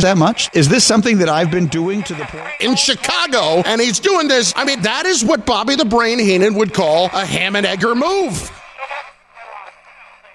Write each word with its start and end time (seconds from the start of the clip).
that 0.00 0.16
much? 0.16 0.48
Is 0.54 0.68
this 0.68 0.84
something 0.84 1.18
that 1.18 1.28
I've 1.28 1.50
been 1.50 1.66
doing 1.66 2.04
to 2.04 2.14
the 2.14 2.22
point? 2.26 2.46
in 2.60 2.76
Chicago, 2.76 3.64
and 3.66 3.80
he's 3.80 3.98
doing 3.98 4.28
this. 4.28 4.52
I 4.54 4.64
mean, 4.64 4.80
that 4.82 5.06
is 5.06 5.24
what 5.24 5.44
Bobby 5.44 5.74
the 5.74 5.84
Brain 5.84 6.20
Heenan 6.20 6.54
would 6.54 6.72
call 6.72 7.06
a 7.06 7.26
ham 7.26 7.56
and 7.56 7.66
egger 7.66 7.96
move. 7.96 8.48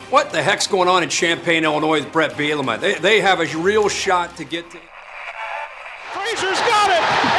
What 0.10 0.34
the 0.34 0.44
heck's 0.44 0.68
going 0.68 0.90
on 0.90 1.02
in 1.02 1.08
Champaign, 1.08 1.64
Illinois 1.64 2.02
with 2.02 2.12
Brett 2.12 2.32
Bielema? 2.32 2.78
They, 2.78 2.96
they 2.96 3.22
have 3.22 3.40
a 3.40 3.46
real 3.58 3.88
shot 3.88 4.36
to 4.36 4.44
get 4.44 4.70
to. 4.70 4.78
Frazier's 6.12 6.60
got 6.60 6.90
it, 6.90 7.33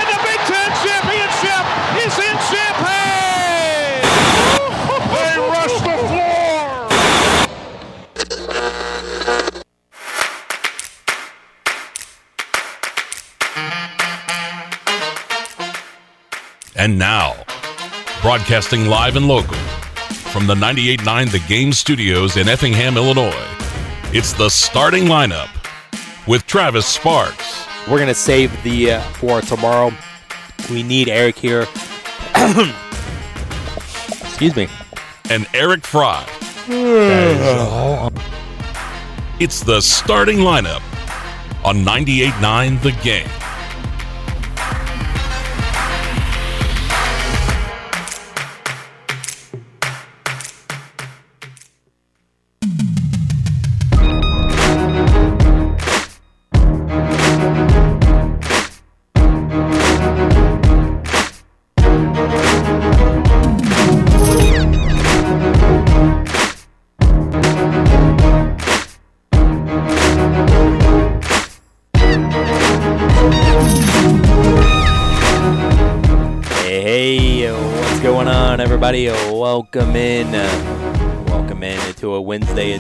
And 16.85 16.99
now, 16.99 17.35
broadcasting 18.21 18.89
live 18.89 19.17
and 19.17 19.27
local 19.27 19.57
from 20.35 20.47
the 20.47 20.55
98.9 20.55 21.31
The 21.31 21.39
Game 21.49 21.73
Studios 21.73 22.37
in 22.37 22.47
Effingham, 22.47 22.99
Illinois, 22.99 23.33
it's 24.13 24.35
the 24.35 24.51
starting 24.51 25.05
lineup 25.05 25.49
with 26.29 26.47
Travis 26.47 26.85
Sparks, 26.85 27.67
We're 27.91 28.01
gonna 28.01 28.13
save 28.13 28.53
the 28.65 28.93
uh, 28.93 29.01
for 29.15 29.41
tomorrow. 29.41 29.95
We 30.71 30.83
need 30.83 31.09
Eric 31.09 31.37
here. 31.37 31.67
Excuse 34.21 34.55
me. 34.55 34.69
and 35.31 35.47
Eric 35.55 35.87
Fry. 35.87 36.29
It's 39.41 39.61
the 39.61 39.81
starting 39.81 40.41
lineup 40.41 40.83
on 41.65 41.79
98.9 41.79 42.83
The 42.83 42.93
Game. 43.03 43.44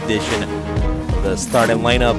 Edition 0.04 0.42
of 0.42 1.22
the 1.22 1.34
starting 1.34 1.78
lineup 1.78 2.18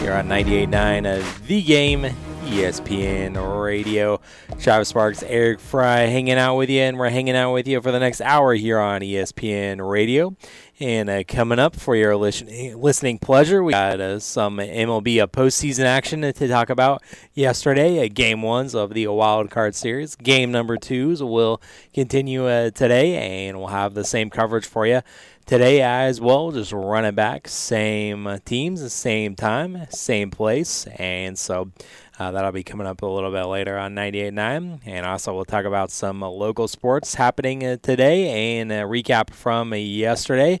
here 0.00 0.12
on 0.12 0.26
98.9 0.26 1.18
of 1.18 1.46
The 1.46 1.62
Game, 1.62 2.02
ESPN 2.46 3.62
Radio. 3.62 4.20
Travis 4.58 4.88
Sparks, 4.88 5.22
Eric 5.22 5.60
Fry 5.60 6.00
hanging 6.00 6.34
out 6.34 6.56
with 6.56 6.68
you, 6.68 6.80
and 6.80 6.98
we're 6.98 7.10
hanging 7.10 7.36
out 7.36 7.52
with 7.52 7.68
you 7.68 7.80
for 7.80 7.92
the 7.92 8.00
next 8.00 8.20
hour 8.22 8.54
here 8.54 8.80
on 8.80 9.02
ESPN 9.02 9.88
Radio. 9.88 10.34
And 10.80 11.08
uh, 11.08 11.22
coming 11.28 11.60
up 11.60 11.76
for 11.76 11.94
your 11.94 12.16
listening, 12.16 12.76
listening 12.76 13.18
pleasure, 13.20 13.62
we 13.62 13.72
got 13.72 14.00
uh, 14.00 14.18
some 14.18 14.56
MLB 14.56 15.22
uh, 15.22 15.28
postseason 15.28 15.84
action 15.84 16.22
to 16.22 16.48
talk 16.48 16.70
about 16.70 17.04
yesterday. 17.34 18.04
Uh, 18.04 18.08
game 18.12 18.42
ones 18.42 18.74
of 18.74 18.94
the 18.94 19.06
wild 19.06 19.48
card 19.48 19.76
series. 19.76 20.16
Game 20.16 20.50
number 20.50 20.76
twos 20.76 21.22
will 21.22 21.62
continue 21.94 22.48
uh, 22.48 22.70
today, 22.70 23.46
and 23.46 23.58
we'll 23.58 23.68
have 23.68 23.94
the 23.94 24.04
same 24.04 24.28
coverage 24.28 24.66
for 24.66 24.88
you 24.88 25.02
today 25.46 25.80
as 25.80 26.20
well. 26.20 26.50
Just 26.50 26.72
running 26.72 27.14
back, 27.14 27.48
same 27.48 28.40
teams, 28.44 28.92
same 28.92 29.34
time, 29.34 29.86
same 29.90 30.30
place, 30.30 30.86
and 30.98 31.38
so. 31.38 31.70
Uh, 32.18 32.30
that'll 32.30 32.50
be 32.50 32.62
coming 32.62 32.86
up 32.86 33.02
a 33.02 33.06
little 33.06 33.30
bit 33.30 33.44
later 33.44 33.76
on 33.76 33.94
98.9. 33.94 34.80
And 34.86 35.04
also, 35.04 35.34
we'll 35.34 35.44
talk 35.44 35.66
about 35.66 35.90
some 35.90 36.22
uh, 36.22 36.28
local 36.30 36.66
sports 36.66 37.14
happening 37.16 37.62
uh, 37.62 37.76
today 37.82 38.58
and 38.58 38.72
a 38.72 38.84
recap 38.84 39.28
from 39.28 39.74
yesterday. 39.74 40.58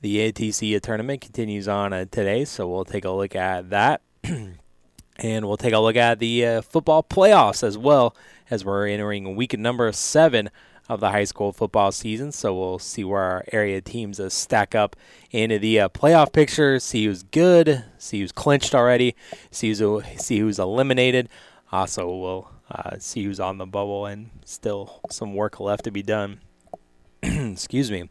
The 0.00 0.32
ATC 0.32 0.80
tournament 0.80 1.20
continues 1.20 1.68
on 1.68 1.92
uh, 1.92 2.06
today, 2.10 2.44
so 2.44 2.68
we'll 2.68 2.84
take 2.84 3.04
a 3.04 3.12
look 3.12 3.36
at 3.36 3.70
that. 3.70 4.02
and 4.24 5.46
we'll 5.46 5.56
take 5.56 5.72
a 5.72 5.78
look 5.78 5.96
at 5.96 6.18
the 6.18 6.44
uh, 6.44 6.62
football 6.62 7.02
playoffs 7.02 7.62
as 7.62 7.78
well 7.78 8.16
as 8.50 8.64
we're 8.64 8.86
entering 8.86 9.36
week 9.36 9.58
number 9.58 9.90
seven 9.92 10.50
of 10.88 11.00
the 11.00 11.10
high 11.10 11.24
school 11.24 11.52
football 11.52 11.92
season. 11.92 12.32
So 12.32 12.54
we'll 12.54 12.78
see 12.78 13.04
where 13.04 13.22
our 13.22 13.44
area 13.52 13.80
teams 13.80 14.20
uh, 14.20 14.28
stack 14.28 14.74
up 14.74 14.96
into 15.30 15.58
the 15.58 15.80
uh, 15.80 15.88
playoff 15.88 16.32
picture, 16.32 16.78
see 16.78 17.06
who's 17.06 17.22
good, 17.22 17.84
see 17.98 18.20
who's 18.20 18.32
clinched 18.32 18.74
already, 18.74 19.14
see 19.50 19.72
who's, 19.72 20.04
see 20.16 20.38
who's 20.38 20.58
eliminated. 20.58 21.28
Also, 21.72 22.08
we'll 22.14 22.50
uh, 22.70 22.96
see 22.98 23.24
who's 23.24 23.40
on 23.40 23.58
the 23.58 23.66
bubble 23.66 24.06
and 24.06 24.30
still 24.44 25.00
some 25.10 25.34
work 25.34 25.58
left 25.60 25.84
to 25.84 25.90
be 25.90 26.02
done. 26.02 26.40
Excuse 27.22 27.90
me. 27.90 28.08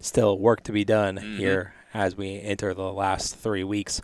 Still 0.00 0.38
work 0.38 0.62
to 0.64 0.72
be 0.72 0.84
done 0.84 1.16
here 1.16 1.74
as 1.92 2.16
we 2.16 2.40
enter 2.40 2.72
the 2.74 2.92
last 2.92 3.34
three 3.34 3.64
weeks 3.64 4.00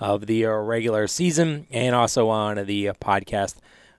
of 0.00 0.26
the 0.26 0.44
uh, 0.44 0.50
regular 0.50 1.06
season 1.06 1.66
and 1.70 1.94
also 1.94 2.28
on 2.28 2.64
the 2.66 2.88
uh, 2.88 2.94
podcast. 2.94 3.56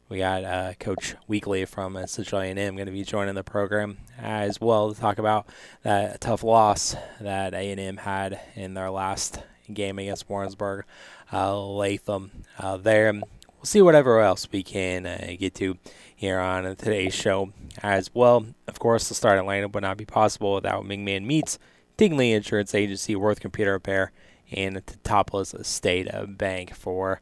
We 0.09 0.19
got 0.19 0.45
uh, 0.45 0.73
Coach 0.79 1.15
Weekly 1.27 1.65
from 1.65 2.07
Central 2.07 2.39
A&M 2.39 2.75
going 2.75 2.85
to 2.85 2.93
be 2.93 3.03
joining 3.03 3.35
the 3.35 3.43
program 3.43 3.97
as 4.17 4.61
well 4.61 4.93
to 4.93 4.99
talk 4.99 5.17
about 5.17 5.47
that 5.83 6.21
tough 6.21 6.43
loss 6.43 6.95
that 7.19 7.53
A&M 7.53 7.97
had 7.97 8.39
in 8.55 8.73
their 8.73 8.89
last 8.89 9.41
game 9.73 9.99
against 9.99 10.29
Warrensburg. 10.29 10.85
Uh, 11.33 11.61
Latham 11.61 12.31
uh, 12.57 12.77
there. 12.77 13.11
We'll 13.11 13.65
see 13.65 13.81
whatever 13.81 14.21
else 14.21 14.47
we 14.49 14.63
can 14.63 15.05
uh, 15.05 15.35
get 15.37 15.55
to 15.55 15.77
here 16.15 16.39
on 16.39 16.63
today's 16.77 17.13
show 17.13 17.51
as 17.83 18.09
well. 18.13 18.45
Of 18.65 18.79
course, 18.79 19.09
the 19.09 19.13
starting 19.13 19.45
lineup 19.45 19.73
would 19.73 19.83
not 19.83 19.97
be 19.97 20.05
possible 20.05 20.53
without 20.53 20.85
Mingman 20.85 21.25
Meats, 21.25 21.59
Tingley 21.97 22.31
Insurance 22.31 22.73
Agency, 22.73 23.17
Worth 23.17 23.41
Computer 23.41 23.73
Repair, 23.73 24.13
and 24.53 24.77
the 24.77 24.81
Teutopolis 24.81 25.65
State 25.65 26.07
Bank 26.37 26.73
for 26.73 27.19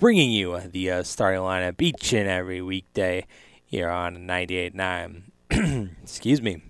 bringing 0.00 0.30
you 0.30 0.58
the 0.58 0.90
uh, 0.90 1.02
starting 1.02 1.42
lineup 1.42 1.80
each 1.82 2.14
and 2.14 2.26
every 2.26 2.62
weekday 2.62 3.26
here 3.66 3.90
on 3.90 4.26
98.9. 4.26 5.90
Excuse 6.02 6.40
me. 6.40 6.62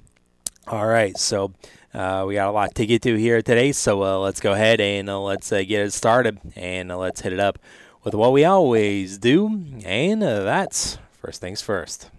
All 0.67 0.87
right, 0.87 1.17
so 1.17 1.53
uh, 1.95 2.25
we 2.27 2.35
got 2.35 2.49
a 2.49 2.51
lot 2.51 2.75
to 2.75 2.87
get 2.87 3.03
to 3.03 3.15
here 3.15 3.41
today, 3.41 3.71
so 3.71 4.03
uh, 4.03 4.19
let's 4.19 4.41
go 4.41 4.53
ahead 4.53 4.81
and 4.81 5.09
uh, 5.09 5.21
let's 5.21 5.53
uh, 5.53 5.59
get 5.59 5.81
it 5.81 5.93
started 5.93 6.41
and 6.57 6.91
uh, 6.91 6.99
let's 6.99 7.21
hit 7.21 7.33
it 7.33 7.41
up 7.41 7.61
with 8.03 8.15
what 8.15 8.33
we 8.33 8.45
always 8.45 9.17
do, 9.17 9.47
and 9.85 10.23
that's 10.23 10.99
first 11.13 11.41
things 11.41 11.63
first. 11.63 12.11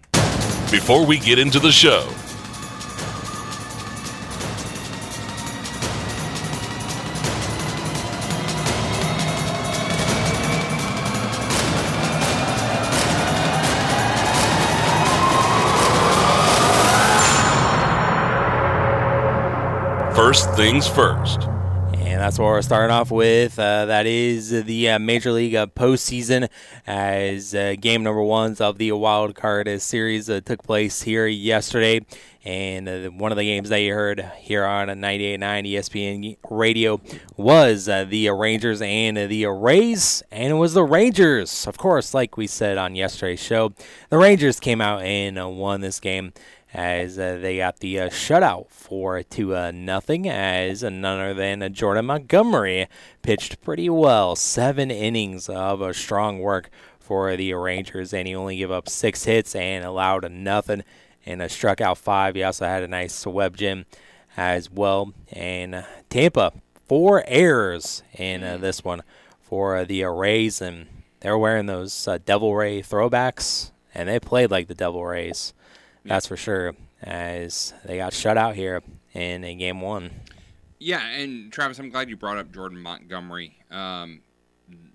Before 0.70 1.04
we 1.04 1.18
get 1.18 1.38
into 1.38 1.58
the 1.58 1.72
show, 1.72 2.08
first 20.32 20.54
things 20.54 20.88
first. 20.88 21.42
And 21.92 22.18
that's 22.18 22.38
what 22.38 22.46
we're 22.46 22.62
starting 22.62 22.90
off 22.90 23.10
with. 23.10 23.58
Uh, 23.58 23.84
that 23.84 24.06
is 24.06 24.64
the 24.64 24.88
uh, 24.88 24.98
Major 24.98 25.30
League 25.30 25.54
uh, 25.54 25.66
postseason 25.66 26.48
as 26.86 27.54
uh, 27.54 27.74
game 27.78 28.02
number 28.02 28.22
ones 28.22 28.58
of 28.58 28.78
the 28.78 28.92
wild 28.92 29.34
card 29.34 29.68
uh, 29.68 29.78
series 29.78 30.30
uh, 30.30 30.40
took 30.42 30.62
place 30.62 31.02
here 31.02 31.26
yesterday. 31.26 32.00
And 32.46 33.20
one 33.20 33.30
of 33.30 33.36
the 33.36 33.44
games 33.44 33.68
that 33.68 33.80
you 33.80 33.92
heard 33.92 34.20
here 34.38 34.64
on 34.64 34.88
98.9 34.88 35.38
ESPN 35.70 36.36
radio 36.48 36.98
was 37.36 37.84
the 37.84 38.30
Rangers 38.30 38.80
and 38.80 39.18
the 39.18 39.46
Rays. 39.48 40.22
And 40.32 40.50
it 40.50 40.56
was 40.56 40.72
the 40.72 40.82
Rangers, 40.82 41.66
of 41.66 41.76
course, 41.76 42.14
like 42.14 42.38
we 42.38 42.46
said 42.46 42.78
on 42.78 42.96
yesterday's 42.96 43.38
show. 43.38 43.74
The 44.08 44.16
Rangers 44.16 44.60
came 44.60 44.80
out 44.80 45.02
and 45.02 45.58
won 45.58 45.82
this 45.82 46.00
game 46.00 46.32
as 46.74 47.18
uh, 47.18 47.38
they 47.40 47.58
got 47.58 47.80
the 47.80 48.00
uh, 48.00 48.08
shutout 48.08 48.70
for 48.70 49.22
to 49.22 49.54
uh, 49.54 49.70
nothing 49.72 50.28
as 50.28 50.82
none 50.82 51.04
other 51.04 51.34
than 51.34 51.62
uh, 51.62 51.68
Jordan 51.68 52.06
Montgomery 52.06 52.88
pitched 53.20 53.60
pretty 53.60 53.90
well, 53.90 54.34
seven 54.36 54.90
innings 54.90 55.48
of 55.48 55.82
uh, 55.82 55.92
strong 55.92 56.38
work 56.38 56.70
for 56.98 57.36
the 57.36 57.52
Rangers, 57.54 58.14
and 58.14 58.26
he 58.26 58.34
only 58.34 58.56
gave 58.56 58.70
up 58.70 58.88
six 58.88 59.24
hits 59.24 59.54
and 59.54 59.84
allowed 59.84 60.30
nothing, 60.30 60.82
and 61.26 61.48
struck 61.50 61.80
out 61.80 61.98
five. 61.98 62.34
He 62.34 62.42
also 62.42 62.64
had 62.64 62.82
a 62.82 62.88
nice 62.88 63.26
web 63.26 63.56
gem 63.56 63.84
as 64.36 64.70
well, 64.70 65.12
and 65.30 65.74
uh, 65.74 65.82
Tampa 66.08 66.52
four 66.86 67.22
errors 67.26 68.02
in 68.14 68.42
uh, 68.42 68.56
this 68.56 68.82
one 68.82 69.02
for 69.40 69.84
the 69.84 70.04
Rays 70.04 70.62
and 70.62 70.86
they 71.20 71.30
were 71.30 71.38
wearing 71.38 71.66
those 71.66 72.08
Devil 72.24 72.56
Ray 72.56 72.82
throwbacks, 72.82 73.70
and 73.94 74.08
they 74.08 74.18
played 74.18 74.50
like 74.50 74.66
the 74.66 74.74
Devil 74.74 75.04
Rays. 75.04 75.54
That's 76.04 76.26
for 76.26 76.36
sure. 76.36 76.74
As 77.02 77.74
they 77.84 77.96
got 77.96 78.12
shut 78.12 78.36
out 78.36 78.54
here 78.54 78.82
in 79.12 79.44
a 79.44 79.54
game 79.54 79.80
one. 79.80 80.10
Yeah, 80.78 81.06
and 81.06 81.52
Travis, 81.52 81.78
I'm 81.78 81.90
glad 81.90 82.08
you 82.08 82.16
brought 82.16 82.38
up 82.38 82.52
Jordan 82.52 82.80
Montgomery. 82.80 83.56
Um, 83.70 84.22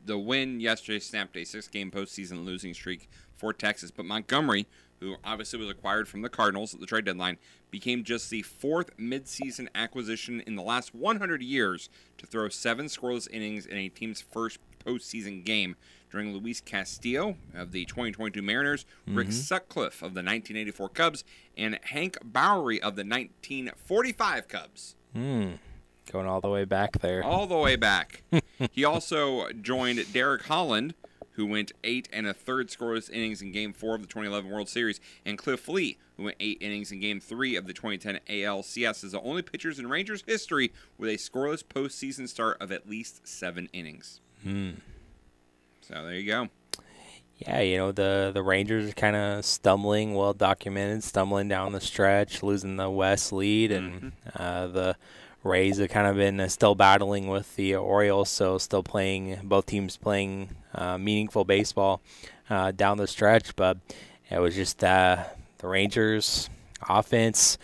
the 0.05 0.17
win 0.17 0.59
yesterday 0.59 0.99
snapped 0.99 1.37
a 1.37 1.43
six-game 1.43 1.91
postseason 1.91 2.45
losing 2.45 2.73
streak 2.73 3.09
for 3.37 3.53
Texas, 3.53 3.91
but 3.91 4.05
Montgomery, 4.05 4.67
who 4.99 5.15
obviously 5.23 5.59
was 5.59 5.69
acquired 5.69 6.07
from 6.07 6.21
the 6.23 6.29
Cardinals 6.29 6.73
at 6.73 6.79
the 6.79 6.85
trade 6.85 7.05
deadline, 7.05 7.37
became 7.71 8.03
just 8.03 8.29
the 8.29 8.41
fourth 8.41 8.95
midseason 8.97 9.67
acquisition 9.75 10.41
in 10.41 10.55
the 10.55 10.61
last 10.61 10.95
100 10.95 11.41
years 11.41 11.89
to 12.17 12.25
throw 12.25 12.49
seven 12.49 12.87
scoreless 12.87 13.29
innings 13.31 13.65
in 13.65 13.77
a 13.77 13.89
team's 13.89 14.21
first 14.21 14.59
postseason 14.85 15.43
game. 15.43 15.75
During 16.11 16.33
Luis 16.33 16.61
Castillo 16.61 17.35
of 17.53 17.71
the 17.71 17.85
2022 17.85 18.41
Mariners, 18.41 18.85
Rick 19.05 19.27
mm-hmm. 19.27 19.35
Sutcliffe 19.35 20.01
of 20.01 20.13
the 20.13 20.21
1984 20.21 20.89
Cubs, 20.89 21.23
and 21.57 21.79
Hank 21.83 22.17
Borowy 22.23 22.77
of 22.77 22.95
the 22.95 23.03
1945 23.03 24.47
Cubs. 24.47 24.95
Hmm. 25.13 25.51
Going 26.11 26.27
all 26.27 26.39
the 26.39 26.49
way 26.49 26.63
back 26.63 26.99
there. 26.99 27.23
All 27.23 27.47
the 27.47 27.57
way 27.57 27.75
back. 27.75 28.23
he 28.71 28.85
also 28.85 29.51
joined 29.51 30.13
Derek 30.13 30.43
Holland, 30.43 30.93
who 31.31 31.45
went 31.45 31.71
eight 31.83 32.07
and 32.13 32.25
a 32.25 32.33
third 32.33 32.69
scoreless 32.69 33.11
innings 33.11 33.41
in 33.41 33.51
Game 33.51 33.73
Four 33.73 33.95
of 33.95 34.01
the 34.01 34.07
2011 34.07 34.49
World 34.49 34.69
Series, 34.69 34.99
and 35.25 35.37
Cliff 35.37 35.67
Lee, 35.67 35.97
who 36.15 36.23
went 36.23 36.37
eight 36.39 36.57
innings 36.61 36.91
in 36.91 36.99
Game 36.99 37.19
Three 37.19 37.55
of 37.55 37.67
the 37.67 37.73
2010 37.73 38.19
ALCS, 38.27 39.03
as 39.03 39.11
the 39.11 39.21
only 39.21 39.41
pitchers 39.41 39.79
in 39.79 39.87
Rangers 39.87 40.23
history 40.25 40.71
with 40.97 41.09
a 41.09 41.13
scoreless 41.13 41.63
postseason 41.63 42.27
start 42.27 42.59
of 42.61 42.71
at 42.71 42.89
least 42.89 43.27
seven 43.27 43.69
innings. 43.73 44.21
Hmm. 44.43 44.71
So 45.87 45.93
there 46.03 46.15
you 46.15 46.27
go. 46.29 46.49
Yeah, 47.37 47.61
you 47.61 47.77
know 47.77 47.93
the 47.93 48.31
the 48.33 48.43
Rangers 48.43 48.89
are 48.89 48.93
kind 48.93 49.15
of 49.15 49.45
stumbling, 49.45 50.15
well 50.15 50.33
documented, 50.33 51.03
stumbling 51.03 51.47
down 51.47 51.71
the 51.71 51.79
stretch, 51.79 52.43
losing 52.43 52.75
the 52.75 52.89
West 52.89 53.31
lead, 53.31 53.71
and 53.71 54.11
uh, 54.35 54.67
the 54.67 54.95
Rays 55.43 55.77
have 55.77 55.89
kind 55.89 56.07
of 56.07 56.17
been 56.17 56.41
uh, 56.41 56.49
still 56.49 56.75
battling 56.75 57.27
with 57.27 57.55
the 57.55 57.75
Orioles, 57.75 58.29
so 58.29 58.57
still 58.57 58.83
playing 58.83 59.39
both 59.43 59.67
teams 59.67 59.95
playing 59.95 60.49
uh, 60.73 60.97
meaningful 60.97 61.45
baseball 61.45 62.01
uh, 62.49 62.71
down 62.71 62.97
the 62.97 63.07
stretch. 63.07 63.55
But 63.55 63.77
it 64.29 64.39
was 64.39 64.55
just 64.55 64.83
uh, 64.83 65.23
the 65.59 65.67
Rangers 65.67 66.49
offense. 66.89 67.57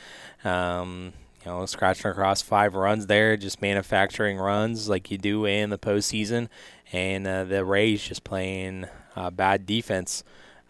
Um, 0.45 1.11
you 1.45 1.51
know, 1.51 1.65
scratching 1.65 2.09
across 2.09 2.41
five 2.41 2.73
runs 2.73 3.07
there, 3.07 3.35
just 3.35 3.61
manufacturing 3.61 4.37
runs 4.37 4.87
like 4.87 5.11
you 5.11 5.17
do 5.17 5.45
in 5.45 5.71
the 5.71 5.77
postseason, 5.77 6.47
and 6.93 7.27
uh, 7.27 7.43
the 7.43 7.65
Rays 7.65 8.01
just 8.07 8.23
playing 8.23 8.85
uh, 9.15 9.29
bad 9.31 9.65
defense 9.65 10.23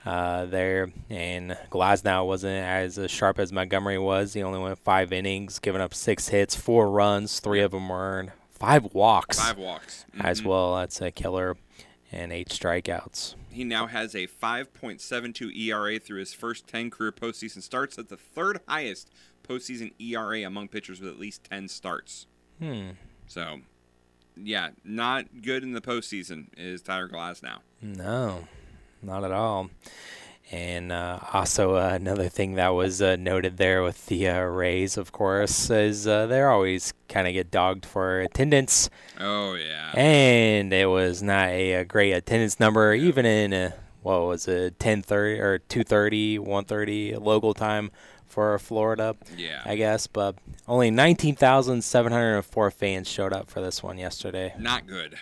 uh, 0.06 0.46
there. 0.46 0.92
And 1.10 1.58
Glasnow 1.70 2.26
wasn't 2.26 2.66
as 2.66 3.00
sharp 3.12 3.38
as 3.40 3.52
Montgomery 3.54 4.00
was. 4.00 4.34
He 4.34 4.42
only 4.42 4.60
went 4.60 4.80
five 4.80 5.14
innings, 5.14 5.60
giving 5.60 5.82
up 5.82 5.94
six 5.94 6.30
hits, 6.30 6.56
four 6.56 6.90
runs, 6.90 7.40
three 7.40 7.62
of 7.62 7.72
them 7.72 7.90
were 7.90 8.00
earned, 8.00 8.32
five 8.50 8.94
walks 8.94 9.40
Five 9.40 9.58
walks. 9.58 10.06
as 10.20 10.42
Mhm. 10.42 10.46
well. 10.46 10.76
That's 10.78 11.00
a 11.02 11.12
killer, 11.12 11.56
and 12.12 12.32
eight 12.34 12.50
strikeouts. 12.50 13.36
He 13.52 13.64
now 13.64 13.86
has 13.86 14.16
a 14.16 14.26
5.72 14.28 15.52
ERA 15.56 16.00
through 16.00 16.20
his 16.20 16.34
first 16.34 16.68
10 16.68 16.90
career 16.90 17.12
postseason 17.12 17.62
starts. 17.62 17.96
That's 17.98 18.10
the 18.10 18.18
third 18.18 18.60
highest 18.68 19.12
postseason 19.48 19.94
ERA 20.00 20.42
among 20.44 20.70
pitchers 20.70 21.00
with 21.00 21.10
at 21.10 21.20
least 21.20 21.44
10 21.44 21.68
starts. 21.68 22.26
Hmm. 22.60 22.92
So, 23.28 23.62
yeah, 24.36 24.70
not 24.84 25.42
good 25.42 25.64
in 25.64 25.74
the 25.74 25.82
postseason 25.82 26.48
is 26.58 26.82
Tyler 26.82 27.08
Glasnow. 27.10 27.60
No, 27.82 28.48
not 29.02 29.24
at 29.24 29.32
all. 29.32 29.70
And 30.52 30.92
uh, 30.92 31.20
also 31.32 31.76
uh, 31.76 31.92
another 31.94 32.30
thing 32.30 32.56
that 32.56 32.70
was 32.70 33.02
uh, 33.02 33.16
noted 33.16 33.58
there 33.58 33.82
with 33.82 34.06
the 34.08 34.28
uh, 34.28 34.42
Rays, 34.42 34.98
of 34.98 35.12
course, 35.12 35.70
is 35.70 36.06
uh, 36.06 36.28
they 36.28 36.42
always 36.44 36.94
kind 37.10 37.28
of 37.28 37.34
get 37.34 37.50
dogged 37.50 37.86
for 37.86 38.20
attendance, 38.22 38.90
Oh, 39.20 39.56
yeah. 39.56 39.92
and 39.96 40.72
it 40.74 40.88
was 40.88 41.24
not 41.24 41.48
a, 41.50 41.74
a 41.74 41.86
great 41.86 42.12
attendance 42.12 42.60
number, 42.60 42.94
even 42.94 43.26
in 43.26 43.54
uh, 43.54 43.72
what 44.04 44.22
was 44.28 44.48
it, 44.48 44.78
10:30 44.80 45.40
or 45.40 45.60
2:30, 45.70 46.40
1:30 46.40 47.20
local 47.22 47.54
time 47.54 47.90
for 48.34 48.58
Florida, 48.58 49.16
Yeah. 49.38 49.62
I 49.64 49.76
guess. 49.76 50.08
But 50.08 50.36
only 50.68 50.90
19,704 50.90 52.72
fans 52.72 53.08
showed 53.08 53.32
up 53.32 53.50
for 53.50 53.62
this 53.62 53.84
one 53.84 53.98
yesterday. 53.98 54.54
Not 54.58 54.88
good. 54.88 55.20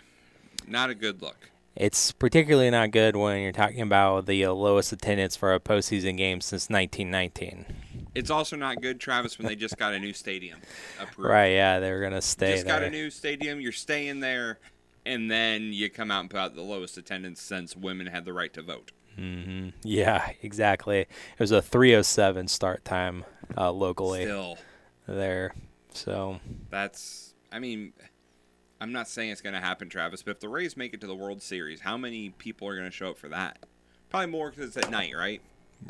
Not 0.67 0.89
a 0.89 0.95
good 0.95 1.21
look. 1.21 1.49
It's 1.75 2.11
particularly 2.11 2.69
not 2.69 2.91
good 2.91 3.15
when 3.15 3.41
you're 3.41 3.51
talking 3.51 3.81
about 3.81 4.25
the 4.25 4.45
lowest 4.47 4.91
attendance 4.91 5.35
for 5.35 5.53
a 5.53 5.59
postseason 5.59 6.17
game 6.17 6.41
since 6.41 6.69
1919. 6.69 7.65
It's 8.13 8.29
also 8.29 8.55
not 8.57 8.81
good, 8.81 8.99
Travis, 8.99 9.37
when 9.37 9.47
they 9.47 9.55
just 9.55 9.77
got 9.77 9.93
a 9.93 9.99
new 9.99 10.11
stadium 10.13 10.59
approved. 10.99 11.29
Right? 11.29 11.53
Yeah, 11.53 11.79
they're 11.79 12.01
gonna 12.01 12.21
stay 12.21 12.53
Just 12.53 12.65
there. 12.65 12.79
got 12.79 12.83
a 12.83 12.89
new 12.89 13.09
stadium. 13.09 13.61
You're 13.61 13.71
staying 13.71 14.19
there, 14.19 14.59
and 15.05 15.31
then 15.31 15.71
you 15.71 15.89
come 15.89 16.11
out 16.11 16.19
and 16.21 16.29
put 16.29 16.39
out 16.39 16.55
the 16.55 16.61
lowest 16.61 16.97
attendance 16.97 17.41
since 17.41 17.75
women 17.75 18.07
had 18.07 18.25
the 18.25 18.33
right 18.33 18.51
to 18.53 18.61
vote. 18.61 18.91
Hmm 19.15 19.69
Yeah, 19.83 20.31
exactly. 20.41 21.01
It 21.01 21.39
was 21.39 21.51
a 21.51 21.61
3:07 21.61 22.49
start 22.49 22.85
time 22.85 23.25
uh, 23.57 23.71
locally 23.71 24.23
Still, 24.23 24.57
there. 25.07 25.53
So 25.93 26.39
that's. 26.69 27.33
I 27.51 27.59
mean, 27.59 27.93
I'm 28.79 28.91
not 28.91 29.07
saying 29.07 29.29
it's 29.29 29.41
going 29.41 29.53
to 29.53 29.59
happen, 29.59 29.89
Travis, 29.89 30.23
but 30.23 30.31
if 30.31 30.39
the 30.39 30.49
Rays 30.49 30.77
make 30.77 30.93
it 30.93 31.01
to 31.01 31.07
the 31.07 31.15
World 31.15 31.41
Series, 31.41 31.81
how 31.81 31.97
many 31.97 32.29
people 32.29 32.67
are 32.67 32.75
going 32.75 32.89
to 32.89 32.95
show 32.95 33.09
up 33.09 33.17
for 33.17 33.27
that? 33.29 33.59
Probably 34.09 34.27
more 34.27 34.49
because 34.49 34.75
it's 34.75 34.77
at 34.77 34.89
night, 34.89 35.13
right? 35.15 35.41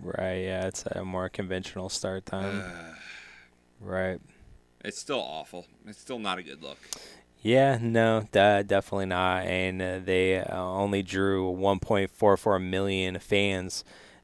right, 0.01 0.43
yeah, 0.43 0.67
it's 0.67 0.85
a 0.85 1.03
more 1.03 1.29
conventional 1.29 1.89
start 1.89 2.25
time. 2.25 2.63
right. 3.79 4.19
It's 4.83 4.97
still 4.97 5.19
awful. 5.19 5.67
It's 5.85 5.99
still 5.99 6.19
not 6.19 6.39
a 6.39 6.43
good 6.43 6.61
look. 6.63 6.77
Yeah, 7.41 7.79
no, 7.81 8.25
de- 8.31 8.63
definitely 8.63 9.07
not. 9.07 9.45
And 9.45 9.81
uh, 9.81 9.99
they 10.03 10.37
uh, 10.37 10.61
only 10.61 11.01
drew 11.01 11.51
1.44 11.51 12.61
million 12.63 13.17
fans 13.19 13.83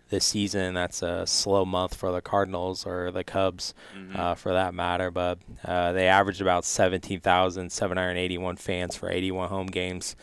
this 0.09 0.23
season. 0.25 0.75
That's 0.75 1.01
a 1.01 1.25
slow 1.25 1.65
month 1.65 1.95
for 1.95 2.11
the 2.11 2.21
Cardinals 2.21 2.85
or 2.85 3.11
the 3.11 3.23
Cubs, 3.23 3.73
uh, 4.15 4.35
for 4.35 4.53
that 4.53 4.73
matter. 4.73 5.09
But 5.09 5.39
uh, 5.65 5.93
they 5.93 6.07
averaged 6.07 6.41
about 6.41 6.63
17,781 6.63 8.55
fans 8.57 8.95
for 8.95 9.09
81 9.09 9.49
home 9.49 9.67
games. 9.67 10.15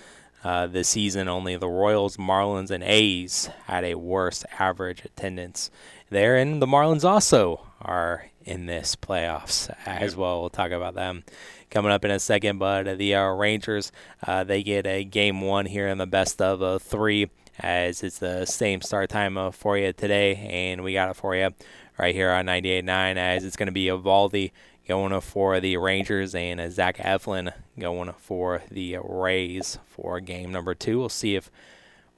Uh, 0.44 0.67
this 0.67 0.88
season, 0.88 1.26
only 1.26 1.56
the 1.56 1.69
Royals, 1.69 2.19
Marlins, 2.19 2.70
and 2.70 2.85
A's 2.85 3.49
had 3.64 3.82
a 3.82 3.94
worse 3.94 4.44
average 4.58 5.02
attendance 5.02 5.71
there, 6.11 6.37
and 6.37 6.61
the 6.61 6.66
Marlins 6.66 7.02
also 7.02 7.62
are 7.80 8.26
in 8.44 8.66
this 8.66 8.96
playoffs 8.96 9.74
as 9.86 10.16
well. 10.16 10.40
We'll 10.40 10.50
talk 10.50 10.70
about 10.70 10.94
them 10.94 11.24
coming 11.70 11.92
up 11.92 12.04
in 12.04 12.10
a 12.10 12.18
second. 12.18 12.58
But 12.58 12.98
the 12.98 13.14
uh, 13.14 13.28
Rangers, 13.30 13.92
uh, 14.26 14.44
they 14.44 14.62
get 14.62 14.86
a 14.86 15.04
game 15.04 15.40
one 15.40 15.66
here 15.66 15.88
in 15.88 15.98
the 15.98 16.06
best 16.06 16.40
of 16.40 16.62
uh, 16.62 16.78
three, 16.78 17.30
as 17.58 18.02
it's 18.02 18.18
the 18.18 18.44
same 18.44 18.80
start 18.80 19.10
time 19.10 19.36
uh, 19.36 19.50
for 19.50 19.76
you 19.76 19.92
today, 19.92 20.36
and 20.36 20.82
we 20.82 20.92
got 20.92 21.10
it 21.10 21.16
for 21.16 21.34
you 21.34 21.50
right 21.98 22.14
here 22.14 22.30
on 22.30 22.46
98.9, 22.46 23.16
as 23.16 23.44
it's 23.44 23.56
going 23.56 23.66
to 23.66 23.72
be 23.72 23.86
Eovaldi 23.86 24.52
going 24.86 25.18
for 25.20 25.60
the 25.60 25.76
Rangers 25.76 26.34
and 26.34 26.60
uh, 26.60 26.68
Zach 26.68 26.98
Eflin 26.98 27.52
going 27.78 28.12
for 28.18 28.62
the 28.70 28.98
Rays 29.02 29.78
for 29.86 30.20
game 30.20 30.52
number 30.52 30.74
two. 30.74 30.98
We'll 30.98 31.08
see 31.08 31.36
if 31.36 31.50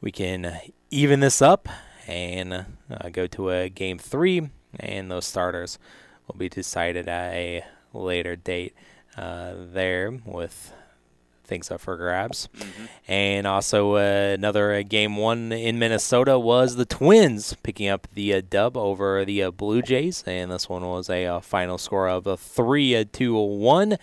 we 0.01 0.11
can 0.11 0.59
even 0.91 1.21
this 1.21 1.41
up 1.41 1.69
and 2.07 2.67
uh, 2.91 3.09
go 3.11 3.27
to 3.27 3.51
a 3.51 3.69
game 3.69 3.99
three, 3.99 4.51
and 4.79 5.11
those 5.11 5.27
starters 5.27 5.79
will 6.27 6.37
be 6.37 6.49
decided 6.49 7.09
at 7.09 7.33
a 7.33 7.65
later 7.93 8.37
date 8.37 8.75
uh, 9.17 9.55
there 9.73 10.11
with 10.25 10.73
things 11.45 11.71
up 11.71 11.81
for 11.81 11.97
grabs. 11.97 12.49
And 13.09 13.47
also 13.47 13.95
uh, 13.97 14.35
another 14.35 14.75
uh, 14.75 14.83
game 14.83 15.17
one 15.17 15.53
in 15.53 15.79
Minnesota 15.79 16.39
was 16.39 16.77
the 16.77 16.85
Twins 16.85 17.55
picking 17.63 17.89
up 17.89 18.09
the 18.13 18.35
uh, 18.35 18.43
dub 18.49 18.77
over 18.77 19.25
the 19.25 19.45
uh, 19.45 19.51
Blue 19.51 19.81
Jays, 19.83 20.25
and 20.27 20.51
this 20.51 20.69
one 20.69 20.85
was 20.85 21.09
a 21.09 21.27
uh, 21.27 21.41
final 21.41 21.79
score 21.79 22.09
of 22.09 22.27
a 22.27 22.37
three 22.37 22.97
uh, 22.97 23.05
to 23.13 23.35
one, 23.37 23.97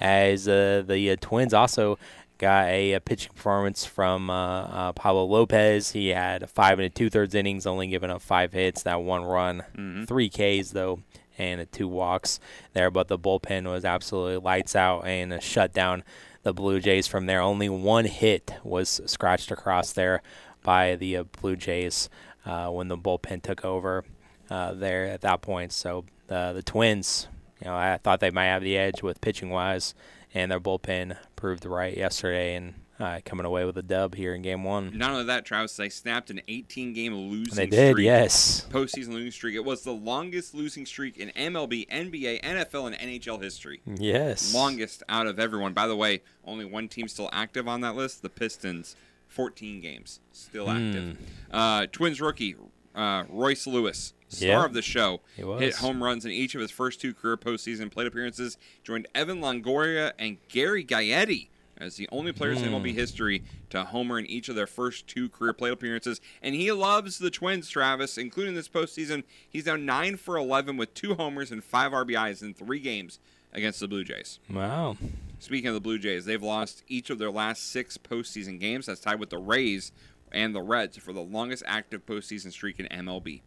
as 0.00 0.48
uh, 0.48 0.84
the 0.86 1.10
uh, 1.10 1.16
Twins 1.20 1.52
also 1.52 1.98
got 2.38 2.66
a, 2.68 2.98
pitching 3.00 3.32
performance 3.34 3.84
from 3.84 4.28
uh, 4.30 4.62
uh, 4.62 4.92
Pablo 4.92 5.24
Lopez. 5.24 5.92
He 5.92 6.08
had 6.08 6.48
five 6.50 6.78
and 6.78 6.86
a 6.86 6.90
two 6.90 7.10
thirds 7.10 7.34
innings, 7.34 7.66
only 7.66 7.86
giving 7.88 8.10
up 8.10 8.22
five 8.22 8.52
hits, 8.52 8.82
that 8.82 9.02
one 9.02 9.24
run, 9.24 9.64
three 10.06 10.28
Ks 10.28 10.70
though, 10.70 11.00
and 11.38 11.60
uh, 11.60 11.64
two 11.70 11.88
walks 11.88 12.40
there. 12.72 12.90
But 12.90 13.08
the 13.08 13.18
bullpen 13.18 13.64
was 13.64 13.84
absolutely 13.84 14.38
lights 14.38 14.76
out 14.76 15.06
and 15.06 15.32
uh, 15.32 15.38
shut 15.40 15.72
down 15.72 16.04
the 16.42 16.52
Blue 16.52 16.80
Jays 16.80 17.06
from 17.06 17.26
there. 17.26 17.40
Only 17.40 17.68
one 17.68 18.04
hit 18.04 18.54
was 18.62 19.00
scratched 19.06 19.50
across 19.50 19.92
there 19.92 20.22
by 20.62 20.94
the 20.96 21.16
uh, 21.16 21.24
Blue 21.40 21.56
Jays 21.56 22.08
uh, 22.46 22.68
when 22.68 22.88
the 22.88 22.98
bullpen 22.98 23.42
took 23.42 23.64
over 23.64 24.04
uh, 24.50 24.74
there 24.74 25.06
at 25.06 25.22
that 25.22 25.42
point. 25.42 25.72
So 25.72 26.04
uh, 26.28 26.52
the 26.52 26.62
Twins, 26.62 27.28
you 27.60 27.66
know, 27.66 27.74
I 27.74 27.98
thought 28.02 28.20
they 28.20 28.30
might 28.30 28.46
have 28.46 28.62
the 28.62 28.76
edge 28.76 29.02
with 29.02 29.20
pitching 29.20 29.50
wise, 29.50 29.94
and 30.34 30.50
their 30.50 30.60
bullpen 30.60 31.16
proved 31.36 31.64
right 31.64 31.96
yesterday. 31.96 32.54
And 32.54 32.74
uh, 33.00 33.20
coming 33.24 33.44
away 33.46 33.64
with 33.64 33.76
a 33.78 33.82
dub 33.82 34.14
here 34.14 34.34
in 34.34 34.42
game 34.42 34.62
one. 34.64 34.96
Not 34.96 35.10
only 35.12 35.24
that, 35.24 35.44
Travis, 35.44 35.76
they 35.76 35.88
snapped 35.88 36.30
an 36.30 36.40
18-game 36.48 37.14
losing 37.14 37.54
They 37.56 37.66
did, 37.66 37.92
streak. 37.94 38.04
yes. 38.04 38.66
Postseason 38.70 39.08
losing 39.08 39.30
streak. 39.30 39.54
It 39.56 39.64
was 39.64 39.82
the 39.82 39.92
longest 39.92 40.54
losing 40.54 40.86
streak 40.86 41.16
in 41.18 41.30
MLB, 41.30 41.88
NBA, 41.88 42.42
NFL, 42.42 42.86
and 42.92 42.96
NHL 42.96 43.42
history. 43.42 43.80
Yes. 43.86 44.54
Longest 44.54 45.02
out 45.08 45.26
of 45.26 45.38
everyone. 45.40 45.72
By 45.72 45.86
the 45.86 45.96
way, 45.96 46.22
only 46.44 46.64
one 46.64 46.88
team 46.88 47.08
still 47.08 47.28
active 47.32 47.66
on 47.68 47.80
that 47.82 47.96
list: 47.96 48.22
the 48.22 48.30
Pistons. 48.30 48.96
14 49.28 49.80
games 49.80 50.20
still 50.30 50.70
active. 50.70 51.18
Uh, 51.50 51.86
Twins 51.90 52.20
rookie 52.20 52.54
uh, 52.94 53.24
Royce 53.28 53.66
Lewis, 53.66 54.14
star 54.28 54.48
Yeah. 54.48 54.64
of 54.64 54.72
the 54.74 54.82
show, 54.82 55.22
He 55.36 55.42
was. 55.42 55.60
hit 55.60 55.74
home 55.74 56.00
runs 56.04 56.24
in 56.24 56.30
each 56.30 56.54
of 56.54 56.60
his 56.60 56.70
first 56.70 57.00
two 57.00 57.12
career 57.12 57.36
postseason 57.36 57.90
plate 57.90 58.06
appearances. 58.06 58.56
Joined 58.84 59.08
Evan 59.12 59.40
Longoria 59.40 60.12
and 60.20 60.36
Gary 60.48 60.84
Gaetti 60.84 61.48
as 61.78 61.96
the 61.96 62.08
only 62.12 62.32
players 62.32 62.62
in 62.62 62.70
MLB 62.70 62.94
history 62.94 63.42
to 63.70 63.84
homer 63.84 64.18
in 64.18 64.26
each 64.26 64.48
of 64.48 64.54
their 64.54 64.66
first 64.66 65.06
two 65.06 65.28
career 65.28 65.52
plate 65.52 65.72
appearances. 65.72 66.20
And 66.42 66.54
he 66.54 66.70
loves 66.72 67.18
the 67.18 67.30
Twins, 67.30 67.68
Travis, 67.68 68.18
including 68.18 68.54
this 68.54 68.68
postseason. 68.68 69.24
He's 69.48 69.66
now 69.66 69.76
nine 69.76 70.16
for 70.16 70.36
11 70.36 70.76
with 70.76 70.94
two 70.94 71.14
homers 71.14 71.50
and 71.50 71.62
five 71.62 71.92
RBIs 71.92 72.42
in 72.42 72.54
three 72.54 72.80
games 72.80 73.18
against 73.52 73.80
the 73.80 73.88
Blue 73.88 74.04
Jays. 74.04 74.38
Wow. 74.50 74.96
Speaking 75.38 75.68
of 75.68 75.74
the 75.74 75.80
Blue 75.80 75.98
Jays, 75.98 76.24
they've 76.24 76.42
lost 76.42 76.82
each 76.88 77.10
of 77.10 77.18
their 77.18 77.30
last 77.30 77.70
six 77.70 77.98
postseason 77.98 78.58
games. 78.58 78.86
That's 78.86 79.00
tied 79.00 79.20
with 79.20 79.30
the 79.30 79.38
Rays 79.38 79.92
and 80.32 80.54
the 80.54 80.62
Reds 80.62 80.96
for 80.96 81.12
the 81.12 81.22
longest 81.22 81.62
active 81.66 82.04
postseason 82.06 82.50
streak 82.50 82.80
in 82.80 82.86
MLB. 82.86 83.42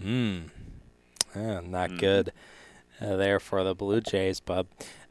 Hmm. 0.00 0.38
not 1.34 1.98
good 1.98 2.32
uh, 3.00 3.16
there 3.16 3.40
for 3.40 3.64
the 3.64 3.74
Blue 3.74 4.00
Jays, 4.00 4.40
but 4.40 4.66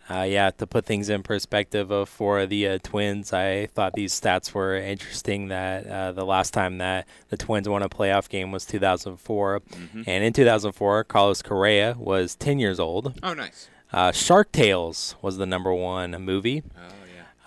uh, 0.09 0.23
yeah, 0.23 0.49
to 0.51 0.65
put 0.65 0.85
things 0.85 1.09
in 1.09 1.21
perspective 1.23 1.91
of 1.91 2.09
for 2.09 2.45
the 2.45 2.67
uh, 2.67 2.79
Twins, 2.81 3.31
I 3.31 3.67
thought 3.67 3.93
these 3.93 4.19
stats 4.19 4.53
were 4.53 4.75
interesting. 4.75 5.49
That 5.49 5.85
uh, 5.87 6.11
the 6.13 6.25
last 6.25 6.53
time 6.53 6.79
that 6.79 7.07
the 7.29 7.37
Twins 7.37 7.69
won 7.69 7.83
a 7.83 7.89
playoff 7.89 8.27
game 8.29 8.51
was 8.51 8.65
2004, 8.65 9.59
Mm-hmm. 9.59 10.03
and 10.07 10.23
in 10.23 10.33
2004, 10.33 11.03
Carlos 11.05 11.41
Correa 11.41 11.95
was 11.97 12.35
10 12.35 12.59
years 12.59 12.79
old. 12.79 13.19
Oh, 13.23 13.33
nice. 13.33 13.69
Uh, 13.91 14.11
Shark 14.11 14.51
Tales 14.51 15.15
was 15.21 15.37
the 15.37 15.45
number 15.45 15.73
one 15.73 16.11
movie. 16.23 16.63
Oh, 16.77 16.81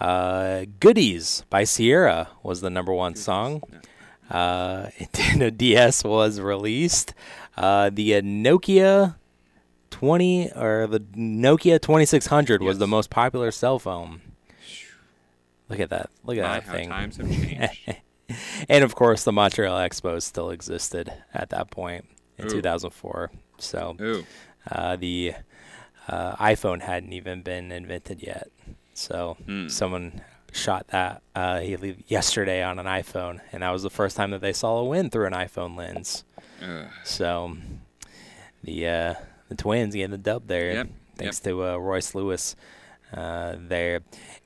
yeah. 0.00 0.06
Uh, 0.06 0.64
Goodies 0.80 1.44
by 1.50 1.64
Ciara 1.64 2.28
was 2.42 2.60
the 2.60 2.70
number 2.70 2.92
one 2.92 3.14
song. 3.14 3.62
Uh, 4.30 4.86
Nintendo 5.00 5.56
DS 5.56 6.04
was 6.04 6.40
released. 6.40 7.14
Uh, 7.56 7.90
the 7.92 8.16
uh, 8.16 8.20
Nokia 8.22 9.16
20 10.02 10.50
or 10.56 10.88
the 10.88 10.98
Nokia 10.98 11.80
2600 11.80 12.60
was 12.60 12.78
the 12.78 12.88
most 12.88 13.08
popular 13.08 13.52
cell 13.52 13.78
phone. 13.78 14.20
Look 15.68 15.78
at 15.78 15.90
that! 15.90 16.10
Look 16.24 16.36
at 16.38 16.42
My, 16.42 16.58
that 16.58 16.66
thing. 16.66 16.88
times 16.88 17.16
have 17.18 17.30
changed. 17.30 17.94
And 18.68 18.82
of 18.82 18.94
course, 18.96 19.22
the 19.24 19.30
Montreal 19.32 19.78
Expos 19.78 20.22
still 20.22 20.50
existed 20.50 21.12
at 21.34 21.50
that 21.50 21.70
point 21.70 22.06
in 22.38 22.46
Ooh. 22.46 22.50
2004. 22.50 23.30
So 23.58 23.94
uh, 24.70 24.96
the 24.96 25.34
uh, 26.08 26.34
iPhone 26.36 26.80
hadn't 26.80 27.12
even 27.12 27.42
been 27.42 27.70
invented 27.70 28.22
yet. 28.22 28.48
So 28.94 29.36
Hmm. 29.44 29.68
someone 29.68 30.20
shot 30.52 30.88
that 30.88 31.22
uh, 31.36 31.60
yesterday 32.08 32.62
on 32.64 32.78
an 32.80 32.86
iPhone, 32.86 33.40
and 33.52 33.62
that 33.62 33.70
was 33.70 33.82
the 33.84 33.90
first 33.90 34.16
time 34.16 34.30
that 34.32 34.40
they 34.40 34.52
saw 34.54 34.78
a 34.78 34.84
win 34.84 35.10
through 35.10 35.26
an 35.26 35.32
iPhone 35.34 35.76
lens. 35.76 36.24
Ugh. 36.62 36.86
So 37.04 37.56
the 38.64 38.88
uh, 38.88 39.14
the 39.56 39.62
Twins 39.62 39.94
getting 39.94 40.10
the 40.10 40.18
dub 40.18 40.46
there, 40.46 40.72
Yep, 40.72 40.88
thanks 41.16 41.40
to 41.40 41.64
uh, 41.64 41.76
Royce 41.76 42.14
Lewis 42.14 42.56
uh, 43.12 43.56
there. 43.58 44.00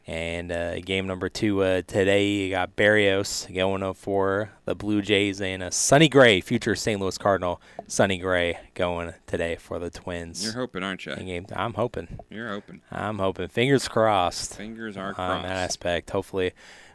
And 0.08 0.52
uh, 0.52 0.78
game 0.80 1.08
number 1.08 1.28
two 1.28 1.62
uh, 1.62 1.82
today, 1.84 2.28
you 2.28 2.50
got 2.50 2.76
Berrios 2.76 3.52
going 3.52 3.92
for 3.94 4.50
the 4.64 4.74
Blue 4.76 5.02
Jays 5.02 5.40
and 5.40 5.64
a 5.64 5.72
Sonny 5.72 6.08
Gray, 6.08 6.40
future 6.40 6.76
St. 6.76 7.00
Louis 7.00 7.18
Cardinal, 7.18 7.60
Sonny 7.88 8.18
Gray 8.18 8.56
going 8.74 9.14
today 9.26 9.56
for 9.56 9.80
the 9.80 9.90
Twins. 9.90 10.44
You're 10.44 10.52
hoping, 10.54 10.84
aren't 10.84 11.04
you? 11.06 11.16
game. 11.16 11.46
I'm 11.56 11.74
hoping. 11.74 12.20
You're 12.30 12.50
hoping. 12.50 12.82
I'm 12.92 13.18
hoping. 13.18 13.48
Fingers 13.48 13.88
crossed 13.88 14.54
Fingers 14.56 14.96
are 14.96 15.12
crossed. 15.12 15.36
on 15.38 15.42
that 15.42 15.56
aspect. 15.56 16.10
Hopefully, 16.10 16.52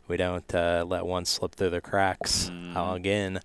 we 0.07 0.15
don't 0.15 0.55
uh, 0.55 0.85
let 0.87 1.05
one 1.05 1.25
slip 1.25 1.53
through 1.53 1.71
the 1.71 1.81
cracks 1.81 2.49
uh, 2.49 2.93
again. 2.95 3.41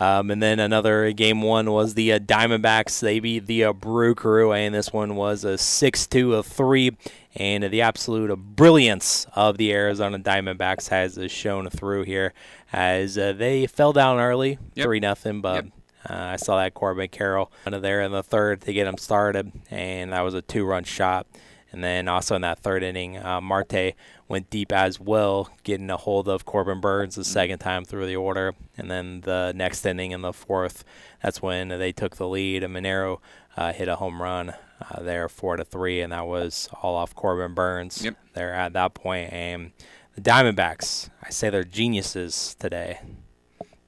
Um, 0.00 0.30
and 0.30 0.40
then 0.42 0.60
another 0.60 1.10
game 1.12 1.42
one 1.42 1.70
was 1.72 1.94
the 1.94 2.12
uh, 2.12 2.18
Diamondbacks. 2.20 3.00
They 3.00 3.18
beat 3.18 3.46
the 3.46 3.64
uh, 3.64 3.72
Brew 3.72 4.14
Crew, 4.14 4.52
and 4.52 4.74
this 4.74 4.92
one 4.92 5.16
was 5.16 5.44
a 5.44 5.58
6 5.58 6.06
2 6.06 6.34
of 6.34 6.46
3. 6.46 6.96
And 7.36 7.64
the 7.64 7.82
absolute 7.82 8.34
brilliance 8.36 9.26
of 9.34 9.58
the 9.58 9.72
Arizona 9.72 10.18
Diamondbacks 10.18 10.88
has 10.88 11.18
uh, 11.18 11.28
shown 11.28 11.68
through 11.70 12.04
here 12.04 12.32
as 12.72 13.16
uh, 13.18 13.32
they 13.32 13.66
fell 13.66 13.92
down 13.92 14.18
early, 14.18 14.58
Yep. 14.74 14.84
3 14.84 15.00
nothing, 15.00 15.40
but. 15.40 15.64
Yep. 15.64 15.72
Uh, 16.08 16.14
I 16.14 16.36
saw 16.36 16.56
that 16.56 16.72
Corbin 16.74 17.08
Carroll 17.08 17.50
under 17.66 17.80
there 17.80 18.00
in 18.00 18.12
the 18.12 18.22
third 18.22 18.62
to 18.62 18.72
get 18.72 18.86
him 18.86 18.96
started, 18.96 19.50
and 19.68 20.12
that 20.12 20.20
was 20.20 20.32
a 20.32 20.40
two-run 20.40 20.84
shot. 20.84 21.26
And 21.70 21.84
then 21.84 22.08
also 22.08 22.34
in 22.34 22.40
that 22.42 22.60
third 22.60 22.82
inning, 22.82 23.18
uh, 23.18 23.40
Marte 23.42 23.92
went 24.26 24.48
deep 24.48 24.72
as 24.72 24.98
well, 24.98 25.50
getting 25.64 25.90
a 25.90 25.96
hold 25.98 26.26
of 26.28 26.44
Corbin 26.46 26.80
Burnes 26.80 27.14
the 27.16 27.24
second 27.24 27.58
time 27.58 27.84
through 27.84 28.06
the 28.06 28.16
order. 28.16 28.54
And 28.78 28.90
then 28.90 29.20
the 29.20 29.52
next 29.54 29.84
inning 29.84 30.12
in 30.12 30.22
the 30.22 30.32
fourth, 30.32 30.82
that's 31.22 31.42
when 31.42 31.68
they 31.68 31.92
took 31.92 32.16
the 32.16 32.26
lead. 32.26 32.62
And 32.62 32.72
Moreno 32.72 33.20
uh, 33.56 33.72
hit 33.74 33.86
a 33.88 33.96
home 33.96 34.22
run 34.22 34.54
uh, 34.80 35.02
there, 35.02 35.28
four 35.28 35.56
to 35.56 35.64
three, 35.64 36.00
and 36.00 36.12
that 36.12 36.26
was 36.26 36.68
all 36.80 36.94
off 36.94 37.14
Corbin 37.14 37.52
Burnes 37.54 38.02
Yep. 38.02 38.16
there 38.32 38.54
at 38.54 38.72
that 38.72 38.94
point. 38.94 39.30
And 39.32 39.72
the 40.14 40.22
Diamondbacks, 40.22 41.10
I 41.22 41.28
say 41.30 41.50
they're 41.50 41.64
geniuses 41.64 42.56
today 42.58 43.00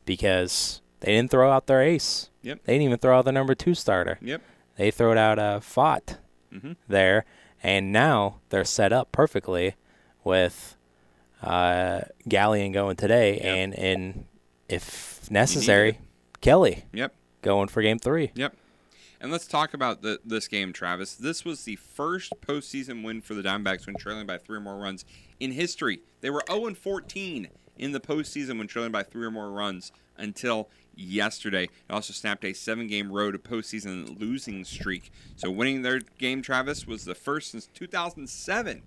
because 0.05 0.81
they 1.01 1.13
didn't 1.13 1.31
throw 1.31 1.51
out 1.51 1.67
their 1.67 1.83
ace. 1.83 2.31
Yep. 2.43 2.61
They 2.65 2.75
didn't 2.75 2.85
even 2.87 2.99
throw 2.99 3.19
out 3.19 3.25
the 3.25 3.33
number 3.33 3.55
two 3.55 3.75
starter. 3.75 4.19
Yep. 4.21 4.43
They 4.77 4.91
threw 4.91 5.13
it 5.13 5.19
out 5.19 5.39
uh, 5.39 5.61
Pfaadt 5.61 6.17
Mhm. 6.53 6.77
there, 6.89 7.25
and 7.63 7.93
now 7.93 8.41
they're 8.51 8.65
set 8.65 8.93
up 8.93 9.13
perfectly 9.13 9.75
with 10.25 10.77
uh, 11.43 12.03
Gallen 12.29 12.73
going 12.73 12.97
today, 12.97 13.35
Yep. 13.37 13.45
and 13.45 13.75
and 13.79 14.25
if 14.69 15.31
necessary, 15.31 15.99
Kelly 16.41 16.85
Yep. 16.93 17.15
going 17.43 17.69
for 17.69 17.83
game 17.83 17.99
three. 17.99 18.31
Yep. 18.35 18.57
And 19.23 19.31
let's 19.31 19.47
talk 19.47 19.75
about 19.75 20.01
the, 20.01 20.19
this 20.25 20.49
game, 20.49 20.73
Travis. 20.73 21.15
This 21.15 21.45
was 21.45 21.65
the 21.65 21.77
first 21.77 22.33
postseason 22.41 23.05
win 23.05 23.21
for 23.21 23.35
the 23.35 23.43
Diamondbacks 23.43 23.85
when 23.87 23.97
trailing 23.97 24.27
by 24.27 24.39
three 24.39 24.57
or 24.57 24.61
more 24.61 24.79
runs 24.79 25.05
in 25.39 25.53
history. 25.53 26.01
They 26.23 26.31
were 26.31 26.43
0 26.51 26.73
14 26.75 27.49
in 27.77 27.93
the 27.93 28.01
postseason 28.01 28.57
when 28.59 28.67
trailing 28.67 28.93
by 28.93 29.03
three 29.03 29.27
or 29.27 29.31
more 29.31 29.51
runs 29.51 29.93
until 30.17 30.69
yesterday. 30.95 31.65
It 31.65 31.93
also 31.93 32.13
snapped 32.13 32.45
a 32.45 32.53
seven 32.53 32.87
game 32.87 33.11
road 33.11 33.43
postseason 33.43 34.19
losing 34.19 34.65
streak. 34.65 35.11
So 35.37 35.51
winning 35.51 35.83
their 35.83 36.01
game, 36.19 36.43
Travis, 36.43 36.87
was 36.87 37.05
the 37.05 37.15
first 37.15 37.51
since 37.51 37.67
2007 37.75 38.83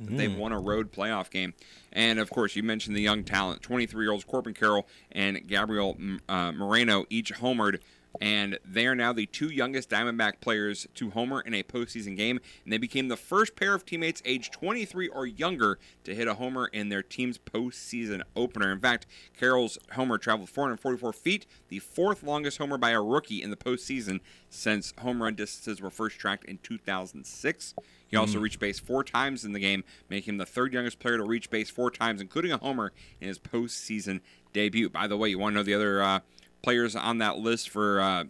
that 0.00 0.16
they've 0.16 0.34
won 0.34 0.52
a 0.52 0.60
road 0.60 0.92
playoff 0.92 1.30
game. 1.30 1.54
And 1.92 2.18
of 2.18 2.30
course, 2.30 2.56
you 2.56 2.62
mentioned 2.62 2.96
the 2.96 3.00
young 3.00 3.24
talent 3.24 3.62
23 3.62 4.04
year 4.04 4.12
olds 4.12 4.24
Corbin 4.24 4.54
Carroll 4.54 4.86
and 5.12 5.46
Gabriel 5.46 5.96
uh, 6.28 6.52
Moreno, 6.52 7.04
each 7.10 7.34
homered. 7.34 7.80
And 8.20 8.58
they 8.64 8.86
are 8.86 8.94
now 8.94 9.12
the 9.12 9.26
two 9.26 9.48
youngest 9.48 9.90
Diamondback 9.90 10.40
players 10.40 10.86
to 10.94 11.10
homer 11.10 11.40
in 11.40 11.54
a 11.54 11.62
postseason 11.62 12.16
game. 12.16 12.40
And 12.64 12.72
they 12.72 12.78
became 12.78 13.08
the 13.08 13.16
first 13.16 13.56
pair 13.56 13.74
of 13.74 13.84
teammates 13.84 14.22
aged 14.24 14.52
23 14.52 15.08
or 15.08 15.26
younger 15.26 15.78
to 16.04 16.14
hit 16.14 16.28
a 16.28 16.34
homer 16.34 16.66
in 16.66 16.88
their 16.88 17.02
team's 17.02 17.38
postseason 17.38 18.22
opener. 18.34 18.72
In 18.72 18.80
fact, 18.80 19.06
Carroll's 19.38 19.78
homer 19.92 20.18
traveled 20.18 20.50
444 20.50 21.12
feet, 21.12 21.46
the 21.68 21.78
fourth 21.78 22.22
longest 22.22 22.58
homer 22.58 22.78
by 22.78 22.90
a 22.90 23.02
rookie 23.02 23.42
in 23.42 23.50
the 23.50 23.56
postseason 23.56 24.20
since 24.48 24.92
home 24.98 25.22
run 25.22 25.34
distances 25.34 25.80
were 25.80 25.90
first 25.90 26.18
tracked 26.18 26.44
in 26.44 26.58
2006. 26.58 27.74
He 28.08 28.16
also 28.16 28.40
reached 28.40 28.58
base 28.58 28.80
four 28.80 29.04
times 29.04 29.44
in 29.44 29.52
the 29.52 29.60
game, 29.60 29.84
making 30.08 30.34
him 30.34 30.38
the 30.38 30.46
third 30.46 30.72
youngest 30.72 30.98
player 30.98 31.16
to 31.16 31.22
reach 31.22 31.48
base 31.48 31.70
four 31.70 31.92
times, 31.92 32.20
including 32.20 32.50
a 32.50 32.58
homer 32.58 32.92
in 33.20 33.28
his 33.28 33.38
postseason 33.38 34.20
debut. 34.52 34.90
By 34.90 35.06
the 35.06 35.16
way, 35.16 35.28
you 35.28 35.38
want 35.38 35.54
to 35.54 35.58
know 35.58 35.62
the 35.62 35.74
other 35.74 36.02
uh, 36.02 36.20
players 36.62 36.94
on 36.96 37.18
that 37.18 37.38
list 37.38 37.68
for 37.68 38.00
uh, 38.00 38.24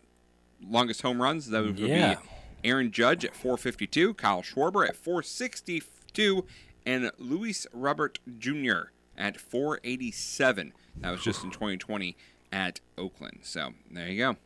longest 0.67 1.03
home 1.03 1.21
runs? 1.23 1.49
That 1.51 1.63
would 1.65 1.79
Yeah. 1.79 2.15
be 2.63 2.69
Aaron 2.69 2.91
Judge 2.91 3.25
at 3.25 3.35
452, 3.35 4.15
Kyle 4.15 4.43
Schwarber 4.43 4.87
at 4.89 4.97
462, 4.97 6.45
and 6.87 7.11
Luis 7.19 7.67
Robert 7.73 8.19
Jr. 8.39 8.91
at 9.17 9.39
487. 9.41 10.73
That 10.99 11.11
was 11.11 11.23
just 11.23 11.43
in 11.45 11.51
2020 11.51 12.17
at 12.53 12.81
Oakland. 12.99 13.41
So 13.43 13.71
there 13.91 14.09
you 14.09 14.19
go. 14.19 14.37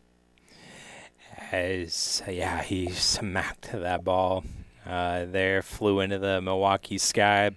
As 1.50 2.22
yeah, 2.28 2.62
he 2.62 2.90
smacked 2.90 3.72
that 3.72 4.04
ball 4.04 4.44
uh, 4.86 5.24
there, 5.24 5.62
flew 5.62 6.00
into 6.00 6.18
the 6.18 6.40
Milwaukee 6.40 6.98
sky. 6.98 7.50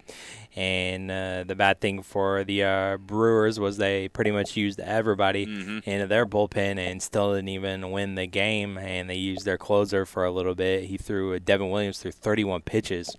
And 0.58 1.08
uh, 1.08 1.44
the 1.46 1.54
bad 1.54 1.80
thing 1.80 2.02
for 2.02 2.42
the 2.42 2.64
uh, 2.64 2.96
Brewers 2.96 3.60
was 3.60 3.76
they 3.76 4.08
pretty 4.08 4.32
much 4.32 4.56
used 4.56 4.80
everybody 4.80 5.44
in 5.86 6.08
their 6.08 6.26
bullpen 6.26 6.78
and 6.78 7.00
still 7.00 7.32
didn't 7.34 7.50
even 7.50 7.92
win 7.92 8.16
the 8.16 8.26
game. 8.26 8.76
And 8.76 9.08
they 9.08 9.14
used 9.14 9.44
their 9.44 9.56
closer 9.56 10.04
for 10.04 10.24
a 10.24 10.32
little 10.32 10.56
bit. 10.56 10.84
He 10.86 10.96
threw 10.96 11.38
Devin 11.38 11.70
Williams 11.70 12.00
through 12.00 12.10
31 12.10 12.62
pitches 12.62 13.14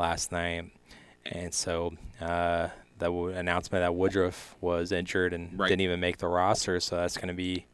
last 0.00 0.32
night, 0.32 0.72
and 1.24 1.54
so 1.54 1.92
uh, 2.20 2.68
the 2.98 3.06
w- 3.06 3.28
announcement 3.36 3.82
that 3.84 3.94
Woodruff 3.94 4.56
was 4.60 4.90
injured 4.90 5.32
and 5.32 5.56
Right. 5.56 5.68
didn't 5.68 5.82
even 5.82 6.00
make 6.00 6.16
the 6.18 6.26
roster. 6.26 6.80
So 6.80 6.96
that's 6.96 7.16
going 7.16 7.28
to 7.28 7.34
be 7.34 7.66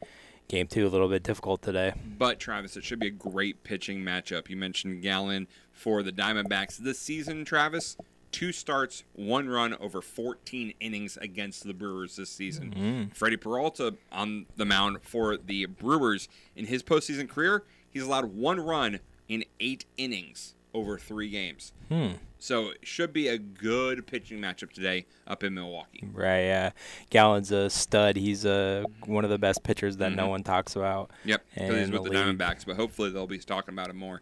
game 0.49 0.67
two 0.67 0.87
a 0.87 0.91
little 0.91 1.09
bit 1.09 1.23
difficult 1.23 1.63
today. 1.63 1.95
But 2.19 2.39
Travis, 2.39 2.77
it 2.77 2.85
should 2.85 2.99
be 2.99 3.07
a 3.07 3.11
great 3.11 3.65
pitching 3.65 4.01
matchup. 4.01 4.51
You 4.51 4.57
mentioned 4.57 5.01
Gallen 5.03 5.47
for 5.73 6.03
the 6.03 6.13
Diamondbacks 6.13 6.77
this 6.77 6.99
season, 6.99 7.47
Travis. 7.47 7.97
Two 8.37 8.53
starts, 8.53 9.03
one 9.15 9.49
run 9.49 9.73
over 9.81 10.03
14 10.03 10.75
innings 10.79 11.17
against 11.17 11.65
the 11.65 11.73
Brewers 11.73 12.17
this 12.17 12.29
season. 12.29 13.11
Freddie 13.15 13.39
Peralta 13.39 13.95
on 14.13 14.45
the 14.57 14.67
mound 14.67 14.99
for 15.01 15.39
the 15.39 15.65
Brewers 15.65 16.29
in 16.55 16.67
his 16.67 16.83
postseason 16.83 17.31
career, 17.31 17.63
he's 17.89 18.03
allowed 18.03 18.27
one 18.35 18.61
run 18.61 19.01
in 19.27 19.43
eight 19.59 19.87
innings 19.97 20.55
over 20.75 20.99
three 20.99 21.31
games. 21.31 21.73
So 22.39 22.69
it 22.69 22.81
should 22.83 23.15
be 23.15 23.29
a 23.29 23.39
good 23.39 24.07
pitching 24.07 24.39
matchup 24.39 24.71
today 24.71 25.07
up 25.27 25.43
in 25.43 25.55
Milwaukee. 25.55 26.07
Right. 26.13 26.43
Yeah. 26.43 26.71
Gallen's 27.09 27.51
a 27.53 27.71
stud. 27.71 28.17
He's 28.17 28.45
uh, 28.45 28.85
one 29.07 29.25
of 29.25 29.31
the 29.31 29.39
best 29.39 29.63
pitchers 29.63 29.97
that 29.97 30.09
Mm-hmm. 30.11 30.17
no 30.17 30.29
one 30.29 30.43
talks 30.43 30.77
about. 30.77 31.11
Yep, 31.25 31.43
because 31.55 31.75
he's 31.79 31.91
with 31.91 32.05
the, 32.05 32.11
league. 32.11 32.39
Diamondbacks, 32.39 32.67
but 32.67 32.77
hopefully 32.77 33.09
they'll 33.09 33.27
be 33.27 33.39
talking 33.39 33.73
about 33.73 33.89
him 33.89 33.97
more. 33.97 34.21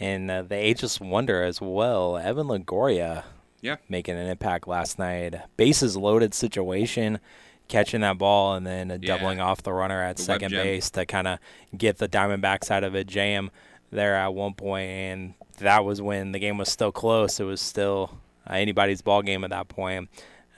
And 0.00 0.30
uh, 0.30 0.40
the 0.40 0.54
ageless 0.56 0.98
wonder 0.98 1.42
as 1.42 1.60
well, 1.60 2.16
Evan 2.16 2.46
Longoria. 2.46 3.24
Yeah. 3.62 3.76
Making 3.88 4.16
an 4.16 4.26
impact 4.26 4.68
last 4.68 4.98
night. 4.98 5.34
Bases 5.56 5.96
loaded 5.96 6.34
situation, 6.34 7.18
catching 7.68 8.02
that 8.02 8.18
ball 8.18 8.54
and 8.54 8.66
then 8.66 8.90
Yeah. 8.90 9.16
doubling 9.16 9.40
off 9.40 9.62
the 9.62 9.72
runner 9.72 10.02
at 10.02 10.16
The 10.18 10.22
second 10.24 10.50
base 10.50 10.90
to 10.90 11.06
kind 11.06 11.26
of 11.28 11.38
get 11.76 11.96
the 11.98 12.08
Diamondbacks 12.08 12.70
out 12.70 12.84
of 12.84 12.94
a 12.94 13.04
jam 13.04 13.50
there 13.90 14.16
at 14.16 14.34
one 14.34 14.54
point, 14.54 14.90
and 14.90 15.34
that 15.58 15.84
was 15.84 16.02
when 16.02 16.32
the 16.32 16.38
game 16.38 16.58
was 16.58 16.68
still 16.70 16.92
close. 16.92 17.38
It 17.40 17.44
was 17.44 17.60
still 17.60 18.18
uh, 18.50 18.54
anybody's 18.54 19.00
ball 19.00 19.22
game 19.22 19.44
at 19.44 19.50
that 19.50 19.68
point. 19.68 20.10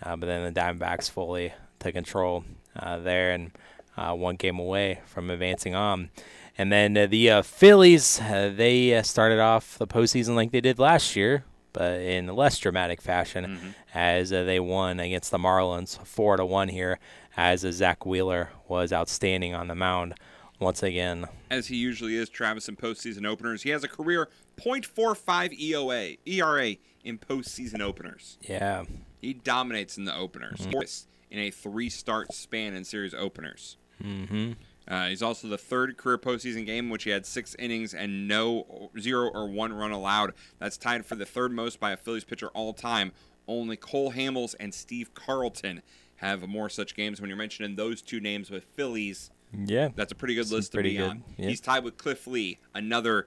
Uh, 0.03 0.17
but 0.17 0.27
then 0.27 0.43
the 0.53 0.59
Diamondbacks 0.61 1.11
fully 1.11 1.53
took 1.79 1.93
control 1.95 2.45
uh, 2.77 2.99
there 2.99 3.31
and 3.33 3.51
uh, 3.97 4.13
one 4.15 4.37
game 4.37 4.59
away 4.59 5.01
from 5.05 5.31
advancing 5.31 5.75
on. 5.75 6.11
And 6.57 6.73
then 6.73 6.97
uh, 6.97 7.07
the 7.07 7.31
uh, 7.31 7.43
Phillies, 7.43 8.21
uh, 8.21 8.53
they 8.55 8.95
uh, 8.95 9.03
started 9.03 9.41
off 9.41 9.77
the 9.79 9.87
postseason 9.87 10.35
like 10.37 10.51
they 10.53 10.61
did 10.61 10.79
last 10.79 11.17
year, 11.17 11.45
but 11.75 12.01
in 12.01 12.29
less 12.29 12.57
dramatic 12.59 13.03
fashion, 13.03 13.75
as 13.93 14.33
uh, 14.33 14.45
they 14.45 14.59
won 14.61 14.99
against 15.01 15.31
the 15.31 15.39
Marlins 15.39 15.99
four 16.07 16.39
to 16.39 16.47
one 16.47 16.69
here, 16.69 16.99
as 17.37 17.63
uh, 17.65 17.71
Zack 17.73 18.07
Wheeler 18.07 18.49
was 18.67 18.91
outstanding 18.93 19.55
on 19.55 19.69
the 19.69 19.75
mound 19.75 20.15
once 20.61 20.83
again. 20.83 21.27
as 21.51 21.67
he 21.67 21.77
usually 21.77 22.17
is, 22.17 22.29
Travis, 22.31 22.69
in 22.69 22.77
postseason 22.77 23.27
openers. 23.27 23.63
He 23.65 23.71
has 23.71 23.85
a 23.85 23.89
career 23.89 24.29
.45 24.59 25.61
EOA, 25.61 26.19
ERA 26.25 26.77
in 27.03 27.19
postseason 27.19 27.81
openers. 27.81 28.39
Yeah, 28.41 28.85
He 29.21 29.35
dominates 29.35 29.99
in 29.99 30.05
the 30.05 30.15
openers. 30.15 30.61
Mm-hmm. 30.67 31.09
In 31.31 31.41
a 31.41 31.51
three-start 31.51 32.33
span 32.33 32.75
in 32.75 32.85
series 32.85 33.13
openers. 33.13 33.77
Mm-hmm. 34.01 34.53
Uh, 34.87 35.09
he's 35.09 35.23
also 35.23 35.49
the 35.49 35.57
third 35.59 35.97
career 35.97 36.19
postseason 36.19 36.67
game 36.67 36.87
in 36.87 36.91
which 36.91 37.05
he 37.05 37.11
had 37.11 37.25
six 37.25 37.57
innings 37.59 37.95
and 37.95 38.29
no 38.29 38.91
zero 38.99 39.31
or 39.31 39.49
one 39.49 39.73
run 39.73 39.93
allowed. 39.93 40.35
That's 40.59 40.77
tied 40.77 41.07
for 41.07 41.15
the 41.15 41.25
third 41.25 41.53
most 41.53 41.81
by 41.81 41.93
a 41.93 41.97
Phillies 41.97 42.25
pitcher 42.25 42.49
all 42.49 42.73
time. 42.75 43.13
Only 43.49 43.77
Cole 43.77 44.13
Hamels 44.13 44.55
and 44.61 44.73
Steve 44.75 45.15
Carlton 45.15 45.83
have 46.17 46.47
more 46.49 46.69
such 46.69 46.95
games. 46.95 47.21
When 47.21 47.29
you're 47.29 47.37
mentioning 47.37 47.77
those 47.77 48.03
two 48.03 48.21
names 48.21 48.51
with 48.51 48.65
Phillies, 48.75 49.31
yeah, 49.67 49.89
that's 49.95 50.13
a 50.13 50.15
pretty 50.15 50.35
good 50.35 50.51
list 50.51 50.73
to 50.73 50.77
pretty 50.77 50.91
be 50.91 50.97
good, 50.99 51.11
on. 51.11 51.25
yeah. 51.37 51.49
He's 51.49 51.61
tied 51.61 51.85
with 51.85 51.97
Cliff 51.97 52.27
Lee, 52.27 52.59
another 52.75 53.27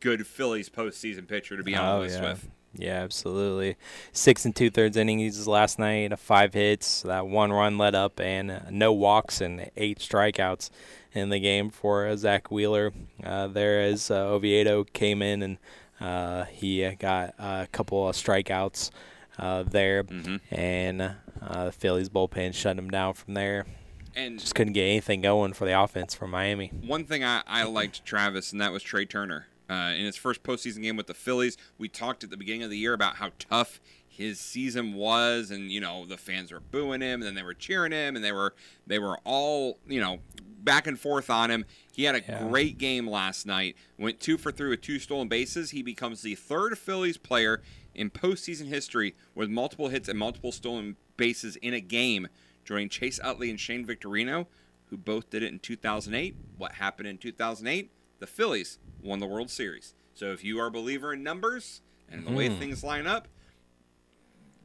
good 0.00 0.26
Phillies 0.26 0.68
postseason 0.68 1.26
pitcher 1.28 1.56
to 1.56 1.62
be 1.62 1.74
on 1.74 1.84
the 1.86 1.92
Oh, 1.92 2.00
list 2.00 2.20
yeah. 2.20 2.30
with. 2.32 2.48
Yeah, 2.72 3.02
absolutely. 3.02 3.76
Six 4.12 4.44
and 4.44 4.54
two 4.54 4.70
thirds 4.70 4.96
innings 4.96 5.46
last 5.48 5.78
night, 5.78 6.16
five 6.18 6.54
hits, 6.54 7.02
that 7.02 7.26
one 7.26 7.52
run 7.52 7.78
let 7.78 7.94
up, 7.94 8.20
and 8.20 8.50
uh, 8.50 8.60
no 8.70 8.92
walks 8.92 9.40
and 9.40 9.70
eight 9.76 9.98
strikeouts 9.98 10.70
in 11.12 11.30
the 11.30 11.40
game 11.40 11.70
for 11.70 12.06
uh, 12.06 12.16
Zack 12.16 12.50
Wheeler. 12.50 12.92
Uh, 13.22 13.48
there 13.48 13.80
as 13.82 14.10
uh, 14.10 14.14
Oviedo 14.28 14.84
came 14.84 15.20
in 15.20 15.42
and 15.42 15.58
uh, 16.00 16.44
he 16.44 16.84
uh, 16.84 16.94
got 16.98 17.34
a 17.38 17.68
couple 17.72 18.08
of 18.08 18.14
strikeouts 18.14 18.90
uh, 19.38 19.62
there, 19.64 20.04
and 20.50 21.02
uh, 21.02 21.64
the 21.66 21.72
Phillies 21.72 22.08
bullpen 22.08 22.54
shut 22.54 22.78
him 22.78 22.88
down 22.88 23.14
from 23.14 23.34
there. 23.34 23.66
And 24.14 24.38
Just 24.40 24.54
couldn't 24.54 24.72
get 24.72 24.84
anything 24.84 25.20
going 25.20 25.52
for 25.52 25.66
the 25.66 25.78
offense 25.80 26.14
from 26.14 26.30
Miami. 26.30 26.68
one 26.84 27.04
thing 27.04 27.22
I, 27.22 27.42
I 27.46 27.64
liked 27.64 28.04
Travis, 28.04 28.50
and 28.52 28.60
that 28.60 28.72
was 28.72 28.82
Trea 28.82 29.06
Turner. 29.06 29.46
Uh, 29.70 29.92
in 29.96 30.04
his 30.04 30.16
first 30.16 30.42
postseason 30.42 30.82
game 30.82 30.96
with 30.96 31.06
the 31.06 31.14
Phillies, 31.14 31.56
we 31.78 31.88
talked 31.88 32.24
at 32.24 32.30
the 32.30 32.36
beginning 32.36 32.64
of 32.64 32.70
the 32.70 32.76
year 32.78 32.92
about 32.92 33.16
how 33.16 33.30
tough 33.38 33.80
his 34.08 34.40
season 34.40 34.94
was, 34.94 35.50
and 35.52 35.70
you 35.70 35.80
know 35.80 36.04
the 36.04 36.16
fans 36.16 36.50
were 36.50 36.58
booing 36.60 37.00
him, 37.00 37.20
and 37.20 37.22
then 37.22 37.34
they 37.34 37.42
were 37.44 37.54
cheering 37.54 37.92
him, 37.92 38.16
and 38.16 38.24
they 38.24 38.32
were 38.32 38.54
they 38.86 38.98
were 38.98 39.18
all 39.24 39.78
you 39.86 40.00
know 40.00 40.18
back 40.62 40.86
and 40.88 40.98
forth 40.98 41.30
on 41.30 41.50
him. 41.50 41.64
He 41.94 42.04
had 42.04 42.16
a 42.16 42.20
Yeah. 42.20 42.46
great 42.48 42.76
game 42.78 43.08
last 43.08 43.46
night. 43.46 43.76
Went 43.96 44.18
two 44.20 44.36
for 44.36 44.50
three 44.50 44.68
with 44.70 44.80
two 44.82 44.98
stolen 44.98 45.28
bases. 45.28 45.70
He 45.70 45.82
becomes 45.82 46.22
the 46.22 46.34
third 46.34 46.76
Phillies 46.76 47.16
player 47.16 47.62
in 47.94 48.10
postseason 48.10 48.66
history 48.66 49.14
with 49.34 49.48
multiple 49.48 49.88
hits 49.88 50.08
and 50.08 50.18
multiple 50.18 50.52
stolen 50.52 50.96
bases 51.16 51.56
in 51.56 51.72
a 51.74 51.80
game, 51.80 52.26
joining 52.64 52.88
Chase 52.88 53.20
Utley 53.22 53.48
and 53.50 53.58
Shane 53.60 53.86
Victorino, 53.86 54.46
who 54.86 54.96
both 54.98 55.30
did 55.30 55.42
it 55.42 55.52
in 55.52 55.60
2008. 55.60 56.34
What 56.58 56.72
happened 56.72 57.08
in 57.08 57.16
2008? 57.18 57.90
The 58.20 58.26
Phillies 58.26 58.78
won 59.02 59.18
the 59.18 59.26
World 59.26 59.50
Series. 59.50 59.94
So 60.14 60.32
if 60.32 60.44
you 60.44 60.60
are 60.60 60.66
a 60.66 60.70
believer 60.70 61.12
in 61.14 61.22
numbers 61.22 61.80
and 62.10 62.26
the 62.26 62.32
way 62.32 62.48
things 62.48 62.84
line 62.84 63.06
up, 63.06 63.28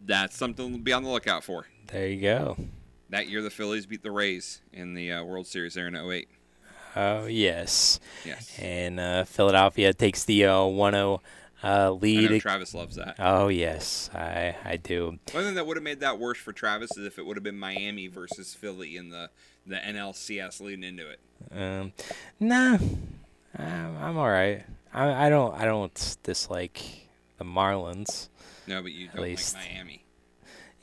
that's 0.05 0.35
something 0.35 0.73
to 0.73 0.77
be 0.77 0.91
on 0.91 1.03
the 1.03 1.09
lookout 1.09 1.43
for. 1.43 1.65
There 1.87 2.07
you 2.07 2.21
go. 2.21 2.57
That 3.09 3.29
year, 3.29 3.41
the 3.41 3.49
Phillies 3.49 3.85
beat 3.85 4.03
the 4.03 4.11
Rays 4.11 4.61
in 4.73 4.93
the 4.93 5.11
uh, 5.11 5.23
World 5.23 5.47
Series 5.47 5.75
there 5.75 5.87
in 5.87 5.95
08. 5.95 6.27
Oh, 6.97 7.25
yes. 7.25 7.99
Yes. 8.25 8.59
And 8.59 8.99
uh, 8.99 9.23
Philadelphia 9.23 9.93
takes 9.93 10.25
the 10.25 10.45
uh, 10.45 10.63
1 10.65 10.93
0 10.93 11.21
uh, 11.63 11.67
I 11.67 11.89
lead. 11.89 12.41
Travis 12.41 12.75
loves 12.75 12.95
that. 12.97 13.15
Oh 13.17 13.47
yes, 13.47 14.11
I 14.13 14.55
I 14.63 14.77
do. 14.77 15.17
One 15.31 15.43
thing 15.45 15.55
that 15.55 15.65
would 15.65 15.77
have 15.77 15.83
made 15.83 16.01
that 16.01 16.19
worse 16.19 16.37
for 16.37 16.53
Travis 16.53 16.95
is 16.95 17.07
if 17.07 17.17
it 17.17 17.25
would 17.25 17.37
have 17.37 17.43
been 17.43 17.57
Miami 17.57 18.05
versus 18.07 18.53
Philly 18.53 18.97
in 18.97 19.09
the, 19.09 19.31
the 19.65 19.77
NLCS 19.77 20.61
leading 20.61 20.83
into 20.83 21.09
it. 21.09 21.19
Um, 21.51 21.93
nah, 22.39 22.77
I'm, 23.57 23.97
I'm 23.97 24.17
all 24.17 24.29
right. 24.29 24.63
I 24.93 25.27
I 25.27 25.29
don't 25.29 25.53
I 25.55 25.65
don't 25.65 26.17
dislike 26.23 26.81
the 27.37 27.45
Marlins. 27.45 28.29
No, 28.67 28.81
but 28.81 28.91
you 28.91 29.09
don't 29.13 29.23
least. 29.23 29.55
like 29.55 29.71
Miami. 29.71 30.05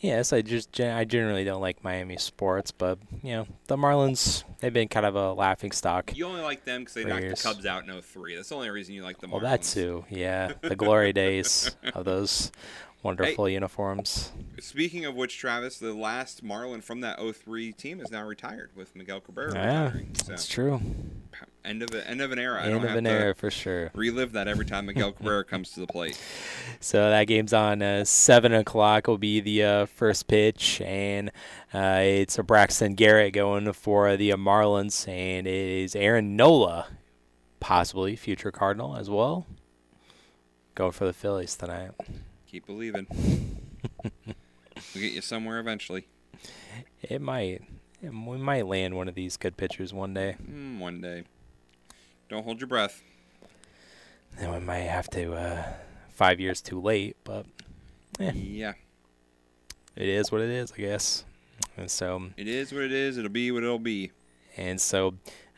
Yes, 0.01 0.33
I 0.33 0.43
just 0.43 0.81
I 0.81 1.05
generally 1.05 1.45
don't 1.45 1.61
like 1.61 1.85
Miami 1.85 2.17
sports, 2.17 2.73
but 2.73 2.99
you 3.23 3.33
know 3.33 3.47
the 3.69 3.77
Marlins 3.77 4.43
they've 4.59 4.73
been 4.73 4.89
kind 4.89 5.07
of 5.07 5.15
a 5.15 5.33
laughing 5.33 5.71
stock. 5.71 6.17
You 6.17 6.27
only 6.27 6.41
like 6.41 6.65
them 6.65 6.83
because 6.83 6.95
they 6.95 7.05
knocked 7.05 7.23
years. 7.23 7.43
the 7.43 7.49
Cubs 7.49 7.67
out 7.67 7.89
in 7.89 8.03
03. 8.03 8.35
That's 8.35 8.49
the 8.49 8.55
only 8.57 8.71
reason 8.71 8.95
you 8.95 9.05
like 9.05 9.21
the 9.21 9.29
Marlins. 9.29 9.31
Well, 9.33 9.41
that 9.43 9.63
too, 9.63 10.05
yeah, 10.11 10.53
the 10.61 10.77
glory 10.77 11.13
days 11.13 11.77
of 11.95 12.05
those 12.05 12.51
wonderful 13.05 13.49
uniforms. 13.49 14.33
Speaking 14.61 15.05
of 15.05 15.15
which, 15.15 15.39
Travis, 15.39 15.79
the 15.79 15.95
last 15.95 16.43
Marlin 16.43 16.81
from 16.81 17.01
that 17.03 17.21
03 17.21 17.73
team 17.73 18.01
is 18.01 18.11
now 18.11 18.25
retired 18.25 18.71
with 18.75 18.95
Miguel 18.97 19.21
Cabrera 19.21 19.55
Yeah, 19.55 19.85
retiring. 19.85 20.15
So 20.17 20.25
that's 20.31 20.49
true. 20.49 20.81
End 21.64 21.83
of 21.83 21.90
a, 21.94 22.09
end 22.09 22.20
of 22.20 22.33
an 22.33 22.38
era. 22.38 22.61
I 22.61 22.64
End 22.64 22.72
don't 22.72 22.83
of 22.83 22.88
have 22.90 22.98
an 22.98 23.07
era 23.07 23.35
for 23.35 23.51
sure. 23.51 23.90
relive 23.94 24.33
that 24.33 24.48
every 24.48 24.64
time 24.64 24.87
Miguel 24.87 25.12
Cabrera 25.16 25.44
comes 25.44 25.70
to 25.72 25.81
the 25.81 25.87
plate. 25.87 26.20
So 26.81 27.11
that 27.11 27.25
game's 27.25 27.53
on 27.53 27.83
uh, 27.83 28.05
seven 28.05 28.53
o'clock. 28.53 29.07
Will 29.07 29.18
be 29.18 29.40
the 29.40 29.62
uh, 29.64 29.87
first 29.87 30.27
pitch, 30.29 30.81
and 30.81 31.31
uh, 31.72 32.01
it's 32.03 32.38
a 32.38 32.42
Braxton 32.42 32.94
Garrett 32.94 33.33
going 33.35 33.72
for 33.72 34.16
the 34.16 34.31
Marlins, 34.31 35.07
and 35.09 35.46
it 35.46 35.53
is 35.53 35.94
Aaron 35.96 36.37
Nola, 36.37 36.88
possibly 37.61 38.16
future 38.16 38.51
Cardinal 38.51 38.96
as 38.96 39.09
well, 39.09 39.46
going 40.75 40.92
for 40.92 41.05
the 41.07 41.12
Phillies 41.12 41.57
tonight. 41.57 41.90
Keep 42.46 42.66
believing. 42.66 43.07
we'll 44.05 44.12
get 44.94 45.12
you 45.12 45.20
somewhere 45.22 45.59
eventually. 45.59 46.07
It 47.03 47.20
might, 47.20 47.62
we 48.03 48.11
might 48.37 48.66
land 48.66 48.94
one 48.94 49.09
of 49.09 49.14
these 49.14 49.37
good 49.37 49.57
pitchers 49.57 49.92
one 49.94 50.12
day. 50.14 50.37
Mm, 50.42 50.79
one 50.79 51.01
day. 51.01 51.25
Don't 52.33 52.45
hold 52.45 52.62
your 52.62 52.68
breath. 52.68 53.03
Then 54.38 54.55
we 54.55 54.59
might 54.61 54.88
have 54.88 55.07
to 55.11 55.35
uh, 55.35 55.64
five 56.14 56.40
years 56.40 56.62
too 56.62 56.81
late, 56.81 57.14
but 57.25 57.45
Yeah. 58.18 58.33
Yeah. 58.33 58.73
it 59.97 60.09
is 60.09 60.33
what 60.33 60.40
it 60.40 60.49
is, 60.49 60.73
I 60.73 60.77
guess. 60.79 61.25
And 61.77 61.90
so 61.90 62.31
It 62.38 62.49
is 62.49 62.73
what 62.73 62.85
it 62.85 62.92
is. 62.92 63.18
It'll 63.18 63.29
be 63.29 63.53
what 63.53 63.62
it'll 63.64 63.79
be. 63.79 64.12
And 64.57 64.81
so, 64.81 65.12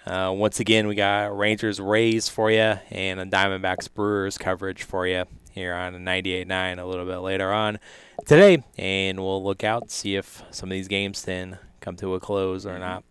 uh, 0.05 0.35
once 0.37 0.59
again, 0.59 0.89
we 0.89 0.97
got 0.97 1.39
Rangers 1.39 1.79
Rays 1.79 2.29
for 2.29 2.51
you 2.51 2.75
and 2.91 3.21
a 3.21 3.25
Diamondbacks 3.25 3.89
Brewers 3.95 4.37
coverage 4.37 4.83
for 4.83 5.07
you 5.07 5.27
here 5.53 5.75
on 5.75 5.95
98.9 5.95 6.81
a 6.81 6.85
little 6.85 7.07
bit 7.07 7.19
later 7.19 7.53
on 7.53 7.79
today. 8.27 8.65
And 8.77 9.21
we'll 9.21 9.45
look 9.45 9.63
out, 9.63 9.93
see 9.93 10.17
if 10.17 10.43
some 10.51 10.71
of 10.71 10.73
these 10.73 10.89
games 10.89 11.23
then 11.23 11.57
come 11.79 11.95
to 11.99 12.15
a 12.15 12.19
close 12.19 12.67
or 12.67 12.81
not. 12.81 13.05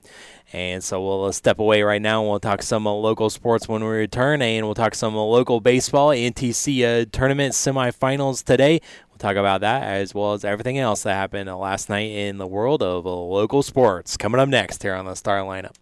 And 0.54 0.84
so 0.84 1.04
we'll 1.04 1.26
uh, 1.26 1.32
step 1.32 1.58
away 1.58 1.82
right 1.82 2.02
now 2.02 2.22
and 2.22 2.30
we'll 2.30 2.40
talk 2.40 2.62
some 2.62 2.86
local 2.86 3.32
sports 3.32 3.68
when 3.68 3.84
we 3.84 3.90
return. 3.90 4.42
And 4.42 4.66
we'll 4.66 4.76
talk 4.76 4.94
some 4.94 5.16
local 5.16 5.60
baseball, 5.60 6.10
NTC 6.10 6.84
uh, 6.84 7.06
tournament 7.12 7.54
semifinals 7.54 8.44
today. 8.44 8.80
We'll 9.10 9.18
talk 9.18 9.36
about 9.36 9.62
that 9.62 9.84
as 9.84 10.14
well 10.14 10.34
as 10.34 10.46
everything 10.46 10.78
else 10.78 11.04
that 11.04 11.16
happened 11.16 11.50
last 11.50 11.90
night 11.90 12.12
in 12.12 12.38
the 12.38 12.48
world 12.48 12.84
of 12.84 13.08
uh, 13.08 13.10
local 13.10 13.64
sports. 13.64 14.16
Coming 14.16 14.40
up 14.40 14.48
next 14.48 14.84
here 14.84 14.94
on 14.94 15.06
the 15.06 15.16
Star 15.16 15.40
Lineup. 15.40 15.74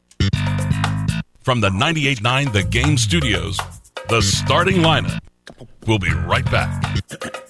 From 1.41 1.59
the 1.59 1.69
98.9 1.69 2.53
The 2.53 2.63
Game 2.63 2.97
Studios, 2.97 3.59
the 4.07 4.21
starting 4.21 4.77
lineup. 4.77 5.19
We'll 5.85 5.99
be 5.99 6.13
right 6.13 6.45
back. 6.45 7.47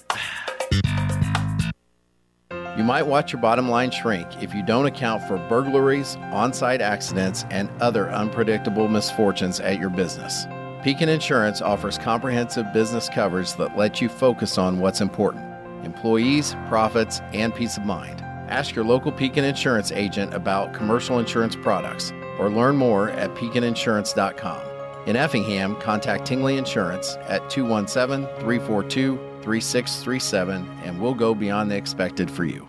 You 2.82 2.88
might 2.88 3.06
watch 3.06 3.32
your 3.32 3.40
bottom 3.40 3.68
line 3.68 3.92
shrink 3.92 4.42
if 4.42 4.52
you 4.52 4.60
don't 4.64 4.86
account 4.86 5.22
for 5.28 5.38
burglaries, 5.48 6.16
on 6.32 6.52
site 6.52 6.80
accidents, 6.80 7.44
and 7.48 7.70
other 7.80 8.10
unpredictable 8.10 8.88
misfortunes 8.88 9.60
at 9.60 9.78
your 9.78 9.88
business. 9.88 10.46
Pekin 10.82 11.08
Insurance 11.08 11.62
offers 11.62 11.96
comprehensive 11.96 12.72
business 12.72 13.08
coverage 13.08 13.54
that 13.54 13.78
lets 13.78 14.00
you 14.00 14.08
focus 14.08 14.58
on 14.58 14.80
what's 14.80 15.00
important 15.00 15.44
employees, 15.84 16.56
profits, 16.66 17.20
and 17.32 17.54
peace 17.54 17.76
of 17.76 17.84
mind. 17.84 18.20
Ask 18.50 18.74
your 18.74 18.84
local 18.84 19.12
Pekin 19.12 19.44
Insurance 19.44 19.92
agent 19.92 20.34
about 20.34 20.74
commercial 20.74 21.20
insurance 21.20 21.54
products 21.54 22.12
or 22.40 22.50
learn 22.50 22.74
more 22.74 23.10
at 23.10 23.32
pekininsurance.com. 23.36 24.60
In 25.06 25.14
Effingham, 25.14 25.76
contact 25.76 26.26
Tingley 26.26 26.56
Insurance 26.56 27.14
at 27.28 27.48
217 27.48 28.26
342 28.40 29.16
3637 29.44 30.68
and 30.82 31.00
we'll 31.00 31.14
go 31.14 31.32
beyond 31.32 31.70
the 31.70 31.76
expected 31.76 32.28
for 32.28 32.44
you. 32.44 32.66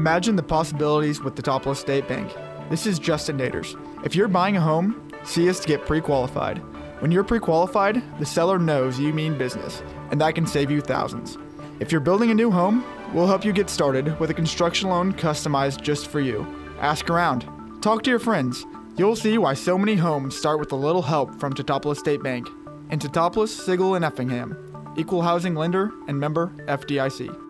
Imagine 0.00 0.34
the 0.34 0.42
possibilities 0.42 1.20
with 1.20 1.36
the 1.36 1.42
Teutopolis 1.42 1.76
State 1.76 2.08
Bank. 2.08 2.32
This 2.70 2.86
is 2.86 2.98
Justin 2.98 3.36
Naders. 3.36 3.78
If 4.02 4.16
you're 4.16 4.28
buying 4.28 4.56
a 4.56 4.60
home, 4.60 5.10
see 5.24 5.46
us 5.50 5.60
to 5.60 5.68
get 5.68 5.84
pre 5.84 6.00
qualified. 6.00 6.56
When 7.00 7.12
you're 7.12 7.22
pre 7.22 7.38
qualified, 7.38 8.02
the 8.18 8.24
seller 8.24 8.58
knows 8.58 8.98
you 8.98 9.12
mean 9.12 9.36
business, 9.36 9.82
and 10.10 10.18
that 10.18 10.34
can 10.34 10.46
save 10.46 10.70
you 10.70 10.80
thousands. 10.80 11.36
If 11.80 11.92
you're 11.92 12.00
building 12.00 12.30
a 12.30 12.34
new 12.34 12.50
home, 12.50 12.82
we'll 13.12 13.26
help 13.26 13.44
you 13.44 13.52
get 13.52 13.68
started 13.68 14.18
with 14.18 14.30
a 14.30 14.34
construction 14.34 14.88
loan 14.88 15.12
customized 15.12 15.82
just 15.82 16.06
for 16.06 16.20
you. 16.20 16.46
Ask 16.80 17.10
around, 17.10 17.44
talk 17.82 18.02
to 18.04 18.10
your 18.10 18.18
friends. 18.18 18.64
You'll 18.96 19.16
see 19.16 19.36
why 19.36 19.52
so 19.52 19.76
many 19.76 19.96
homes 19.96 20.34
start 20.34 20.60
with 20.60 20.72
a 20.72 20.76
little 20.76 21.02
help 21.02 21.38
from 21.38 21.52
Teutopolis 21.52 21.98
State 21.98 22.22
Bank. 22.22 22.48
And 22.88 23.02
Teutopolis, 23.02 23.48
Sigel, 23.50 23.96
and 23.96 24.04
Effingham. 24.06 24.56
Equal 24.96 25.20
housing 25.20 25.54
lender 25.54 25.92
and 26.08 26.18
member 26.18 26.54
FDIC. 26.68 27.49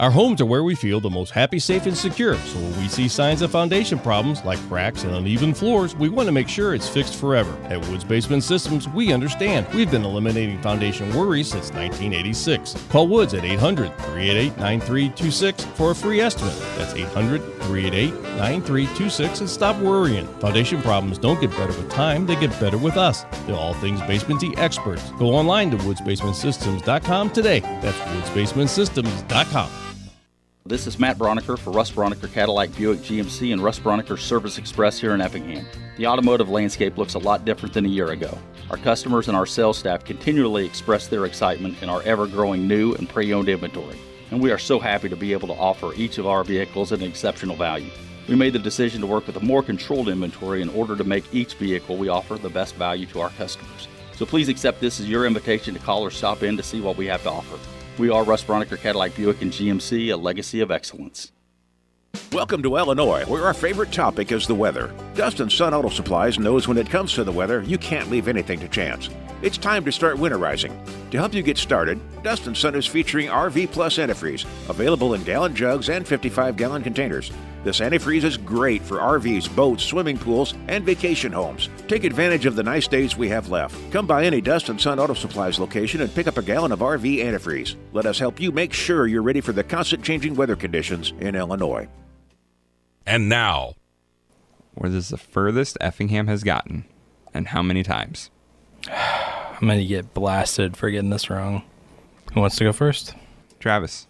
Our 0.00 0.12
homes 0.12 0.40
are 0.40 0.46
where 0.46 0.62
we 0.62 0.76
feel 0.76 1.00
the 1.00 1.10
most 1.10 1.30
happy, 1.30 1.58
safe, 1.58 1.86
and 1.86 1.96
secure. 1.96 2.36
So 2.36 2.60
when 2.60 2.80
we 2.80 2.86
see 2.86 3.08
signs 3.08 3.42
of 3.42 3.50
foundation 3.50 3.98
problems 3.98 4.44
like 4.44 4.60
cracks 4.68 5.02
and 5.02 5.12
uneven 5.12 5.52
floors, 5.52 5.96
we 5.96 6.08
want 6.08 6.26
to 6.26 6.32
make 6.32 6.48
sure 6.48 6.72
it's 6.72 6.88
fixed 6.88 7.16
forever. 7.16 7.52
At 7.64 7.84
Woods 7.88 8.04
Basement 8.04 8.44
Systems, 8.44 8.88
we 8.88 9.12
understand. 9.12 9.66
We've 9.74 9.90
been 9.90 10.04
eliminating 10.04 10.62
foundation 10.62 11.12
worries 11.16 11.48
since 11.48 11.72
1986. 11.72 12.76
Call 12.90 13.08
Woods 13.08 13.34
at 13.34 13.44
800 13.44 13.92
388 13.96 14.56
9326 14.56 15.64
for 15.64 15.90
a 15.90 15.94
free 15.96 16.20
estimate. 16.20 16.56
That's 16.76 16.94
800 16.94 17.42
388 17.62 18.12
9326 18.22 19.40
and 19.40 19.50
stop 19.50 19.76
worrying. 19.82 20.28
Foundation 20.38 20.80
problems 20.80 21.18
don't 21.18 21.40
get 21.40 21.50
better 21.50 21.72
with 21.72 21.90
time, 21.90 22.24
they 22.24 22.36
get 22.36 22.50
better 22.60 22.78
with 22.78 22.96
us. 22.96 23.24
They're 23.46 23.56
all 23.56 23.74
things 23.74 24.00
basementy 24.02 24.56
experts. 24.58 25.10
Go 25.18 25.34
online 25.34 25.72
to 25.72 25.76
woodsbasementsystems.com 25.78 27.30
today. 27.30 27.58
That's 27.58 27.98
woodsbasementsystems.com. 27.98 29.87
This 30.68 30.86
is 30.86 30.98
Matt 30.98 31.16
Broniker 31.16 31.58
for 31.58 31.70
Russ 31.70 31.90
Broniker 31.90 32.30
Cadillac 32.30 32.76
Buick 32.76 32.98
GMC 32.98 33.54
and 33.54 33.64
Russ 33.64 33.78
Broniker 33.78 34.18
Service 34.18 34.58
Express 34.58 34.98
here 35.00 35.14
in 35.14 35.22
Effingham. 35.22 35.64
The 35.96 36.06
automotive 36.06 36.50
landscape 36.50 36.98
looks 36.98 37.14
a 37.14 37.18
lot 37.18 37.46
different 37.46 37.72
than 37.72 37.86
a 37.86 37.88
year 37.88 38.10
ago. 38.10 38.36
Our 38.68 38.76
customers 38.76 39.28
and 39.28 39.36
our 39.36 39.46
sales 39.46 39.78
staff 39.78 40.04
continually 40.04 40.66
express 40.66 41.06
their 41.06 41.24
excitement 41.24 41.82
in 41.82 41.88
our 41.88 42.02
ever 42.02 42.26
growing 42.26 42.68
new 42.68 42.92
and 42.96 43.08
pre 43.08 43.32
owned 43.32 43.48
inventory, 43.48 43.98
and 44.30 44.42
we 44.42 44.52
are 44.52 44.58
so 44.58 44.78
happy 44.78 45.08
to 45.08 45.16
be 45.16 45.32
able 45.32 45.48
to 45.48 45.54
offer 45.54 45.94
each 45.94 46.18
of 46.18 46.26
our 46.26 46.44
vehicles 46.44 46.92
at 46.92 46.98
an 46.98 47.06
exceptional 47.06 47.56
value. 47.56 47.90
We 48.28 48.34
made 48.34 48.52
the 48.52 48.58
decision 48.58 49.00
to 49.00 49.06
work 49.06 49.26
with 49.26 49.36
a 49.36 49.40
more 49.40 49.62
controlled 49.62 50.10
inventory 50.10 50.60
in 50.60 50.68
order 50.68 50.96
to 50.96 51.04
make 51.04 51.32
each 51.32 51.54
vehicle 51.54 51.96
we 51.96 52.10
offer 52.10 52.36
the 52.36 52.50
best 52.50 52.74
value 52.74 53.06
to 53.06 53.20
our 53.20 53.30
customers. 53.30 53.88
So 54.16 54.26
please 54.26 54.50
accept 54.50 54.82
this 54.82 55.00
as 55.00 55.08
your 55.08 55.24
invitation 55.24 55.72
to 55.72 55.80
call 55.80 56.02
or 56.02 56.10
stop 56.10 56.42
in 56.42 56.58
to 56.58 56.62
see 56.62 56.82
what 56.82 56.98
we 56.98 57.06
have 57.06 57.22
to 57.22 57.30
offer. 57.30 57.58
We 57.98 58.10
are 58.10 58.22
Russ 58.22 58.44
Broniker 58.44 58.78
Cadillac 58.78 59.16
Buick 59.16 59.42
and 59.42 59.50
GMC, 59.50 60.12
a 60.12 60.16
legacy 60.16 60.60
of 60.60 60.70
excellence. 60.70 61.32
Welcome 62.30 62.62
to 62.62 62.76
Illinois, 62.76 63.24
where 63.24 63.44
our 63.44 63.54
favorite 63.54 63.90
topic 63.90 64.30
is 64.30 64.46
the 64.46 64.54
weather. 64.54 64.94
Dustin 65.16 65.50
Sun 65.50 65.74
Auto 65.74 65.88
Supplies 65.88 66.38
knows 66.38 66.68
when 66.68 66.78
it 66.78 66.88
comes 66.88 67.12
to 67.14 67.24
the 67.24 67.32
weather, 67.32 67.62
you 67.62 67.76
can't 67.76 68.08
leave 68.08 68.28
anything 68.28 68.60
to 68.60 68.68
chance. 68.68 69.10
It's 69.42 69.58
time 69.58 69.84
to 69.84 69.90
start 69.90 70.16
winterizing. 70.16 70.72
To 71.10 71.18
help 71.18 71.34
you 71.34 71.42
get 71.42 71.58
started, 71.58 71.98
Dustin 72.22 72.54
Sun 72.54 72.76
is 72.76 72.86
featuring 72.86 73.30
RV 73.30 73.72
Plus 73.72 73.98
antifreeze, 73.98 74.44
available 74.68 75.14
in 75.14 75.24
gallon 75.24 75.56
jugs 75.56 75.88
and 75.88 76.06
55 76.06 76.56
gallon 76.56 76.84
containers. 76.84 77.32
This 77.64 77.80
antifreeze 77.80 78.24
is 78.24 78.36
great 78.36 78.82
for 78.82 78.98
RVs, 78.98 79.54
boats, 79.54 79.82
swimming 79.84 80.16
pools, 80.18 80.54
and 80.68 80.84
vacation 80.84 81.32
homes. 81.32 81.68
Take 81.88 82.04
advantage 82.04 82.46
of 82.46 82.54
the 82.56 82.62
nice 82.62 82.86
days 82.86 83.16
we 83.16 83.28
have 83.28 83.50
left. 83.50 83.76
Come 83.92 84.06
by 84.06 84.24
any 84.24 84.40
Dustin 84.40 84.78
Sun 84.78 84.98
Auto 85.00 85.14
Supplies 85.14 85.58
location 85.58 86.00
and 86.00 86.14
pick 86.14 86.26
up 86.26 86.38
a 86.38 86.42
gallon 86.42 86.72
of 86.72 86.78
RV 86.80 87.18
antifreeze. 87.18 87.74
Let 87.92 88.06
us 88.06 88.18
help 88.18 88.40
you 88.40 88.52
make 88.52 88.72
sure 88.72 89.06
you're 89.06 89.22
ready 89.22 89.40
for 89.40 89.52
the 89.52 89.64
constant 89.64 90.04
changing 90.04 90.34
weather 90.34 90.56
conditions 90.56 91.12
in 91.20 91.34
Illinois. 91.34 91.88
And 93.06 93.28
now, 93.28 93.74
Where 94.74 94.90
this 94.90 95.04
is 95.04 95.10
the 95.10 95.16
furthest 95.18 95.76
Effingham 95.80 96.28
has 96.28 96.44
gotten, 96.44 96.84
and 97.34 97.48
how 97.48 97.62
many 97.62 97.82
times? 97.82 98.30
I'm 98.88 99.66
gonna 99.66 99.84
get 99.84 100.14
blasted 100.14 100.76
for 100.76 100.88
getting 100.88 101.10
this 101.10 101.28
wrong. 101.28 101.62
Who 102.32 102.40
wants 102.40 102.56
to 102.56 102.64
go 102.64 102.72
first? 102.72 103.14
Travis. 103.58 104.06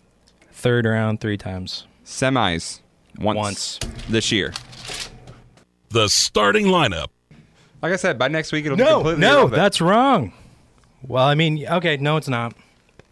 Third 0.52 0.84
round, 0.84 1.20
three 1.20 1.38
times. 1.38 1.86
Semis. 2.04 2.80
Once. 3.18 3.36
Once. 3.36 3.78
This 4.08 4.30
year. 4.32 4.52
the 5.90 6.08
starting 6.08 6.66
lineup. 6.66 7.08
Like 7.82 7.92
I 7.92 7.96
said, 7.96 8.18
by 8.18 8.28
next 8.28 8.52
week 8.52 8.64
it'll 8.64 8.76
be 8.76 8.82
No, 8.84 8.94
completely 8.96 9.20
no, 9.20 9.30
irrelevant. 9.32 9.56
that's 9.56 9.80
wrong. 9.80 10.32
Well, 11.06 11.24
I 11.24 11.34
mean, 11.34 11.64
okay, 11.66 11.96
no, 11.96 12.16
it's 12.16 12.28
not. 12.28 12.54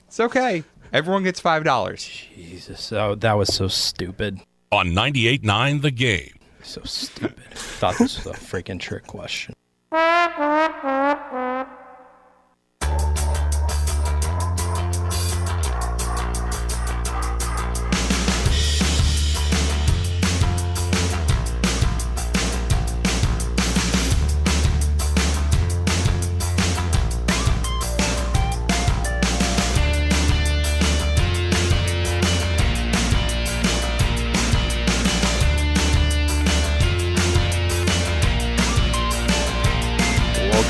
It's 0.08 0.18
okay. 0.20 0.64
Everyone 0.92 1.22
gets 1.22 1.40
five 1.40 1.62
dollars. 1.64 2.04
Jesus, 2.34 2.92
oh, 2.92 3.14
that 3.16 3.34
was 3.34 3.52
so 3.54 3.68
stupid. 3.68 4.40
On 4.72 4.88
98.9 4.88 5.82
The 5.82 5.90
Game. 5.92 6.32
So 6.62 6.80
stupid. 6.84 7.44
Thought 7.54 7.98
this 7.98 8.24
was 8.24 8.26
a 8.26 8.38
freaking 8.38 8.80
trick 8.80 9.06
question. 9.06 9.54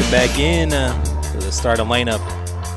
Welcome 0.07 0.29
back 0.29 0.39
in 0.39 0.73
uh, 0.73 1.33
to 1.33 1.39
the 1.39 1.51
starting 1.51 1.87
lineup 1.87 2.21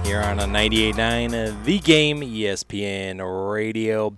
here 0.03 0.19
on 0.19 0.39
a 0.39 0.45
98.9 0.45 1.27
uh, 1.27 1.63
The 1.63 1.77
Game 1.77 2.21
ESPN 2.21 3.51
Radio. 3.51 4.15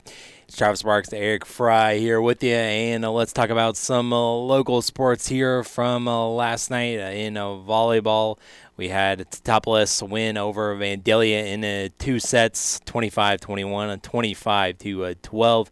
It's 0.47 0.55
Travis 0.55 0.79
Sparks, 0.79 1.11
Eric 1.11 1.45
Fry 1.45 1.97
here 1.97 2.21
with 2.21 2.41
you, 2.41 2.53
and 2.53 3.03
uh, 3.03 3.11
let's 3.11 3.33
talk 3.33 3.49
about 3.49 3.75
some 3.75 4.11
local 4.11 4.81
sports 4.81 5.27
here 5.27 5.61
from 5.65 6.05
last 6.05 6.71
night 6.71 6.99
in 6.99 7.33
volleyball. 7.33 8.37
We 8.77 8.87
had 8.87 9.29
Teutopolis 9.29 10.07
win 10.07 10.37
over 10.37 10.73
Vandalia 10.77 11.47
in 11.47 11.91
two 11.99 12.17
sets, 12.17 12.79
25-21 12.85 13.91
and 13.91 14.01
25 14.01 14.77
to 14.77 15.03
uh, 15.03 15.13
12. 15.21 15.69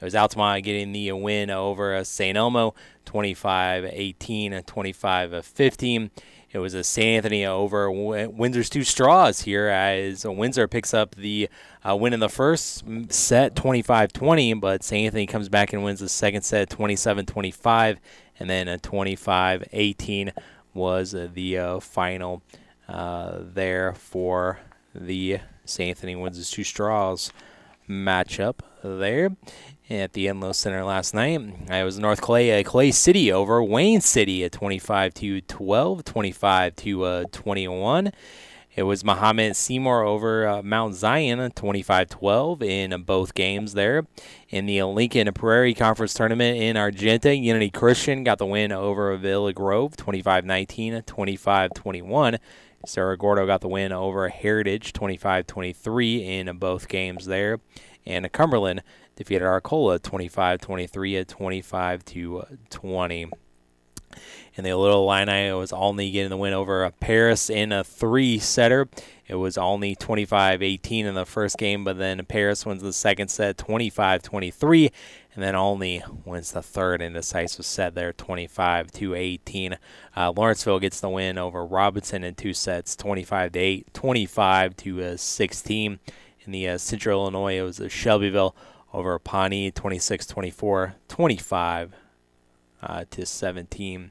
It 0.00 0.04
was 0.04 0.16
Altamont 0.16 0.64
getting 0.64 0.90
the 0.90 1.12
win 1.12 1.50
over 1.50 2.02
St. 2.02 2.36
Elmo, 2.36 2.74
25-18, 3.06 4.64
25-15. 4.64 6.10
It 6.52 6.58
was 6.58 6.74
a 6.74 6.82
St. 6.82 7.06
Anthony 7.06 7.46
over 7.46 7.90
Windsor 7.90 8.64
Stew-Stras 8.64 9.44
here 9.44 9.68
as 9.68 10.24
Windsor 10.24 10.66
picks 10.66 10.92
up 10.92 11.14
the 11.14 11.48
uh, 11.88 11.94
win 11.94 12.12
in 12.12 12.18
the 12.18 12.28
first 12.28 12.84
set 13.08 13.54
25-20, 13.54 14.60
but 14.60 14.82
St. 14.82 15.06
Anthony 15.06 15.26
comes 15.26 15.48
back 15.48 15.72
and 15.72 15.84
wins 15.84 16.00
the 16.00 16.08
second 16.08 16.42
set 16.42 16.68
27-25, 16.68 17.98
and 18.40 18.50
then 18.50 18.66
a 18.66 18.78
25-18 18.78 20.32
was 20.74 21.14
uh, 21.14 21.28
the 21.32 21.56
uh, 21.56 21.78
final 21.78 22.42
uh, 22.88 23.38
there 23.40 23.92
for 23.92 24.58
the 24.92 25.38
St. 25.64 25.90
Anthony 25.90 26.16
Windsor 26.16 26.42
Stew-Stras 26.42 27.30
matchup 27.88 28.56
there 28.82 29.30
at 29.90 30.12
the 30.12 30.26
Enlow 30.26 30.54
Center 30.54 30.84
last 30.84 31.14
night. 31.14 31.40
I 31.68 31.82
was 31.82 31.98
North 31.98 32.20
Clay, 32.20 32.60
uh, 32.60 32.62
Clay 32.62 32.92
City 32.92 33.32
over 33.32 33.62
Wayne 33.62 34.00
City 34.00 34.44
at 34.44 34.52
25 34.52 35.12
to 35.14 35.40
12, 35.40 36.04
25 36.04 36.76
to 36.76 37.04
uh, 37.04 37.24
21. 37.32 38.12
It 38.76 38.84
was 38.84 39.02
Mahomet 39.02 39.56
Seymour 39.56 40.04
over 40.04 40.46
uh, 40.46 40.62
Mount 40.62 40.94
Zion, 40.94 41.40
25-12 41.40 42.62
in 42.62 43.02
both 43.02 43.34
games 43.34 43.74
there. 43.74 44.06
In 44.48 44.66
the 44.66 44.84
Lincoln 44.84 45.32
Prairie 45.32 45.74
Conference 45.74 46.14
Tournament 46.14 46.56
in 46.56 46.76
Argenta, 46.76 47.34
Unity 47.34 47.70
Christian 47.70 48.22
got 48.22 48.38
the 48.38 48.46
win 48.46 48.70
over 48.70 49.14
Villa 49.16 49.52
Grove, 49.52 49.96
25-19, 49.96 51.04
25-21. 51.04 52.38
Cerro 52.86 53.16
Gordo 53.16 53.44
got 53.44 53.60
the 53.60 53.68
win 53.68 53.90
over 53.92 54.28
Heritage, 54.28 54.92
25-23 54.92 56.24
in 56.24 56.56
both 56.58 56.86
games 56.86 57.26
there. 57.26 57.58
And 58.06 58.30
Cumberland 58.32 58.82
defeated 59.16 59.44
Arcola 59.44 59.98
25-23 59.98 61.20
at 61.20 61.28
25 61.28 62.04
to 62.06 62.44
20. 62.70 63.30
In 64.54 64.64
the 64.64 64.74
Little 64.74 65.08
Illini, 65.08 65.48
it 65.48 65.54
was 65.54 65.72
Olney 65.72 66.10
getting 66.10 66.30
the 66.30 66.36
win 66.36 66.52
over 66.52 66.90
Paris 67.00 67.48
in 67.48 67.70
a 67.70 67.84
three-setter. 67.84 68.88
It 69.28 69.36
was 69.36 69.56
Olney 69.56 69.94
25-18 69.94 71.04
in 71.04 71.14
the 71.14 71.24
first 71.24 71.56
game, 71.56 71.84
but 71.84 71.98
then 71.98 72.24
Paris 72.26 72.66
wins 72.66 72.82
the 72.82 72.92
second 72.92 73.28
set 73.28 73.56
25-23, 73.56 74.90
and 75.34 75.44
then 75.44 75.54
Olney 75.54 76.02
wins 76.24 76.50
the 76.50 76.62
third 76.62 77.00
and 77.00 77.14
decisive 77.14 77.64
set 77.64 77.94
there 77.94 78.12
25 78.12 78.90
to 78.90 79.14
18. 79.14 79.78
Uh, 80.16 80.32
Lawrenceville 80.32 80.80
gets 80.80 80.98
the 80.98 81.08
win 81.08 81.38
over 81.38 81.64
Robinson 81.64 82.24
in 82.24 82.34
two 82.34 82.52
sets 82.52 82.96
25-8, 82.96 83.84
25 83.92 84.76
to 84.78 85.02
uh, 85.04 85.16
16. 85.16 86.00
In 86.42 86.52
the 86.52 86.68
uh, 86.68 86.78
Central 86.78 87.22
Illinois, 87.22 87.58
it 87.58 87.62
was 87.62 87.80
Shelbyville 87.88 88.56
over 88.92 89.18
Pawnee 89.18 89.70
26 89.70 90.26
24, 90.26 90.94
25 91.08 91.94
uh, 92.82 93.04
to 93.10 93.26
17 93.26 94.10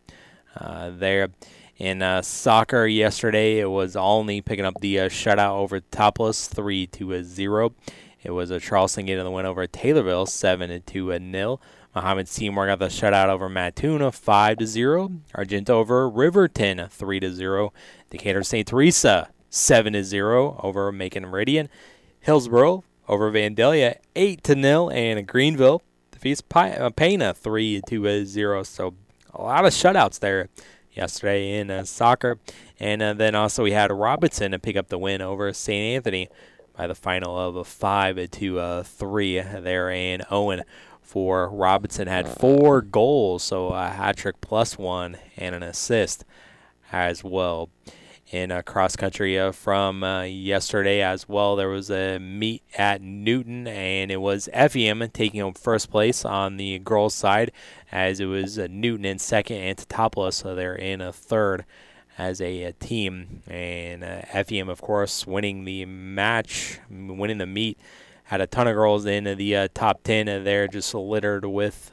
uh, 0.56 0.92
there. 0.92 1.30
In 1.78 2.02
uh, 2.02 2.22
soccer 2.22 2.86
yesterday, 2.86 3.60
it 3.60 3.70
was 3.70 3.96
Olney 3.96 4.42
picking 4.42 4.66
up 4.66 4.82
the 4.82 4.98
shutout 4.98 5.56
over 5.56 5.80
Teutopolis 5.80 6.50
3 6.50 6.88
to 6.88 7.24
0. 7.24 7.74
It 8.22 8.32
was 8.32 8.52
a 8.52 8.60
Charleston 8.60 9.06
getting 9.06 9.24
the 9.24 9.32
win 9.32 9.46
over 9.46 9.66
Taylorville 9.66 10.28
7 10.28 10.84
to 10.88 11.12
a 11.12 11.20
nil. 11.20 11.62
Mahomet 11.96 12.28
Seymour 12.28 12.68
got 12.68 12.80
the 12.80 12.88
shutout 12.88 13.30
over 13.30 13.48
Mattoon 13.48 14.12
5 14.12 14.58
to 14.58 14.68
0. 14.68 15.12
Argent 15.34 15.70
over 15.70 16.10
Riverton 16.10 16.88
3 16.90 17.20
to 17.22 17.34
0. 17.34 17.74
Decatur 18.10 18.44
St. 18.44 18.68
Teresa 18.68 19.30
7 19.50 19.94
to 19.94 20.04
0 20.04 20.60
over 20.62 20.92
Macon 20.92 21.24
Meridian. 21.24 21.70
Hillsboro 22.20 22.84
over 23.10 23.32
Vandalia 23.32 23.98
8 24.16 24.44
to 24.44 24.54
0 24.54 24.90
and 24.90 25.28
Greenville 25.28 25.82
defeats 26.12 26.44
uh, 26.56 26.90
Pana 26.92 27.34
3 27.34 27.82
to 27.88 28.26
0. 28.26 28.64
So 28.64 28.94
a 29.34 29.42
lot 29.42 29.66
of 29.66 29.74
shutouts 29.74 30.20
there 30.20 30.48
yesterday 30.94 31.58
in 31.58 31.72
uh, 31.72 31.84
soccer. 31.84 32.38
And 32.80 33.02
uh, 33.02 33.14
then 33.14 33.36
also 33.36 33.64
we 33.64 33.72
had 33.72 33.92
Robinson 33.92 34.52
to 34.52 34.60
pick 34.60 34.78
up 34.78 34.88
the 34.88 35.00
win 35.00 35.22
over 35.22 35.52
St. 35.52 35.96
Anthony 35.96 36.30
by 36.78 36.88
the 36.88 36.96
final 36.96 37.38
of 37.38 37.56
a 37.56 37.64
5 37.64 38.30
to 38.32 38.60
uh, 38.60 38.84
3 38.84 39.42
there. 39.42 39.90
And 39.90 40.24
Owen 40.30 40.64
for 41.02 41.50
Robinson 41.50 42.08
had 42.08 42.28
four 42.28 42.84
goals, 42.84 43.42
so 43.42 43.70
a 43.70 43.90
hat 43.90 44.16
trick 44.16 44.40
plus 44.42 44.78
one 44.78 45.18
and 45.36 45.56
an 45.56 45.64
assist 45.64 46.24
as 46.92 47.24
well 47.24 47.70
in 48.32 48.52
uh, 48.52 48.62
cross 48.62 48.96
country 48.96 49.40
uh, 49.40 49.52
from 49.52 50.04
uh, 50.04 50.24
yesterday 50.24 51.02
as 51.02 51.28
well. 51.28 51.56
There 51.56 51.70
was 51.70 51.90
a 51.90 52.20
meet 52.20 52.64
at 52.78 53.02
Newton, 53.02 53.68
and 53.68 54.12
it 54.12 54.22
was 54.22 54.48
FEM 54.54 55.10
taking 55.12 55.42
home 55.42 55.54
first 55.54 55.90
place 55.90 56.24
on 56.24 56.58
the 56.58 56.80
girls' 56.80 57.16
side, 57.16 57.52
as 57.92 58.20
it 58.20 58.26
was 58.26 58.60
uh, 58.60 58.68
Newton 58.70 59.06
in 59.06 59.20
second 59.20 59.58
and 59.58 59.78
Teutopolis, 59.78 60.34
so 60.34 60.56
they're 60.56 60.76
in 60.76 61.02
a 61.02 61.12
third 61.12 61.66
as 62.18 62.40
a, 62.42 62.64
a 62.64 62.74
team. 62.74 63.42
And 63.48 64.04
uh, 64.04 64.22
FEM, 64.44 64.70
of 64.70 64.82
course, 64.82 65.26
winning 65.26 65.66
the 65.66 65.86
match, 65.86 66.80
winning 66.90 67.40
the 67.40 67.48
meet, 67.48 67.80
had 68.26 68.42
a 68.42 68.48
ton 68.48 68.68
of 68.68 68.76
girls 68.76 69.06
in 69.06 69.24
the 69.24 69.56
uh, 69.56 69.68
top 69.74 70.04
10 70.04 70.44
there, 70.44 70.68
just 70.68 70.94
littered 70.94 71.46
with. 71.46 71.92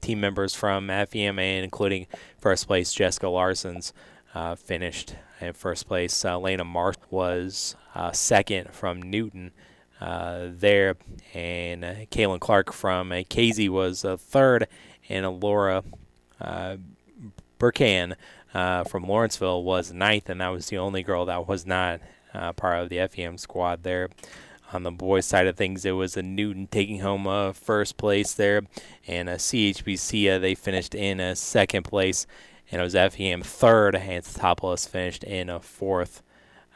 team 0.00 0.20
members 0.20 0.54
from 0.56 0.88
FEM, 0.88 1.38
including 1.38 2.08
first 2.38 2.66
place 2.66 2.92
Jessica 2.92 3.28
Larson's 3.28 3.92
uh, 4.34 4.54
finished 4.54 5.14
in 5.40 5.52
first 5.52 5.86
place. 5.86 6.24
Uh, 6.24 6.38
Lena 6.38 6.64
Marsh 6.64 6.96
was 7.10 7.76
uh, 7.94 8.12
second 8.12 8.72
from 8.72 9.02
Newton 9.02 9.52
uh, 10.00 10.48
there, 10.50 10.96
and 11.34 11.84
uh, 11.84 11.94
Kaylin 12.10 12.40
Clark 12.40 12.72
from 12.72 13.12
uh, 13.12 13.22
Casey 13.28 13.68
was 13.68 14.02
third, 14.02 14.66
and 15.08 15.40
Laura 15.40 15.84
uh, 16.40 16.76
Burkan 17.58 18.14
from 18.52 19.04
Lawrenceville 19.04 19.62
was 19.62 19.92
ninth, 19.92 20.28
and 20.28 20.40
that 20.40 20.48
was 20.48 20.68
the 20.68 20.78
only 20.78 21.02
girl 21.02 21.26
that 21.26 21.46
was 21.46 21.66
not 21.66 22.00
part 22.56 22.82
of 22.82 22.88
the 22.88 23.06
FEM 23.08 23.36
squad 23.38 23.82
there. 23.82 24.08
On 24.72 24.84
the 24.84 24.92
boys' 24.92 25.26
side 25.26 25.48
of 25.48 25.56
things, 25.56 25.84
it 25.84 25.92
was 25.92 26.16
a 26.16 26.22
Newton 26.22 26.68
taking 26.68 27.00
home 27.00 27.26
uh, 27.26 27.52
first 27.52 27.96
place 27.96 28.34
there, 28.34 28.62
and 29.06 29.28
a 29.28 29.34
CHBC 29.34 30.36
uh, 30.36 30.38
they 30.38 30.54
finished 30.54 30.94
in 30.94 31.20
uh, 31.20 31.34
second 31.34 31.82
place 31.82 32.24
and 32.70 32.80
it 32.80 32.84
was 32.84 32.94
FEM 32.94 33.42
third, 33.42 33.96
and 33.96 34.24
Teutopolis 34.24 34.88
finished 34.88 35.24
in 35.24 35.48
a 35.50 35.60
fourth 35.60 36.22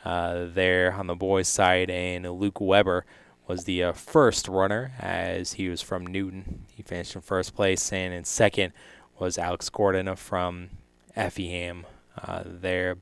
uh, 0.05 0.47
there 0.53 0.93
on 0.93 1.07
the 1.07 1.15
boys' 1.15 1.49
side, 1.49 1.91
and 1.91 2.29
Luke 2.31 2.61
Weber 2.61 3.05
was 3.47 3.65
the 3.65 3.83
uh, 3.83 3.93
first 3.93 4.49
runner 4.49 4.93
as 4.99 5.55
he 5.55 5.69
was 5.69 5.83
from 5.83 6.07
Newton. 6.07 6.65
He 6.75 6.83
finished 6.83 7.15
in 7.15 7.21
first 7.21 7.55
place, 7.55 7.93
and 7.93 8.13
in 8.13 8.25
second 8.25 8.73
was 9.19 9.39
Alex 9.39 9.69
Gordon 9.71 10.15
from 10.17 10.71
Effingham 11.15 11.87
uh, 12.21 12.43
there. 12.45 12.97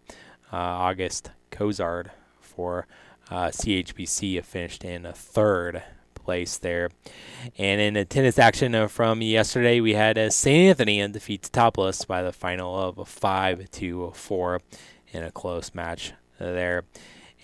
Uh, 0.52 0.56
August 0.56 1.30
Cozard 1.50 2.10
for 2.40 2.86
uh, 3.30 3.46
CHBC 3.46 4.44
finished 4.44 4.84
in 4.84 5.06
a 5.06 5.12
third 5.12 5.82
place 6.22 6.58
there. 6.58 6.90
And 7.58 7.80
in 7.80 7.96
a 7.96 8.04
tennis 8.04 8.38
action 8.38 8.74
uh, 8.74 8.88
from 8.88 9.22
yesterday, 9.22 9.80
we 9.80 9.94
had 9.94 10.16
a 10.16 10.30
St. 10.30 10.70
Anthony 10.70 11.06
defeats 11.08 11.48
Teutopolis 11.50 12.06
by 12.06 12.22
the 12.22 12.32
final 12.32 12.78
of 12.78 13.08
5 13.08 13.70
to 13.72 14.12
4 14.14 14.60
in 15.12 15.22
a 15.22 15.30
close 15.30 15.74
match 15.74 16.12
there. 16.38 16.84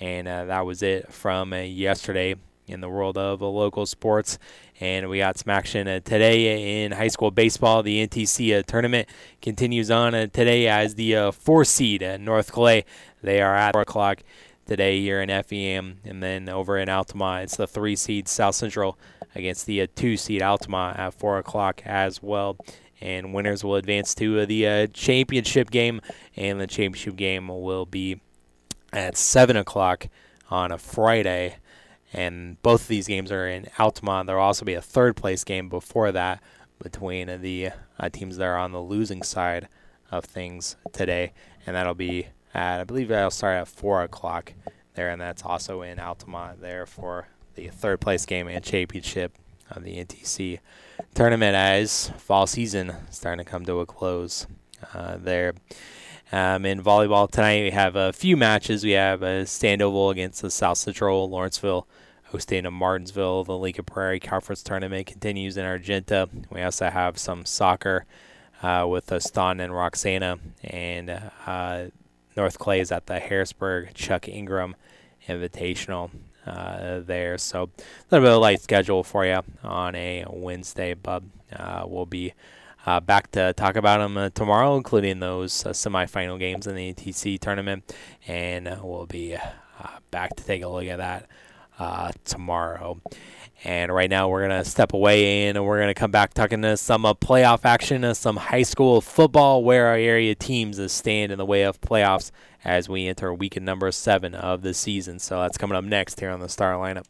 And 0.00 0.28
uh, 0.28 0.44
that 0.46 0.64
was 0.64 0.82
it 0.82 1.12
from 1.12 1.52
uh, 1.52 1.58
yesterday 1.58 2.36
in 2.66 2.80
the 2.80 2.88
world 2.88 3.16
of 3.16 3.42
uh, 3.42 3.48
local 3.48 3.86
sports. 3.86 4.38
And 4.80 5.08
we 5.08 5.18
got 5.18 5.38
some 5.38 5.50
action 5.50 5.88
uh, 5.88 6.00
today 6.00 6.84
in 6.84 6.92
high 6.92 7.08
school 7.08 7.30
baseball. 7.30 7.82
The 7.82 8.06
NTC 8.06 8.64
tournament 8.66 9.08
continues 9.42 9.90
on 9.90 10.12
today 10.12 10.68
as 10.68 10.94
the 10.94 11.32
four 11.32 11.64
seed 11.64 12.06
North 12.20 12.52
Clay. 12.52 12.84
They 13.22 13.40
are 13.40 13.56
at 13.56 13.72
4 13.72 13.82
o'clock 13.82 14.22
today 14.68 15.00
here 15.00 15.20
in 15.20 15.30
FEM, 15.42 15.98
and 16.04 16.22
then 16.22 16.48
over 16.48 16.78
in 16.78 16.88
Altamont, 16.88 17.44
it's 17.44 17.56
the 17.56 17.66
three 17.66 17.96
seed 17.96 18.28
South 18.28 18.54
Central 18.54 18.98
against 19.34 19.66
the 19.66 19.82
uh, 19.82 19.86
two 19.96 20.16
seed 20.16 20.42
Altamont 20.42 20.98
at 20.98 21.14
four 21.14 21.38
o'clock 21.38 21.82
as 21.84 22.22
well. 22.22 22.56
And 23.00 23.32
winners 23.32 23.64
will 23.64 23.76
advance 23.76 24.14
to 24.16 24.40
uh, 24.40 24.44
the 24.44 24.66
uh, 24.66 24.86
championship 24.88 25.70
game, 25.70 26.00
and 26.36 26.60
the 26.60 26.66
championship 26.66 27.16
game 27.16 27.48
will 27.48 27.86
be 27.86 28.20
at 28.92 29.16
seven 29.16 29.56
o'clock 29.56 30.08
on 30.50 30.70
a 30.70 30.78
Friday. 30.78 31.56
And 32.12 32.60
both 32.62 32.82
of 32.82 32.88
these 32.88 33.06
games 33.06 33.32
are 33.32 33.48
in 33.48 33.68
Altamont. 33.78 34.26
There 34.26 34.36
will 34.36 34.42
also 34.42 34.64
be 34.64 34.74
a 34.74 34.82
third 34.82 35.16
place 35.16 35.44
game 35.44 35.68
before 35.68 36.12
that 36.12 36.42
between 36.82 37.40
the 37.40 37.70
uh, 37.98 38.08
teams 38.10 38.36
that 38.36 38.46
are 38.46 38.56
on 38.56 38.72
the 38.72 38.80
losing 38.80 39.22
side 39.22 39.68
of 40.10 40.24
things 40.24 40.76
today, 40.92 41.32
and 41.66 41.76
that'll 41.76 41.94
be 41.94 42.28
at 42.54 42.80
I 42.80 42.84
believe 42.84 43.10
I'll 43.10 43.30
start 43.30 43.56
at 43.56 43.68
four 43.68 44.02
o'clock 44.02 44.54
there, 44.94 45.10
and 45.10 45.20
that's 45.20 45.44
also 45.44 45.82
in 45.82 45.98
Altamont 45.98 46.60
there 46.60 46.86
for 46.86 47.28
the 47.54 47.68
third 47.68 48.00
place 48.00 48.26
game 48.26 48.48
and 48.48 48.64
championship 48.64 49.36
of 49.70 49.84
the 49.84 50.02
NTC 50.04 50.60
tournament 51.14 51.54
as 51.54 52.10
fall 52.16 52.46
season 52.46 52.92
starting 53.10 53.44
to 53.44 53.50
come 53.50 53.64
to 53.64 53.80
a 53.80 53.86
close 53.86 54.46
uh, 54.94 55.16
there. 55.18 55.54
Um, 56.30 56.66
in 56.66 56.82
volleyball 56.82 57.30
tonight, 57.30 57.62
we 57.62 57.70
have 57.70 57.96
a 57.96 58.12
few 58.12 58.36
matches. 58.36 58.84
We 58.84 58.92
have 58.92 59.22
a 59.22 59.46
Sandoval 59.46 60.10
against 60.10 60.42
the 60.42 60.50
South 60.50 60.78
Central 60.78 61.28
Lawrenceville 61.28 61.86
hosting 62.24 62.66
a 62.66 62.70
Martinsville. 62.70 63.44
The 63.44 63.56
Lincoln 63.56 63.84
Prairie 63.84 64.20
Conference 64.20 64.62
Tournament 64.62 65.06
continues 65.06 65.56
in 65.56 65.64
Argenta. 65.64 66.28
We 66.50 66.62
also 66.62 66.90
have 66.90 67.18
some 67.18 67.46
soccer 67.46 68.04
uh, 68.62 68.86
with 68.88 69.10
uh, 69.10 69.20
Staunton 69.20 69.64
and 69.64 69.74
Roxana, 69.74 70.38
and 70.62 71.10
uh, 71.46 71.86
North 72.38 72.56
Clay 72.56 72.78
is 72.78 72.92
at 72.92 73.06
the 73.06 73.18
Harrisburg 73.18 73.94
Chuck 73.94 74.28
Ingram 74.28 74.76
Invitational 75.28 76.10
uh, 76.46 77.00
there. 77.00 77.36
So 77.36 77.64
a 77.64 77.66
little 78.12 78.24
bit 78.24 78.30
of 78.30 78.36
a 78.36 78.38
light 78.38 78.62
schedule 78.62 79.02
for 79.02 79.26
you 79.26 79.40
on 79.64 79.96
a 79.96 80.24
Wednesday, 80.30 80.94
but 80.94 81.24
uh, 81.52 81.84
we'll 81.84 82.06
be 82.06 82.34
uh, 82.86 83.00
back 83.00 83.32
to 83.32 83.52
talk 83.54 83.74
about 83.74 83.98
them 83.98 84.16
uh, 84.16 84.30
tomorrow, 84.30 84.76
including 84.76 85.18
those 85.18 85.66
uh, 85.66 85.70
semifinal 85.70 86.38
games 86.38 86.68
in 86.68 86.76
the 86.76 86.94
ATC 86.94 87.40
tournament, 87.40 87.92
and 88.28 88.68
uh, 88.68 88.78
we'll 88.84 89.06
be 89.06 89.36
back 90.12 90.36
to 90.36 90.44
take 90.44 90.62
a 90.62 90.68
look 90.68 90.86
at 90.86 90.98
that 90.98 91.28
tomorrow. 92.24 93.00
And 93.64 93.92
right 93.92 94.08
now, 94.08 94.28
we're 94.28 94.42
gonna 94.42 94.64
step 94.64 94.92
away 94.92 95.48
and 95.48 95.64
we're 95.64 95.80
gonna 95.80 95.94
come 95.94 96.10
back 96.10 96.32
talking 96.32 96.62
to 96.62 96.76
some 96.76 97.04
uh, 97.04 97.14
playoff 97.14 97.64
action, 97.64 98.04
uh, 98.04 98.14
some 98.14 98.36
high 98.36 98.62
school 98.62 99.00
football, 99.00 99.64
where 99.64 99.86
our 99.86 99.96
area 99.96 100.34
teams 100.34 100.80
stand 100.92 101.32
in 101.32 101.38
the 101.38 101.46
way 101.46 101.62
of 101.62 101.80
playoffs 101.80 102.30
as 102.64 102.88
we 102.88 103.08
enter 103.08 103.32
weekend 103.34 103.66
number 103.66 103.90
seven 103.90 104.34
of 104.34 104.62
the 104.62 104.74
season. 104.74 105.18
So 105.18 105.40
that's 105.40 105.58
coming 105.58 105.76
up 105.76 105.84
next 105.84 106.20
here 106.20 106.30
on 106.30 106.40
the 106.40 106.48
Star 106.48 106.74
Lineup. 106.74 107.04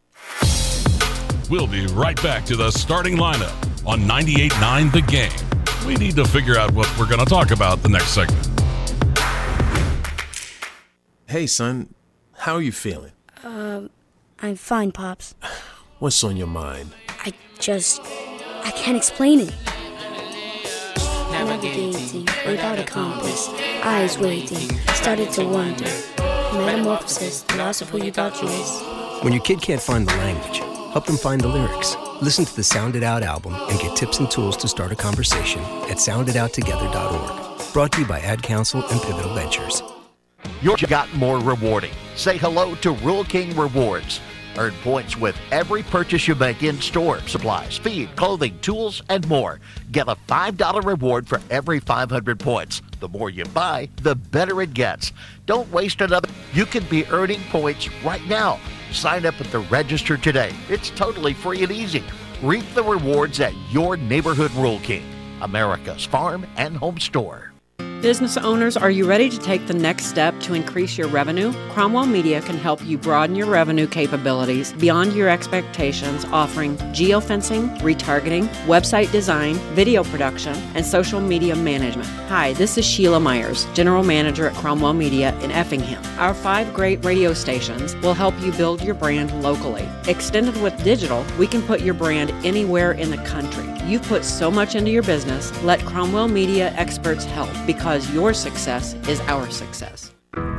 We'll 1.50 1.66
be 1.66 1.87
right 1.87 2.20
back 2.22 2.44
to 2.46 2.56
the 2.56 2.70
starting 2.70 3.16
lineup 3.16 3.54
on 3.87 4.00
98.9 4.00 4.92
The 4.92 5.00
Game. 5.02 5.87
We 5.87 5.94
need 5.96 6.16
to 6.16 6.26
figure 6.26 6.58
out 6.58 6.72
what 6.72 6.87
we're 6.98 7.06
going 7.06 7.20
to 7.20 7.24
talk 7.24 7.50
about 7.50 7.82
the 7.82 7.88
next 7.88 8.08
segment. 8.08 8.46
Hey, 11.26 11.46
son, 11.46 11.94
how 12.34 12.54
are 12.54 12.62
you 12.62 12.72
feeling? 12.72 13.12
Um, 13.42 13.88
I'm 14.40 14.56
fine, 14.56 14.92
Pops. 14.92 15.34
What's 16.00 16.22
on 16.22 16.37
your 16.37 16.46
mind? 16.46 16.94
I 17.08 17.32
just. 17.58 18.00
I 18.62 18.70
can't 18.70 18.96
explain 18.96 19.40
it. 19.40 19.52
Navigating 21.32 22.24
without 22.46 22.78
a 22.78 22.84
compass, 22.84 23.48
eyes 23.82 24.16
waiting, 24.16 24.78
started 24.94 25.32
to 25.32 25.44
wonder. 25.44 25.90
Metamorphosis, 26.52 27.42
the 27.42 27.56
loss 27.56 27.80
of 27.80 27.90
who 27.90 28.04
you 28.04 28.12
thought 28.12 28.40
you 28.40 28.46
is. 28.46 29.24
When 29.24 29.32
your 29.32 29.42
kid 29.42 29.61
can't 29.61 29.82
find 29.82 30.06
the 30.06 30.14
language, 30.18 30.58
help 30.92 31.06
them 31.06 31.16
find 31.16 31.40
the 31.40 31.48
lyrics. 31.48 31.96
Listen 32.22 32.44
to 32.44 32.54
the 32.54 32.62
Sound 32.62 32.94
It 32.94 33.02
Out 33.02 33.24
album 33.24 33.54
and 33.54 33.80
get 33.80 33.96
tips 33.96 34.20
and 34.20 34.30
tools 34.30 34.56
to 34.58 34.68
start 34.68 34.92
a 34.92 34.96
conversation 34.96 35.62
at 35.90 35.96
sounditouttogether.org. 35.96 37.72
Brought 37.72 37.90
to 37.92 38.02
you 38.02 38.06
by 38.06 38.20
Ad 38.20 38.44
Council 38.44 38.87
and 38.87 39.02
Pivotal 39.02 39.34
Ventures. 39.34 39.82
You're 40.62 40.76
got 40.76 41.12
more 41.14 41.40
rewarding. 41.40 41.92
Say 42.14 42.38
hello 42.38 42.76
to 42.76 42.92
Rural 42.92 43.24
King 43.24 43.56
Rewards. 43.56 44.20
Earn 44.59 44.75
points 44.83 45.16
with 45.16 45.37
every 45.53 45.85
purchase 45.85 46.27
you 46.27 46.35
make 46.35 46.64
in 46.64 46.81
store, 46.81 47.21
supplies, 47.21 47.79
feed, 47.79 48.14
clothing, 48.16 48.59
tools, 48.61 49.03
and 49.09 49.27
more. 49.29 49.61
Get 49.92 50.09
a 50.09 50.16
$5 50.29 50.85
reward 50.85 51.29
for 51.29 51.40
every 51.49 51.79
500 51.79 52.40
points. 52.40 52.83
The 52.99 53.09
more 53.09 53.31
you 53.31 53.44
buy, 53.44 53.88
the 54.03 54.16
better 54.16 54.61
it 54.61 54.75
gets. 54.75 55.12
Don't 55.47 55.71
waste 55.71 56.01
another. 56.01 56.29
You 56.53 56.66
can 56.66 56.85
be 56.87 57.07
earning 57.07 57.40
points 57.51 57.88
right 58.03 58.27
now. 58.27 58.59
Sign 58.90 59.25
up 59.27 59.40
at 59.40 59.47
the 59.53 59.61
register 59.61 60.16
today. 60.16 60.53
It's 60.68 60.90
totally 60.90 61.35
free 61.35 61.62
and 61.62 61.71
easy. 61.71 62.03
Reap 62.42 62.64
the 62.75 62.83
rewards 62.83 63.38
at 63.38 63.55
your 63.71 63.97
neighborhood 63.97 64.51
Rural 64.53 64.81
King, 64.81 65.05
America's 65.40 66.05
farm 66.05 66.44
and 66.57 66.77
home 66.77 66.99
store. 66.99 67.47
Business 68.00 68.37
owners, 68.37 68.76
are 68.76 68.92
you 68.92 69.08
ready 69.08 69.28
to 69.28 69.38
take 69.40 69.66
the 69.66 69.74
next 69.74 70.06
step 70.06 70.38
to 70.42 70.54
increase 70.54 70.96
your 70.96 71.08
revenue? 71.08 71.52
Cromwell 71.70 72.06
Media 72.06 72.40
can 72.40 72.56
help 72.56 72.84
you 72.84 72.96
broaden 72.96 73.34
your 73.34 73.48
revenue 73.48 73.88
capabilities 73.88 74.72
beyond 74.74 75.14
your 75.14 75.28
expectations, 75.28 76.24
offering 76.26 76.76
geofencing, 76.94 77.76
retargeting, 77.80 78.46
website 78.66 79.11
design, 79.11 79.54
video 79.74 80.04
production, 80.04 80.54
and 80.76 80.87
social 80.87 81.20
media 81.20 81.56
management. 81.56 82.08
Hi, 82.28 82.52
this 82.52 82.78
is 82.78 82.84
Sheila 82.84 83.18
Myers, 83.18 83.66
General 83.74 84.04
Manager 84.04 84.46
at 84.46 84.54
Cromwell 84.54 84.94
Media 84.94 85.37
in 85.40 85.50
Effingham. 85.50 86.00
Our 86.20 86.34
five 86.34 86.72
great 86.72 87.04
radio 87.04 87.34
stations 87.34 87.96
will 87.96 88.14
help 88.14 88.40
you 88.42 88.52
build 88.52 88.80
your 88.80 88.94
brand 88.94 89.42
locally. 89.42 89.88
Extended 90.06 90.56
with 90.62 90.84
digital, 90.84 91.26
we 91.37 91.48
can 91.48 91.62
put 91.62 91.80
your 91.80 91.94
brand 91.94 92.30
anywhere 92.46 92.92
in 92.92 93.11
the 93.11 93.18
country. 93.18 93.77
You've 93.88 94.03
put 94.03 94.22
so 94.22 94.51
much 94.51 94.74
into 94.74 94.90
your 94.90 95.03
business, 95.03 95.51
let 95.62 95.81
Cromwell 95.81 96.29
Media 96.29 96.74
experts 96.77 97.24
help 97.24 97.48
because 97.66 98.12
your 98.12 98.35
success 98.35 98.92
is 99.09 99.18
our 99.20 99.51
success. 99.51 100.12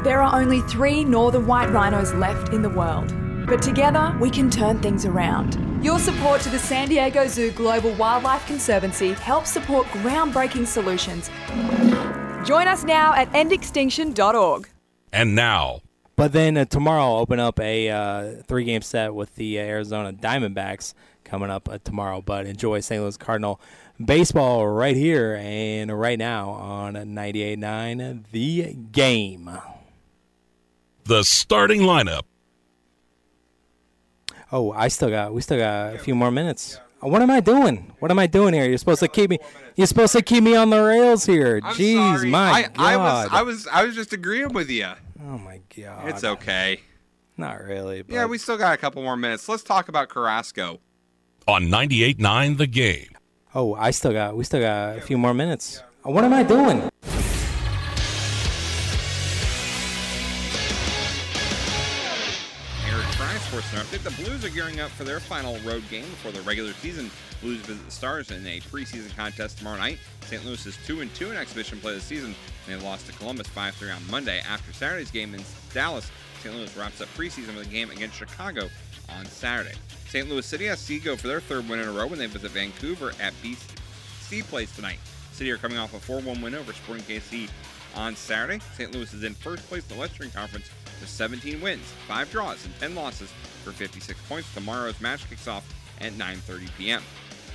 There 0.04 0.24
are 0.24 0.42
only 0.42 0.62
three 0.62 1.04
northern 1.04 1.46
white 1.46 1.70
rhinos 1.70 2.12
left 2.16 2.54
in 2.54 2.64
the 2.64 2.72
world, 2.72 3.14
but 3.46 3.62
together 3.62 4.18
we 4.20 4.32
can 4.32 4.50
turn 4.50 4.82
things 4.82 5.06
around. 5.06 5.60
Your 5.86 6.00
support 6.00 6.42
to 6.42 6.50
the 6.50 6.58
San 6.58 6.90
Diego 6.90 7.28
Zoo 7.28 7.52
Global 7.52 7.94
Wildlife 7.94 8.48
Conservancy 8.48 9.14
helps 9.14 9.52
support 9.52 9.86
groundbreaking 9.90 10.66
solutions. 10.66 11.30
Join 12.48 12.68
us 12.68 12.84
now 12.84 13.14
at 13.14 13.32
endextinction.org. 13.34 14.70
And 15.14 15.36
now, 15.36 15.82
But 16.16 16.34
then 16.34 16.58
uh, 16.58 16.66
tomorrow, 16.66 17.04
I'll 17.04 17.20
open 17.20 17.40
up 17.40 17.60
a 17.62 17.90
uh, 17.90 18.32
three 18.48 18.64
game 18.66 18.82
set 18.82 19.14
with 19.14 19.36
the 19.36 19.60
uh, 19.60 19.64
Arizona 19.64 20.12
Diamondbacks 20.14 20.94
coming 21.30 21.50
up 21.50 21.70
uh, 21.70 21.78
tomorrow. 21.84 22.22
But 22.22 22.46
enjoy 22.46 22.80
St. 22.80 23.02
Louis 23.02 23.18
Cardinal 23.18 23.62
baseball 24.04 24.68
right 24.68 24.96
here 24.96 25.36
and 25.42 25.98
right 25.98 26.18
now 26.18 26.50
on 26.52 26.94
98.9 26.94 28.24
The 28.32 28.74
Game. 28.92 29.50
the 31.06 31.24
starting 31.24 31.82
lineup. 31.82 32.24
Oh, 34.52 34.72
I 34.72 34.88
still 34.88 35.10
got, 35.10 35.34
we 35.34 35.42
still 35.42 35.58
got 35.60 35.96
a 35.96 36.00
few 36.00 36.16
more 36.16 36.32
minutes. 36.32 36.80
What 37.02 37.22
am 37.22 37.30
I 37.30 37.40
doing? 37.40 37.94
What 38.00 38.12
am 38.12 38.20
I 38.20 38.28
doing 38.28 38.54
here? 38.54 38.66
You're 38.68 38.78
supposed 38.78 39.00
to 39.02 39.08
keep 39.08 39.30
me. 39.30 39.40
You're 39.76 39.88
supposed 39.88 40.12
to 40.14 40.22
keep 40.22 40.44
me 40.44 40.56
on 40.56 40.70
the 40.70 40.82
rails 40.84 41.26
here. 41.26 41.62
I'm 41.64 41.74
Jeez, 41.76 41.96
sorry. 42.18 42.30
my 42.30 42.52
I, 42.52 42.62
God. 42.64 42.72
I 42.78 42.98
was 42.98 43.30
I 43.32 43.42
was 43.44 43.68
I 43.68 43.84
was 43.86 43.96
just 43.96 44.12
agreeing 44.12 44.52
with 44.54 44.70
you. 44.70 44.88
Oh 45.24 45.38
my 45.38 45.62
God. 45.78 46.10
It's 46.10 46.24
okay. 46.26 46.82
Not 47.38 47.64
really. 47.64 48.04
Yeah, 48.10 48.26
we 48.26 48.38
still 48.38 48.58
got 48.58 48.74
a 48.74 48.78
couple 48.78 49.02
more 49.02 49.16
minutes. 49.16 49.48
Let's 49.48 49.64
talk 49.64 49.88
about 49.88 50.10
Carrasco. 50.10 50.82
On 51.50 51.64
98.9 51.64 52.58
The 52.60 52.68
Game. 52.68 53.08
Oh, 53.56 53.74
I 53.74 53.90
still 53.90 54.14
got. 54.14 54.38
We 54.38 54.44
still 54.44 54.62
got 54.62 55.00
a 55.00 55.02
few 55.02 55.18
more 55.18 55.34
minutes. 55.34 55.82
What 56.04 56.24
am 56.24 56.32
I 56.32 56.44
doing? 56.44 56.78
Eric 62.86 63.08
Fry, 63.16 63.36
Sports 63.38 63.66
Center 63.66 63.84
update. 63.84 64.04
The 64.04 64.24
Blues 64.24 64.46
are 64.46 64.50
gearing 64.50 64.80
up 64.80 64.92
for 64.92 65.04
their 65.06 65.20
final 65.20 65.58
road 65.62 65.82
game 65.90 66.04
before 66.04 66.32
the 66.32 66.42
regular 66.42 66.72
season. 66.74 67.10
Blues 67.42 67.58
visit 67.62 67.84
the 67.84 67.92
Stars 67.92 68.30
in 68.30 68.46
a 68.46 68.60
preseason 68.60 69.16
contest 69.18 69.58
tomorrow 69.58 69.80
night. 69.80 69.98
St. 70.26 70.46
Louis 70.46 70.64
is 70.68 70.78
2 70.86 71.02
and 71.02 71.12
2 71.16 71.32
in 71.32 71.36
exhibition 71.36 71.80
play 71.80 71.96
this 71.96 72.04
season. 72.04 72.36
They 72.68 72.76
lost 72.76 73.08
to 73.08 73.12
Columbus 73.14 73.48
5 73.48 73.74
3 73.74 73.90
on 73.90 74.12
Monday. 74.12 74.40
After 74.48 74.72
Saturday's 74.72 75.10
game 75.10 75.34
in 75.34 75.42
Dallas, 75.74 76.12
St. 76.44 76.54
Louis 76.56 76.78
wraps 76.78 77.02
up 77.02 77.08
preseason 77.18 77.56
with 77.56 77.66
a 77.66 77.72
game 77.72 77.90
against 77.90 78.18
Chicago 78.18 78.70
on 79.18 79.26
Saturday. 79.26 79.74
St. 80.10 80.28
Louis 80.28 80.44
City 80.44 80.66
has 80.66 80.84
to 80.88 81.00
go 81.00 81.16
for 81.16 81.28
their 81.28 81.40
third 81.40 81.70
win 81.70 81.80
in 81.80 81.88
a 81.88 81.92
row 81.92 82.08
when 82.08 82.18
they 82.18 82.26
visit 82.26 82.50
Vancouver 82.50 83.12
at 83.22 83.32
BC 83.44 84.44
Place 84.46 84.76
tonight. 84.76 84.98
City 85.34 85.52
are 85.52 85.58
coming 85.58 85.78
off 85.78 85.94
a 85.94 86.00
4 86.00 86.22
1 86.22 86.42
win 86.42 86.56
over 86.56 86.74
Sporting 86.74 87.04
KC 87.04 87.48
on 87.96 88.16
Saturday. 88.16 88.60
St. 88.76 88.92
Louis 88.92 89.14
is 89.14 89.24
in 89.24 89.36
first 89.36 89.68
place 89.70 89.84
in 89.88 89.96
the 89.96 90.02
Western 90.02 90.32
Conference 90.32 90.68
with 91.00 91.10
17 91.10 91.62
wins, 91.62 91.86
5 92.08 92.32
draws, 92.32 92.66
and 92.66 92.78
10 92.80 92.96
losses 92.96 93.32
for 93.64 93.72
56 93.72 94.20
points. 94.28 94.52
Tomorrow's 94.56 95.00
match 95.00 95.30
kicks 95.30 95.48
off 95.48 95.64
at 96.02 96.14
9:30 96.14 96.76
p.m. 96.76 97.04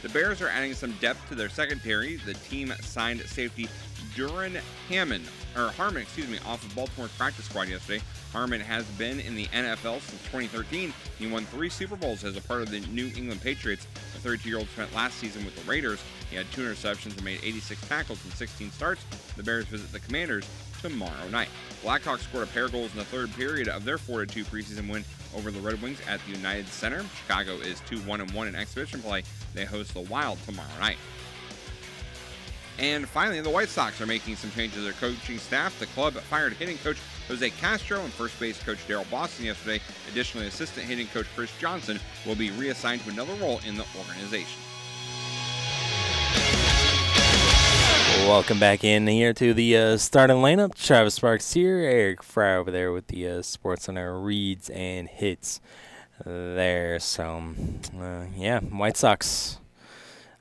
The 0.03 0.09
Bears 0.11 0.41
are 0.41 0.49
adding 0.49 0.75
some 0.75 0.93
depth 1.01 1.29
to 1.31 1.35
their 1.35 1.49
secondary. 1.49 2.17
The 2.19 2.35
team 2.35 2.73
signed 2.83 3.21
safety 3.23 3.69
Duron 4.15 4.61
Hammond 4.89 5.25
or 5.57 5.71
Harmon, 5.71 6.03
excuse 6.03 6.29
me, 6.29 6.39
off 6.47 6.65
of 6.65 6.73
Baltimore's 6.77 7.11
practice 7.17 7.47
squad 7.47 7.69
yesterday. 7.69 8.05
Harmon 8.35 8.61
has 8.61 8.85
been 8.99 9.21
in 9.21 9.37
the 9.37 9.47
NFL 9.47 10.01
since 10.01 10.21
2013. 10.25 10.93
He 11.21 11.27
won 11.29 11.45
three 11.45 11.69
Super 11.69 11.95
Bowls 11.95 12.25
as 12.25 12.37
a 12.37 12.41
part 12.41 12.63
of 12.63 12.71
the 12.71 12.81
New 12.81 13.07
England 13.17 13.41
Patriots. 13.41 13.87
The 14.21 14.29
32-year-old 14.29 14.69
spent 14.71 14.93
last 14.93 15.19
season 15.19 15.45
with 15.45 15.55
the 15.55 15.63
Raiders. 15.71 16.03
He 16.31 16.35
had 16.35 16.51
two 16.51 16.63
interceptions 16.63 17.15
and 17.15 17.25
made 17.25 17.39
86 17.45 17.81
tackles 17.87 18.25
in 18.25 18.33
16 18.33 18.73
starts. 18.73 19.05
The 19.37 19.45
Bears 19.45 19.67
visit 19.67 19.93
the 19.93 20.01
Commanders 20.01 20.49
tomorrow 20.83 21.29
night. 21.31 21.49
Blackhawks 21.85 22.23
scored 22.23 22.49
a 22.49 22.51
pair 22.51 22.65
of 22.65 22.73
goals 22.73 22.91
in 22.91 22.99
the 22.99 23.05
third 23.05 23.33
period 23.37 23.69
of 23.69 23.85
their 23.85 23.99
4-2 23.99 24.45
preseason 24.47 24.91
win 24.91 25.05
over 25.37 25.53
the 25.53 25.61
Red 25.61 25.81
Wings 25.81 26.01
at 26.09 26.19
the 26.27 26.33
United 26.33 26.67
Center. 26.67 27.05
Chicago 27.17 27.53
is 27.59 27.81
2-1-1 27.83 28.49
in 28.49 28.57
exhibition 28.57 29.01
play. 29.01 29.23
They 29.55 29.65
host 29.65 29.95
the 29.95 30.01
Wild 30.01 30.39
tomorrow 30.45 30.69
night. 30.81 30.99
And 32.81 33.09
finally, 33.09 33.41
the 33.41 33.51
White 33.51 33.69
Sox 33.69 34.01
are 34.01 34.07
making 34.07 34.35
some 34.35 34.51
changes 34.51 34.79
to 34.79 34.83
their 34.83 34.93
coaching 34.95 35.39
staff. 35.39 35.79
The 35.79 35.87
club 35.87 36.15
fired 36.15 36.55
hitting 36.55 36.79
coach 36.79 36.99
Jose 37.29 37.51
Castro 37.51 38.01
and 38.01 38.13
first 38.13 38.39
base 38.39 38.63
coach 38.63 38.79
Daryl 38.87 39.09
Boston 39.11 39.47
yesterday. 39.47 39.81
Additionally, 40.11 40.47
assistant 40.47 40.87
hitting 40.87 41.07
coach 41.09 41.27
Chris 41.35 41.51
Johnson 41.59 41.99
will 42.27 42.35
be 42.35 42.51
reassigned 42.53 43.03
to 43.05 43.11
another 43.11 43.35
role 43.35 43.61
in 43.67 43.77
the 43.77 43.85
organization. 43.99 44.61
Welcome 48.27 48.59
back 48.59 48.85
in 48.85 49.07
here 49.07 49.33
to 49.35 49.53
the 49.53 49.77
uh, 49.77 49.97
starting 49.97 50.37
lineup. 50.37 50.75
Travis 50.75 51.15
Sparks 51.15 51.53
here, 51.53 51.79
Eric 51.79 52.23
Fry 52.23 52.55
over 52.57 52.71
there 52.71 52.93
with 52.93 53.09
the 53.09 53.29
uh, 53.29 53.43
Sports 53.43 53.85
Center 53.85 54.19
reads 54.19 54.71
and 54.71 55.09
hits. 55.09 55.61
there. 56.25 56.99
So, 57.01 57.43
uh, 57.99 58.25
yeah, 58.37 58.61
White 58.61 58.97
Sox, 58.97 59.59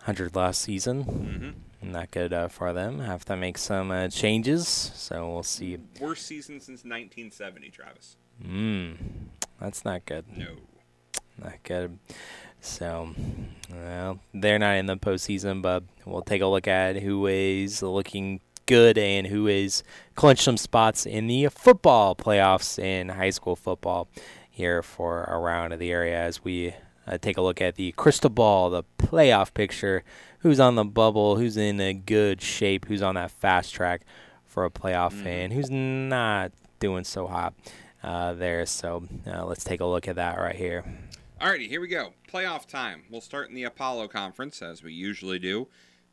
100 0.05 0.35
last 0.35 0.61
season. 0.61 1.62
Not 1.83 2.11
good 2.11 2.33
uh, 2.33 2.47
for 2.47 2.73
them. 2.73 2.99
Have 2.99 3.25
to 3.25 3.35
make 3.35 3.57
some 3.57 3.91
uh, 3.91 4.07
changes. 4.07 4.67
So 4.67 5.29
we'll 5.29 5.43
see. 5.43 5.77
Worst 5.99 6.25
season 6.25 6.59
since 6.59 6.83
1970, 6.83 7.69
Travis. 7.69 8.17
Mm, 8.43 8.97
that's 9.59 9.85
not 9.85 10.05
good. 10.05 10.25
No. 10.35 10.55
Not 11.37 11.61
good. 11.63 11.99
So, 12.61 13.09
well, 13.69 14.19
they're 14.33 14.59
not 14.59 14.77
in 14.77 14.85
the 14.85 14.95
postseason, 14.95 15.61
but 15.61 15.83
we'll 16.05 16.21
take 16.21 16.41
a 16.41 16.47
look 16.47 16.67
at 16.67 16.97
who 16.97 17.27
is 17.27 17.81
looking 17.81 18.39
good 18.65 18.97
and 18.97 19.27
who 19.27 19.47
is 19.47 19.83
clinched 20.15 20.43
some 20.43 20.55
spots 20.55 21.05
in 21.05 21.27
the 21.27 21.47
football 21.49 22.15
playoffs 22.15 22.79
in 22.79 23.09
high 23.09 23.29
school 23.29 23.57
football 23.57 24.07
here 24.49 24.81
for 24.81 25.21
around 25.23 25.77
the 25.77 25.91
area 25.91 26.17
as 26.17 26.43
we 26.43 26.73
uh, 27.05 27.17
take 27.17 27.37
a 27.37 27.41
look 27.41 27.61
at 27.61 27.75
the 27.75 27.91
crystal 27.93 28.29
ball, 28.29 28.69
the 28.69 28.83
playoff 28.97 29.53
picture, 29.53 30.03
who's 30.43 30.59
on 30.59 30.75
the 30.75 30.83
bubble, 30.85 31.37
who's 31.37 31.57
in 31.57 31.79
a 31.79 31.93
good 31.93 32.41
shape, 32.41 32.85
who's 32.85 33.01
on 33.01 33.15
that 33.15 33.31
fast 33.31 33.73
track 33.73 34.01
for 34.45 34.65
a 34.65 34.69
playoff, 34.69 35.13
Mm-hmm. 35.13 35.27
and 35.27 35.53
who's 35.53 35.69
not 35.71 36.51
doing 36.79 37.03
so 37.03 37.25
hot 37.27 37.53
uh, 38.03 38.33
there. 38.33 38.65
So 38.65 39.07
uh, 39.25 39.45
let's 39.45 39.63
take 39.63 39.79
a 39.81 39.85
look 39.85 40.07
at 40.07 40.17
that 40.17 40.37
right 40.37 40.55
here. 40.55 40.83
Alrighty, 41.41 41.67
here 41.67 41.81
we 41.81 41.87
go. 41.87 42.13
Playoff 42.31 42.67
time. 42.67 43.03
We'll 43.09 43.19
start 43.21 43.49
in 43.49 43.55
the 43.55 43.63
Apollo 43.63 44.09
Conference 44.09 44.61
as 44.61 44.83
we 44.83 44.93
usually 44.93 45.39
do. 45.39 45.67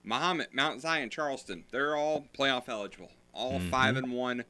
Mahomet, 0.06 0.54
Mount 0.54 0.80
Zion, 0.80 1.10
Charleston. 1.10 1.64
They're 1.70 1.94
all 1.94 2.26
playoff 2.36 2.68
eligible. 2.68 3.10
All 3.32 3.60
Mhm. 3.60 3.70
five 3.70 3.96
and 3.96 4.12
one, 4.12 4.44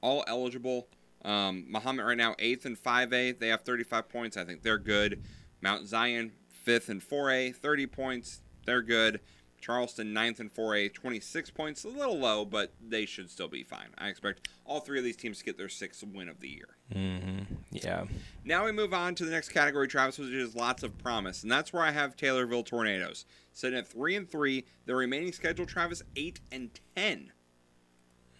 all 0.00 0.24
eligible. 0.26 0.88
Um, 1.24 1.66
Mahomet 1.70 2.04
right 2.06 2.16
now 2.16 2.34
eighth 2.38 2.64
and 2.66 2.78
five 2.78 3.12
A. 3.12 3.32
They 3.32 3.48
have 3.48 3.62
35 3.62 4.08
points. 4.08 4.36
I 4.36 4.44
think 4.44 4.62
they're 4.62 4.78
good. 4.78 5.22
Mount 5.60 5.86
Zion 5.86 6.32
fifth 6.48 6.88
and 6.88 7.02
four 7.02 7.30
A, 7.30 7.52
30 7.52 7.86
points. 7.86 8.40
They're 8.64 8.82
good. 8.82 9.20
Charleston 9.64 10.12
ninth 10.12 10.40
and 10.40 10.52
four 10.52 10.74
A, 10.74 10.90
26 10.90 11.50
points. 11.50 11.84
A 11.84 11.88
little 11.88 12.18
low, 12.18 12.44
but 12.44 12.74
they 12.86 13.06
should 13.06 13.30
still 13.30 13.48
be 13.48 13.62
fine. 13.62 13.88
I 13.96 14.08
expect 14.08 14.48
all 14.66 14.80
three 14.80 14.98
of 14.98 15.04
these 15.04 15.16
teams 15.16 15.38
to 15.38 15.44
get 15.44 15.56
their 15.56 15.70
sixth 15.70 16.04
win 16.04 16.28
of 16.28 16.40
the 16.40 16.48
year. 16.48 16.76
Mm-hmm. 16.94 17.54
Yeah. 17.70 18.04
Now 18.44 18.66
we 18.66 18.72
move 18.72 18.92
on 18.92 19.14
to 19.14 19.24
the 19.24 19.30
next 19.30 19.48
category, 19.48 19.88
Travis, 19.88 20.18
which 20.18 20.28
is 20.28 20.54
lots 20.54 20.82
of 20.82 20.98
promise, 20.98 21.42
and 21.42 21.50
that's 21.50 21.72
where 21.72 21.82
I 21.82 21.92
have 21.92 22.14
Taylorville 22.14 22.66
Tornadoes 22.66 23.24
sitting 23.54 23.78
at 23.78 23.88
three 23.88 24.16
and 24.16 24.28
three. 24.28 24.66
The 24.84 24.94
remaining 24.94 25.32
schedule, 25.32 25.64
Travis, 25.64 26.02
eight 26.14 26.40
and 26.52 26.70
ten. 26.94 27.32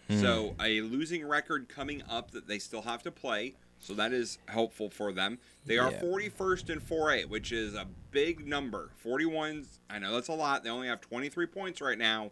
Hmm. 0.07 0.21
So 0.21 0.55
a 0.61 0.81
losing 0.81 1.27
record 1.27 1.69
coming 1.69 2.03
up 2.07 2.31
that 2.31 2.47
they 2.47 2.59
still 2.59 2.83
have 2.83 3.01
to 3.01 3.11
play. 3.11 3.55
So 3.79 3.93
that 3.93 4.13
is 4.13 4.39
helpful 4.47 4.89
for 4.89 5.11
them. 5.11 5.39
They 5.65 5.77
are 5.77 5.91
Yeah. 5.91 6.01
41st 6.01 6.69
in 6.69 6.79
4A, 6.79 7.25
which 7.25 7.51
is 7.51 7.75
a 7.75 7.87
big 8.11 8.47
number. 8.47 8.91
41's, 9.03 9.79
I 9.89 9.99
know 9.99 10.13
that's 10.13 10.27
a 10.27 10.33
lot. 10.33 10.63
They 10.63 10.69
only 10.69 10.87
have 10.87 11.01
23 11.01 11.45
points 11.45 11.81
right 11.81 11.97
now, 11.97 12.31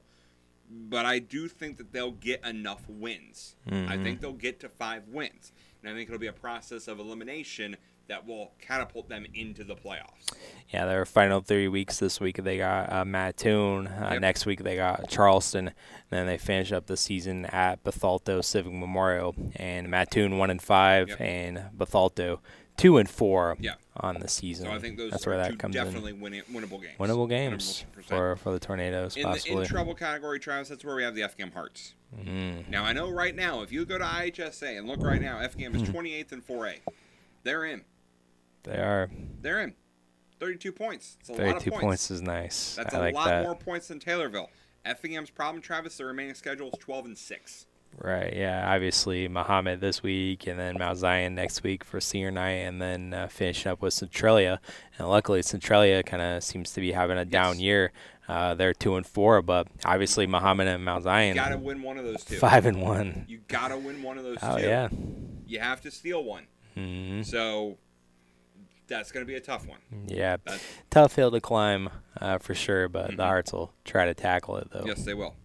but 0.69 1.05
I 1.05 1.19
do 1.19 1.47
think 1.47 1.77
that 1.77 1.91
they'll 1.91 2.11
get 2.11 2.43
enough 2.45 2.87
wins. 2.89 3.55
I 3.67 3.69
Mhm. 3.71 4.03
think 4.03 4.21
they'll 4.21 4.33
get 4.33 4.59
to 4.61 4.69
five 4.69 5.07
wins. 5.09 5.51
And 5.81 5.91
I 5.91 5.93
think 5.93 6.09
it'll 6.09 6.19
be 6.19 6.27
a 6.27 6.33
process 6.33 6.87
of 6.87 6.99
elimination 6.99 7.75
that 8.07 8.25
will 8.27 8.51
catapult 8.59 9.07
them 9.09 9.25
into 9.33 9.63
the 9.63 9.75
playoffs. 9.75 10.31
Yeah, 10.69 10.85
their 10.85 11.05
final 11.05 11.39
three 11.41 11.67
weeks 11.67 11.99
this 11.99 12.19
week 12.19 12.37
they 12.43 12.57
got 12.57 12.91
uh, 12.91 13.05
Mattoon. 13.05 13.87
Uh, 13.87 14.09
Yep. 14.13 14.21
Next 14.21 14.45
week 14.45 14.63
they 14.63 14.75
got 14.75 15.07
Charleston. 15.09 15.67
And 15.69 15.75
then 16.09 16.25
they 16.27 16.37
finish 16.37 16.71
up 16.71 16.87
the 16.87 16.97
season 16.97 17.45
at 17.45 17.83
Bethalto 17.83 18.43
Civic 18.43 18.73
Memorial. 18.73 19.35
And 19.55 19.89
Mattoon 19.89 20.37
one 20.37 20.49
and 20.49 20.61
five, 20.61 21.09
Yep. 21.09 21.21
and 21.21 21.63
Bethalto 21.77 22.39
two 22.75 22.97
and 22.97 23.09
four 23.09 23.55
Yeah. 23.59 23.75
on 23.97 24.19
the 24.19 24.27
season. 24.27 24.65
So 24.65 24.71
I 24.73 24.79
think 24.79 24.97
those 24.97 25.11
That's 25.11 25.25
are 25.27 25.29
where 25.31 25.45
two 25.45 25.51
that 25.53 25.59
comes 25.59 25.73
definitely 25.75 26.11
in. 26.11 26.19
winnable 26.19 26.81
games. 26.81 26.97
Winnable 26.99 27.29
games 27.29 27.85
100%. 27.95 28.05
for 28.07 28.35
for 28.37 28.51
the 28.51 28.59
Tornadoes 28.59 29.15
In 29.15 29.29
the 29.29 29.43
in 29.47 29.65
trouble 29.65 29.93
category, 29.95 30.39
Travis, 30.39 30.69
that's 30.69 30.83
where 30.83 30.95
we 30.95 31.03
have 31.03 31.15
the 31.15 31.23
Effingham 31.23 31.51
Hearts. 31.51 31.93
Mm. 32.17 32.67
Now 32.69 32.83
I 32.83 32.91
know 32.93 33.09
right 33.11 33.35
now, 33.35 33.61
if 33.61 33.71
you 33.71 33.85
go 33.85 33.97
to 33.97 34.03
IHSA 34.03 34.77
and 34.77 34.87
look 34.87 35.01
right 35.01 35.21
now, 35.21 35.39
Effingham 35.39 35.75
is 35.75 35.83
28th 35.83 36.31
in 36.33 36.41
4A. 36.41 36.79
They're 37.43 37.65
in. 37.65 37.81
They 38.63 38.77
are. 38.77 39.09
They're 39.41 39.61
in. 39.61 39.73
32 40.39 40.71
points. 40.71 41.17
It's 41.21 41.29
a 41.29 41.33
lot 41.33 41.57
of 41.57 41.63
points. 41.63 41.79
points 41.81 42.11
is 42.11 42.21
nice. 42.21 42.75
That's 42.75 42.93
I 42.93 42.97
a 42.97 43.01
like 43.01 43.15
lot 43.15 43.25
that. 43.27 43.43
more 43.43 43.55
points 43.55 43.87
than 43.87 43.99
Taylorville. 43.99 44.47
Effingham's 44.85 45.29
problem, 45.29 45.61
Travis, 45.61 45.97
the 45.97 46.05
remaining 46.05 46.33
schedule 46.35 46.67
is 46.69 46.73
12 46.79 47.05
and 47.05 47.17
6. 47.17 47.65
Right, 47.97 48.33
yeah. 48.35 48.73
Obviously, 48.73 49.27
Mahomet 49.29 49.79
this 49.79 50.01
week, 50.03 50.47
and 50.47 50.59
then 50.59 50.77
Mount 50.79 50.97
Zion 50.97 51.35
next 51.35 51.61
week 51.63 51.83
for 51.83 52.01
senior 52.01 52.31
night, 52.31 52.53
and 52.65 52.81
then 52.81 53.13
uh, 53.13 53.27
finishing 53.27 53.71
up 53.71 53.81
with 53.81 53.93
Centralia. 53.93 54.59
And 54.97 55.07
luckily, 55.07 55.41
Centralia 55.43 56.01
kind 56.03 56.21
of 56.21 56.43
seems 56.43 56.71
to 56.73 56.81
be 56.81 56.91
having 56.91 57.17
a 57.17 57.23
down 57.25 57.59
year. 57.59 57.91
Uh, 58.27 58.55
they're 58.55 58.73
two 58.73 58.95
and 58.95 59.05
four, 59.05 59.41
but 59.43 59.67
obviously 59.85 60.25
Mahomet 60.25 60.65
and 60.67 60.83
Mount 60.83 61.03
Zion 61.03 61.35
You 61.35 61.41
got 61.41 61.49
to 61.49 61.57
win 61.57 61.83
one 61.83 61.97
of 61.97 62.03
those 62.05 62.23
two. 62.25 62.37
five 62.37 62.65
and 62.65 62.81
one. 62.81 63.25
You 63.27 63.39
got 63.47 63.67
to 63.67 63.77
win 63.77 64.01
one 64.01 64.17
of 64.17 64.23
those 64.23 64.37
Oh 64.41 64.57
two. 64.57 64.63
yeah. 64.63 64.87
You 65.45 65.59
have 65.59 65.81
to 65.81 65.91
steal 65.91 66.23
one. 66.23 66.47
Mm-hmm. 66.75 67.21
So 67.23 67.77
that's 68.97 69.11
going 69.11 69.25
to 69.25 69.27
be 69.31 69.35
a 69.35 69.41
tough 69.41 69.67
one. 69.67 69.79
Yeah, 70.07 70.37
That's- 70.45 70.63
tough 70.89 71.15
hill 71.15 71.31
to 71.31 71.41
climb 71.41 71.89
uh, 72.19 72.37
for 72.37 72.53
sure, 72.55 72.87
but 72.89 73.07
Mm-hmm. 73.07 73.17
the 73.17 73.23
Hearts 73.25 73.51
will 73.53 73.73
try 73.85 74.05
to 74.05 74.13
tackle 74.13 74.57
it 74.57 74.69
though. 74.71 74.83
Yes, 74.85 75.03
they 75.03 75.13
will. 75.13 75.35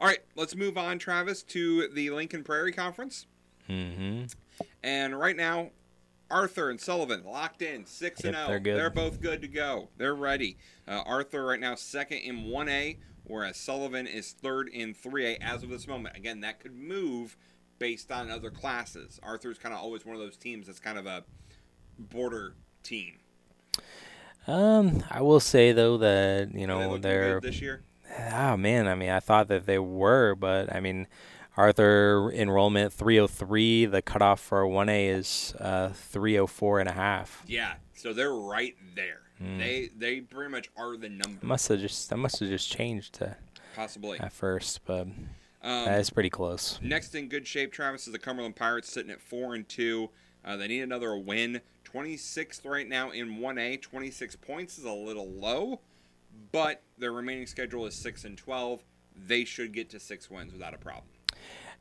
All 0.00 0.06
right, 0.08 0.20
let's 0.34 0.54
move 0.54 0.76
on, 0.76 0.98
Travis, 0.98 1.42
to 1.44 1.88
the 1.88 2.10
Lincoln 2.10 2.44
Prairie 2.44 2.72
Conference. 2.72 3.26
hmm 3.66 4.24
And 4.82 5.18
right 5.18 5.36
now, 5.36 5.70
Arthur 6.30 6.70
and 6.70 6.80
Sullivan 6.80 7.24
locked 7.24 7.62
in 7.62 7.86
six 7.86 8.22
and 8.24 8.34
zero. 8.34 8.48
they're 8.48 8.58
good. 8.60 8.76
They're 8.76 8.90
both 8.90 9.20
good 9.20 9.40
to 9.42 9.48
go. 9.48 9.88
They're 9.96 10.14
ready. 10.14 10.58
Uh, 10.88 11.02
Arthur 11.06 11.46
right 11.46 11.60
now 11.60 11.76
second 11.76 12.18
in 12.18 12.44
one 12.50 12.68
A, 12.68 12.98
whereas 13.24 13.56
Sullivan 13.56 14.06
is 14.06 14.32
third 14.32 14.68
in 14.68 14.92
three 14.92 15.26
A 15.26 15.36
as 15.40 15.62
of 15.62 15.70
this 15.70 15.86
moment. 15.86 16.16
Again, 16.16 16.40
that 16.40 16.58
could 16.60 16.74
move 16.74 17.36
based 17.78 18.10
on 18.10 18.30
other 18.30 18.50
classes. 18.50 19.20
Arthur's 19.22 19.58
kind 19.58 19.72
of 19.74 19.80
always 19.80 20.04
one 20.04 20.16
of 20.16 20.20
those 20.20 20.36
teams 20.36 20.66
that's 20.66 20.80
kind 20.80 20.98
of 20.98 21.06
a 21.06 21.24
border 21.98 22.54
team. 22.86 23.14
Um, 24.46 25.02
I 25.10 25.22
will 25.22 25.40
say 25.40 25.72
though 25.72 25.98
that 25.98 26.50
you 26.54 26.64
Are 26.64 26.66
they 26.66 26.66
know 26.66 26.98
they're 26.98 27.40
good 27.40 27.50
this 27.52 27.60
year. 27.60 27.82
Oh 28.32 28.56
man, 28.56 28.86
I 28.86 28.94
mean, 28.94 29.10
I 29.10 29.20
thought 29.20 29.48
that 29.48 29.66
they 29.66 29.78
were, 29.78 30.34
but 30.34 30.74
I 30.74 30.80
mean, 30.80 31.06
Arthur 31.56 32.30
enrollment 32.32 32.92
303. 32.92 33.86
The 33.86 34.02
cutoff 34.02 34.40
for 34.40 34.64
1A 34.64 35.08
is 35.16 35.54
uh, 35.58 35.88
304 35.90 36.80
and 36.80 36.88
a 36.88 36.92
half. 36.92 37.42
Yeah, 37.46 37.74
so 37.94 38.12
they're 38.12 38.34
right 38.34 38.76
there. 38.94 39.22
Mm. 39.42 39.58
They 39.58 39.90
they 39.96 40.20
pretty 40.20 40.50
much 40.50 40.70
are 40.76 40.96
the 40.96 41.08
number. 41.08 41.44
Must 41.44 41.68
have 41.68 41.80
just 41.80 42.08
that 42.10 42.16
must 42.16 42.38
have 42.40 42.48
just 42.48 42.70
changed 42.70 43.14
to 43.14 43.36
Possibly. 43.74 44.18
at 44.20 44.32
first, 44.32 44.80
but 44.86 45.02
Um, 45.02 45.84
that 45.84 46.00
is 46.00 46.08
pretty 46.10 46.30
close. 46.30 46.78
Next 46.80 47.14
in 47.14 47.28
good 47.28 47.46
shape, 47.46 47.72
Travis, 47.72 48.06
is 48.06 48.12
the 48.12 48.18
Cumberland 48.18 48.56
Pirates 48.56 48.90
sitting 48.90 49.10
at 49.10 49.20
four 49.20 49.54
and 49.54 49.68
two. 49.68 50.10
Uh, 50.44 50.56
they 50.56 50.68
need 50.68 50.80
another 50.82 51.16
win. 51.18 51.60
26th 51.96 52.66
right 52.66 52.88
now 52.88 53.10
in 53.10 53.38
1A. 53.38 53.80
26 53.80 54.36
points 54.36 54.78
is 54.78 54.84
a 54.84 54.92
little 54.92 55.28
low, 55.28 55.80
but 56.52 56.82
their 56.98 57.12
remaining 57.12 57.46
schedule 57.46 57.86
is 57.86 57.94
six 57.94 58.24
and 58.24 58.36
12. 58.36 58.82
They 59.26 59.44
should 59.44 59.72
get 59.72 59.88
to 59.90 60.00
six 60.00 60.30
wins 60.30 60.52
without 60.52 60.74
a 60.74 60.78
problem. 60.78 61.06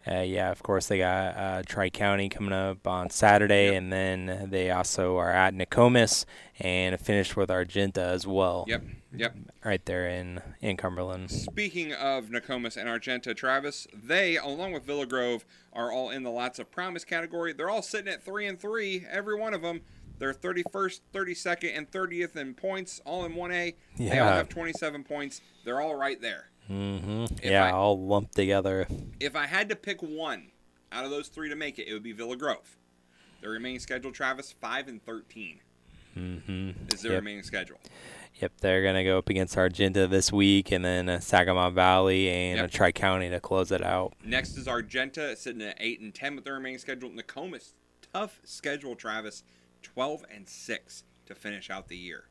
Uh, 0.07 0.19
yeah, 0.19 0.51
of 0.51 0.61
course 0.61 0.87
they 0.87 0.99
got 0.99 1.35
uh, 1.35 1.63
Tri 1.65 1.89
County 1.89 2.29
coming 2.29 2.53
up 2.53 2.85
on 2.85 3.09
Saturday, 3.09 3.75
and 3.75 3.91
then 3.91 4.47
they 4.51 4.69
also 4.69 5.17
are 5.17 5.31
at 5.31 5.53
Nokomis 5.55 6.25
and 6.59 6.99
finished 6.99 7.35
with 7.35 7.49
Argenta 7.49 8.03
as 8.03 8.27
well. 8.27 8.65
Yep, 8.67 8.83
yep. 9.17 9.35
Right 9.63 9.83
there 9.85 10.07
in 10.07 10.41
in 10.61 10.77
Cumberland. 10.77 11.31
Speaking 11.31 11.91
of 11.91 12.29
Nokomis 12.29 12.77
and 12.77 12.87
Argenta, 12.87 13.33
Travis, 13.33 13.87
they, 13.91 14.37
along 14.37 14.73
with 14.73 14.85
Villa 14.85 15.07
Grove, 15.07 15.43
are 15.73 15.91
all 15.91 16.11
in 16.11 16.21
the 16.21 16.29
lots 16.29 16.59
of 16.59 16.69
promise 16.69 17.03
category. 17.03 17.51
They're 17.51 17.71
all 17.71 17.81
sitting 17.81 18.13
at 18.13 18.23
three 18.23 18.45
and 18.45 18.59
three, 18.59 19.05
every 19.09 19.35
one 19.35 19.55
of 19.55 19.63
them. 19.63 19.81
They're 20.19 20.33
31st, 20.33 21.01
32nd, 21.13 21.77
and 21.77 21.91
30th 21.91 22.35
in 22.35 22.53
points, 22.53 23.01
all 23.05 23.25
in 23.25 23.33
1A. 23.33 23.75
Yeah. 23.97 24.09
They 24.09 24.19
all 24.19 24.29
have 24.29 24.49
27 24.49 25.03
points. 25.03 25.41
They're 25.65 25.81
all 25.81 25.95
right 25.95 26.19
there. 26.21 26.49
hmm 26.67 27.25
Yeah, 27.43 27.65
I- 27.65 27.71
all 27.71 28.05
lumped 28.05 28.35
together. 28.35 28.87
If 29.19 29.35
I 29.35 29.45
had 29.47 29.69
to 29.69 29.75
pick 29.75 30.01
one 30.01 30.51
out 30.91 31.03
of 31.05 31.11
those 31.11 31.27
three 31.27 31.49
to 31.49 31.55
make 31.55 31.79
it, 31.79 31.87
it 31.87 31.93
would 31.93 32.03
be 32.03 32.13
Villa 32.13 32.37
Grove. 32.37 32.77
Their 33.41 33.51
remaining 33.51 33.79
schedule, 33.79 34.11
Travis, 34.11 34.53
5 34.59 34.87
and 34.87 35.03
13 35.05 35.59
mm-hmm. 36.17 36.69
is 36.93 37.01
their 37.01 37.13
Yep. 37.13 37.21
remaining 37.21 37.43
schedule. 37.43 37.77
Yep, 38.41 38.51
they're 38.59 38.83
gonna 38.83 39.03
go 39.03 39.17
up 39.17 39.29
against 39.29 39.57
Argenta 39.57 40.07
this 40.07 40.31
week, 40.31 40.71
and 40.71 40.83
then 40.83 41.07
uh, 41.07 41.19
Sangamon 41.21 41.73
Valley 41.73 42.29
and 42.29 42.57
Yep. 42.57 42.65
uh, 42.65 42.67
Tri 42.69 42.91
County 42.91 43.29
to 43.29 43.39
close 43.39 43.71
it 43.71 43.81
out. 43.83 44.13
Next 44.25 44.57
is 44.57 44.67
Argenta, 44.67 45.35
sitting 45.37 45.61
at 45.61 45.77
8 45.79 46.01
and 46.01 46.13
10 46.13 46.35
with 46.35 46.43
their 46.45 46.55
remaining 46.55 46.79
schedule. 46.79 47.09
Nokomis, 47.09 47.73
tough 48.13 48.39
schedule, 48.43 48.95
Travis, 48.95 49.43
12 49.85 50.25
and 50.33 50.47
6 50.47 51.03
to 51.25 51.35
finish 51.35 51.69
out 51.69 51.87
the 51.87 51.97
year. 51.97 52.25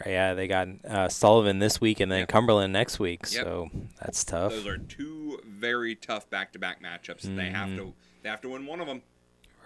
Right, 0.00 0.12
yeah, 0.12 0.34
they 0.34 0.46
got 0.46 0.68
uh, 0.84 1.08
Sullivan 1.08 1.58
this 1.58 1.80
week, 1.80 2.00
and 2.00 2.10
then 2.10 2.26
Cumberland 2.26 2.72
next 2.72 2.98
week. 2.98 3.22
Yep. 3.32 3.44
So 3.44 3.68
that's 4.00 4.24
tough. 4.24 4.52
Those 4.52 4.66
are 4.66 4.78
two 4.78 5.40
very 5.46 5.94
tough 5.94 6.28
back-to-back 6.28 6.82
matchups. 6.82 7.22
They 7.36 7.50
have 7.50 7.74
to 7.76 7.94
they 8.22 8.28
have 8.28 8.40
to 8.42 8.48
win 8.50 8.66
one 8.66 8.80
of 8.80 8.86
them. 8.86 9.02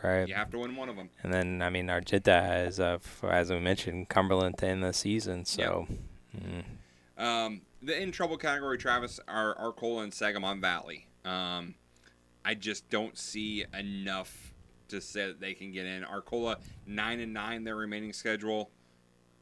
Right. 0.02 0.28
You 0.28 0.34
have 0.34 0.50
to 0.50 0.58
win 0.58 0.76
one 0.76 0.88
of 0.88 0.96
them. 0.96 1.10
And 1.22 1.32
then, 1.32 1.62
I 1.62 1.68
mean, 1.68 1.90
Argenta 1.90 2.40
has, 2.40 2.80
uh, 2.80 2.98
as 3.22 3.50
we 3.50 3.58
mentioned, 3.58 4.08
Cumberland 4.08 4.56
to 4.58 4.66
end 4.66 4.82
the 4.82 4.92
season. 4.92 5.44
So, 5.44 5.86
mm, 6.34 6.64
Um, 7.22 7.62
the 7.82 8.00
in 8.00 8.12
trouble 8.12 8.38
category, 8.38 8.78
Travis, 8.78 9.20
are 9.28 9.56
Arcola 9.58 10.02
and 10.02 10.14
Sangamon 10.14 10.60
Valley. 10.60 11.06
Um, 11.24 11.74
I 12.44 12.54
just 12.54 12.88
don't 12.88 13.18
see 13.18 13.64
enough 13.78 14.49
to 14.90 15.00
say 15.00 15.26
that 15.26 15.40
they 15.40 15.54
can 15.54 15.72
get 15.72 15.86
in. 15.86 16.04
Arcola 16.04 16.58
nine 16.86 17.20
and 17.20 17.32
nine, 17.32 17.64
their 17.64 17.76
remaining 17.76 18.12
schedule. 18.12 18.70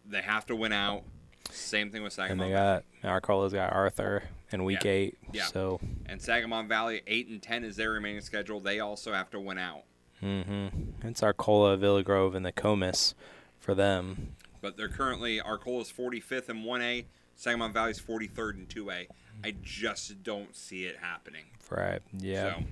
They 0.06 0.22
have 0.22 0.46
to 0.46 0.56
win 0.56 0.72
out. 0.72 1.02
Same 1.50 1.90
thing 1.90 2.02
with 2.02 2.18
and 2.18 2.28
Sangamon. 2.28 2.48
they 2.48 2.54
got 2.54 2.84
Arcola's 3.04 3.52
got 3.52 3.72
Arthur 3.72 4.22
in 4.52 4.64
week 4.64 4.84
Yeah. 4.84 4.90
eight. 4.90 5.18
Yeah. 5.32 5.44
So, 5.44 5.80
and 6.06 6.20
Sangamon 6.20 6.68
Valley 6.68 7.02
eight 7.06 7.28
and 7.28 7.42
ten 7.42 7.64
is 7.64 7.76
their 7.76 7.90
remaining 7.90 8.20
schedule. 8.20 8.60
They 8.60 8.80
also 8.80 9.12
have 9.12 9.30
to 9.30 9.40
win 9.40 9.58
out. 9.58 9.82
mm-hmm. 10.22 11.06
it's 11.06 11.22
Arcola, 11.22 11.76
Villa 11.76 12.02
Grove, 12.02 12.34
and 12.34 12.44
Nokomis 12.44 13.14
for 13.58 13.74
them. 13.74 14.34
But 14.60 14.76
they're 14.76 14.88
currently 14.88 15.40
Arcola's 15.40 15.92
45th 15.92 16.48
in 16.48 16.64
1A, 16.64 17.04
Sangamon 17.36 17.72
Valley's 17.72 18.00
43rd 18.00 18.54
in 18.58 18.66
2A. 18.66 19.06
I 19.44 19.54
just 19.62 20.24
don't 20.24 20.56
see 20.56 20.84
it 20.84 20.96
happening. 21.00 21.44
Right. 21.70 22.00
Yeah. 22.18 22.56
So, 22.56 22.64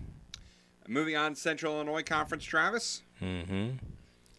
moving 0.88 1.16
on, 1.16 1.34
Central 1.34 1.74
Illinois 1.74 2.02
Conference, 2.02 2.44
Travis. 2.44 3.02
Mm-hmm. 3.22 3.76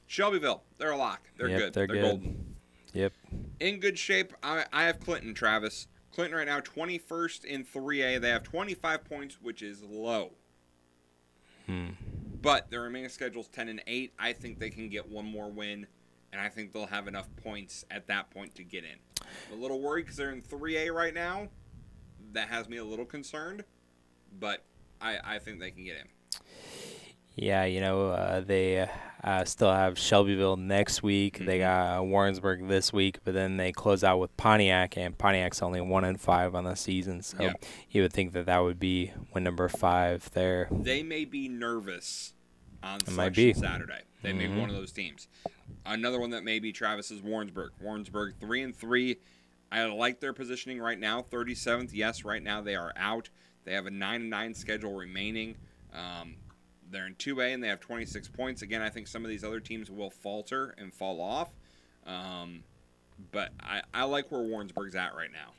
Shelbyville, 0.07 0.63
they're 0.77 0.91
a 0.91 0.97
lock. 0.97 1.29
They're 1.37 1.49
Yep, 1.49 1.59
good. 1.59 1.73
they're 1.73 1.87
good. 1.87 2.01
golden. 2.01 2.55
Yep. 2.93 3.13
In 3.59 3.79
good 3.79 3.97
shape. 3.99 4.33
I, 4.41 4.65
I 4.71 4.83
have 4.83 4.99
Clinton, 4.99 5.33
Travis. 5.33 5.87
Clinton 6.11 6.37
right 6.37 6.47
now 6.47 6.59
21st 6.61 7.45
in 7.45 7.63
3A. 7.63 8.19
They 8.21 8.29
have 8.29 8.43
25 8.43 9.03
points, 9.03 9.37
which 9.41 9.61
is 9.61 9.83
low. 9.83 10.31
Hmm. 11.65 11.89
But 12.41 12.69
their 12.71 12.81
remaining 12.81 13.09
schedule 13.09 13.41
is 13.41 13.47
10 13.49 13.67
and 13.67 13.83
8. 13.85 14.13
I 14.17 14.33
think 14.33 14.59
they 14.59 14.69
can 14.69 14.89
get 14.89 15.09
one 15.09 15.25
more 15.25 15.49
win, 15.51 15.85
and 16.31 16.41
I 16.41 16.49
think 16.49 16.71
they'll 16.71 16.85
have 16.87 17.07
enough 17.07 17.27
points 17.43 17.83
at 17.91 18.07
that 18.07 18.29
point 18.31 18.55
to 18.55 18.63
get 18.63 18.83
in. 18.83 18.97
I'm 19.51 19.59
a 19.59 19.61
little 19.61 19.81
worried 19.81 20.03
because 20.03 20.17
they're 20.17 20.31
in 20.31 20.41
3A 20.41 20.93
right 20.93 21.13
now. 21.13 21.49
That 22.31 22.47
has 22.49 22.69
me 22.69 22.77
a 22.77 22.85
little 22.85 23.05
concerned, 23.05 23.63
but 24.39 24.63
I, 25.01 25.17
I 25.23 25.39
think 25.39 25.59
they 25.59 25.71
can 25.71 25.83
get 25.83 25.97
in. 25.97 26.07
Yeah, 27.37 27.65
you 27.65 27.81
know, 27.81 28.09
uh, 28.09 28.41
they 28.41 28.89
uh, 29.23 29.45
still 29.45 29.71
have 29.71 29.97
Shelbyville 29.99 30.57
next 30.57 31.03
week. 31.03 31.37
They 31.37 31.59
got 31.59 32.03
Warrensburg 32.05 32.67
this 32.67 32.91
week, 32.91 33.19
but 33.23 33.35
then 33.35 33.57
they 33.57 33.71
close 33.71 34.03
out 34.03 34.17
with 34.19 34.35
Pontiac, 34.37 34.97
and 34.97 35.15
Pontiac's 35.15 35.61
only 35.61 35.79
one 35.79 36.03
and 36.03 36.19
five 36.19 36.55
on 36.55 36.63
the 36.63 36.75
season. 36.75 37.21
So 37.21 37.37
Yeah. 37.43 37.53
you 37.91 38.01
would 38.01 38.11
think 38.11 38.33
that 38.33 38.47
that 38.47 38.59
would 38.59 38.79
be 38.79 39.13
win 39.35 39.43
number 39.43 39.69
five 39.69 40.31
there. 40.31 40.67
They 40.71 41.03
may 41.03 41.25
be 41.25 41.47
nervous 41.47 42.33
on 42.81 42.97
It 43.01 43.07
might 43.11 43.35
selection 43.35 43.43
be. 43.43 43.53
Saturday. 43.53 44.01
They 44.23 44.33
may 44.33 44.47
be 44.47 44.57
one 44.57 44.69
of 44.69 44.75
those 44.75 44.91
teams. 44.91 45.27
Another 45.85 46.19
one 46.19 46.31
that 46.31 46.43
may 46.43 46.57
be 46.59 46.71
Travis 46.71 47.11
is 47.11 47.21
Warrensburg. 47.21 47.71
Warrensburg 47.79 48.33
three 48.39 48.63
and 48.63 48.75
three. 48.75 49.17
I 49.71 49.83
like 49.85 50.19
their 50.21 50.33
positioning 50.33 50.79
right 50.79 50.99
now. 50.99 51.21
Thirty 51.21 51.53
seventh. 51.53 51.93
Yes, 51.93 52.25
right 52.25 52.41
now 52.41 52.61
they 52.61 52.75
are 52.75 52.93
out. 52.97 53.29
They 53.63 53.73
have 53.73 53.85
a 53.85 53.91
nine 53.91 54.21
and 54.21 54.29
nine 54.29 54.53
schedule 54.55 54.95
remaining. 54.95 55.55
Um, 55.93 56.35
they're 56.91 57.07
in 57.07 57.15
two 57.15 57.41
A 57.41 57.53
and 57.53 57.63
they 57.63 57.67
have 57.67 57.79
twenty 57.79 58.05
six 58.05 58.27
points. 58.27 58.61
Again, 58.61 58.81
I 58.81 58.89
think 58.89 59.07
some 59.07 59.23
of 59.23 59.29
these 59.29 59.43
other 59.43 59.59
teams 59.59 59.89
will 59.91 60.09
falter 60.09 60.73
and 60.77 60.93
fall 60.93 61.21
off. 61.21 61.49
Um, 62.05 62.63
but 63.31 63.51
I, 63.61 63.81
I 63.93 64.03
like 64.03 64.31
where 64.31 64.41
Warrensburg's 64.41 64.95
at 64.95 65.15
right 65.15 65.31
now. 65.31 65.53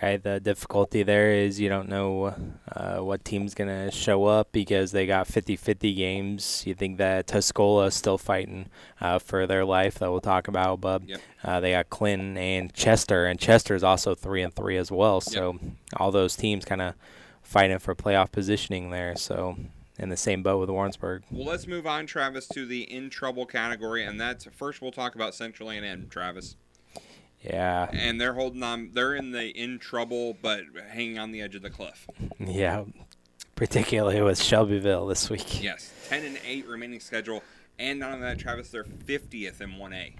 Right, 0.00 0.22
the 0.22 0.38
difficulty 0.38 1.02
there 1.02 1.32
is 1.32 1.58
you 1.58 1.68
don't 1.68 1.88
know 1.88 2.32
uh, 2.70 2.98
what 2.98 3.24
team's 3.24 3.52
gonna 3.52 3.90
show 3.90 4.26
up 4.26 4.52
because 4.52 4.92
they 4.92 5.06
got 5.06 5.26
50-50 5.26 5.96
games. 5.96 6.62
You 6.64 6.74
think 6.74 6.98
that 6.98 7.26
Tuscola 7.26 7.88
is 7.88 7.94
still 7.96 8.16
fighting 8.16 8.68
uh, 9.00 9.18
for 9.18 9.44
their 9.48 9.64
life 9.64 9.98
that 9.98 10.08
we'll 10.08 10.20
talk 10.20 10.46
about, 10.46 10.80
but 10.80 11.02
Yep. 11.08 11.20
uh, 11.42 11.58
they 11.58 11.72
got 11.72 11.90
Clinton 11.90 12.38
and 12.38 12.72
Chester, 12.72 13.26
and 13.26 13.40
Chester 13.40 13.74
is 13.74 13.82
also 13.82 14.14
three 14.14 14.40
and 14.40 14.54
three 14.54 14.76
as 14.76 14.92
well. 14.92 15.20
So 15.20 15.58
all 15.96 16.12
those 16.12 16.36
teams 16.36 16.64
kind 16.64 16.80
of 16.80 16.94
fighting 17.42 17.80
for 17.80 17.96
playoff 17.96 18.30
positioning 18.30 18.90
there. 18.90 19.16
So 19.16 19.56
in 19.98 20.08
the 20.08 20.16
same 20.16 20.42
boat 20.42 20.58
with 20.60 20.70
Warrensburg. 20.70 21.24
Well, 21.30 21.46
let's 21.46 21.66
move 21.66 21.86
on, 21.86 22.06
Travis, 22.06 22.46
to 22.48 22.64
the 22.66 22.82
in 22.82 23.10
trouble 23.10 23.46
category, 23.46 24.04
and 24.04 24.20
that's 24.20 24.44
first. 24.56 24.80
We'll 24.80 24.92
talk 24.92 25.14
about 25.14 25.34
Central 25.34 25.70
A&M, 25.70 26.06
Travis, 26.08 26.56
Yeah, 27.42 27.88
and 27.92 28.20
they're 28.20 28.34
holding 28.34 28.62
on. 28.62 28.90
They're 28.94 29.14
in 29.14 29.32
the 29.32 29.48
in 29.50 29.78
trouble, 29.78 30.36
but 30.40 30.62
hanging 30.90 31.18
on 31.18 31.32
the 31.32 31.40
edge 31.40 31.54
of 31.54 31.62
the 31.62 31.70
cliff. 31.70 32.06
yeah, 32.38 32.84
particularly 33.54 34.20
with 34.22 34.40
Shelbyville 34.40 35.06
this 35.06 35.28
week. 35.30 35.62
Yes, 35.62 35.92
ten 36.08 36.24
and 36.24 36.38
eight 36.46 36.66
remaining 36.66 37.00
schedule, 37.00 37.42
and 37.78 37.98
not 37.98 38.12
only 38.12 38.22
that, 38.22 38.38
Travis, 38.38 38.70
they're 38.70 38.84
fiftieth 38.84 39.60
in 39.60 39.76
one 39.78 39.92
A, 39.92 40.14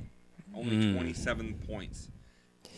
only 0.55 0.77
Mm. 0.77 0.95
twenty-seven 0.95 1.55
points. 1.67 2.09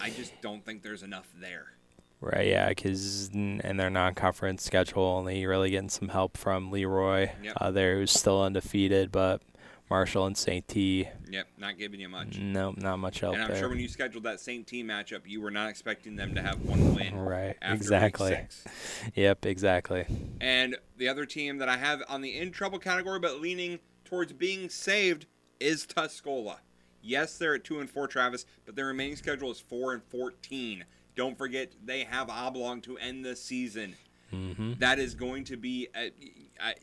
I 0.00 0.10
just 0.10 0.32
don't 0.40 0.64
think 0.64 0.82
there's 0.82 1.02
enough 1.02 1.28
there. 1.38 1.72
Right, 2.20 2.48
yeah, 2.48 2.68
because 2.68 3.28
in 3.32 3.76
their 3.78 3.88
non-conference 3.88 4.62
schedule, 4.62 5.02
only 5.04 5.46
really 5.46 5.70
getting 5.70 5.88
some 5.88 6.08
help 6.08 6.36
from 6.36 6.70
Leroy 6.70 7.30
Yep. 7.42 7.52
uh, 7.58 7.70
there, 7.70 7.96
who's 7.96 8.10
still 8.12 8.42
undefeated, 8.42 9.10
but 9.10 9.40
Marshall 9.88 10.26
and 10.26 10.36
St. 10.36 10.68
T, 10.68 11.08
Yep, 11.30 11.46
not 11.56 11.78
giving 11.78 11.98
you 11.98 12.10
much. 12.10 12.38
no, 12.38 12.74
not 12.76 12.98
much 12.98 13.20
help 13.20 13.34
and 13.34 13.42
I'm 13.44 13.48
there. 13.48 13.58
sure 13.58 13.68
when 13.70 13.78
you 13.78 13.88
scheduled 13.88 14.24
that 14.24 14.38
St. 14.38 14.66
T 14.66 14.84
matchup, 14.84 15.22
you 15.24 15.40
were 15.40 15.50
not 15.50 15.70
expecting 15.70 16.14
them 16.14 16.34
to 16.34 16.42
have 16.42 16.60
one 16.60 16.94
win. 16.94 17.16
right, 17.16 17.56
exactly. 17.62 18.38
Yep, 19.14 19.46
exactly. 19.46 20.04
And 20.42 20.76
the 20.98 21.08
other 21.08 21.24
team 21.24 21.56
that 21.58 21.70
I 21.70 21.78
have 21.78 22.02
on 22.08 22.20
the 22.20 22.36
in 22.36 22.50
trouble 22.52 22.78
category, 22.78 23.18
but 23.18 23.40
leaning 23.40 23.78
towards 24.04 24.32
being 24.34 24.68
saved, 24.68 25.24
is 25.58 25.86
Tuscola. 25.86 26.58
Yes, 27.02 27.38
they're 27.38 27.54
at 27.54 27.64
two 27.64 27.80
and 27.80 27.88
four, 27.88 28.06
Travis, 28.06 28.44
but 28.66 28.76
their 28.76 28.86
remaining 28.86 29.16
schedule 29.16 29.50
is 29.50 29.58
four 29.58 29.94
and 29.94 30.02
fourteen. 30.04 30.84
Don't 31.20 31.36
forget 31.36 31.74
they 31.84 32.04
have 32.04 32.30
Oblong 32.30 32.80
to 32.80 32.96
end 32.96 33.26
the 33.26 33.36
season. 33.36 33.94
Mm-hmm. 34.32 34.72
That 34.78 34.98
is 34.98 35.14
going 35.14 35.44
to 35.44 35.58
be, 35.58 35.86
a, 35.94 36.10
I, 36.58 36.74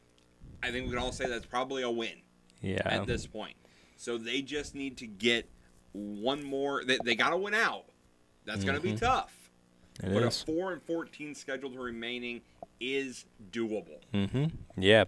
I 0.61 0.69
think 0.69 0.85
we 0.85 0.91
can 0.91 0.99
all 0.99 1.11
say 1.11 1.27
that's 1.27 1.47
probably 1.47 1.81
a 1.81 1.89
win 1.89 2.21
Yeah. 2.61 2.83
at 2.85 3.07
this 3.07 3.25
point. 3.25 3.55
So 3.95 4.19
they 4.19 4.43
just 4.43 4.75
need 4.75 4.97
to 4.97 5.07
get 5.07 5.49
one 5.93 6.43
more. 6.43 6.83
They, 6.85 6.99
they 7.03 7.15
got 7.15 7.31
to 7.31 7.37
win 7.37 7.55
out. 7.55 7.85
That's 8.45 8.63
going 8.63 8.75
to 8.75 8.79
be 8.83 8.95
tough. 8.95 9.33
It 10.03 10.13
but 10.13 10.21
is. 10.21 10.43
a 10.43 10.45
four 10.45 10.71
and 10.71 10.83
fourteen 10.83 11.33
schedule 11.33 11.71
remaining 11.71 12.41
is 12.79 13.25
doable. 13.49 13.97
Mm-hmm. 14.13 14.45
Yeah, 14.79 15.05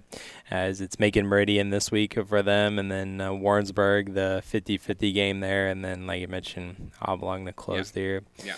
as 0.49 0.82
it's 0.82 0.97
making 0.97 1.27
Meridian 1.27 1.69
this 1.69 1.91
week 1.91 2.17
for 2.27 2.41
them, 2.41 2.80
and 2.80 2.91
then 2.91 3.21
uh, 3.21 3.32
Warrensburg, 3.34 4.15
the 4.15 4.41
50-50 4.51 5.13
game 5.13 5.39
there, 5.41 5.67
and 5.67 5.86
then, 5.86 6.07
like 6.07 6.19
you 6.21 6.27
mentioned, 6.27 6.89
Oblong 7.03 7.45
to 7.45 7.53
close 7.53 7.91
the 7.91 7.99
year. 7.99 8.23
Yeah. 8.43 8.55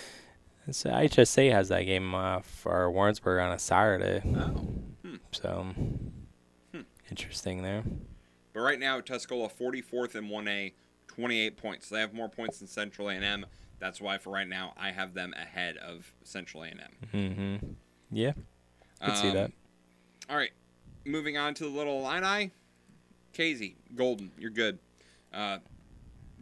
So 0.69 0.89
HSA 0.91 1.51
has 1.51 1.69
that 1.69 1.83
game 1.83 2.13
uh, 2.13 2.39
for 2.41 2.89
Warrensburg 2.91 3.41
on 3.41 3.51
a 3.51 3.59
Saturday. 3.59 4.21
Oh. 4.35 4.67
Hmm. 5.03 5.15
So, 5.31 5.73
Hmm. 6.73 6.81
interesting 7.09 7.63
there. 7.63 7.83
But 8.53 8.59
right 8.61 8.79
now, 8.79 8.99
Tuscola 9.01 9.49
44th 9.51 10.15
in 10.15 10.25
1A, 10.29 10.73
28 11.07 11.57
points. 11.57 11.89
They 11.89 11.99
have 11.99 12.13
more 12.13 12.29
points 12.29 12.59
than 12.59 12.67
Central 12.67 13.09
A&M. 13.09 13.45
That's 13.79 13.99
why, 13.99 14.17
for 14.19 14.29
right 14.29 14.47
now, 14.47 14.73
I 14.77 14.91
have 14.91 15.13
them 15.13 15.33
ahead 15.33 15.77
of 15.77 16.13
Central 16.23 16.63
A&M. 16.63 16.77
Mm-hmm. 17.13 17.67
Yeah, 18.11 18.33
could 19.03 19.17
see 19.17 19.29
Um, 19.29 19.33
that. 19.33 19.51
All 20.29 20.37
right, 20.37 20.51
moving 21.05 21.37
on 21.37 21.53
to 21.55 21.63
the 21.63 21.69
little 21.69 21.99
Illini. 22.07 22.51
Casey, 23.33 23.75
Golden, 23.95 24.31
you're 24.37 24.49
good. 24.51 24.77
Uh, 25.33 25.57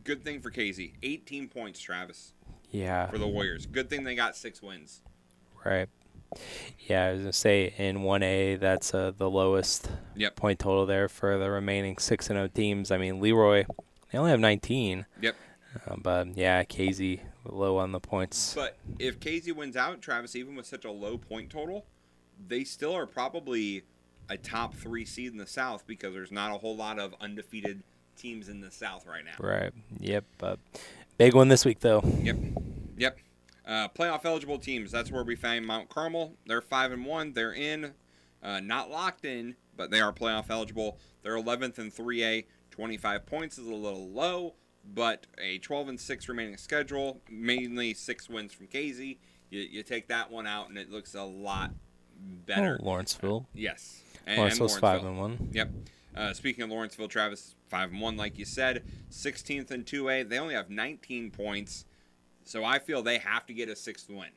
good 0.03 0.23
thing 0.23 0.41
for 0.41 0.49
Casey. 0.49 0.93
18 1.03 1.47
points, 1.47 1.79
Travis, 1.79 2.33
Yeah. 2.71 3.07
for 3.07 3.17
the 3.17 3.27
Warriors. 3.27 3.65
Good 3.65 3.89
thing 3.89 4.03
they 4.03 4.15
got 4.15 4.35
six 4.35 4.61
wins. 4.61 5.01
Right. 5.65 5.89
Yeah, 6.87 7.05
I 7.07 7.11
was 7.13 7.21
gonna 7.21 7.33
say 7.33 7.73
in 7.77 8.03
one 8.03 8.21
A 8.21 8.55
that's 8.55 8.93
uh, 8.93 9.11
the 9.17 9.29
lowest 9.29 9.89
Yep. 10.15 10.35
point 10.35 10.59
total 10.59 10.85
there 10.85 11.09
for 11.09 11.37
the 11.39 11.49
remaining 11.49 11.97
six 11.97 12.29
and 12.29 12.37
zero 12.37 12.47
teams. 12.47 12.91
I 12.91 12.97
mean 12.97 13.19
Leroy, 13.19 13.65
they 14.11 14.17
only 14.17 14.31
have 14.31 14.39
nineteen. 14.39 15.05
Yep. 15.21 15.35
Uh, 15.87 15.95
but 15.97 16.37
yeah, 16.37 16.63
Casey 16.63 17.21
low 17.45 17.77
on 17.77 17.91
the 17.91 17.99
points. 17.99 18.53
But 18.53 18.77
if 18.99 19.19
Casey 19.19 19.51
wins 19.51 19.75
out, 19.75 20.01
Travis, 20.01 20.35
even 20.35 20.55
with 20.55 20.65
such 20.67 20.85
a 20.85 20.91
low 20.91 21.17
point 21.17 21.49
total, 21.49 21.85
they 22.47 22.63
still 22.63 22.93
are 22.95 23.05
probably 23.07 23.83
a 24.29 24.37
top 24.37 24.75
three 24.75 25.05
seed 25.05 25.31
in 25.31 25.37
the 25.37 25.47
South 25.47 25.85
because 25.87 26.13
there's 26.13 26.31
not 26.31 26.51
a 26.51 26.59
whole 26.59 26.75
lot 26.75 26.99
of 26.99 27.15
undefeated 27.19 27.81
teams 28.15 28.49
in 28.49 28.61
the 28.61 28.69
South 28.69 29.07
right 29.07 29.23
now. 29.25 29.33
Right. 29.39 29.71
Yep. 29.99 30.25
But 30.37 30.59
big 31.19 31.35
one 31.35 31.49
this 31.49 31.65
week 31.65 31.81
though. 31.81 32.01
Yep. 32.23 32.37
Yep. 32.97 33.19
Uh, 33.67 33.87
playoff 33.89 34.25
eligible 34.25 34.57
teams. 34.57 34.89
That's 34.89 35.11
where 35.11 35.23
we 35.23 35.35
find 35.35 35.63
Mount 35.63 35.89
Carmel. 35.89 36.33
They're 36.47 36.61
five 36.61 36.91
and 36.91 37.05
one. 37.05 37.33
They're 37.33 37.53
in, 37.53 37.93
uh, 38.41 38.61
not 38.61 38.89
locked 38.89 39.25
in, 39.25 39.55
but 39.77 39.91
they 39.91 40.01
are 40.01 40.11
playoff 40.11 40.49
eligible. 40.49 40.97
They're 41.21 41.35
11th 41.35 41.77
in 41.77 41.91
3A. 41.91 42.45
25 42.71 43.25
points 43.27 43.57
is 43.59 43.67
a 43.67 43.75
little 43.75 44.09
low, 44.09 44.55
but 44.95 45.27
a 45.37 45.59
12 45.59 45.89
and 45.89 45.99
six 45.99 46.27
remaining 46.27 46.57
schedule. 46.57 47.21
Mainly 47.29 47.93
six 47.93 48.27
wins 48.27 48.53
from 48.53 48.67
Casey. 48.67 49.19
You, 49.51 49.61
you 49.61 49.83
take 49.83 50.07
that 50.07 50.31
one 50.31 50.47
out, 50.47 50.69
and 50.69 50.77
it 50.77 50.89
looks 50.89 51.13
a 51.13 51.23
lot 51.23 51.71
better. 52.45 52.79
Oh, 52.81 52.85
Lawrenceville. 52.85 53.47
Yes. 53.53 54.01
Lawrenceville's 54.27 54.79
five 54.79 55.03
Lawrenceville. 55.03 55.25
and 55.25 55.39
one. 55.39 55.49
Yep. 55.51 55.69
Uh, 56.19 56.33
speaking 56.33 56.63
of 56.65 56.69
Lawrenceville, 56.69 57.07
Travis 57.07 57.55
five 57.69 57.91
and 57.91 58.01
one, 58.01 58.17
like 58.17 58.37
you 58.37 58.43
said, 58.43 58.83
16th 59.09 59.71
and 59.71 59.85
2A. 59.85 60.27
They 60.27 60.37
only 60.37 60.53
have 60.53 60.69
19 60.69 61.31
points, 61.31 61.85
so 62.43 62.65
I 62.65 62.77
feel 62.79 63.01
they 63.01 63.19
have 63.19 63.45
to 63.45 63.53
get 63.53 63.69
a 63.69 63.75
sixth 63.75 64.09
win. 64.09 64.29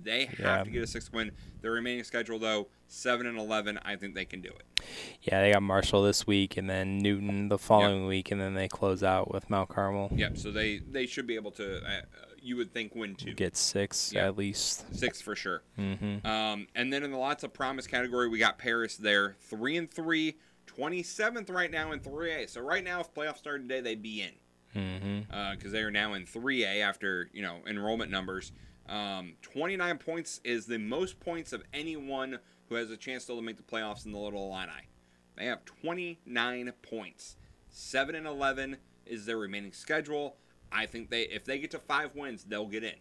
They 0.00 0.26
have 0.26 0.38
Yeah. 0.38 0.64
to 0.64 0.70
get 0.70 0.82
a 0.82 0.86
sixth 0.86 1.10
win. 1.12 1.32
Their 1.62 1.70
remaining 1.72 2.04
schedule, 2.04 2.38
though, 2.38 2.68
seven 2.88 3.26
and 3.26 3.38
11. 3.38 3.78
I 3.82 3.96
think 3.96 4.14
they 4.14 4.26
can 4.26 4.42
do 4.42 4.50
it. 4.50 4.84
Yeah, 5.22 5.40
they 5.40 5.52
got 5.52 5.62
Marshall 5.62 6.02
this 6.04 6.26
week, 6.26 6.56
and 6.58 6.68
then 6.68 6.98
Newton 6.98 7.48
the 7.48 7.58
following 7.58 8.06
week, 8.06 8.30
and 8.30 8.38
then 8.40 8.52
they 8.54 8.68
close 8.68 9.02
out 9.02 9.32
with 9.32 9.48
Mount 9.48 9.70
Carmel. 9.70 10.10
Yep. 10.14 10.36
So 10.36 10.52
they 10.52 10.78
they 10.78 11.06
should 11.06 11.26
be 11.26 11.36
able 11.36 11.52
to. 11.52 11.78
Uh, 11.84 12.02
you 12.40 12.56
would 12.56 12.72
think 12.72 12.94
win 12.94 13.16
two. 13.16 13.32
Get 13.34 13.56
six 13.56 14.12
Yeah. 14.12 14.26
at 14.26 14.36
least. 14.36 14.94
Six 14.94 15.20
for 15.20 15.34
sure. 15.34 15.62
Mhm. 15.76 16.24
Um, 16.24 16.68
and 16.76 16.92
then 16.92 17.02
in 17.02 17.10
the 17.10 17.16
lots 17.18 17.42
of 17.42 17.52
promise 17.52 17.86
category, 17.88 18.28
we 18.28 18.38
got 18.38 18.58
Paris 18.58 18.96
there, 18.96 19.34
three 19.40 19.76
and 19.76 19.90
three, 19.90 20.36
27th 20.78 21.50
right 21.50 21.70
now 21.70 21.92
in 21.92 22.00
3A. 22.00 22.48
So 22.48 22.60
right 22.60 22.84
now, 22.84 23.00
if 23.00 23.12
playoffs 23.12 23.38
started 23.38 23.68
today, 23.68 23.80
they'd 23.80 24.02
be 24.02 24.22
in 24.22 24.30
Mm-hmm. 24.76 25.52
because 25.56 25.72
they 25.72 25.80
are 25.80 25.90
now 25.90 26.12
in 26.12 26.24
3A 26.26 26.82
after 26.82 27.30
you 27.32 27.40
know 27.42 27.56
enrollment 27.66 28.10
numbers. 28.10 28.52
Um, 28.86 29.32
29 29.42 29.96
points 29.98 30.40
is 30.44 30.66
the 30.66 30.78
most 30.78 31.18
points 31.20 31.52
of 31.54 31.62
anyone 31.72 32.38
who 32.68 32.74
has 32.74 32.90
a 32.90 32.96
chance 32.96 33.24
still 33.24 33.36
to 33.36 33.42
make 33.42 33.56
the 33.56 33.62
playoffs 33.62 34.04
in 34.04 34.12
the 34.12 34.18
Little 34.18 34.42
Illini. 34.46 34.88
They 35.36 35.46
have 35.46 35.64
29 35.64 36.72
points. 36.82 37.36
Seven 37.70 38.14
and 38.14 38.26
11 38.26 38.76
is 39.06 39.24
their 39.24 39.38
remaining 39.38 39.72
schedule. 39.72 40.36
I 40.70 40.84
think 40.84 41.08
they 41.08 41.22
if 41.22 41.44
they 41.46 41.58
get 41.58 41.70
to 41.72 41.78
five 41.78 42.14
wins, 42.14 42.44
they'll 42.44 42.66
get 42.66 42.84
in 42.84 42.94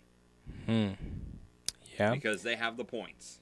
Hmm. 0.66 0.94
Yeah. 2.00 2.12
because 2.14 2.44
they 2.44 2.56
have 2.56 2.78
the 2.78 2.86
points. 2.86 3.40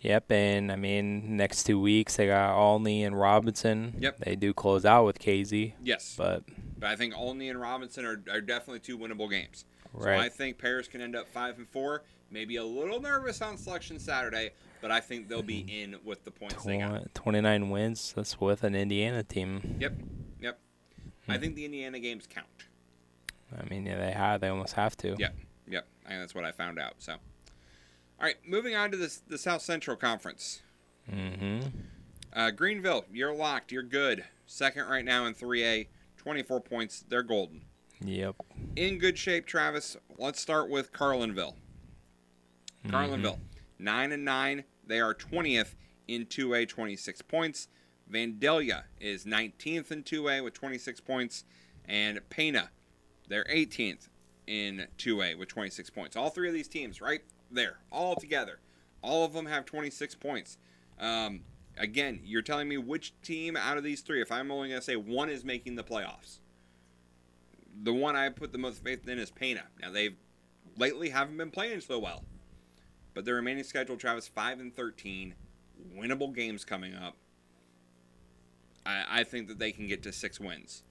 Yep, 0.00 0.30
and 0.30 0.70
I 0.70 0.76
mean, 0.76 1.36
next 1.36 1.64
two 1.64 1.80
weeks 1.80 2.16
they 2.16 2.26
got 2.26 2.56
Olney 2.56 3.04
and 3.04 3.18
Robinson. 3.18 3.94
Yep. 3.98 4.18
They 4.18 4.36
do 4.36 4.52
close 4.52 4.84
out 4.84 5.04
with 5.04 5.18
Casey. 5.18 5.74
Yes. 5.82 6.14
But 6.16 6.44
But 6.78 6.90
I 6.90 6.96
think 6.96 7.14
Olney 7.16 7.48
and 7.48 7.60
Robinson 7.60 8.04
are, 8.04 8.22
are 8.30 8.40
definitely 8.40 8.80
two 8.80 8.98
winnable 8.98 9.30
games. 9.30 9.64
Right. 9.92 10.20
So. 10.20 10.26
I 10.26 10.28
think 10.28 10.58
Paris 10.58 10.86
can 10.88 11.00
end 11.00 11.16
up 11.16 11.28
five 11.28 11.58
and 11.58 11.68
four. 11.68 12.04
Maybe 12.30 12.56
a 12.56 12.64
little 12.64 13.00
nervous 13.00 13.40
on 13.40 13.56
selection 13.56 13.98
Saturday, 13.98 14.50
but 14.82 14.90
I 14.90 15.00
think 15.00 15.28
they'll 15.28 15.42
be 15.42 15.60
in 15.60 15.96
with 16.04 16.24
the 16.24 16.32
points 16.32 16.64
they 16.64 16.78
got. 16.78 17.14
29 17.14 17.70
wins. 17.70 18.12
That's 18.16 18.40
with 18.40 18.64
an 18.64 18.74
Indiana 18.74 19.22
team. 19.22 19.76
Yep, 19.78 19.94
yep. 20.40 20.58
Hmm. 21.24 21.30
I 21.32 21.38
think 21.38 21.54
the 21.54 21.64
Indiana 21.64 22.00
games 22.00 22.26
count. 22.28 22.46
I 23.56 23.64
mean, 23.68 23.86
yeah, 23.86 23.98
they 23.98 24.10
have. 24.10 24.40
They 24.40 24.48
almost 24.48 24.72
have 24.74 24.96
to. 24.98 25.14
Yep, 25.16 25.36
yep. 25.68 25.86
I 26.04 26.08
think 26.10 26.20
that's 26.20 26.34
what 26.34 26.44
I 26.44 26.50
found 26.50 26.80
out. 26.80 26.94
So, 26.98 27.14
all 28.18 28.26
right, 28.26 28.36
moving 28.46 28.74
on 28.74 28.90
to 28.90 28.96
this 28.96 29.22
the 29.28 29.38
South 29.38 29.62
Central 29.62 29.96
Conference. 29.96 30.62
Mm-hmm. 31.12 31.68
Uh, 32.32 32.50
Greenville, 32.50 33.04
you're 33.12 33.34
locked. 33.34 33.72
You're 33.72 33.82
good. 33.82 34.24
Second 34.46 34.86
right 34.88 35.04
now 35.04 35.26
in 35.26 35.34
3A, 35.34 35.88
24 36.16 36.60
points. 36.60 37.04
They're 37.08 37.22
golden. 37.22 37.62
Yep. 38.00 38.36
In 38.76 38.98
good 38.98 39.18
shape, 39.18 39.46
Travis. 39.46 39.96
Let's 40.18 40.40
start 40.40 40.68
with 40.70 40.92
Carlinville. 40.92 41.54
Carlinville, 42.88 43.38
nine 43.78 44.12
and 44.12 44.24
nine. 44.24 44.64
They 44.86 45.00
are 45.00 45.14
20th 45.14 45.74
in 46.06 46.26
2A, 46.26 46.68
26 46.68 47.22
points. 47.22 47.68
Vandalia 48.10 48.84
is 49.00 49.24
19th 49.24 49.90
in 49.90 50.04
2A 50.04 50.44
with 50.44 50.54
26 50.54 51.00
points, 51.00 51.44
and 51.86 52.20
Pana, 52.30 52.70
they're 53.28 53.46
18th 53.52 54.08
in 54.46 54.86
2A 54.98 55.36
with 55.36 55.48
26 55.48 55.90
points. 55.90 56.16
All 56.16 56.30
three 56.30 56.46
of 56.46 56.54
these 56.54 56.68
teams, 56.68 57.00
right 57.00 57.22
there, 57.50 57.78
all 57.90 58.16
together, 58.16 58.58
all 59.02 59.24
of 59.24 59.32
them 59.32 59.46
have 59.46 59.64
26 59.64 60.14
points. 60.16 60.58
Um, 60.98 61.40
again, 61.78 62.20
you're 62.24 62.42
telling 62.42 62.68
me 62.68 62.78
which 62.78 63.12
team 63.22 63.56
out 63.56 63.76
of 63.76 63.84
these 63.84 64.00
three, 64.00 64.20
if 64.20 64.32
I'm 64.32 64.50
only 64.50 64.68
going 64.68 64.80
to 64.80 64.84
say 64.84 64.96
one 64.96 65.28
is 65.28 65.44
making 65.44 65.76
the 65.76 65.84
playoffs, 65.84 66.38
the 67.82 67.92
one 67.92 68.16
I 68.16 68.28
put 68.30 68.52
the 68.52 68.58
most 68.58 68.82
faith 68.82 69.06
in 69.08 69.18
is 69.18 69.30
Pana. 69.30 69.64
Now 69.80 69.90
they've 69.90 70.16
lately 70.76 71.10
haven't 71.10 71.36
been 71.36 71.50
playing 71.50 71.80
so 71.80 71.98
well, 71.98 72.24
but 73.14 73.24
their 73.24 73.34
remaining 73.34 73.64
schedule, 73.64 73.96
Travis, 73.96 74.28
five 74.28 74.60
and 74.60 74.74
thirteen, 74.74 75.34
winnable 75.94 76.34
games 76.34 76.64
coming 76.64 76.94
up. 76.94 77.16
I, 78.84 79.04
I 79.20 79.24
think 79.24 79.48
that 79.48 79.58
they 79.58 79.72
can 79.72 79.86
get 79.86 80.02
to 80.04 80.12
six 80.12 80.40
wins. 80.40 80.82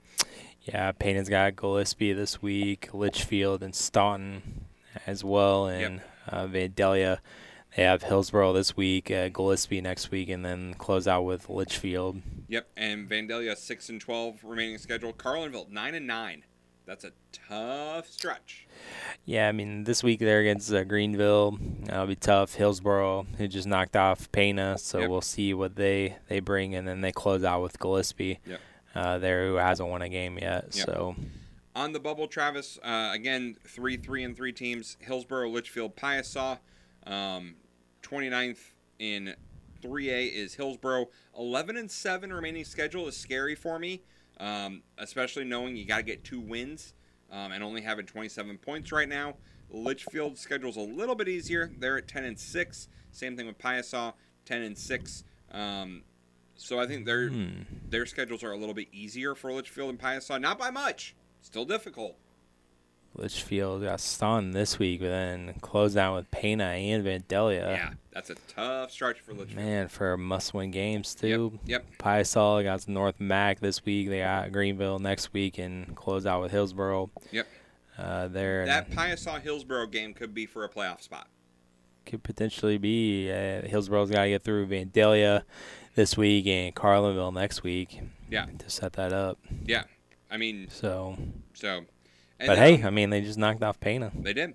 Yeah, 0.61 0.91
Pana's 0.91 1.29
got 1.29 1.55
Gillespie 1.55 2.13
this 2.13 2.41
week, 2.41 2.93
Litchfield 2.93 3.61
and 3.63 3.73
Staunton 3.75 4.65
as 5.05 5.23
well, 5.23 5.67
and 5.67 6.01
uh, 6.30 6.47
Vandalia. 6.47 7.19
They 7.76 7.84
have 7.84 8.03
Hillsboro 8.03 8.53
this 8.53 8.78
week, 8.78 9.11
uh, 9.11 9.28
Gillespie 9.30 9.82
next 9.82 10.09
week, 10.09 10.30
and 10.30 10.45
then 10.45 10.76
close 10.76 11.07
out 11.07 11.23
with 11.23 11.49
Litchfield. 11.49 12.21
Yep, 12.47 12.67
and 12.78 13.09
Vandalia 13.09 13.57
six 13.57 13.89
and 13.89 13.99
twelve 13.99 14.43
remaining 14.43 14.78
schedule. 14.78 15.11
Carlinville 15.11 15.69
nine 15.69 15.93
and 15.93 16.07
nine. 16.07 16.43
That's 16.86 17.03
a 17.03 17.11
tough 17.32 18.07
stretch. 18.07 18.67
Yeah, 19.26 19.49
I 19.49 19.51
mean, 19.51 19.86
this 19.86 20.03
week 20.03 20.19
they're 20.19 20.41
against 20.41 20.71
uh, 20.71 20.84
Greenville. 20.84 21.57
That'll 21.86 22.05
be 22.05 22.15
tough. 22.15 22.53
Hillsboro, 22.53 23.26
who 23.38 23.47
just 23.47 23.67
knocked 23.67 23.95
off 23.95 24.32
Pana, 24.32 24.78
so 24.78 24.99
Yep. 24.99 25.09
we'll 25.09 25.21
see 25.21 25.53
what 25.55 25.76
they, 25.76 26.15
they 26.30 26.39
bring, 26.39 26.76
and 26.76 26.88
then 26.88 27.01
they 27.01 27.11
close 27.11 27.43
out 27.43 27.63
with 27.63 27.80
Gillespie. 27.80 28.39
Yep. 28.45 28.59
Uh, 28.93 29.17
there, 29.17 29.47
who 29.47 29.55
hasn't 29.55 29.89
won 29.89 30.03
a 30.03 30.09
game 30.09 30.38
yet. 30.38 30.76
Yep. 30.76 30.86
So, 30.86 31.15
On 31.76 31.91
the 31.91 31.99
bubble, 31.99 32.28
Travis, 32.28 32.80
uh, 32.84 33.11
again, 33.13 33.57
three, 33.67 33.97
three, 33.97 34.23
and 34.23 34.36
three 34.36 34.53
teams. 34.53 34.95
Hillsboro, 35.01 35.49
Litchfield, 35.49 35.95
Piasa. 35.97 36.59
Um, 37.05 37.55
29th 38.01 38.59
in 38.97 39.36
3A 39.84 40.32
is 40.34 40.53
Hillsboro. 40.53 41.09
11 41.38 41.76
and 41.76 41.91
7 41.91 42.32
remaining 42.32 42.63
schedule 42.63 43.09
is 43.09 43.17
scary 43.17 43.55
for 43.55 43.78
me, 43.78 44.01
um, 44.39 44.84
especially 44.97 45.43
knowing 45.43 45.76
you 45.76 45.84
got 45.84 45.97
to 45.97 46.03
get 46.03 46.23
two 46.23 46.39
wins 46.39 46.93
um, 47.30 47.51
and 47.51 47.61
only 47.61 47.82
having 47.82 48.05
27 48.05 48.57
points 48.59 48.93
right 48.93 49.09
now. 49.09 49.36
Litchfield's 49.69 50.39
schedule's 50.39 50.78
a 50.78 50.82
little 50.82 51.15
bit 51.15 51.28
easier. 51.28 51.73
They're 51.78 51.97
at 51.97 52.07
10 52.07 52.23
and 52.23 52.39
6. 52.39 52.88
Same 53.11 53.36
thing 53.36 53.47
with 53.47 53.57
Piasa, 53.57 54.13
10 54.45 54.61
and 54.61 54.78
6. 54.78 55.23
Um, 55.51 56.03
so 56.55 56.80
I 56.80 56.88
think 56.88 57.05
their 57.05 57.28
Hmm. 57.28 57.63
their 57.89 58.05
schedules 58.05 58.43
are 58.43 58.51
a 58.51 58.57
little 58.57 58.73
bit 58.73 58.88
easier 58.93 59.36
for 59.36 59.51
Litchfield 59.51 59.89
and 59.89 59.99
Piasa. 59.99 60.39
Not 60.39 60.57
by 60.57 60.69
much. 60.71 61.15
Still 61.45 61.63
difficult. 61.63 62.17
Litchfield 63.13 63.83
got 63.83 63.99
Staunton 64.01 64.51
this 64.51 64.79
week, 64.79 64.99
but 64.99 65.07
then 65.09 65.53
closed 65.61 65.95
out 65.95 66.15
with 66.15 66.31
Pana 66.31 66.63
and 66.65 67.05
Vandalia. 67.05 67.75
Yeah, 67.75 67.93
that's 68.11 68.31
a 68.31 68.35
tough 68.47 68.91
stretch 68.91 69.19
for 69.21 69.31
Litchfield. 69.33 69.63
Man, 69.63 69.87
for 69.87 70.17
must-win 70.17 70.71
games 70.71 71.13
too. 71.13 71.59
yep. 71.65 71.85
Piasa 71.99 72.63
got 72.63 72.87
North 72.87 73.19
Mac 73.19 73.59
this 73.59 73.85
week. 73.85 74.09
They 74.09 74.19
got 74.19 74.51
Greenville 74.51 74.97
next 74.97 75.33
week, 75.33 75.59
and 75.59 75.95
close 75.95 76.25
out 76.25 76.41
with 76.41 76.51
Hillsboro. 76.51 77.11
Yep. 77.31 77.47
Uh, 77.95 78.27
there 78.27 78.65
That 78.65 78.89
Piasa 78.89 79.39
Hillsboro 79.39 79.85
game 79.87 80.15
could 80.15 80.33
be 80.33 80.47
for 80.47 80.65
a 80.65 80.69
playoff 80.69 81.01
spot. 81.01 81.27
could 82.07 82.23
potentially 82.23 82.79
be. 82.79 83.31
Uh, 83.31 83.61
Hillsboro's 83.61 84.09
got 84.09 84.23
to 84.23 84.29
get 84.29 84.41
through 84.43 84.65
Vandalia 84.67 85.43
this 85.93 86.17
week 86.17 86.47
and 86.47 86.75
Carlinville 86.75 87.33
next 87.33 87.61
week. 87.63 88.01
Yeah. 88.31 88.47
To 88.57 88.69
set 88.69 88.93
that 88.93 89.13
up. 89.13 89.37
Yeah, 89.63 89.83
I 90.36 90.38
mean, 90.38 90.67
So. 90.69 91.15
so. 91.53 91.77
and 92.39 92.47
But 92.47 92.55
then 92.55 92.79
hey, 92.79 92.83
I 92.83 92.89
mean, 92.89 93.09
they 93.09 93.21
just 93.21 93.38
knocked 93.39 93.63
off 93.63 93.79
Pana. 93.79 94.11
They 94.13 94.33
did. 94.33 94.53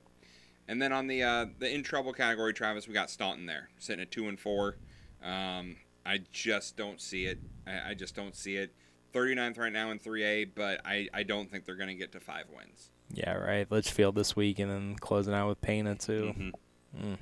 And 0.68 0.80
then 0.80 0.92
on 0.92 1.06
the 1.06 1.22
uh, 1.22 1.46
the 1.58 1.74
in 1.74 1.82
trouble 1.82 2.12
category, 2.12 2.52
Travis, 2.52 2.86
we 2.86 2.92
got 2.92 3.08
Staunton 3.08 3.46
there, 3.46 3.70
sitting 3.78 4.02
at 4.02 4.10
two 4.10 4.28
and 4.28 4.38
four. 4.38 4.76
Um, 5.24 5.76
I 6.04 6.18
just 6.32 6.76
don't 6.76 7.00
see 7.00 7.24
it. 7.24 7.38
I, 7.66 7.90
I 7.90 7.94
just 7.94 8.14
don't 8.14 8.36
see 8.36 8.56
it. 8.56 8.74
39th 9.14 9.58
right 9.58 9.72
now 9.72 9.90
in 9.90 9.98
3A, 9.98 10.50
but 10.54 10.80
I, 10.84 11.08
I 11.14 11.22
don't 11.22 11.50
think 11.50 11.64
they're 11.64 11.74
going 11.76 11.88
to 11.88 11.94
get 11.94 12.12
to 12.12 12.20
five 12.20 12.44
wins. 12.54 12.90
Yeah, 13.12 13.32
right. 13.32 13.68
Litchfield 13.70 14.14
this 14.14 14.36
week, 14.36 14.58
and 14.58 14.70
then 14.70 14.96
closing 14.96 15.32
out 15.34 15.48
with 15.48 15.60
Pana 15.62 15.94
too. 15.96 16.34
Mhm. 16.36 16.52
Mm. 16.96 17.18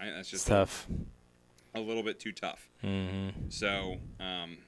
I, 0.00 0.10
that's 0.10 0.30
just 0.30 0.44
It's 0.44 0.48
tough. 0.48 0.86
A, 1.74 1.80
little 1.80 2.04
bit 2.04 2.20
too 2.20 2.32
tough. 2.32 2.70
Mhm. 2.84 3.52
So, 3.52 3.96
um, 4.20 4.58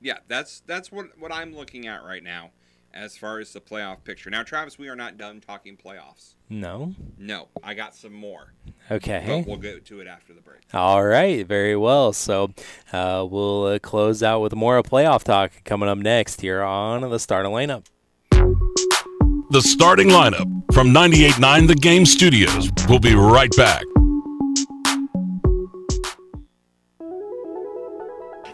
yeah, 0.00 0.18
that's 0.28 0.60
that's 0.66 0.90
what 0.90 1.18
what 1.18 1.32
I'm 1.32 1.54
looking 1.54 1.86
at 1.86 2.04
right 2.04 2.22
now 2.22 2.50
as 2.92 3.16
far 3.16 3.38
as 3.38 3.52
the 3.52 3.60
playoff 3.60 4.02
picture. 4.04 4.30
Now, 4.30 4.42
Travis, 4.42 4.78
we 4.78 4.88
are 4.88 4.96
not 4.96 5.16
done 5.16 5.40
talking 5.40 5.76
playoffs. 5.76 6.34
No. 6.48 6.94
No, 7.18 7.48
I 7.62 7.74
got 7.74 7.94
some 7.94 8.12
more. 8.12 8.52
Okay. 8.90 9.22
But 9.26 9.46
we'll 9.46 9.58
get 9.58 9.84
to 9.86 10.00
it 10.00 10.06
after 10.06 10.34
the 10.34 10.40
break. 10.40 10.62
All 10.74 11.04
right, 11.04 11.46
very 11.46 11.76
well. 11.76 12.12
So 12.12 12.52
uh, 12.92 13.26
we'll 13.28 13.64
uh, 13.66 13.78
close 13.78 14.22
out 14.22 14.40
with 14.40 14.54
more 14.54 14.82
playoff 14.82 15.22
talk 15.22 15.52
coming 15.64 15.88
up 15.88 15.98
next 15.98 16.40
here 16.40 16.62
on 16.62 17.08
the 17.08 17.18
starting 17.18 17.52
lineup. 17.52 17.86
The 19.50 19.62
starting 19.62 20.08
lineup 20.08 20.72
from 20.72 20.88
98.9 20.88 21.68
The 21.68 21.74
Game 21.74 22.06
Studios. 22.06 22.70
We'll 22.88 23.00
be 23.00 23.14
right 23.14 23.54
back. 23.56 23.82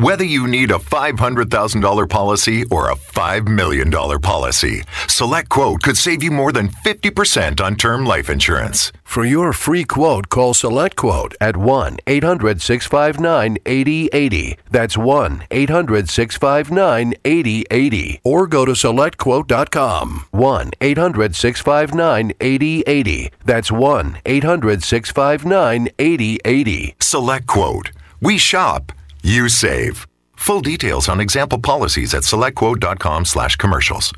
Whether 0.00 0.24
you 0.24 0.46
need 0.46 0.70
a 0.70 0.78
$500,000 0.78 2.08
policy 2.08 2.64
or 2.70 2.88
a 2.88 2.94
$5 2.94 3.48
million 3.48 3.90
policy, 3.90 4.82
Select 5.06 5.50
Quote 5.50 5.82
could 5.82 5.98
save 5.98 6.22
you 6.22 6.30
more 6.30 6.52
than 6.52 6.70
50% 6.70 7.60
on 7.60 7.76
term 7.76 8.06
life 8.06 8.30
insurance. 8.30 8.92
For 9.04 9.26
your 9.26 9.52
free 9.52 9.84
quote, 9.84 10.30
call 10.30 10.54
Select 10.54 10.96
Quote 10.96 11.34
at 11.38 11.54
1 11.54 11.98
800 12.06 12.62
659 12.62 13.58
8080. 13.66 14.56
That's 14.70 14.96
1 14.96 15.44
800 15.50 16.08
659 16.08 17.14
8080. 17.22 18.20
Or 18.24 18.46
go 18.46 18.64
to 18.64 18.72
SelectQuote.com. 18.72 20.24
1 20.30 20.70
800 20.80 21.36
659 21.36 22.32
8080. 22.40 23.32
That's 23.44 23.70
1 23.70 24.18
800 24.24 24.82
659 24.82 25.88
8080. 25.98 26.94
Select 27.00 27.46
Quote. 27.46 27.90
We 28.22 28.38
shop. 28.38 28.92
You 29.22 29.48
save. 29.48 30.06
Full 30.36 30.60
details 30.62 31.08
on 31.08 31.20
example 31.20 31.58
policies 31.58 32.14
at 32.14 32.22
selectquote.com 32.22 33.24
slash 33.24 33.56
commercials. 33.56 34.12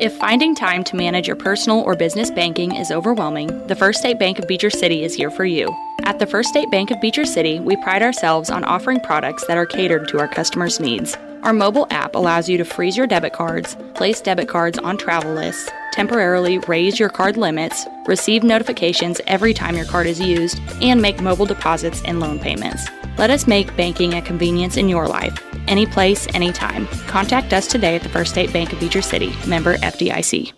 If 0.00 0.16
finding 0.16 0.54
time 0.54 0.84
to 0.84 0.96
manage 0.96 1.26
your 1.26 1.36
personal 1.36 1.80
or 1.80 1.96
business 1.96 2.30
banking 2.30 2.74
is 2.74 2.92
overwhelming, 2.92 3.66
the 3.66 3.74
First 3.74 3.98
State 3.98 4.18
Bank 4.18 4.38
of 4.38 4.46
Beecher 4.46 4.70
City 4.70 5.02
is 5.02 5.14
here 5.14 5.30
for 5.30 5.44
you. 5.44 5.74
At 6.04 6.20
the 6.20 6.26
First 6.26 6.50
State 6.50 6.70
Bank 6.70 6.90
of 6.92 7.00
Beecher 7.00 7.24
City, 7.24 7.58
we 7.58 7.76
pride 7.82 8.02
ourselves 8.02 8.48
on 8.48 8.62
offering 8.64 9.00
products 9.00 9.44
that 9.46 9.56
are 9.56 9.66
catered 9.66 10.06
to 10.08 10.20
our 10.20 10.28
customers' 10.28 10.78
needs. 10.78 11.16
Our 11.42 11.52
mobile 11.52 11.86
app 11.90 12.14
allows 12.14 12.48
you 12.48 12.58
to 12.58 12.64
freeze 12.64 12.96
your 12.96 13.06
debit 13.06 13.32
cards, 13.32 13.76
place 13.94 14.20
debit 14.20 14.48
cards 14.48 14.78
on 14.78 14.98
travel 14.98 15.34
lists, 15.34 15.68
temporarily 15.98 16.58
raise 16.68 17.00
your 17.00 17.08
card 17.08 17.36
limits, 17.36 17.84
receive 18.06 18.44
notifications 18.44 19.20
every 19.26 19.52
time 19.52 19.76
your 19.76 19.84
card 19.84 20.06
is 20.06 20.20
used, 20.20 20.60
and 20.80 21.02
make 21.02 21.20
mobile 21.20 21.44
deposits 21.44 22.00
and 22.04 22.20
loan 22.20 22.38
payments. 22.38 22.86
Let 23.18 23.30
us 23.30 23.48
make 23.48 23.76
banking 23.76 24.14
a 24.14 24.22
convenience 24.22 24.76
in 24.76 24.88
your 24.88 25.08
life. 25.08 25.36
Any 25.66 25.86
place, 25.86 26.28
anytime. 26.36 26.86
Contact 27.08 27.52
us 27.52 27.66
today 27.66 27.96
at 27.96 28.04
the 28.04 28.08
First 28.08 28.30
State 28.30 28.52
Bank 28.52 28.72
of 28.72 28.78
Beecher 28.78 29.02
City, 29.02 29.34
member 29.44 29.76
FDIC. 29.78 30.52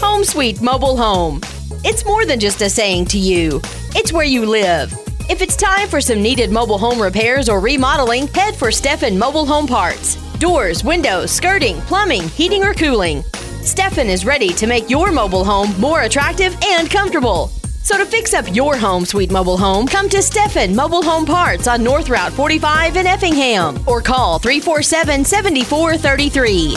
Home 0.00 0.22
Sweet 0.22 0.62
Mobile 0.62 0.96
Home. 0.96 1.40
It's 1.82 2.04
more 2.04 2.24
than 2.24 2.38
just 2.38 2.62
a 2.62 2.70
saying 2.70 3.06
to 3.06 3.18
you, 3.18 3.60
it's 3.96 4.12
where 4.12 4.24
you 4.24 4.46
live. 4.46 4.94
If 5.30 5.40
it's 5.40 5.56
time 5.56 5.88
for 5.88 6.00
some 6.00 6.20
needed 6.22 6.50
mobile 6.50 6.78
home 6.78 7.00
repairs 7.00 7.48
or 7.48 7.58
remodeling, 7.60 8.28
head 8.28 8.54
for 8.54 8.70
Stefan 8.70 9.18
Mobile 9.18 9.46
Home 9.46 9.66
Parts. 9.66 10.16
Doors, 10.38 10.84
windows, 10.84 11.30
skirting, 11.30 11.80
plumbing, 11.82 12.28
heating, 12.28 12.62
or 12.62 12.74
cooling. 12.74 13.22
Stefan 13.62 14.08
is 14.08 14.26
ready 14.26 14.48
to 14.50 14.66
make 14.66 14.90
your 14.90 15.10
mobile 15.12 15.44
home 15.44 15.74
more 15.80 16.02
attractive 16.02 16.54
and 16.64 16.90
comfortable. 16.90 17.48
So 17.82 17.96
to 17.96 18.04
fix 18.04 18.34
up 18.34 18.54
your 18.54 18.76
home 18.76 19.04
sweet 19.06 19.30
mobile 19.30 19.56
home, 19.56 19.86
come 19.86 20.08
to 20.10 20.20
Stefan 20.22 20.74
Mobile 20.76 21.02
Home 21.02 21.24
Parts 21.24 21.66
on 21.68 21.82
North 21.82 22.08
Route 22.10 22.32
45 22.32 22.96
in 22.96 23.06
Effingham 23.06 23.82
or 23.86 24.02
call 24.02 24.38
347 24.38 25.24
7433. 25.24 26.76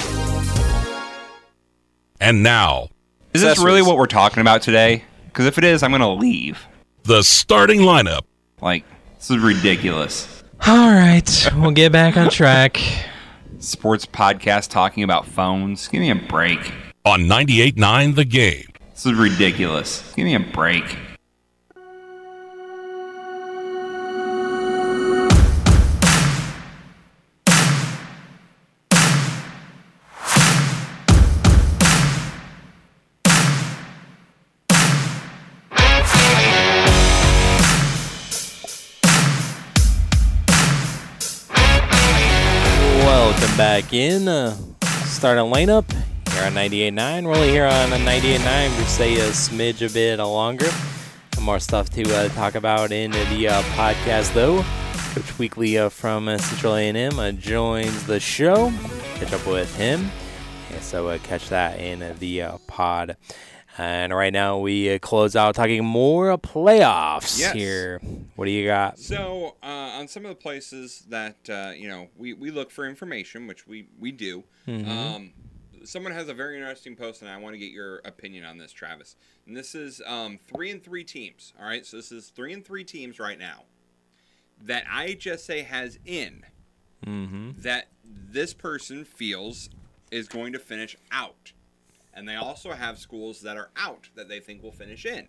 And 2.22 2.41
now, 2.43 2.88
Is 3.34 3.41
this 3.41 3.60
really 3.60 3.82
what 3.82 3.98
we're 3.98 4.06
talking 4.08 4.39
about 4.41 4.62
today? 4.62 5.04
Because 5.26 5.45
if 5.45 5.58
it 5.58 5.64
is, 5.66 5.84
I'm 5.84 5.91
going 5.91 6.02
to 6.02 6.08
leave. 6.08 6.66
the 7.04 7.24
starting 7.24 7.82
lineup. 7.82 8.22
Like, 8.60 8.86
this 9.18 9.30
is 9.30 9.38
ridiculous. 9.38 10.43
All 10.66 10.89
right, 10.89 11.47
we'll 11.55 11.70
get 11.70 11.91
back 11.91 12.18
on 12.18 12.32
track. 12.32 12.82
Sports 13.60 14.08
podcast 14.08 14.70
talking 14.72 15.03
about 15.03 15.28
phones. 15.28 15.88
Give 15.88 16.01
me 16.01 16.10
a 16.10 16.16
break. 16.16 16.74
On 17.05 17.22
98.9 17.22 18.16
The 18.16 18.26
Game. 18.26 18.66
This 18.93 19.05
is 19.05 19.14
ridiculous. 19.14 20.12
Give 20.16 20.26
me 20.26 20.34
a 20.34 20.39
break. 20.39 20.97
Back 43.82 43.93
in. 43.93 44.28
Uh, 44.28 44.57
starting 45.05 45.43
lineup 45.53 45.91
here 46.32 46.43
on 46.45 46.53
98.9. 46.53 47.25
We're 47.25 47.36
only 47.36 47.49
here 47.49 47.65
on 47.65 47.89
98.9 47.89 48.75
to 48.75 48.86
stay 48.88 49.19
a 49.19 49.30
smidge 49.30 49.88
a 49.88 49.93
bit 49.93 50.17
longer. 50.17 50.67
More 51.39 51.59
stuff 51.59 51.91
to 51.91 52.01
uh, 52.15 52.30
talk 52.30 52.55
about 52.55 52.91
in 52.91 53.11
the 53.11 53.49
uh, 53.49 53.61
podcast, 53.75 54.34
though. 54.34 54.63
Coach 55.13 55.38
Weekly 55.38 55.78
uh, 55.78 55.89
from 55.89 56.28
uh, 56.28 56.39
Central 56.39 56.73
A&M 56.73 57.19
uh, 57.19 57.32
joins 57.34 58.03
the 58.07 58.19
show. 58.19 58.73
Catch 59.15 59.34
up 59.34 59.45
with 59.45 59.75
him. 59.75 60.09
Yeah, 60.71 60.80
so 60.80 61.09
uh, 61.09 61.19
catch 61.19 61.49
that 61.49 61.80
in 61.80 62.17
the 62.17 62.41
uh, 62.41 62.57
pod. 62.65 63.15
And 63.78 64.13
right 64.13 64.34
now 64.34 64.57
we 64.57 64.91
uh, 64.93 64.99
close 64.99 65.36
out 65.36 65.55
talking 65.55 65.86
more 65.86 66.36
playoffs 66.38 67.39
Yes. 67.39 67.53
here. 67.53 67.99
What 68.36 68.45
do 68.45 68.51
you 68.51 68.65
got? 68.65 68.97
So, 68.99 69.55
uh, 69.61 69.65
on 69.67 70.07
some 70.07 70.25
of 70.25 70.30
the 70.30 70.36
places 70.36 71.03
that 71.09 71.36
uh, 71.49 71.71
you 71.75 71.88
know 71.88 72.07
we, 72.17 72.34
we 72.34 72.49
look 72.51 72.71
for 72.71 72.86
information, 72.86 73.47
which 73.47 73.67
we 73.67 73.88
we 73.99 74.11
do. 74.11 74.43
Mhm. 74.67 74.88
Um, 74.88 75.34
someone 75.86 76.11
has 76.11 76.28
a 76.28 76.34
very 76.34 76.55
interesting 76.55 76.95
post, 76.95 77.21
and 77.21 77.30
I 77.32 77.38
want 77.38 77.53
to 77.53 77.59
get 77.59 77.71
your 77.71 77.97
opinion 78.03 78.43
on 78.45 78.57
this, 78.57 78.71
Travis. 78.71 79.15
And 79.45 79.55
this 79.55 79.75
is 79.75 80.01
um, 80.05 80.39
three 80.53 80.71
and 80.71 80.84
three 80.84 81.03
teams. 81.03 81.53
All 81.59 81.65
right, 81.65 81.86
so 81.86 81.97
this 81.97 82.11
is 82.11 82.30
three 82.30 82.53
and 82.53 82.65
three 82.65 82.84
teams 82.84 83.19
right 83.19 83.38
now 83.39 83.63
that 84.61 84.86
IHSA 84.86 85.65
has 85.65 85.99
in 86.05 86.43
Mm-hmm. 87.05 87.61
that 87.61 87.89
this 88.03 88.55
person 88.55 89.05
feels 89.05 89.69
is 90.09 90.28
going 90.28 90.51
to 90.53 90.59
finish 90.59 90.97
out. 91.11 91.51
And 92.18 92.28
they 92.28 92.36
also 92.36 92.72
have 92.72 92.97
schools 92.97 93.41
that 93.41 93.57
are 93.57 93.70
out 93.78 94.09
that 94.15 94.28
they 94.28 94.39
think 94.39 94.63
will 94.63 94.72
finish 94.72 95.05
in 95.05 95.28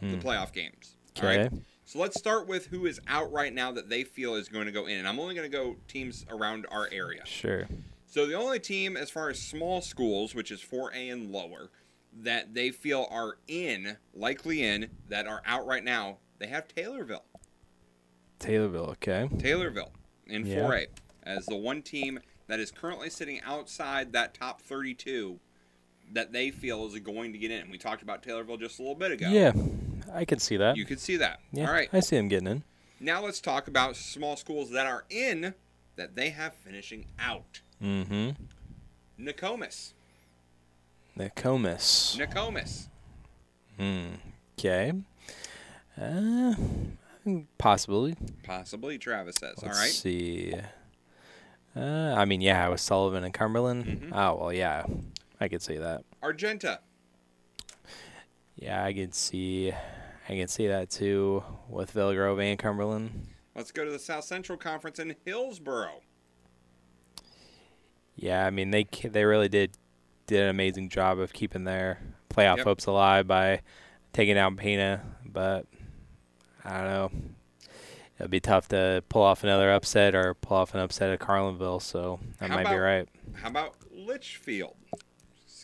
the 0.00 0.16
Hmm. 0.16 0.18
playoff 0.20 0.52
games. 0.54 0.96
All 1.20 1.28
right. 1.28 1.40
Okay. 1.40 1.56
So 1.84 1.98
let's 1.98 2.18
start 2.18 2.46
with 2.48 2.66
who 2.66 2.86
is 2.86 2.98
out 3.06 3.30
right 3.30 3.52
now 3.52 3.72
that 3.72 3.90
they 3.90 4.04
feel 4.04 4.34
is 4.34 4.48
going 4.48 4.64
to 4.66 4.72
go 4.72 4.86
in. 4.86 4.96
And 4.98 5.06
I'm 5.06 5.20
only 5.20 5.34
going 5.34 5.50
to 5.50 5.54
go 5.56 5.76
teams 5.86 6.24
around 6.30 6.66
our 6.70 6.88
area. 6.90 7.26
Sure. 7.26 7.68
So 8.06 8.26
the 8.26 8.34
only 8.34 8.58
team, 8.58 8.96
as 8.96 9.10
far 9.10 9.28
as 9.28 9.38
small 9.38 9.82
schools, 9.82 10.34
which 10.34 10.50
is 10.50 10.62
4A 10.62 11.12
and 11.12 11.30
lower, 11.30 11.70
that 12.22 12.54
they 12.54 12.70
feel 12.70 13.06
are 13.10 13.36
in, 13.46 13.98
likely 14.14 14.62
in, 14.64 14.88
that 15.10 15.26
are 15.26 15.42
out 15.44 15.66
right 15.66 15.84
now, 15.84 16.18
they 16.38 16.46
have 16.46 16.68
Taylorville. 16.68 17.24
Taylorville, 18.38 18.90
okay. 18.92 19.28
Taylorville 19.38 19.92
in 20.26 20.46
Yeah. 20.46 20.56
4A 20.66 20.86
as 21.22 21.44
the 21.46 21.56
one 21.56 21.82
team 21.82 22.20
that 22.46 22.60
is 22.60 22.70
currently 22.70 23.10
sitting 23.10 23.40
outside 23.42 24.12
that 24.12 24.32
top 24.32 24.62
32 24.62 25.38
that 26.12 26.32
they 26.32 26.50
feel 26.50 26.86
is 26.86 26.98
going 26.98 27.32
to 27.32 27.38
get 27.38 27.50
in. 27.50 27.70
We 27.70 27.78
talked 27.78 28.02
about 28.02 28.22
Taylorville 28.22 28.58
just 28.58 28.78
a 28.78 28.82
little 28.82 28.94
bit 28.96 29.12
ago. 29.12 29.28
Yeah, 29.28 29.52
I 30.12 30.24
can 30.24 30.38
see 30.38 30.56
that. 30.56 30.76
You 30.76 30.84
could 30.84 31.00
see 31.00 31.16
that. 31.16 31.40
Yeah, 31.52 31.66
All 31.66 31.72
right. 31.72 31.88
I 31.92 32.00
see 32.00 32.16
him 32.16 32.28
getting 32.28 32.48
in. 32.48 32.62
Now 33.00 33.24
let's 33.24 33.40
talk 33.40 33.68
about 33.68 33.96
small 33.96 34.36
schools 34.36 34.70
that 34.70 34.86
are 34.86 35.04
in 35.10 35.54
that 35.96 36.16
they 36.16 36.30
have 36.30 36.54
finishing 36.54 37.06
out. 37.18 37.60
Mm-hmm. 37.82 38.30
Nokomis. 39.24 39.92
Nokomis. 41.16 42.16
Nokomis. 42.18 42.88
Hmm. 43.78 44.14
Okay. 44.58 44.92
Uh, 46.00 46.54
possibly. 47.58 48.16
Possibly, 48.44 48.98
Travis 48.98 49.36
says. 49.38 49.56
Let's 49.62 49.76
All 49.76 49.82
right. 49.82 49.90
see. 49.92 50.54
Uh, 51.76 52.14
I 52.16 52.24
mean, 52.24 52.40
yeah, 52.40 52.68
with 52.68 52.80
Sullivan 52.80 53.24
and 53.24 53.32
Cumberland. 53.34 53.84
Mm-hmm. 53.84 54.12
Oh 54.14 54.36
well, 54.40 54.52
yeah, 54.52 54.84
I 55.40 55.48
could 55.48 55.62
see 55.62 55.78
that. 55.78 56.04
Argenta. 56.22 56.80
Yeah, 58.56 58.84
I 58.84 58.92
could 58.92 59.14
see, 59.14 59.72
I 59.72 60.32
can 60.32 60.48
see 60.48 60.66
that 60.66 60.90
too 60.90 61.44
with 61.68 61.92
Villa 61.92 62.14
Grove 62.14 62.40
and 62.40 62.58
Cumberland. 62.58 63.28
Let's 63.54 63.70
go 63.72 63.84
to 63.84 63.90
the 63.90 63.98
South 63.98 64.24
Central 64.24 64.58
Conference 64.58 64.98
in 64.98 65.14
Hillsboro. 65.24 66.02
Yeah, 68.16 68.44
I 68.44 68.50
mean 68.50 68.70
they 68.70 68.84
they 69.04 69.24
really 69.24 69.48
did 69.48 69.76
did 70.26 70.42
an 70.42 70.48
amazing 70.48 70.88
job 70.88 71.18
of 71.18 71.32
keeping 71.32 71.64
their 71.64 72.00
playoff 72.30 72.58
Yep. 72.58 72.66
hopes 72.66 72.86
alive 72.86 73.26
by 73.26 73.62
taking 74.12 74.34
down 74.34 74.56
Pana, 74.56 75.02
but 75.24 75.66
I 76.64 76.78
don't 76.78 76.86
know. 76.86 77.10
It'd 78.18 78.30
be 78.32 78.40
tough 78.40 78.66
to 78.68 79.04
pull 79.08 79.22
off 79.22 79.44
another 79.44 79.72
upset 79.72 80.16
or 80.16 80.34
pull 80.34 80.56
off 80.56 80.74
an 80.74 80.80
upset 80.80 81.10
at 81.10 81.20
Carlinville, 81.20 81.80
so 81.80 82.18
that 82.40 82.50
How 82.50 82.56
might 82.56 82.68
be 82.68 82.76
right. 82.76 83.08
How 83.34 83.48
about 83.48 83.76
Litchfield? 83.92 84.74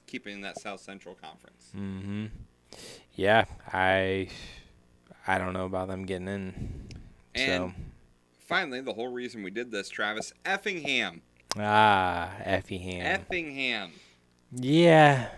Keeping 0.07 0.41
that 0.43 0.61
South 0.61 0.81
Central 0.81 1.15
Conference. 1.15 1.71
Mm-hmm. 1.77 2.27
Yeah, 3.15 3.45
I 3.73 4.29
I 5.27 5.39
don't 5.39 5.53
know 5.53 5.65
about 5.67 5.89
them 5.89 6.05
getting 6.05 6.29
in. 6.29 6.89
And 7.35 7.73
so 7.75 7.83
finally, 8.47 8.81
the 8.81 8.93
whole 8.93 9.09
reason 9.13 9.43
we 9.43 9.51
did 9.51 9.71
this, 9.71 9.89
Travis 9.89 10.33
Effingham. 10.45 11.23
ah, 11.59 12.31
Effingham. 12.45 13.07
Effingham. 13.07 13.93
Yeah. 14.53 15.29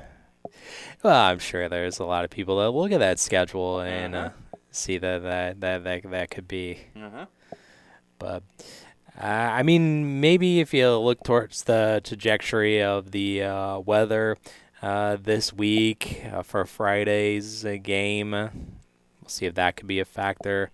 Well, 1.02 1.14
I'm 1.14 1.38
sure 1.38 1.68
there's 1.68 1.98
a 1.98 2.04
lot 2.04 2.24
of 2.24 2.30
people 2.30 2.58
that 2.58 2.70
look 2.70 2.92
at 2.92 2.98
that 3.00 3.18
schedule 3.18 3.80
and 3.80 4.14
uh, 4.14 4.18
Uh-huh. 4.18 4.56
see 4.70 4.98
that 4.98 5.22
that, 5.22 5.60
that 5.60 5.84
that 5.84 6.10
that 6.10 6.30
could 6.30 6.48
be. 6.48 6.78
Uh-huh. 6.96 7.26
But 8.18 8.42
uh, 9.20 9.24
I 9.26 9.62
mean, 9.62 10.20
maybe 10.20 10.60
if 10.60 10.74
you 10.74 10.90
look 10.96 11.22
towards 11.24 11.64
the 11.64 12.00
trajectory 12.04 12.82
of 12.82 13.10
the 13.12 13.42
uh, 13.42 13.78
weather 13.78 14.36
uh, 14.82 15.16
this 15.20 15.52
week 15.52 16.22
uh, 16.32 16.42
for 16.42 16.64
Friday's 16.64 17.64
uh, 17.64 17.76
game, 17.82 18.34
uh, 18.34 18.48
we'll 19.20 19.28
see 19.28 19.46
if 19.46 19.54
that 19.54 19.76
could 19.76 19.86
be 19.86 20.00
a 20.00 20.04
factor 20.04 20.70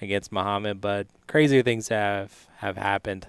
against 0.00 0.32
Mahomet. 0.32 0.80
But 0.80 1.06
crazier 1.26 1.62
things 1.62 1.88
have 1.88 2.46
have 2.58 2.76
happened. 2.76 3.26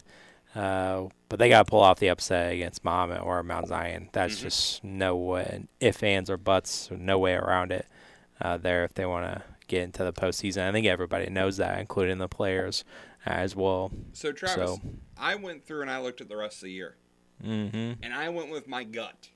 Uh, 0.55 1.09
but 1.27 1.37
they 1.37 1.49
got 1.49 1.65
to 1.65 1.69
pull 1.69 1.81
off 1.81 1.99
the 1.99 2.07
upset 2.07 2.53
against 2.53 2.83
Mahomet 2.83 3.21
or 3.21 3.43
Mount 3.43 3.67
Zion. 3.67 4.07
That's 4.13 4.37
Mhm. 4.37 4.41
just 4.41 4.83
no 4.85 5.15
way, 5.17 5.63
if, 5.81 6.01
ands, 6.01 6.29
or 6.29 6.37
buts, 6.37 6.89
no 6.91 7.19
way 7.19 7.33
around 7.33 7.73
it 7.73 7.85
uh, 8.41 8.55
there 8.55 8.85
if 8.85 8.93
they 8.93 9.05
want 9.05 9.25
to 9.25 9.43
get 9.67 9.83
into 9.83 10.05
the 10.05 10.13
postseason. 10.13 10.65
I 10.67 10.71
think 10.71 10.87
everybody 10.87 11.29
knows 11.29 11.57
that, 11.57 11.77
including 11.79 12.19
the 12.19 12.29
players 12.29 12.85
as 13.25 13.55
well. 13.55 13.91
So, 14.13 14.31
Travis, 14.31 14.71
So, 14.71 14.81
I 15.17 15.35
went 15.35 15.65
through 15.65 15.81
and 15.81 15.89
I 15.91 15.99
looked 15.99 16.21
at 16.21 16.29
the 16.29 16.37
rest 16.37 16.57
of 16.57 16.63
the 16.63 16.71
year, 16.71 16.95
mm-hmm. 17.43 18.03
and 18.03 18.13
I 18.13 18.29
went 18.29 18.49
with 18.51 18.67
my 18.67 18.83
gut 18.83 19.29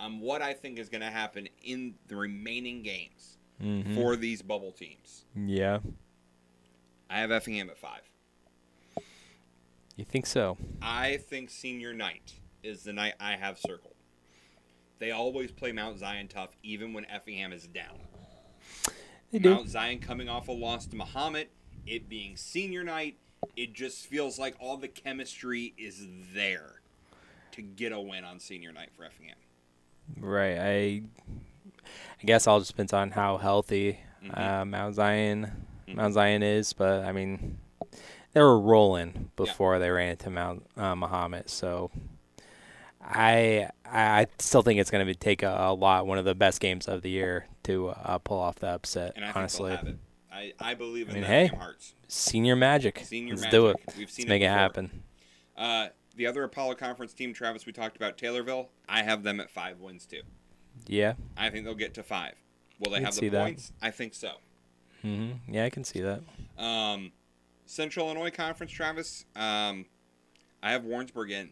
on 0.00 0.20
what 0.20 0.42
I 0.42 0.52
think 0.54 0.78
is 0.78 0.88
going 0.88 1.02
to 1.02 1.10
happen 1.10 1.48
in 1.62 1.94
the 2.08 2.16
remaining 2.16 2.82
games 2.82 3.38
Mhm. 3.62 3.94
for 3.94 4.16
these 4.16 4.42
bubble 4.42 4.72
teams. 4.72 5.24
yeah. 5.36 5.80
I 7.10 7.18
have 7.20 7.30
Effingham 7.30 7.70
at 7.70 7.78
five. 7.78 8.00
You 9.96 10.04
think 10.04 10.26
so? 10.26 10.56
I 10.82 11.18
think 11.18 11.50
senior 11.50 11.92
night 11.92 12.34
is 12.62 12.82
the 12.82 12.92
night 12.92 13.14
I 13.20 13.36
have 13.36 13.58
circled. 13.58 13.94
They 14.98 15.10
always 15.12 15.52
play 15.52 15.70
Mount 15.70 15.98
Zion 15.98 16.26
tough, 16.28 16.56
even 16.62 16.92
when 16.92 17.04
Effingham 17.04 17.52
is 17.52 17.66
down. 17.68 17.98
They 19.30 19.38
do. 19.38 19.50
Mount 19.50 19.68
Zion 19.68 20.00
coming 20.00 20.28
off 20.28 20.48
a 20.48 20.52
loss 20.52 20.86
to 20.86 20.96
Mahomet, 20.96 21.48
it 21.86 22.08
being 22.08 22.36
senior 22.36 22.82
night, 22.82 23.18
it 23.56 23.72
just 23.72 24.06
feels 24.06 24.38
like 24.38 24.54
all 24.60 24.76
the 24.76 24.88
chemistry 24.88 25.74
is 25.78 26.06
there 26.34 26.80
to 27.52 27.62
get 27.62 27.92
a 27.92 28.00
win 28.00 28.24
on 28.24 28.38
senior 28.40 28.72
night 28.72 28.90
for 28.96 29.04
Effingham. 29.04 29.36
Right. 30.18 30.58
I 30.58 31.02
I 32.20 32.24
guess 32.26 32.46
all 32.46 32.58
just 32.58 32.70
depends 32.72 32.92
on 32.92 33.10
how 33.12 33.36
healthy 33.38 33.98
Mhm. 34.22 34.38
uh, 34.38 34.64
Mount 34.64 34.94
Zion 34.94 35.66
Mhm. 35.88 35.94
Mount 35.96 36.14
Zion 36.14 36.42
is, 36.42 36.72
but 36.72 37.04
I 37.04 37.12
mean 37.12 37.58
they 38.32 38.40
were 38.40 38.58
rolling 38.58 39.30
before 39.36 39.78
they 39.78 39.90
ran 39.90 40.10
into 40.10 40.30
Mount 40.30 40.66
uh, 40.76 40.94
Mahomet, 40.94 41.48
so 41.48 41.90
I 43.00 43.68
I 43.84 44.20
I 44.22 44.26
still 44.38 44.62
think 44.62 44.80
it's 44.80 44.90
going 44.90 45.06
to 45.06 45.14
take 45.14 45.42
a, 45.42 45.54
a 45.68 45.72
lot 45.74 46.06
one 46.06 46.18
of 46.18 46.24
the 46.24 46.34
best 46.34 46.60
games 46.60 46.88
of 46.88 47.02
the 47.02 47.10
year 47.10 47.46
to 47.64 47.88
uh, 47.90 48.18
pull 48.18 48.38
off 48.38 48.56
the 48.56 48.68
upset. 48.68 49.12
And 49.16 49.24
I 49.24 49.32
honestly, 49.32 49.68
they'll 49.70 49.76
have 49.78 49.86
it. 49.88 49.98
I, 50.32 50.52
I 50.58 50.74
believe 50.74 51.08
I 51.08 51.10
in 51.10 51.14
mean, 51.14 51.22
the 51.22 51.28
hey, 51.28 51.46
Hearts. 51.46 51.94
Senior 52.14 52.56
magic. 52.56 53.02
Senior 53.04 53.36
Let's 53.36 53.48
do 53.50 53.68
it. 53.68 53.76
We've 53.98 54.10
seen 54.10 54.24
Let's 54.24 54.28
make 54.28 54.42
it 54.42 54.46
it 54.46 54.48
happen. 54.50 55.02
Uh, 55.56 55.88
the 56.16 56.26
other 56.26 56.42
Apollo 56.44 56.74
Conference 56.76 57.12
team, 57.12 57.32
Travis, 57.32 57.66
we 57.66 57.72
talked 57.72 57.96
about 57.96 58.16
Taylorville. 58.18 58.68
I 58.88 59.02
have 59.02 59.22
them 59.22 59.40
at 59.40 59.50
five 59.50 59.80
wins 59.80 60.06
too. 60.06 60.22
Yeah. 60.86 61.14
I 61.36 61.50
think 61.50 61.64
they'll 61.64 61.74
get 61.74 61.94
to 61.94 62.02
five. 62.02 62.34
Will 62.78 62.90
they 62.90 62.98
I 62.98 63.00
have 63.02 63.14
the 63.16 63.28
that. 63.28 63.42
points? 63.42 63.72
I 63.82 63.90
think 63.90 64.14
so. 64.14 64.32
Mm-hmm. 65.04 65.52
Yeah, 65.54 65.64
I 65.64 65.70
can 65.70 65.84
see 65.84 66.00
that. 66.00 66.22
Um, 66.58 67.12
Central 67.66 68.06
Illinois 68.06 68.30
Conference, 68.30 68.72
Travis. 68.72 69.24
Um, 69.36 69.86
I 70.62 70.72
have 70.72 70.84
Warrensburg 70.84 71.30
in 71.30 71.50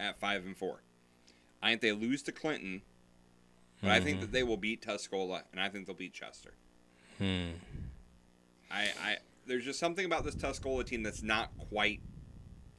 at 0.00 0.18
five 0.18 0.44
and 0.46 0.56
four. 0.56 0.82
I 1.62 1.70
think 1.70 1.80
they 1.82 1.92
lose 1.92 2.22
to 2.24 2.32
Clinton, 2.32 2.82
but 3.80 3.90
I 3.90 4.00
think 4.00 4.18
Mhm. 4.18 4.20
that 4.22 4.32
they 4.32 4.42
will 4.42 4.56
beat 4.56 4.82
Tuscola, 4.82 5.42
and 5.52 5.60
I 5.60 5.68
think 5.68 5.86
they'll 5.86 5.94
beat 5.96 6.12
Chester. 6.14 6.54
Hmm. 7.18 7.50
I, 8.70 8.88
I 9.00 9.16
there's 9.46 9.64
just 9.64 9.78
something 9.78 10.04
about 10.04 10.24
this 10.24 10.34
Tuscola 10.34 10.84
team 10.84 11.02
that's 11.02 11.22
not 11.22 11.50
quite 11.70 12.00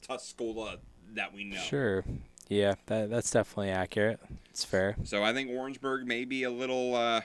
Tuscola 0.06 0.78
that 1.14 1.32
we 1.32 1.44
know. 1.44 1.58
Sure. 1.58 2.04
Yeah, 2.48 2.74
that 2.86 3.10
that's 3.10 3.30
definitely 3.30 3.70
accurate. 3.70 4.20
It's 4.50 4.64
fair. 4.64 4.96
So 5.04 5.24
I 5.24 5.32
think 5.32 5.50
Warrensburg 5.50 6.06
may 6.06 6.24
be 6.24 6.44
a 6.44 6.50
little 6.50 6.94
uh, 6.94 7.22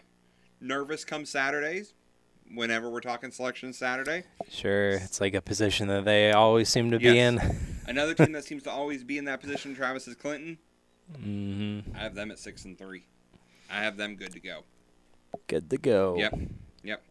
nervous 0.59 1.05
come 1.05 1.25
Saturdays, 1.25 1.93
whenever 2.53 2.89
we're 2.89 3.01
talking 3.01 3.31
selection 3.31 3.73
Saturday. 3.73 4.23
Sure. 4.49 4.91
It's 4.91 5.21
like 5.21 5.33
a 5.33 5.41
position 5.41 5.87
that 5.87 6.05
they 6.05 6.31
always 6.31 6.69
seem 6.69 6.91
to 6.91 6.99
be 6.99 7.17
in. 7.19 7.39
Another 7.87 8.13
team 8.13 8.31
that 8.31 8.43
seems 8.43 8.63
to 8.63 8.71
always 8.71 9.03
be 9.03 9.17
in 9.17 9.25
that 9.25 9.41
position, 9.41 9.75
Travis, 9.75 10.07
is 10.07 10.15
Clinton. 10.15 10.57
hmm 11.15 11.79
I 11.95 11.99
have 11.99 12.15
them 12.15 12.31
at 12.31 12.39
six 12.39 12.65
and 12.65 12.77
three. 12.77 13.05
I 13.69 13.81
have 13.83 13.97
them 13.97 14.15
good 14.15 14.33
to 14.33 14.39
go. 14.39 14.63
Good 15.47 15.69
to 15.69 15.77
go. 15.77 16.15
Yep. 16.17 16.39
Yep. 16.83 17.03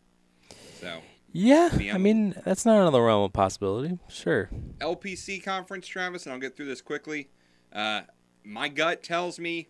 So 0.80 1.00
Yeah, 1.32 1.70
I 1.92 1.98
mean 1.98 2.34
that's 2.44 2.66
not 2.66 2.80
another 2.80 3.02
realm 3.02 3.22
of 3.22 3.32
possibility. 3.32 3.98
Sure. 4.08 4.50
LPC 4.78 5.42
conference, 5.42 5.86
Travis, 5.86 6.26
and 6.26 6.32
I'll 6.32 6.40
get 6.40 6.56
through 6.56 6.66
this 6.66 6.82
quickly. 6.82 7.28
Uh, 7.72 8.02
my 8.44 8.68
gut 8.68 9.02
tells 9.02 9.38
me 9.38 9.68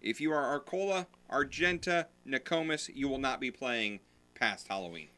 if 0.00 0.20
you 0.20 0.32
are 0.32 0.44
Arcola, 0.44 1.06
Argenta, 1.30 2.06
Nokomis, 2.26 2.90
you 2.94 3.08
will 3.08 3.18
not 3.18 3.40
be 3.40 3.50
playing 3.50 4.00
past 4.34 4.68
Halloween. 4.68 5.08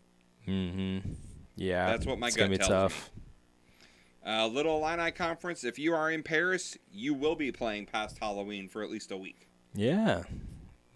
Mm-hmm. 0.48 1.12
Yeah. 1.56 1.86
That's 1.86 2.06
what 2.06 2.18
my 2.18 2.28
it's 2.28 2.36
gut 2.36 2.46
gonna 2.46 2.50
be 2.50 2.58
tells 2.58 2.68
tough. 2.68 3.10
me. 3.14 3.22
Uh, 4.24 4.46
Little 4.46 4.78
Illini 4.78 5.10
Conference, 5.10 5.64
if 5.64 5.78
you 5.78 5.94
are 5.94 6.10
in 6.10 6.22
Paris, 6.22 6.78
you 6.92 7.12
will 7.12 7.34
be 7.34 7.50
playing 7.50 7.86
past 7.86 8.18
Halloween 8.20 8.68
for 8.68 8.82
at 8.82 8.90
least 8.90 9.10
a 9.10 9.16
week. 9.16 9.48
Yeah. 9.74 10.22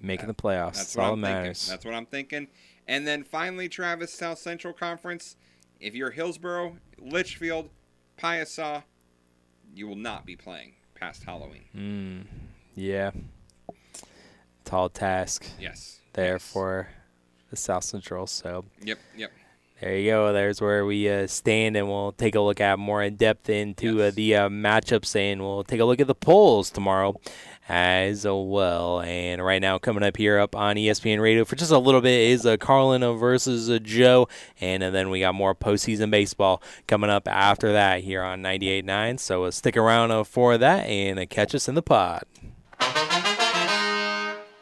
Making 0.00 0.28
the 0.28 0.34
playoffs. 0.34 0.74
That's 0.74 0.78
That's 0.78 0.96
what 0.96 1.04
all 1.06 1.12
I'm 1.14 1.20
that 1.22 1.26
thinking. 1.28 1.42
matters. 1.42 1.68
That's 1.68 1.84
what 1.84 1.94
I'm 1.94 2.06
thinking. 2.06 2.48
And 2.86 3.06
then 3.06 3.24
finally, 3.24 3.68
Travis, 3.68 4.12
South 4.12 4.38
Central 4.38 4.72
Conference, 4.72 5.36
if 5.80 5.94
you're 5.94 6.10
Hillsboro, 6.10 6.76
Litchfield, 6.98 7.70
Piasa, 8.18 8.84
you 9.74 9.88
will 9.88 9.96
not 9.96 10.24
be 10.26 10.36
playing 10.36 10.74
past 10.94 11.24
Halloween. 11.24 11.64
Mm, 11.74 12.26
yeah. 12.74 13.10
Tall 14.64 14.88
task. 14.88 15.46
Yes. 15.60 16.00
There 16.12 16.38
for 16.38 16.88
the 17.50 17.56
South 17.56 17.84
Central. 17.84 18.26
So 18.26 18.64
Yep, 18.82 18.98
yep. 19.16 19.32
there 19.80 19.96
you 19.96 20.10
go. 20.10 20.32
There's 20.32 20.60
where 20.60 20.84
we 20.86 21.08
uh, 21.08 21.26
stand, 21.26 21.76
and 21.76 21.88
we'll 21.88 22.12
take 22.12 22.34
a 22.34 22.40
look 22.40 22.60
at 22.60 22.78
more 22.78 23.02
in 23.02 23.16
depth 23.16 23.48
into 23.48 24.02
uh, 24.02 24.10
the 24.12 24.34
uh, 24.36 24.48
matchups, 24.48 25.14
and 25.14 25.40
we'll 25.40 25.64
take 25.64 25.80
a 25.80 25.84
look 25.84 26.00
at 26.00 26.06
the 26.06 26.14
polls 26.14 26.70
tomorrow 26.70 27.14
as 27.68 28.24
well. 28.24 29.00
And 29.00 29.44
right 29.44 29.60
now, 29.60 29.78
coming 29.78 30.02
up 30.02 30.16
here 30.16 30.38
up 30.38 30.54
on 30.54 30.76
ESPN 30.76 31.20
Radio 31.20 31.44
for 31.44 31.56
just 31.56 31.70
a 31.72 31.78
little 31.78 32.00
bit 32.00 32.30
is 32.30 32.44
a 32.46 32.56
Carlin 32.58 33.02
versus 33.18 33.68
a 33.68 33.80
Joe, 33.80 34.28
and, 34.60 34.82
and 34.82 34.94
then 34.94 35.10
we 35.10 35.20
got 35.20 35.34
more 35.34 35.54
postseason 35.54 36.10
baseball 36.10 36.62
coming 36.86 37.10
up 37.10 37.28
after 37.28 37.72
that 37.72 38.02
here 38.02 38.22
on 38.22 38.42
98.9. 38.42 39.20
So 39.20 39.44
uh, 39.44 39.50
stick 39.50 39.76
around 39.76 40.26
for 40.26 40.58
that 40.58 40.86
and 40.86 41.18
uh, 41.18 41.26
catch 41.26 41.54
us 41.54 41.68
in 41.68 41.74
the 41.74 41.82
pod. 41.82 42.24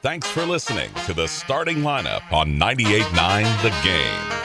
Thanks 0.03 0.29
for 0.29 0.45
listening 0.45 0.91
to 1.07 1.15
the 1.15 1.27
starting 1.27 1.79
lineup 1.79 2.31
on 2.33 2.59
98.9 2.59 3.63
The 3.63 3.71
Game. 3.83 4.41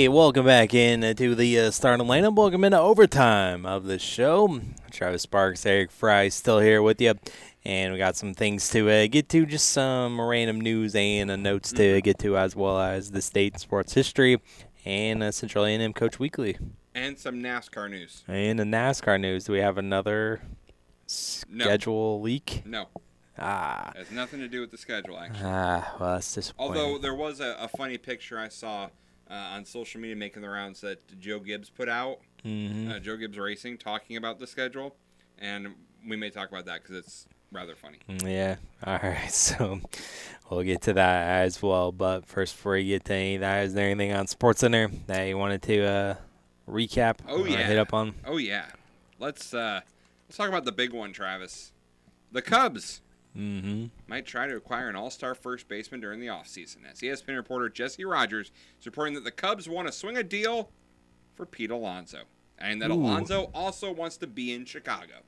Hey, 0.06 0.10
welcome 0.10 0.46
back 0.46 0.76
in 0.76 1.16
to 1.16 1.34
the 1.34 1.60
uh, 1.62 1.72
starting 1.72 2.06
lineup. 2.06 2.36
Welcome 2.36 2.64
into 2.64 2.80
overtime 2.80 3.66
of 3.66 3.86
the 3.86 3.98
show. 3.98 4.62
Travis 4.92 5.24
Sparks, 5.24 5.66
Eric 5.66 5.90
Fry, 5.90 6.30
still 6.30 6.60
here 6.60 6.84
with 6.84 7.02
you, 7.02 7.16
and 7.66 7.92
we 7.92 7.98
got 7.98 8.16
some 8.16 8.36
things 8.36 8.70
to 8.70 8.88
uh, 8.88 9.08
get 9.08 9.30
to, 9.30 9.48
just 9.48 9.70
some 9.70 10.22
random 10.22 10.62
news 10.62 10.94
and 10.94 11.32
uh, 11.32 11.36
notes 11.36 11.72
to 11.72 12.02
get 12.02 12.20
to, 12.20 12.38
as 12.38 12.56
well 12.56 12.80
as 12.80 13.10
the 13.14 13.22
state 13.24 13.60
sports 13.60 13.96
history 13.96 14.40
and 14.86 15.24
uh, 15.24 15.32
Central 15.32 15.66
A&M 15.66 15.92
Coach 15.92 16.20
Weekly 16.20 16.56
And 16.94 17.18
some 17.18 17.42
NASCAR 17.42 17.90
news. 17.90 18.24
and 18.28 18.60
the 18.60 18.64
NASCAR 18.64 19.20
news. 19.20 19.46
Do 19.46 19.54
we 19.54 19.60
have 19.60 19.80
another 19.80 20.40
No. 21.50 21.66
schedule 21.66 22.22
leak? 22.22 22.62
No. 22.64 22.90
Ah, 23.40 23.92
Has 23.96 24.12
nothing 24.12 24.40
to 24.42 24.48
do 24.48 24.62
with 24.62 24.70
the 24.70 24.78
schedule, 24.78 25.18
actually. 25.18 25.40
ah, 25.44 25.96
well, 26.00 26.14
that's 26.14 26.32
disappointing. 26.32 26.80
Although 26.80 27.00
there 27.00 27.16
was 27.16 27.40
a, 27.40 27.58
a 27.60 27.68
funny 27.68 27.98
picture 27.98 28.38
I 28.38 28.50
saw 28.50 28.90
uh, 29.30 29.34
on 29.34 29.66
social 29.66 30.00
media 30.02 30.16
making 30.16 30.42
the 30.42 30.50
rounds 30.50 30.82
that 30.82 31.20
Joe 31.20 31.40
Gibbs 31.40 31.70
put 31.70 31.90
out. 31.90 32.20
Mhm. 32.46 32.92
Uh, 32.92 33.00
Joe 33.00 33.18
Gibbs 33.18 33.38
Racing 33.38 33.78
talking 33.78 34.18
about 34.18 34.40
the 34.40 34.48
schedule, 34.48 34.96
and 35.40 35.76
we 36.08 36.16
may 36.16 36.30
talk 36.30 36.50
about 36.50 36.66
that 36.66 36.82
because 36.84 36.96
it's 36.98 37.28
rather 37.52 37.76
funny. 37.76 38.00
Mm, 38.10 38.24
Yeah. 38.32 38.56
All 38.86 39.00
right. 39.02 39.32
So 39.32 39.82
we'll 40.50 40.64
get 40.64 40.82
to 40.84 40.94
that 40.94 41.44
as 41.46 41.62
well. 41.62 41.92
But 41.92 42.26
first, 42.28 42.56
before 42.56 42.74
we 42.74 42.86
get 42.86 43.06
to 43.06 43.14
any 43.14 43.36
of 43.36 43.42
that, 43.42 43.66
is 43.66 43.74
there 43.74 43.90
anything 43.90 44.14
on 44.14 44.28
Sports 44.28 44.60
Center 44.60 44.90
that 45.08 45.24
you 45.24 45.38
wanted 45.38 45.62
to 45.64 45.84
uh, 45.84 46.16
recap? 46.68 47.18
Oh 47.28 47.44
or 47.44 47.48
yeah, 47.48 47.66
Hit 47.66 47.78
up 47.78 47.94
on. 47.94 48.14
Oh 48.26 48.38
yeah. 48.38 48.66
Let's 49.18 49.54
uh, 49.54 49.82
let's 50.28 50.38
talk 50.38 50.50
about 50.50 50.66
the 50.66 50.72
big 50.72 50.94
one, 50.94 51.14
Travis. 51.14 51.72
The 52.32 52.42
Cubs 52.42 53.02
Mm-hmm. 53.38 53.88
might 54.08 54.26
try 54.26 54.48
to 54.48 54.56
acquire 54.56 54.88
an 54.88 54.96
all-star 54.96 55.36
first 55.36 55.68
baseman 55.68 56.00
during 56.00 56.22
the 56.22 56.28
offseason. 56.28 56.90
As 56.90 57.00
ESPN 57.00 57.36
reporter 57.36 57.68
Jesse 57.68 58.06
Rogers 58.06 58.52
is 58.80 58.86
reporting 58.86 59.14
that 59.16 59.26
the 59.26 59.32
Cubs 59.32 59.68
want 59.68 59.88
to 59.88 59.92
swing 59.92 60.16
a 60.16 60.24
deal 60.24 60.70
for 61.36 61.46
Pete 61.46 61.72
Alonso, 61.72 62.20
and 62.58 62.82
that 62.82 62.92
Ooh. 62.92 62.94
Alonso 62.94 63.50
also 63.54 63.92
wants 63.92 64.16
to 64.18 64.28
be 64.28 64.54
in 64.54 64.64
Chicago. 64.64 65.24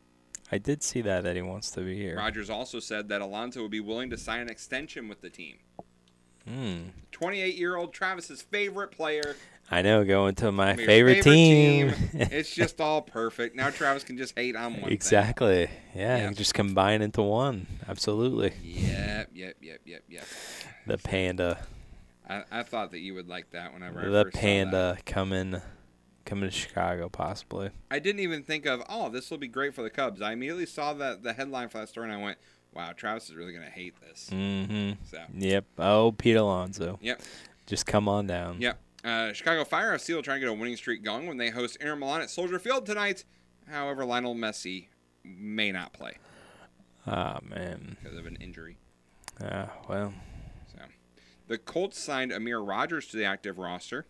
I 0.52 0.58
did 0.58 0.82
see 0.82 1.02
that 1.02 1.24
that 1.26 1.36
he 1.36 1.42
wants 1.42 1.72
to 1.72 1.82
be 1.82 1.98
here. 1.98 2.16
Rogers 2.16 2.50
also 2.50 2.80
said 2.80 3.10
that 3.10 3.22
Alonso 3.22 3.62
would 3.62 3.72
be 3.72 3.82
willing 3.82 4.10
to 4.12 4.18
sign 4.18 4.40
an 4.40 4.50
extension 4.50 5.10
with 5.10 5.20
the 5.22 5.30
team. 5.30 5.58
Hmm. 6.48 6.78
28-year-old 7.12 7.94
Travis's 7.94 8.42
favorite 8.42 8.92
player. 8.92 9.36
I 9.70 9.82
know, 9.82 10.06
going 10.06 10.36
to 10.36 10.52
my 10.52 10.76
your 10.76 10.86
favorite, 10.86 11.24
team. 11.24 11.94
it's 12.14 12.54
just 12.56 12.80
all 12.82 13.02
perfect. 13.02 13.56
Now 13.56 13.70
Travis 13.70 14.04
can 14.04 14.18
just 14.18 14.38
hate 14.38 14.56
on 14.56 14.74
one 14.74 14.82
thing. 14.84 14.92
exactly. 14.92 15.70
Yeah, 15.94 16.18
Yeah. 16.18 16.30
you 16.30 16.36
just 16.36 16.54
combine 16.54 17.02
into 17.02 17.22
one. 17.22 17.68
Absolutely. 17.88 18.54
Yep, 18.64 19.32
yep, 19.34 19.56
yep, 19.62 19.82
yep, 19.86 20.04
yep. 20.08 20.24
The 20.86 20.98
panda. 20.98 21.60
I, 22.30 22.44
I 22.52 22.64
thought 22.64 22.92
that 22.92 23.00
you 23.00 23.14
would 23.16 23.28
like 23.28 23.52
that 23.52 23.74
whenever 23.74 24.00
I 24.00 24.06
read 24.06 24.12
The 24.28 24.32
panda 24.32 24.98
coming, 25.06 25.62
coming 26.26 26.50
to 26.50 26.52
Chicago 26.56 27.10
possibly. 27.10 27.72
I 27.92 28.00
didn't 28.00 28.22
even 28.22 28.44
think 28.44 28.66
of, 28.66 28.82
oh, 28.88 29.10
this 29.10 29.30
will 29.30 29.38
be 29.38 29.48
great 29.48 29.74
for 29.76 29.82
the 29.82 29.90
Cubs. 29.90 30.22
I 30.22 30.32
immediately 30.32 30.66
saw 30.66 30.94
that 30.94 31.24
the 31.24 31.34
headline 31.34 31.68
for 31.70 31.80
that 31.80 31.90
story, 31.90 32.10
and 32.10 32.18
I 32.18 32.24
went, 32.24 32.38
wow, 32.74 32.92
Travis 32.96 33.30
is 33.30 33.36
really 33.36 33.52
going 33.52 33.66
to 33.66 33.72
hate 33.72 33.96
this. 34.02 34.30
Mm-hmm. 34.32 34.92
So. 35.10 35.18
Yep. 35.38 35.66
Oh, 35.78 36.12
Pete 36.14 36.36
Alonso. 36.38 37.00
Yep. 37.02 37.22
Just 37.66 37.86
come 37.86 38.08
on 38.08 38.28
down. 38.28 38.62
Yep. 38.62 38.80
Uh, 39.04 39.32
Chicago 39.34 39.64
Fire 39.64 39.94
FC 39.96 40.14
will 40.16 40.24
try 40.24 40.36
and 40.36 40.42
get 40.42 40.50
a 40.50 40.54
winning 40.54 40.76
streak 40.76 41.04
going 41.04 41.28
when 41.28 41.38
they 41.38 41.50
host 41.50 41.78
Inter 41.80 41.96
Miami 41.96 42.24
at 42.24 42.30
Soldier 42.30 42.60
Field 42.60 42.86
tonight. 42.86 43.24
However, 43.70 44.04
Lionel 44.06 44.36
Messi 44.36 44.88
may 45.24 45.72
not 45.72 45.94
play 45.94 46.18
Ah 47.06 47.40
man. 47.44 47.98
because 48.02 48.18
of 48.18 48.26
an 48.26 48.38
injury. 48.42 48.78
Ah 49.44 49.70
well. 49.88 50.14
So, 50.72 50.80
the 51.48 51.58
Colts 51.58 52.00
signed 52.00 52.32
Amari 52.34 52.62
Rodgers 52.64 53.08
to 53.08 53.18
the 53.18 53.26
active 53.26 53.58
roster. 53.60 54.06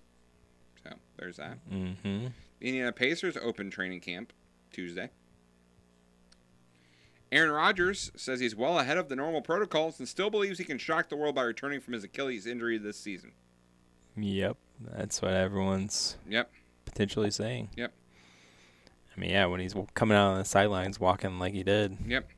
So 0.84 0.94
there's 1.18 1.38
that. 1.38 1.58
Mm-hmm. 1.72 2.28
The 2.60 2.68
Indiana 2.68 2.92
Pacers 2.92 3.36
open 3.38 3.70
training 3.70 4.00
camp 4.00 4.32
Tuesday. 4.72 5.10
Aaron 7.32 7.52
Rodgers 7.52 8.10
says 8.16 8.40
he's 8.40 8.56
well 8.56 8.80
ahead 8.80 8.98
of 8.98 9.10
the 9.10 9.16
normal 9.16 9.42
protocols 9.42 10.00
and 10.00 10.08
still 10.08 10.30
believes 10.30 10.60
he 10.60 10.64
can 10.64 10.78
shock 10.78 11.10
the 11.10 11.18
world 11.18 11.36
by 11.36 11.44
returning 11.44 11.82
from 11.82 11.94
his 11.94 12.04
Achilles 12.06 12.48
injury 12.48 12.78
this 12.78 12.98
season. 12.98 13.34
Yep. 14.18 14.58
That's 14.92 15.22
what 15.22 15.34
everyone's 15.34 16.18
Yep. 16.30 16.52
potentially 16.86 17.32
saying. 17.32 17.70
Yep. 17.76 17.94
I 19.16 19.20
mean, 19.20 19.30
yeah, 19.32 19.46
when 19.48 19.60
he's 19.60 19.74
coming 19.94 20.16
out 20.18 20.32
on 20.34 20.38
the 20.38 20.46
sidelines 20.46 21.00
walking 21.00 21.40
like 21.40 21.54
he 21.54 21.64
did, 21.64 21.98
Yep. 22.06 22.30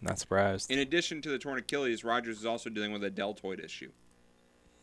not 0.00 0.18
surprised. 0.18 0.70
In 0.70 0.78
addition 0.78 1.20
to 1.22 1.28
the 1.30 1.38
torn 1.38 1.58
Achilles, 1.58 2.04
Rodgers 2.04 2.38
is 2.38 2.46
also 2.46 2.70
dealing 2.70 2.92
with 2.92 3.02
a 3.02 3.10
deltoid 3.10 3.58
issue. 3.60 3.90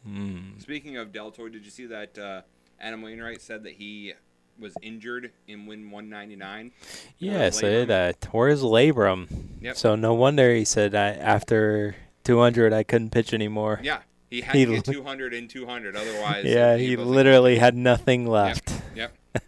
Mm. 0.07 0.61
Speaking 0.61 0.97
of 0.97 1.11
deltoid, 1.13 1.53
did 1.53 1.63
you 1.63 1.71
see 1.71 1.85
that 1.85 2.17
uh, 2.17 2.41
Adam 2.79 3.01
Wainwright 3.01 3.41
said 3.41 3.63
that 3.63 3.73
he 3.73 4.13
was 4.59 4.73
injured 4.81 5.31
in 5.47 5.65
win 5.65 5.89
199? 5.89 6.71
Yes, 7.19 7.59
I 7.63 7.69
did 7.69 7.87
that. 7.87 8.19
Tore 8.19 8.49
his 8.49 8.61
labrum. 8.61 9.27
Yep. 9.61 9.77
So 9.77 9.95
no 9.95 10.13
wonder 10.13 10.53
he 10.53 10.65
said 10.65 10.93
I, 10.93 11.11
after 11.11 11.95
200 12.25 12.73
I 12.73 12.83
couldn't 12.83 13.11
pitch 13.11 13.33
anymore. 13.33 13.79
Yeah, 13.81 13.99
he 14.33 14.41
had 14.41 14.55
He 14.55 14.65
to 14.65 14.71
get 14.73 14.85
200 14.85 15.33
and 15.35 15.47
200, 15.47 15.95
otherwise. 15.95 16.45
Yeah, 16.45 16.75
he 16.75 16.87
he 16.87 16.95
literally 16.95 17.59
had 17.59 17.75
nothing 17.75 18.25
left. 18.25 18.73
Yep. 18.95 19.13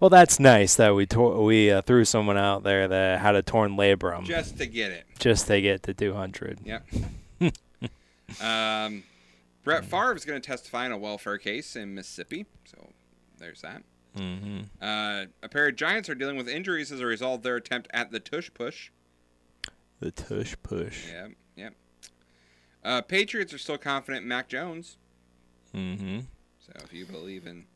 Well, 0.00 0.08
that's 0.08 0.40
nice 0.40 0.76
that 0.76 0.94
we 0.94 1.04
tore, 1.04 1.44
we 1.44 1.70
uh, 1.70 1.82
threw 1.82 2.06
someone 2.06 2.38
out 2.38 2.62
there 2.62 2.88
that 2.88 3.20
had 3.20 3.34
a 3.34 3.42
torn 3.42 3.76
labrum 3.76 4.24
Just 4.24 4.56
to 4.56 4.66
get 4.66 4.92
it. 4.92 5.04
just 5.18 5.46
to 5.48 5.60
get 5.60 5.82
to 5.82 5.92
200. 5.92 6.60
Yep. 6.64 6.86
um, 8.40 9.02
Brett 9.62 9.84
Favre 9.84 10.14
is 10.16 10.24
going 10.24 10.40
to 10.40 10.46
testify 10.46 10.86
in 10.86 10.92
a 10.92 10.96
welfare 10.96 11.36
case 11.36 11.76
in 11.76 11.94
Mississippi. 11.94 12.46
So 12.64 12.88
there's 13.36 13.60
that. 13.60 13.82
Mm-hmm. 14.16 14.60
Uh, 14.80 15.26
a 15.42 15.48
pair 15.50 15.68
of 15.68 15.76
Giants 15.76 16.08
are 16.08 16.14
dealing 16.14 16.38
with 16.38 16.48
injuries 16.48 16.90
as 16.90 17.00
a 17.00 17.06
result 17.06 17.40
of 17.40 17.42
their 17.42 17.56
attempt 17.56 17.88
at 17.92 18.10
the 18.10 18.20
tush 18.20 18.50
push. 18.54 18.90
The 20.00 20.12
tush 20.12 20.56
push. 20.62 21.08
Yep, 21.08 21.14
yep. 21.28 21.30
Uh, 22.84 23.02
Patriots 23.02 23.52
are 23.52 23.58
still 23.58 23.78
confident 23.78 24.22
in 24.22 24.28
Mac 24.28 24.48
Jones. 24.48 24.96
Mm-hmm. 25.74 26.20
So 26.58 26.72
if 26.84 26.92
you 26.92 27.04
believe 27.06 27.46
in 27.46 27.66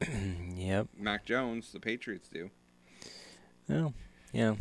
Yep. 0.56 0.88
Mac 0.96 1.24
Jones, 1.24 1.72
the 1.72 1.80
Patriots 1.80 2.28
do. 2.28 2.50
Well, 3.68 3.94
yeah. 4.32 4.54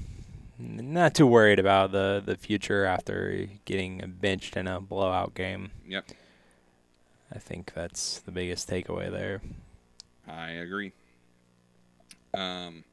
Not 0.60 1.14
too 1.14 1.28
worried 1.28 1.60
about 1.60 1.92
the, 1.92 2.22
the 2.26 2.36
future 2.36 2.86
after 2.86 3.48
getting 3.66 4.16
benched 4.20 4.58
in 4.58 4.68
a 4.68 4.82
blowout 4.82 5.36
game. 5.36 5.72
Yep. 5.88 6.06
I 7.34 7.40
think 7.40 7.74
that's 7.74 8.20
the 8.20 8.32
biggest 8.32 8.70
takeaway 8.70 9.12
there. 9.12 9.42
I 10.28 10.52
agree. 10.52 10.94
Um, 12.34 12.84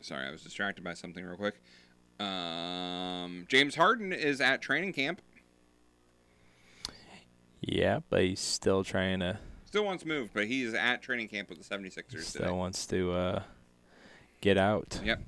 sorry, 0.00 0.26
I 0.26 0.30
was 0.30 0.42
distracted 0.42 0.84
by 0.84 0.94
something 0.94 1.24
real 1.24 1.36
quick. 1.36 1.60
Um, 2.20 3.46
James 3.48 3.74
Harden 3.74 4.12
is 4.12 4.40
at 4.40 4.62
training 4.62 4.92
camp. 4.92 5.20
Yeah, 7.60 8.00
but 8.10 8.22
he's 8.22 8.40
still 8.40 8.84
trying 8.84 9.20
to 9.20 9.38
Still 9.74 9.84
wants 9.84 10.04
moved, 10.04 10.30
but 10.32 10.46
he's 10.46 10.72
at 10.72 11.02
training 11.02 11.26
camp 11.26 11.48
with 11.48 11.58
the 11.58 11.64
76ers 11.64 12.06
today. 12.06 12.20
still 12.22 12.56
wants 12.56 12.86
to 12.86 13.12
uh, 13.12 13.42
get 14.40 14.56
out. 14.56 15.00
Yep. 15.02 15.20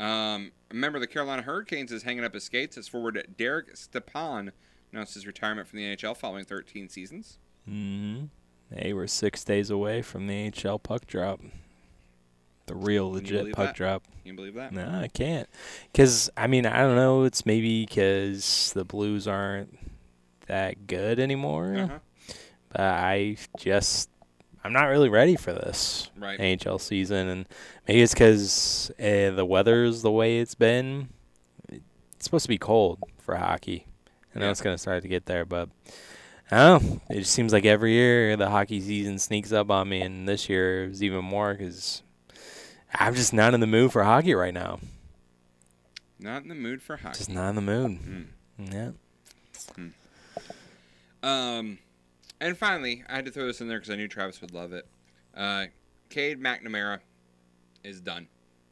Um, 0.00 0.50
a 0.72 0.74
member 0.74 0.96
of 0.96 1.02
the 1.02 1.06
Carolina 1.06 1.42
Hurricanes 1.42 1.92
is 1.92 2.02
hanging 2.02 2.24
up 2.24 2.34
his 2.34 2.42
skates 2.42 2.76
as 2.76 2.88
forward 2.88 3.24
Derek 3.38 3.76
Stepan 3.76 4.50
announced 4.90 5.14
his 5.14 5.24
retirement 5.24 5.68
from 5.68 5.78
the 5.78 5.84
NHL 5.84 6.16
following 6.16 6.44
13 6.44 6.88
seasons. 6.88 7.38
Mm-hmm. 7.70 8.24
Hey, 8.74 8.92
we're 8.92 9.06
six 9.06 9.44
days 9.44 9.70
away 9.70 10.02
from 10.02 10.26
the 10.26 10.50
HL 10.50 10.82
puck 10.82 11.06
drop. 11.06 11.40
The 12.66 12.74
real 12.74 13.12
legit 13.12 13.52
puck 13.54 13.66
that? 13.68 13.76
drop. 13.76 14.02
Can 14.04 14.12
you 14.24 14.34
believe 14.34 14.54
that? 14.54 14.72
No, 14.72 14.88
I 14.88 15.08
can't. 15.08 15.48
Because, 15.92 16.30
I 16.36 16.46
mean, 16.48 16.66
I 16.66 16.80
don't 16.80 16.96
know. 16.96 17.22
It's 17.24 17.46
maybe 17.46 17.84
because 17.86 18.72
the 18.74 18.84
Blues 18.84 19.28
aren't 19.28 19.78
that 20.48 20.86
good 20.88 21.20
anymore. 21.20 21.76
Uh-huh. 21.76 21.98
But 22.70 22.80
I 22.80 23.36
just, 23.58 24.10
I'm 24.64 24.72
not 24.72 24.86
really 24.86 25.08
ready 25.08 25.36
for 25.36 25.52
this 25.52 26.10
Right. 26.18 26.38
NHL 26.40 26.80
season. 26.80 27.28
And 27.28 27.46
maybe 27.86 28.02
it's 28.02 28.14
because 28.14 28.90
uh, 28.98 29.30
the 29.30 29.46
weather's 29.46 30.02
the 30.02 30.10
way 30.10 30.38
it's 30.40 30.56
been. 30.56 31.08
It's 31.68 32.24
supposed 32.24 32.44
to 32.44 32.48
be 32.48 32.58
cold 32.58 32.98
for 33.18 33.36
hockey. 33.36 33.86
I 34.34 34.40
know 34.40 34.46
Yeah. 34.46 34.50
it's 34.50 34.60
going 34.60 34.74
to 34.74 34.78
start 34.78 35.02
to 35.02 35.08
get 35.08 35.26
there, 35.26 35.44
but 35.44 35.68
I 36.50 36.56
don't 36.56 36.82
know. 36.82 37.00
It 37.10 37.18
just 37.20 37.32
seems 37.32 37.52
like 37.52 37.64
every 37.64 37.92
year 37.92 38.36
the 38.36 38.50
hockey 38.50 38.80
season 38.80 39.18
sneaks 39.20 39.52
up 39.52 39.70
on 39.70 39.88
me, 39.88 40.00
and 40.02 40.28
this 40.28 40.48
year 40.48 40.84
it 40.84 40.88
was 40.88 41.02
even 41.02 41.24
more 41.24 41.54
because 41.54 42.02
I'm 42.94 43.14
just 43.14 43.32
not 43.32 43.54
in 43.54 43.60
the 43.60 43.66
mood 43.66 43.92
for 43.92 44.04
hockey 44.04 44.34
right 44.34 44.54
now. 44.54 44.80
Not 46.18 46.42
in 46.42 46.48
the 46.48 46.54
mood 46.54 46.82
for 46.82 46.96
hockey. 46.96 47.18
Just 47.18 47.30
not 47.30 47.50
in 47.50 47.56
the 47.56 47.60
mood. 47.62 47.98
Mm. 48.00 48.26
Yeah. 48.72 48.90
Um, 51.22 51.78
and 52.40 52.56
finally, 52.56 53.04
I 53.08 53.16
had 53.16 53.24
to 53.26 53.30
throw 53.30 53.46
this 53.46 53.60
in 53.60 53.68
there 53.68 53.78
because 53.78 53.90
I 53.90 53.96
knew 53.96 54.08
Travis 54.08 54.40
would 54.40 54.52
love 54.52 54.72
it. 54.72 54.86
Uh, 55.34 55.66
Cade 56.08 56.40
McNamara 56.40 57.00
is 57.84 58.00
done. 58.00 58.28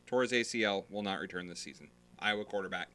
Torres 0.06 0.32
ACL, 0.32 0.84
will 0.90 1.02
not 1.02 1.18
return 1.20 1.48
this 1.48 1.60
season. 1.60 1.88
Iowa 2.18 2.44
quarterback. 2.44 2.88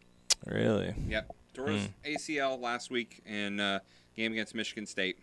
Really? 0.46 0.94
Yep. 1.08 1.36
Torres 1.54 1.90
his 2.04 2.18
ACL 2.18 2.60
last 2.60 2.90
week 2.90 3.22
in 3.26 3.60
uh, 3.60 3.80
game 4.16 4.32
against 4.32 4.56
Michigan 4.56 4.86
State. 4.86 5.18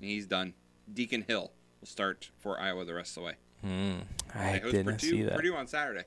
and 0.00 0.08
he's 0.08 0.26
done. 0.26 0.54
Deacon 0.92 1.22
Hill 1.26 1.52
will 1.80 1.88
start 1.88 2.30
for 2.38 2.60
Iowa 2.60 2.84
the 2.84 2.94
rest 2.94 3.16
of 3.16 3.22
the 3.22 3.26
way. 3.28 3.34
Hmm. 3.62 3.98
I 4.34 4.58
did 4.58 4.86
not 4.86 4.94
Purdue, 4.94 5.10
see 5.10 5.22
that. 5.22 5.36
Purdue 5.36 5.54
on 5.54 5.66
Saturday. 5.66 6.04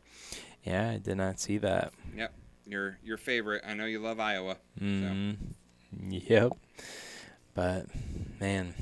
Yeah, 0.63 0.91
I 0.91 0.97
did 0.97 1.15
not 1.17 1.39
see 1.39 1.57
that. 1.59 1.93
Yep, 2.15 2.33
your 2.65 2.97
your 3.03 3.17
favorite. 3.17 3.63
I 3.65 3.73
know 3.73 3.85
you 3.85 3.99
love 3.99 4.19
Iowa. 4.19 4.57
hmm 4.79 5.31
Yep. 6.09 6.53
But 7.53 7.85
man, 8.39 8.73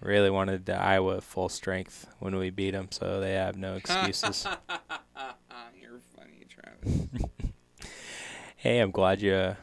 really 0.00 0.30
wanted 0.30 0.66
the 0.66 0.74
Iowa 0.74 1.20
full 1.20 1.48
strength 1.48 2.06
when 2.18 2.36
we 2.36 2.50
beat 2.50 2.72
them, 2.72 2.88
so 2.90 3.20
they 3.20 3.32
have 3.34 3.56
no 3.56 3.76
excuses. 3.76 4.46
You're 5.80 6.00
funny, 6.16 6.46
Travis. 6.48 7.08
hey, 8.56 8.78
I'm 8.80 8.90
glad 8.90 9.22
you 9.22 9.56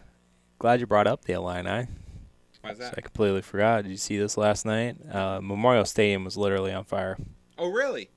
glad 0.60 0.80
you 0.80 0.88
brought 0.88 1.08
up 1.08 1.26
the 1.26 1.34
Illini. 1.34 1.88
Why's 2.62 2.78
that? 2.78 2.94
I 2.96 3.02
completely 3.02 3.42
forgot. 3.42 3.84
Did 3.84 3.90
you 3.90 3.98
see 3.98 4.18
this 4.18 4.38
last 4.38 4.66
night? 4.66 4.96
Uh, 5.12 5.42
Memorial 5.42 5.86
Stadium 5.86 6.24
was 6.24 6.38
literally 6.38 6.72
on 6.72 6.84
fire. 6.86 7.18
Oh, 7.58 7.70
really? 7.70 8.10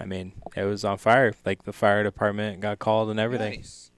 I 0.00 0.06
mean, 0.06 0.32
it 0.56 0.64
was 0.64 0.84
on 0.84 0.98
fire. 0.98 1.34
Like 1.44 1.64
the 1.64 1.72
fire 1.72 2.02
department 2.02 2.60
got 2.60 2.78
called 2.78 3.10
and 3.10 3.20
everything. 3.20 3.56
Nice. 3.56 3.90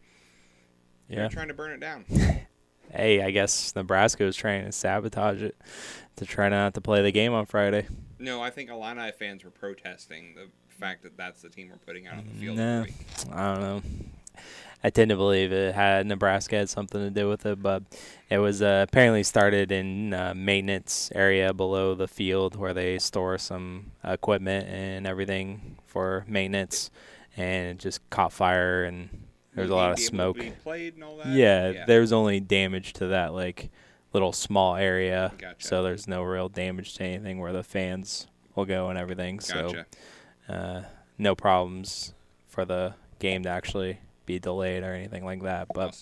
Yeah. 1.09 1.21
You're 1.21 1.29
trying 1.29 1.49
to 1.49 1.55
burn 1.55 1.71
it 1.71 1.81
down. 1.81 2.05
Hey, 2.95 3.23
I 3.23 3.31
guess 3.31 3.75
Nebraska 3.75 4.25
was 4.25 4.37
trying 4.37 4.67
to 4.67 4.73
sabotage 4.73 5.41
it 5.41 5.57
to 6.17 6.27
try 6.27 6.51
not 6.51 6.75
to 6.75 6.83
play 6.83 7.01
the 7.01 7.11
game 7.11 7.33
on 7.33 7.47
Friday. 7.47 7.87
No, 8.19 8.43
I 8.43 8.51
think 8.51 8.69
Illini 8.69 9.13
fans 9.13 9.45
were 9.45 9.51
protesting 9.51 10.35
the 10.35 10.49
fact 10.69 11.03
that 11.05 11.17
that's 11.17 11.41
the 11.41 11.49
team 11.49 11.71
we're 11.71 11.79
putting 11.79 12.07
out 12.07 12.19
on 12.19 12.27
the 12.27 12.39
field. 12.39 12.59
No. 12.59 12.85
I 13.33 13.55
don't 13.55 13.61
know. 13.63 13.83
I 14.85 14.91
tend 14.91 15.11
to 15.11 15.17
believe 15.17 15.53
it 15.53 15.75
had 15.75 16.07
Nebraska 16.07 16.57
had 16.57 16.69
something 16.69 17.01
to 17.01 17.11
do 17.11 17.29
with 17.29 17.47
it, 17.47 17.63
but 17.63 17.85
it 18.29 18.39
was 18.39 18.63
uh, 18.63 18.85
apparently 18.89 19.23
started 19.23 19.71
in 19.71 20.13
uh, 20.13 20.35
maintenance 20.35 21.11
area 21.15 21.53
below 21.55 21.95
the 21.95 22.09
field 22.09 22.57
where 22.57 22.75
they 22.75 22.99
store 22.99 23.39
some 23.39 23.93
equipment 24.03 24.69
and 24.69 25.07
everything 25.07 25.79
for 25.87 26.25
maintenance, 26.27 26.91
and 27.37 27.69
it 27.69 27.79
just 27.79 28.01
caught 28.11 28.33
fire 28.33 28.83
and 28.85 29.09
there 29.55 29.63
was 29.63 29.71
a 29.71 29.75
lot 29.75 29.93
of 29.93 29.99
smoke. 30.01 30.39
played 30.63 30.95
and 30.95 31.05
all 31.05 31.17
that? 31.19 31.29
Yeah, 31.29 31.71
Yeah. 31.71 31.85
there 31.87 32.01
was 32.01 32.13
only 32.13 32.41
damage 32.41 32.93
to 32.95 33.07
that 33.09 33.35
like 33.35 33.71
little 34.13 34.33
small 34.33 34.75
area, 34.77 35.33
Gotcha. 35.39 35.65
so 35.65 35.83
there's 35.83 36.09
no 36.09 36.23
real 36.23 36.49
damage 36.49 36.95
to 36.95 37.05
anything 37.05 37.39
where 37.39 37.53
the 37.53 37.63
fans 37.63 38.27
will 38.57 38.65
go 38.65 38.89
and 38.89 38.99
everything. 38.99 39.37
Gotcha. 39.37 39.87
So 40.49 40.53
uh, 40.53 40.83
no 41.19 41.35
problems 41.37 42.15
for 42.49 42.65
the 42.65 42.95
game 43.21 43.45
to 43.45 43.49
actually 43.49 44.01
be 44.27 44.39
delayed 44.39 44.83
or 44.83 44.93
anything 44.95 45.25
like 45.25 45.43
that. 45.43 45.69
But 45.75 46.01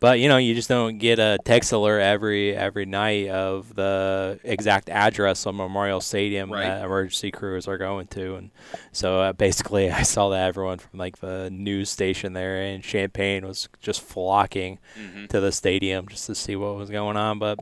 but 0.00 0.20
you 0.20 0.28
know 0.28 0.36
you 0.36 0.54
just 0.54 0.68
don't 0.68 0.98
get 0.98 1.18
a 1.18 1.38
text 1.44 1.72
alert 1.72 2.00
every 2.00 2.54
every 2.56 2.86
night 2.86 3.28
of 3.28 3.74
the 3.74 4.38
exact 4.44 4.88
address 4.88 5.46
of 5.46 5.54
Memorial 5.54 6.00
Stadium 6.00 6.50
Right. 6.52 6.62
that 6.66 6.84
emergency 6.84 7.30
crews 7.30 7.66
are 7.68 7.78
going 7.78 8.06
to, 8.08 8.36
and 8.36 8.50
so 8.92 9.20
uh, 9.20 9.32
basically 9.32 9.90
I 10.00 10.02
saw 10.02 10.28
that 10.30 10.46
everyone 10.48 10.78
from 10.78 10.98
like 10.98 11.18
the 11.18 11.50
news 11.50 11.90
station 11.90 12.32
there 12.32 12.62
in 12.62 12.82
Champaign 12.82 13.46
was 13.46 13.68
just 13.80 14.00
flocking 14.00 14.78
Mhm. 14.98 15.28
to 15.28 15.40
the 15.40 15.52
stadium 15.52 16.08
just 16.08 16.26
to 16.26 16.34
see 16.34 16.56
what 16.56 16.76
was 16.76 16.90
going 16.90 17.16
on. 17.16 17.38
But 17.38 17.58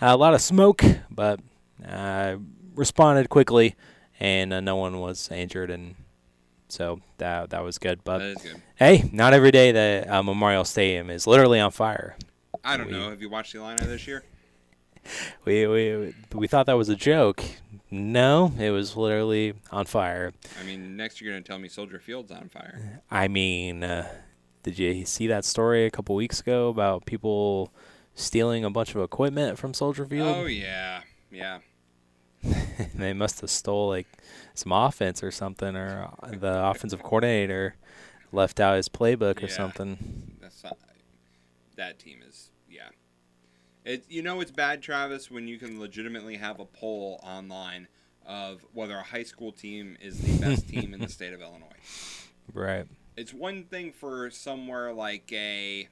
uh, 0.00 0.06
a 0.12 0.16
lot 0.16 0.34
of 0.34 0.40
smoke, 0.40 0.82
but 1.10 1.40
uh, 1.86 2.36
responded 2.74 3.28
quickly, 3.28 3.74
and 4.20 4.52
uh, 4.52 4.60
no 4.60 4.76
one 4.76 5.00
was 5.00 5.30
injured, 5.30 5.70
and 5.70 5.94
so 6.68 7.00
that 7.18 7.50
that 7.50 7.62
was 7.64 7.78
good. 7.78 8.02
But 8.04 8.18
That 8.18 8.28
is 8.36 8.42
good. 8.42 8.62
hey, 8.76 9.08
not 9.12 9.32
every 9.34 9.50
day 9.50 9.72
that 9.72 10.08
uh, 10.10 10.22
Memorial 10.22 10.64
Stadium 10.64 11.10
is 11.10 11.26
literally 11.26 11.60
on 11.60 11.70
fire. 11.70 12.16
I 12.64 12.76
don't 12.76 12.86
We- 12.86 12.92
know. 12.92 13.10
Have 13.10 13.20
you 13.22 13.28
watched 13.30 13.52
the 13.52 13.60
Illini 13.60 13.84
this 13.86 14.06
year? 14.06 14.22
We 15.46 15.66
we 15.66 16.14
we 16.34 16.46
thought 16.48 16.66
that 16.66 16.74
was 16.76 16.90
a 16.90 16.96
joke. 16.96 17.42
No, 17.90 18.52
it 18.58 18.68
was 18.70 18.94
literally 18.94 19.54
on 19.72 19.86
fire. 19.86 20.34
I 20.60 20.64
mean, 20.66 20.96
next 20.98 21.20
you're 21.22 21.32
gonna 21.32 21.42
tell 21.42 21.58
me 21.58 21.68
Soldier 21.68 21.98
Field's 21.98 22.30
on 22.30 22.50
fire. 22.50 23.00
I 23.10 23.26
mean, 23.28 23.82
uh, 23.84 24.06
did 24.64 24.78
you 24.78 25.06
see 25.06 25.26
that 25.28 25.46
story 25.46 25.86
a 25.86 25.90
couple 25.90 26.14
weeks 26.14 26.40
ago 26.40 26.68
about 26.68 27.06
people 27.06 27.72
stealing 28.14 28.64
a 28.66 28.70
bunch 28.70 28.94
of 28.94 29.00
equipment 29.00 29.58
from 29.58 29.72
Soldier 29.72 30.04
Field? 30.04 30.36
Oh 30.36 30.44
yeah, 30.44 31.00
yeah. 31.30 31.60
they 32.94 33.14
must 33.14 33.40
have 33.40 33.48
stole 33.50 33.88
like 33.88 34.06
some 34.58 34.72
offense 34.72 35.22
or 35.22 35.30
something, 35.30 35.74
or 35.76 36.08
uh, 36.22 36.30
the 36.30 36.66
offensive 36.66 37.02
coordinator 37.02 37.76
left 38.32 38.60
out 38.60 38.76
his 38.76 38.88
playbook 38.88 39.38
or 39.42 39.46
Yeah. 39.46 39.52
something. 39.56 40.36
That's 40.40 40.62
not. 40.64 40.76
That 41.76 41.98
team 41.98 42.20
is 42.26 42.50
yeah. 42.70 42.88
It 43.84 44.04
you 44.08 44.22
know 44.22 44.40
it's 44.40 44.50
bad, 44.50 44.82
Travis, 44.82 45.30
when 45.30 45.46
you 45.48 45.58
can 45.58 45.78
legitimately 45.80 46.36
have 46.36 46.58
a 46.60 46.64
poll 46.66 47.20
online 47.22 47.88
of 48.26 48.64
whether 48.74 48.96
a 48.96 49.02
high 49.02 49.22
school 49.22 49.52
team 49.52 49.96
is 50.02 50.20
the 50.20 50.38
best 50.38 50.68
team 50.70 50.92
in 50.92 51.00
the 51.00 51.08
state 51.08 51.32
of 51.32 51.40
Illinois. 51.40 51.66
Right. 52.52 52.86
It's 53.16 53.32
one 53.32 53.64
thing 53.64 53.92
for 53.92 54.30
somewhere 54.30 54.92
like 54.92 55.32
a 55.32 55.88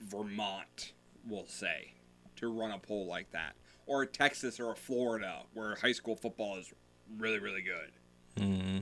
Vermont, 0.00 0.92
we'll 1.26 1.46
say, 1.46 1.92
to 2.38 2.52
run 2.52 2.70
a 2.72 2.78
poll 2.78 3.06
like 3.06 3.30
that, 3.32 3.54
or 3.86 4.02
a 4.02 4.06
Texas 4.06 4.58
or 4.60 4.72
a 4.72 4.76
Florida 4.76 5.42
where 5.54 5.74
high 5.76 5.92
school 5.92 6.16
football 6.16 6.56
is 6.58 6.72
really 7.18 7.38
really 7.38 7.62
good. 7.62 8.42
hmm 8.42 8.78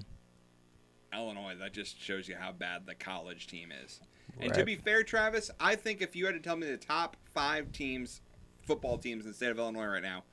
Illinois, 1.12 1.54
that 1.58 1.72
just 1.72 1.98
shows 2.00 2.28
you 2.28 2.36
how 2.36 2.52
bad 2.52 2.84
the 2.84 2.94
college 2.94 3.46
team 3.46 3.72
is. 3.84 4.00
And 4.40 4.52
to 4.52 4.64
be 4.64 4.74
fair, 4.76 5.02
Travis, 5.02 5.50
I 5.58 5.74
think 5.76 6.02
if 6.02 6.14
you 6.14 6.26
had 6.26 6.34
to 6.34 6.40
tell 6.40 6.56
me 6.56 6.66
the 6.66 6.76
top 6.76 7.16
five 7.32 7.72
teams, 7.72 8.20
football 8.66 8.98
teams 8.98 9.24
in 9.24 9.30
the 9.30 9.34
state 9.36 9.50
of 9.50 9.58
Illinois 9.58 9.86
right 9.86 10.02
now, 10.02 10.24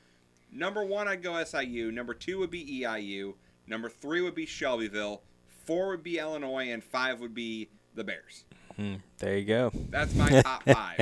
number 0.51 0.84
one, 0.84 1.07
I'd 1.07 1.24
go 1.24 1.41
SIU. 1.41 1.91
Number 1.91 2.13
two 2.13 2.39
would 2.39 2.49
be 2.51 2.82
EIU. 2.82 3.36
Number 3.65 3.88
three 3.88 4.21
would 4.21 4.36
be 4.36 4.45
Shelbyville. 4.45 5.21
Four 5.65 5.89
would 5.89 6.03
be 6.03 6.17
Illinois, 6.19 6.71
and 6.71 6.84
five 6.84 7.21
would 7.21 7.34
be 7.34 7.69
the 7.95 8.03
Bears. 8.03 8.43
Hmm, 8.76 8.95
there 9.19 9.38
you 9.38 9.45
go. 9.45 9.71
That's 9.89 10.13
my 10.15 10.41
top 10.41 10.63
five. 10.67 10.99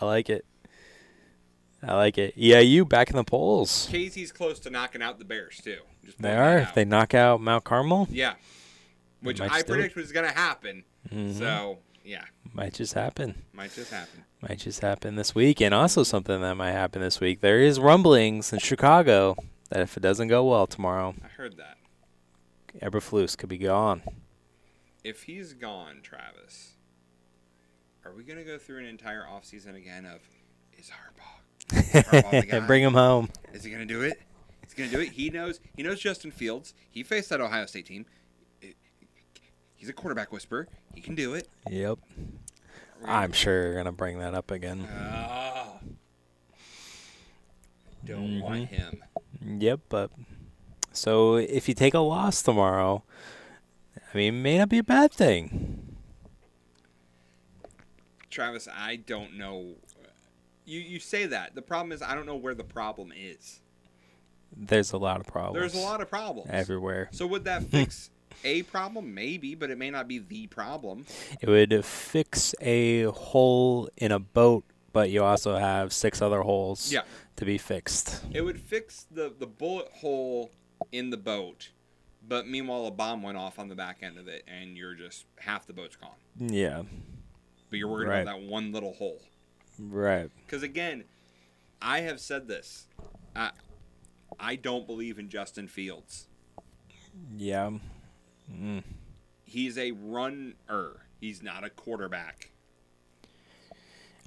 I 0.00 0.04
like 0.04 0.30
it. 0.30 0.44
I 1.82 1.94
like 1.94 2.18
it. 2.18 2.34
Yeah, 2.36 2.58
you 2.60 2.84
back 2.84 3.10
in 3.10 3.16
the 3.16 3.24
polls. 3.24 3.88
Casey's 3.90 4.32
close 4.32 4.58
to 4.60 4.70
knocking 4.70 5.00
out 5.02 5.18
the 5.18 5.24
Bears 5.24 5.58
too. 5.62 5.78
They 6.18 6.34
are. 6.36 6.58
If 6.58 6.74
they 6.74 6.84
knock 6.84 7.14
out 7.14 7.40
Mount 7.40 7.64
Carmel, 7.64 8.06
Yeah, 8.10 8.34
which 9.22 9.40
I 9.40 9.60
still- 9.60 9.76
predict 9.76 9.96
was 9.96 10.12
going 10.12 10.28
to 10.28 10.36
happen. 10.36 10.84
Mhm. 11.08 11.38
So 11.38 11.78
yeah, 12.04 12.24
might 12.52 12.74
just 12.74 12.92
happen. 12.94 13.42
might 13.52 13.72
just 13.72 13.90
happen. 13.90 14.24
Might 14.42 14.58
just 14.58 14.80
happen 14.80 15.16
this 15.16 15.34
week, 15.34 15.60
and 15.60 15.72
also 15.74 16.02
something 16.02 16.40
that 16.42 16.54
might 16.56 16.72
happen 16.72 17.00
this 17.02 17.20
week. 17.20 17.40
There 17.40 17.60
is 17.60 17.78
rumblings 17.80 18.52
in 18.52 18.58
Chicago 18.58 19.36
that 19.70 19.80
if 19.80 19.96
it 19.96 20.00
doesn't 20.00 20.28
go 20.28 20.44
well 20.44 20.66
tomorrow, 20.66 21.14
I 21.24 21.28
heard 21.28 21.56
that. 21.58 21.76
Eberflus 22.82 23.36
could 23.36 23.48
be 23.48 23.58
gone. 23.58 24.02
if 25.02 25.22
he's 25.24 25.54
gone, 25.54 26.00
Travis, 26.02 26.74
are 28.04 28.12
we 28.14 28.22
gonna 28.24 28.44
go 28.44 28.58
through 28.58 28.78
an 28.78 28.84
entire 28.86 29.24
offseason 29.24 29.74
again 29.76 30.04
of 30.04 30.20
is 30.78 30.90
Harbaugh, 30.90 31.39
is 31.72 32.04
Harbaugh 32.04 32.40
the 32.42 32.46
guy? 32.46 32.60
Bring 32.60 32.82
him 32.82 32.94
home. 32.94 33.28
Is 33.52 33.64
he 33.64 33.70
gonna 33.70 33.86
do 33.86 34.02
it? 34.02 34.20
He's 34.64 34.74
gonna 34.74 34.90
do 34.90 35.00
it. 35.00 35.12
He 35.12 35.30
knows. 35.30 35.60
He 35.76 35.82
knows 35.82 36.00
Justin 36.00 36.30
Fields. 36.30 36.74
He 36.90 37.02
faced 37.02 37.28
that 37.30 37.40
Ohio 37.40 37.66
State 37.66 37.86
team. 37.86 38.06
He's 39.74 39.88
a 39.88 39.92
quarterback 39.94 40.30
whisperer. 40.32 40.68
He 40.94 41.00
can 41.00 41.14
do 41.14 41.32
it. 41.34 41.48
Yep. 41.70 41.98
I'm 43.04 43.32
sure 43.32 43.62
you're 43.62 43.74
gonna 43.74 43.92
bring 43.92 44.18
that 44.18 44.34
up 44.34 44.50
again. 44.50 44.86
Ah. 44.92 45.78
Don't 48.04 48.40
want 48.40 48.64
Mhm. 48.64 48.68
him. 48.68 49.04
Yep, 49.60 49.80
but 49.88 50.10
so 50.92 51.36
if 51.36 51.66
you 51.68 51.74
take 51.74 51.94
a 51.94 51.98
loss 52.00 52.42
tomorrow, 52.42 53.02
I 54.12 54.16
mean, 54.16 54.34
it 54.34 54.38
may 54.42 54.58
not 54.58 54.68
be 54.68 54.78
a 54.78 54.82
bad 54.84 55.12
thing. 55.12 55.96
Travis, 58.28 58.68
I 58.72 58.96
don't 58.96 59.36
know. 59.36 59.76
You 60.70 60.80
you 60.80 61.00
say 61.00 61.26
that. 61.26 61.54
The 61.56 61.62
problem 61.62 61.90
is 61.92 62.00
I 62.00 62.14
don't 62.14 62.26
know 62.26 62.36
where 62.36 62.54
the 62.54 62.64
problem 62.64 63.12
is. 63.16 63.60
There's 64.56 64.92
a 64.92 64.98
lot 64.98 65.20
of 65.20 65.26
problems. 65.26 65.58
There's 65.60 65.74
a 65.82 65.86
lot 65.86 66.00
of 66.00 66.08
problems 66.08 66.48
everywhere. 66.50 67.08
So 67.12 67.26
would 67.26 67.44
that 67.44 67.62
fix 67.70 68.10
a 68.44 68.62
problem? 68.64 69.12
Maybe, 69.14 69.54
but 69.54 69.70
it 69.70 69.78
may 69.78 69.90
not 69.90 70.06
be 70.08 70.18
the 70.18 70.46
problem. 70.46 71.06
It 71.40 71.48
would 71.48 71.84
fix 71.84 72.54
a 72.60 73.04
hole 73.04 73.88
in 73.96 74.12
a 74.12 74.18
boat, 74.20 74.64
but 74.92 75.10
you 75.10 75.24
also 75.24 75.56
have 75.56 75.92
six 75.92 76.22
other 76.22 76.42
holes 76.42 76.92
Yeah. 76.92 77.02
to 77.36 77.44
be 77.44 77.58
fixed. 77.58 78.22
It 78.32 78.42
would 78.42 78.60
fix 78.60 79.06
the 79.10 79.32
the 79.36 79.46
bullet 79.46 79.88
hole 79.94 80.50
in 80.92 81.10
the 81.10 81.16
boat, 81.16 81.70
but 82.26 82.46
meanwhile 82.46 82.86
a 82.86 82.90
bomb 82.92 83.22
went 83.22 83.38
off 83.38 83.58
on 83.58 83.68
the 83.68 83.74
back 83.76 83.98
end 84.02 84.18
of 84.18 84.28
it, 84.28 84.44
and 84.46 84.76
you're 84.76 84.94
just 84.94 85.26
half 85.38 85.66
the 85.66 85.72
boat's 85.72 85.96
gone. 85.96 86.18
Yeah. 86.38 86.82
But 87.70 87.78
you're 87.78 87.88
worried 87.88 88.08
Right. 88.08 88.20
about 88.22 88.40
that 88.40 88.46
one 88.48 88.72
little 88.72 88.92
hole. 88.94 89.20
Right. 89.88 90.30
Because 90.44 90.62
again, 90.62 91.04
I 91.80 92.00
have 92.00 92.20
said 92.20 92.48
this. 92.48 92.86
I 93.34 93.50
I 94.38 94.56
don't 94.56 94.86
believe 94.86 95.18
in 95.18 95.28
Justin 95.28 95.68
Fields. 95.68 96.28
Yeah. 97.36 97.70
Mm. 98.52 98.82
He's 99.44 99.78
a 99.78 99.92
runner. 99.92 101.06
He's 101.20 101.42
not 101.42 101.64
a 101.64 101.70
quarterback. 101.70 102.50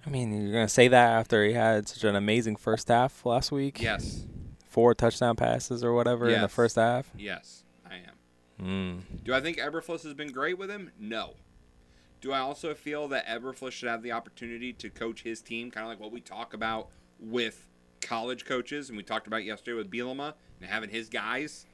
I 0.06 0.10
mean, 0.10 0.42
you're 0.42 0.52
gonna 0.52 0.68
say 0.68 0.88
that 0.88 1.12
after 1.12 1.46
he 1.46 1.54
had 1.54 1.88
such 1.88 2.04
an 2.04 2.16
amazing 2.16 2.58
first 2.58 2.88
half 2.88 3.26
last 3.26 3.52
week. 3.52 3.82
Yes. 3.82 4.26
Four 4.68 4.96
touchdown 4.96 5.36
passes 5.36 5.84
or 5.84 5.94
whatever 5.94 6.28
in 6.28 6.42
the 6.42 6.48
first 6.48 6.76
half. 6.78 7.10
Yes, 7.16 7.64
I 7.90 7.98
am. 7.98 8.16
Mm. 8.60 9.24
Do 9.24 9.34
I 9.34 9.40
think 9.40 9.58
Eberflus 9.58 10.04
has 10.04 10.14
been 10.14 10.32
great 10.32 10.58
with 10.58 10.70
him? 10.70 10.92
No. 11.00 11.36
Do 12.24 12.32
I 12.32 12.40
also 12.40 12.74
feel 12.74 13.10
that 13.10 13.28
Eberflus 13.28 13.74
should 13.74 13.90
have 13.90 14.02
the 14.02 14.14
opportunity 14.14 14.72
to 14.72 14.90
coach 14.90 15.24
his 15.24 15.42
team, 15.42 15.70
kind 15.70 15.84
of 15.84 15.90
like 15.90 16.00
what 16.00 16.14
we 16.14 16.22
talk 16.22 16.54
about 16.54 16.88
with 17.20 17.68
college 18.00 18.46
coaches, 18.46 18.88
and 18.88 18.96
we 18.96 19.04
talked 19.04 19.28
about 19.28 19.44
yesterday 19.44 19.76
with 19.76 19.92
Bielema 19.92 20.36
and 20.62 20.70
having 20.70 20.90
his 20.90 21.10
guys? 21.10 21.66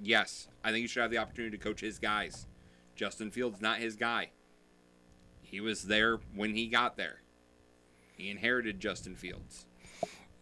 Yes, 0.00 0.46
I 0.62 0.70
think 0.70 0.82
he 0.82 0.86
should 0.86 1.02
have 1.02 1.10
the 1.10 1.18
opportunity 1.18 1.58
to 1.58 1.62
coach 1.62 1.80
his 1.80 1.98
guys. 1.98 2.46
Justin 2.94 3.32
Fields 3.32 3.60
not 3.60 3.78
his 3.78 3.96
guy. 3.96 4.30
He 5.42 5.60
was 5.60 5.82
there 5.82 6.20
when 6.36 6.54
he 6.54 6.68
got 6.68 6.96
there. 6.96 7.22
He 8.16 8.30
inherited 8.30 8.78
Justin 8.78 9.16
Fields. 9.16 9.66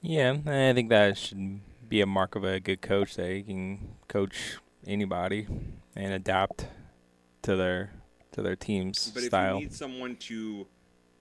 Yeah, 0.02 0.36
I 0.44 0.74
think 0.74 0.90
that 0.90 1.16
should 1.16 1.60
be 1.88 2.02
a 2.02 2.06
mark 2.06 2.34
of 2.34 2.44
a 2.44 2.60
good 2.60 2.82
coach 2.82 3.14
that 3.14 3.30
he 3.30 3.42
can 3.44 3.94
coach 4.08 4.58
anybody 4.86 5.46
and 5.96 6.12
adapt 6.12 6.66
to 7.40 7.56
their 7.56 7.92
to 8.39 8.43
their 8.43 8.56
team's 8.56 9.10
But 9.12 9.24
style. 9.24 9.56
if 9.56 9.62
you 9.62 9.69
need 9.69 9.74
someone 9.74 10.16
to 10.16 10.66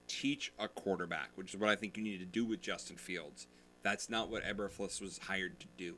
teach 0.07 0.53
a 0.57 0.67
quarterback, 0.67 1.29
which 1.35 1.53
is 1.53 1.59
what 1.59 1.69
I 1.69 1.75
think 1.75 1.97
you 1.97 2.03
need 2.03 2.19
to 2.19 2.25
do 2.25 2.45
with 2.45 2.61
Justin 2.61 2.95
Fields, 2.95 3.47
that's 3.83 4.09
not 4.09 4.29
what 4.29 4.43
Eberflus 4.43 5.01
was 5.01 5.17
hired 5.17 5.59
to 5.59 5.67
do. 5.77 5.95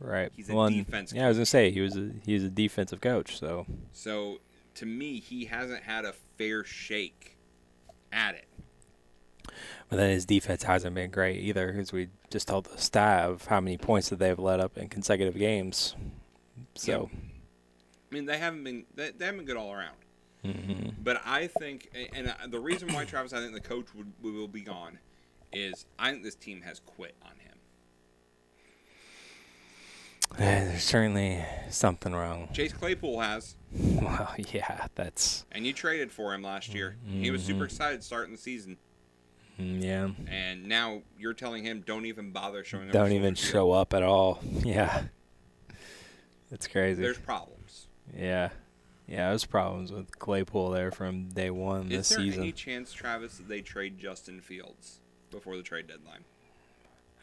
right. 0.00 0.30
He's 0.36 0.48
a 0.50 0.54
Well, 0.54 0.68
defense 0.70 1.12
Yeah, 1.12 1.24
I 1.26 1.28
was 1.28 1.38
gonna 1.38 1.46
say 1.46 1.70
he 1.70 1.80
was 1.80 1.96
a 1.96 2.10
he's 2.24 2.44
a 2.44 2.48
defensive 2.50 3.00
coach, 3.00 3.38
so 3.38 3.66
So 3.92 4.38
to 4.74 4.86
me, 4.86 5.20
he 5.20 5.44
hasn't 5.46 5.82
had 5.84 6.04
a 6.04 6.12
fair 6.36 6.64
shake 6.64 7.36
at 8.12 8.34
it. 8.34 8.46
but 9.88 9.96
then 9.96 10.10
his 10.10 10.24
defense 10.26 10.62
hasn't 10.64 10.94
been 10.94 11.10
great 11.10 11.40
either, 11.40 11.72
because 11.72 11.92
we 11.92 12.08
just 12.30 12.48
told 12.48 12.66
the 12.66 12.78
staff 12.78 13.46
how 13.46 13.60
many 13.60 13.76
points 13.78 14.08
that 14.10 14.18
they've 14.18 14.38
let 14.38 14.60
up 14.60 14.76
in 14.76 14.88
consecutive 14.88 15.36
games. 15.38 15.94
So 16.74 17.10
I 17.12 18.14
mean, 18.14 18.26
they 18.26 18.38
haven't 18.38 18.62
been 18.64 18.84
they, 18.94 19.10
they 19.10 19.24
haven't 19.26 19.38
been 19.40 19.46
good 19.46 19.56
all 19.56 19.72
around. 19.72 19.96
Mhm. 20.44 20.94
But 21.02 21.22
I 21.24 21.46
think, 21.46 21.90
and 22.12 22.28
uh, 22.28 22.34
the 22.48 22.60
reason 22.60 22.92
why 22.92 23.04
Travis, 23.04 23.32
I 23.32 23.38
think 23.40 23.54
the 23.54 23.60
coach 23.60 23.86
would 23.94 24.12
will 24.22 24.46
be 24.48 24.60
gone, 24.60 24.98
is 25.52 25.86
I 25.98 26.10
think 26.10 26.22
this 26.22 26.34
team 26.34 26.60
has 26.62 26.80
quit 26.80 27.14
on 27.22 27.30
him. 27.38 27.50
eh, 30.38 30.64
there's 30.64 30.82
certainly 30.82 31.44
something 31.70 32.12
wrong. 32.12 32.48
Chase 32.52 32.72
Claypool 32.72 33.20
has, 33.20 33.56
Well, 33.72 34.34
yeah, 34.52 34.86
that's 34.94 35.44
and 35.52 35.66
you 35.66 35.72
traded 35.72 36.10
for 36.12 36.34
him 36.34 36.42
last 36.42 36.74
year. 36.74 36.96
He 37.06 37.30
was 37.30 37.42
super 37.42 37.62
Mhm. 37.62 37.66
excited 37.66 38.02
starting 38.04 38.32
the 38.32 38.40
season, 38.40 38.76
mm, 39.58 39.82
yeah. 39.82 40.10
and 40.28 40.64
now 40.66 41.02
you're 41.18 41.34
telling 41.34 41.62
him 41.64 41.82
don't 41.86 42.04
even 42.06 42.32
bother 42.32 42.64
showing 42.64 42.88
up. 42.88 42.92
Don't 42.92 43.12
even 43.12 43.34
show 43.34 43.70
up 43.72 43.94
at 43.94 44.02
all. 44.02 44.40
Yeah. 44.64 45.04
It's 46.50 46.68
crazy. 46.68 47.02
There's 47.02 47.18
problems. 47.18 47.88
Yeah. 48.16 48.50
Yeah, 49.06 49.28
there's 49.28 49.44
problems 49.44 49.92
with 49.92 50.18
Claypool 50.18 50.70
there 50.70 50.90
from 50.90 51.28
day 51.28 51.50
one 51.50 51.92
Is 51.92 52.08
there 52.08 52.18
season. 52.20 52.42
any 52.42 52.52
chance, 52.52 52.92
Travis, 52.92 53.36
that 53.36 53.48
they 53.48 53.60
trade 53.60 53.98
Justin 53.98 54.40
Fields 54.40 55.00
before 55.30 55.56
the 55.56 55.62
trade 55.62 55.86
deadline? 55.86 56.24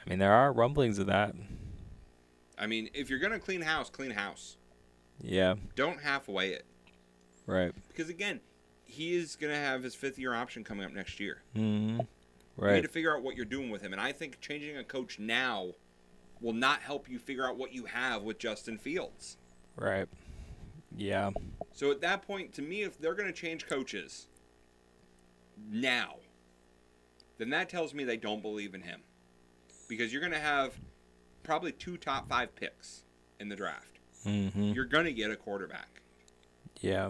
I 0.06 0.10
mean, 0.10 0.20
there 0.20 0.34
are 0.34 0.52
rumblings 0.54 1.00
of 1.00 1.08
that. 1.08 1.34
I 2.58 2.68
mean, 2.68 2.90
if 2.94 3.10
you're 3.10 3.20
gonna 3.20 3.40
clean 3.40 3.62
house, 3.62 3.90
clean 3.90 4.12
house. 4.12 4.58
Yeah. 5.24 5.56
Don't 5.76 6.00
halfway 6.02 6.50
it. 6.50 6.66
Right. 7.46 7.74
Because 7.88 8.10
again, 8.10 8.40
he 8.86 9.16
is 9.16 9.36
going 9.36 9.54
to 9.54 9.60
have 9.60 9.84
his 9.84 9.96
fifth 9.96 10.20
year 10.20 10.34
option 10.34 10.64
coming 10.64 10.86
up 10.86 10.92
next 10.92 11.20
year. 11.20 11.42
hmm 11.56 12.00
Right. 12.58 12.72
You 12.72 12.76
need 12.78 12.82
to 12.84 12.90
figure 12.90 13.16
out 13.16 13.24
what 13.24 13.36
you're 13.38 13.46
doing 13.46 13.70
with 13.70 13.82
him, 13.82 13.94
and 13.94 14.02
I 14.02 14.12
think 14.12 14.40
changing 14.42 14.78
a 14.78 14.84
coach 14.84 15.18
now 15.18 15.72
will 16.42 16.54
not 16.54 16.82
help 16.82 17.10
you 17.10 17.18
figure 17.18 17.48
out 17.48 17.58
what 17.58 17.74
you 17.74 17.86
have 17.86 18.24
with 18.24 18.38
Justin 18.38 18.78
Fields. 18.78 19.38
Right. 19.78 20.08
Yeah. 20.96 21.32
So 21.74 21.92
at 21.92 22.02
that 22.02 22.22
point, 22.22 22.54
to 22.54 22.62
me, 22.62 22.84
if 22.84 23.00
they're 23.00 23.16
going 23.16 23.32
to 23.32 23.34
change 23.34 23.68
coaches 23.68 24.28
now, 25.70 26.16
then 27.38 27.50
that 27.52 27.70
tells 27.70 27.94
me 27.94 28.04
they 28.04 28.18
don't 28.18 28.42
believe 28.42 28.76
in 28.76 28.82
him, 28.82 29.02
because 29.88 30.12
you're 30.12 30.22
going 30.22 30.34
to 30.34 30.40
have 30.40 30.74
probably 31.44 31.72
two 31.72 31.98
top 31.98 32.30
five 32.30 32.56
picks 32.56 33.04
in 33.40 33.50
the 33.50 33.56
draft. 33.56 34.00
hmm 34.24 34.50
You're 34.74 34.86
going 34.86 35.06
to 35.06 35.14
get 35.14 35.32
a 35.32 35.36
quarterback. 35.36 36.02
Yeah. 36.82 37.10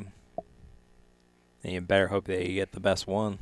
And 1.63 1.73
you 1.73 1.81
better 1.81 2.07
hope 2.07 2.25
that 2.25 2.47
you 2.47 2.55
get 2.55 2.71
the 2.71 2.79
best 2.79 3.07
one. 3.07 3.39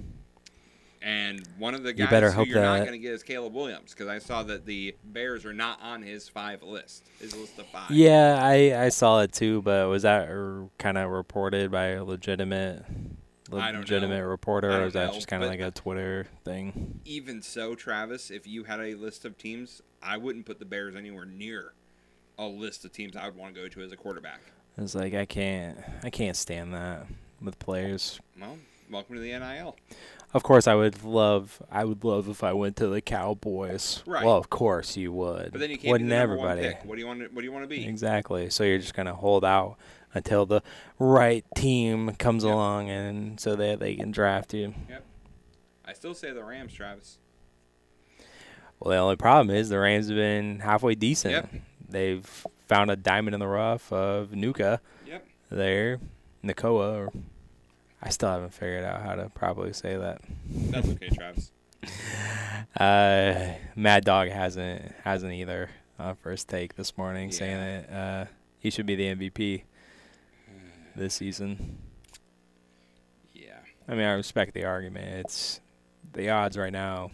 And 1.01 1.47
one 1.57 1.75
of 1.75 1.83
the 1.83 1.89
You 1.89 1.95
guys 1.95 2.09
better 2.09 2.29
who 2.29 2.39
hope 2.39 2.47
you're 2.47 2.61
not 2.61 2.79
going 2.79 2.91
to 2.91 2.97
get 2.97 3.13
is 3.13 3.23
Caleb 3.23 3.53
Williams 3.53 3.93
because 3.93 4.07
I 4.07 4.19
saw 4.19 4.43
that 4.43 4.65
the 4.65 4.95
Bears 5.05 5.45
are 5.45 5.53
not 5.53 5.81
on 5.81 6.01
his 6.01 6.27
five 6.27 6.61
list, 6.61 7.07
his 7.19 7.35
list 7.35 7.57
of 7.57 7.67
five. 7.67 7.89
Yeah, 7.91 8.37
I, 8.41 8.85
I 8.85 8.89
saw 8.89 9.21
it 9.21 9.31
too, 9.31 9.61
but 9.61 9.87
was 9.87 10.03
that 10.03 10.27
kind 10.77 10.97
of 10.97 11.09
reported 11.09 11.71
by 11.71 11.87
a 11.87 12.03
legitimate 12.03 12.85
legitimate 13.49 14.25
reporter, 14.25 14.71
or 14.71 14.85
is 14.85 14.93
that 14.93 15.07
know, 15.07 15.13
just 15.13 15.27
kind 15.27 15.43
of 15.43 15.49
like 15.49 15.61
a 15.61 15.71
Twitter 15.71 16.27
thing? 16.43 16.99
Even 17.05 17.41
so, 17.41 17.75
Travis, 17.75 18.29
if 18.29 18.45
you 18.45 18.65
had 18.65 18.79
a 18.79 18.93
list 18.95 19.25
of 19.25 19.37
teams, 19.37 19.81
I 20.03 20.17
wouldn't 20.17 20.45
put 20.45 20.59
the 20.59 20.65
Bears 20.65 20.95
anywhere 20.95 21.25
near 21.25 21.73
a 22.37 22.45
list 22.45 22.85
of 22.85 22.91
teams 22.91 23.15
I 23.15 23.25
would 23.25 23.35
want 23.35 23.53
to 23.55 23.61
go 23.61 23.67
to 23.67 23.81
as 23.81 23.91
a 23.91 23.97
quarterback. 23.97 24.41
It's 24.77 24.95
like 24.95 25.13
I 25.13 25.25
can't 25.25 25.77
I 26.03 26.09
can't 26.09 26.37
stand 26.37 26.73
that 26.73 27.05
with 27.41 27.59
players. 27.59 28.19
Well, 28.39 28.57
welcome 28.89 29.15
to 29.15 29.21
the 29.21 29.31
NIL. 29.37 29.75
Of 30.33 30.43
course, 30.43 30.67
I 30.67 30.75
would 30.75 31.03
love 31.03 31.61
I 31.71 31.85
would 31.85 32.03
love 32.03 32.29
if 32.29 32.43
I 32.43 32.53
went 32.53 32.75
to 32.77 32.87
the 32.87 33.01
Cowboys. 33.01 34.03
Right. 34.05 34.23
Well, 34.23 34.37
of 34.37 34.49
course 34.49 34.95
you 34.95 35.11
would. 35.11 35.51
But 35.51 35.59
then 35.59 35.71
you 35.71 35.77
can't 35.77 35.91
Wouldn't 35.91 36.09
be 36.09 36.13
the 36.13 36.19
number 36.19 36.37
one 36.37 36.51
everybody? 36.51 36.75
pick. 36.75 36.85
What 36.85 36.95
do 36.95 37.01
you 37.01 37.07
want? 37.07 37.19
To, 37.21 37.25
what 37.27 37.41
do 37.41 37.45
you 37.45 37.51
want 37.51 37.63
to 37.63 37.67
be? 37.67 37.85
Exactly. 37.87 38.49
So 38.49 38.63
you're 38.63 38.77
just 38.77 38.93
gonna 38.93 39.15
hold 39.15 39.43
out 39.43 39.77
until 40.13 40.45
the 40.45 40.61
right 40.99 41.45
team 41.55 42.11
comes 42.15 42.43
along, 42.43 42.89
and 42.89 43.39
so 43.39 43.55
that 43.55 43.79
they 43.79 43.95
can 43.95 44.11
draft 44.11 44.53
you. 44.53 44.73
Yep. 44.89 45.05
I 45.85 45.93
still 45.93 46.13
say 46.13 46.31
the 46.31 46.43
Rams, 46.43 46.73
Travis. 46.73 47.17
Well, 48.79 48.91
the 48.91 48.97
only 48.97 49.15
problem 49.15 49.55
is 49.55 49.69
the 49.69 49.79
Rams 49.79 50.07
have 50.07 50.15
been 50.15 50.59
halfway 50.59 50.95
decent. 50.95 51.31
Yep. 51.33 51.49
They've 51.89 52.45
found 52.67 52.91
a 52.91 52.95
diamond 52.95 53.33
in 53.33 53.39
the 53.39 53.47
rough 53.47 53.91
of 53.91 54.33
Nuka. 54.33 54.79
Yep. 55.07 55.25
There, 55.49 55.99
Nakoa. 56.43 57.07
Or 57.07 57.11
I 58.01 58.09
still 58.09 58.29
haven't 58.29 58.53
figured 58.53 58.83
out 58.83 59.01
how 59.01 59.15
to 59.15 59.29
properly 59.29 59.73
say 59.73 59.97
that. 59.97 60.21
That's 60.49 60.87
okay, 60.89 61.09
Travis. 61.09 61.51
Uh, 62.77 63.53
Mad 63.75 64.05
Dog 64.05 64.29
hasn't 64.29 64.93
hasn't 65.03 65.33
either. 65.33 65.69
Uh, 65.97 66.13
first 66.13 66.47
take 66.47 66.75
this 66.75 66.97
morning 66.97 67.31
saying 67.31 67.57
that 67.57 67.93
uh, 67.93 68.25
he 68.59 68.69
should 68.69 68.85
be 68.85 68.95
the 68.95 69.15
MVP 69.15 69.63
this 70.95 71.15
season. 71.15 71.77
Yeah. 73.33 73.57
I 73.87 73.93
mean, 73.93 74.05
I 74.05 74.11
respect 74.13 74.53
the 74.53 74.65
argument. 74.65 75.25
It's 75.25 75.61
the 76.13 76.29
odds 76.29 76.57
right 76.57 76.71
now. 76.71 77.11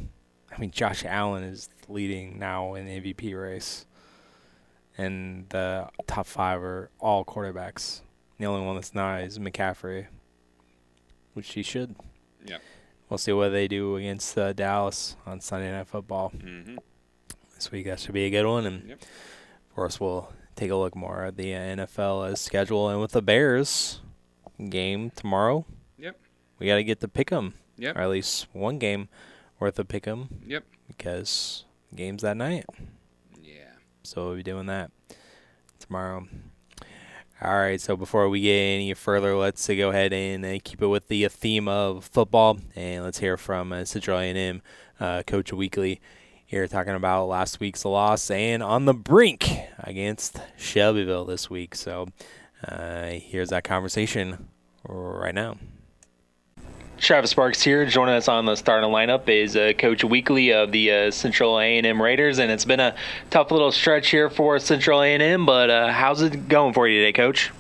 I 0.52 0.60
mean, 0.60 0.72
Josh 0.72 1.04
Allen 1.06 1.44
is 1.44 1.70
leading 1.88 2.38
now 2.38 2.76
in 2.76 2.86
the 2.86 3.00
MVP 3.00 3.40
race, 3.40 3.86
and 4.98 5.48
the 5.50 5.90
top 6.08 6.28
five 6.28 6.62
are 6.62 6.90
all 7.00 7.26
quarterbacks. 7.26 8.02
The 8.40 8.46
only 8.46 8.66
one 8.66 8.76
that's 8.76 8.94
not 8.94 9.22
is 9.22 9.40
McCaffrey, 9.40 10.08
which 11.36 11.54
he 11.54 11.62
should. 11.62 11.96
Yep. 12.46 12.62
We'll 13.10 13.18
see 13.20 13.32
what 13.34 13.50
they 13.50 13.68
do 13.68 13.98
against 13.98 14.36
uh, 14.38 14.52
Dallas 14.54 15.16
on 15.28 15.40
Sunday 15.40 15.72
Night 15.72 15.88
Football 15.88 16.32
Mhm. 16.36 16.80
this 17.54 17.72
week. 17.72 17.86
That 17.86 18.00
should 18.00 18.14
be 18.14 18.26
a 18.26 18.30
good 18.32 18.46
one, 18.48 18.66
and 18.66 18.90
Yep. 18.90 19.02
of 19.70 19.76
course 19.76 20.00
we'll 20.00 20.34
take 20.56 20.72
a 20.72 20.76
look 20.76 20.96
more 20.96 21.24
at 21.26 21.38
the 21.38 21.54
uh, 21.54 21.60
NFL 21.60 22.24
as 22.24 22.42
schedule 22.42 22.90
and 22.90 23.00
with 23.00 23.12
the 23.12 23.22
Bears 23.22 24.02
game 24.70 25.12
tomorrow. 25.12 25.66
Yep. 26.00 26.18
We 26.58 26.66
got 26.68 26.76
to 26.78 26.84
get 26.84 27.00
the 27.02 27.08
pick 27.08 27.32
'em, 27.32 27.54
Yep. 27.78 27.96
or 27.96 28.02
at 28.02 28.10
least 28.10 28.48
one 28.54 28.80
game 28.80 29.08
worth 29.60 29.78
of 29.78 29.88
pick 29.88 30.08
'em. 30.08 30.42
Yep. 30.46 30.64
Because 30.88 31.66
games 31.94 32.22
that 32.24 32.38
night. 32.38 32.66
Yeah. 33.42 33.74
So 34.04 34.26
we'll 34.28 34.36
be 34.38 34.44
doing 34.44 34.66
that 34.68 34.92
tomorrow. 35.80 36.28
All 37.42 37.58
right. 37.58 37.82
So 37.82 37.98
before 37.98 38.30
we 38.30 38.42
get 38.42 38.54
any 38.54 38.94
further, 38.94 39.36
let's 39.36 39.68
go 39.68 39.90
ahead 39.90 40.14
and 40.14 40.46
uh, 40.46 40.58
keep 40.64 40.82
it 40.82 40.88
with 40.88 41.10
the 41.10 41.26
uh, 41.26 41.30
theme 41.30 41.68
of 41.68 42.06
football, 42.06 42.58
and 42.76 43.04
let's 43.04 43.20
hear 43.20 43.36
from 43.36 43.74
uh, 43.74 43.84
Central 43.84 44.18
A&M 44.18 44.62
uh, 45.02 45.22
Coach 45.24 45.52
Weekly 45.52 46.00
here 46.46 46.68
talking 46.68 46.94
about 46.94 47.26
last 47.26 47.60
week's 47.60 47.84
loss 47.84 48.32
and 48.32 48.64
on 48.64 48.86
the 48.86 48.94
brink 48.94 49.50
against 49.80 50.40
Shelbyville 50.58 51.26
this 51.26 51.50
week. 51.50 51.76
So 51.76 52.08
uh, 52.66 53.08
here's 53.08 53.50
that 53.50 53.64
conversation 53.66 54.48
right 54.88 55.36
now. 55.36 55.58
Travis 56.98 57.32
Sparks 57.32 57.62
here. 57.62 57.86
Joining 57.86 58.16
us 58.16 58.28
on 58.28 58.46
the 58.46 58.56
starting 58.56 58.90
lineup 58.90 59.28
is 59.28 59.56
uh, 59.56 59.74
Coach 59.78 60.04
Weekly 60.04 60.54
of 60.54 60.72
the 60.72 60.92
uh, 60.92 61.12
Central 61.12 61.60
A&M 61.60 62.02
Raiders, 62.02 62.40
and 62.40 62.52
it's 62.52 62.66
been 62.66 62.80
a 62.80 62.96
tough 63.30 63.52
little 63.52 63.72
stretch 63.72 64.10
here 64.10 64.30
for 64.30 64.58
Central 64.60 65.02
A&M. 65.02 65.46
But 65.46 65.70
uh, 65.70 65.92
how's 65.92 66.22
it 66.22 66.48
going 66.48 66.74
for 66.74 66.88
you 66.88 67.02
today, 67.02 67.14
Coach? 67.14 67.52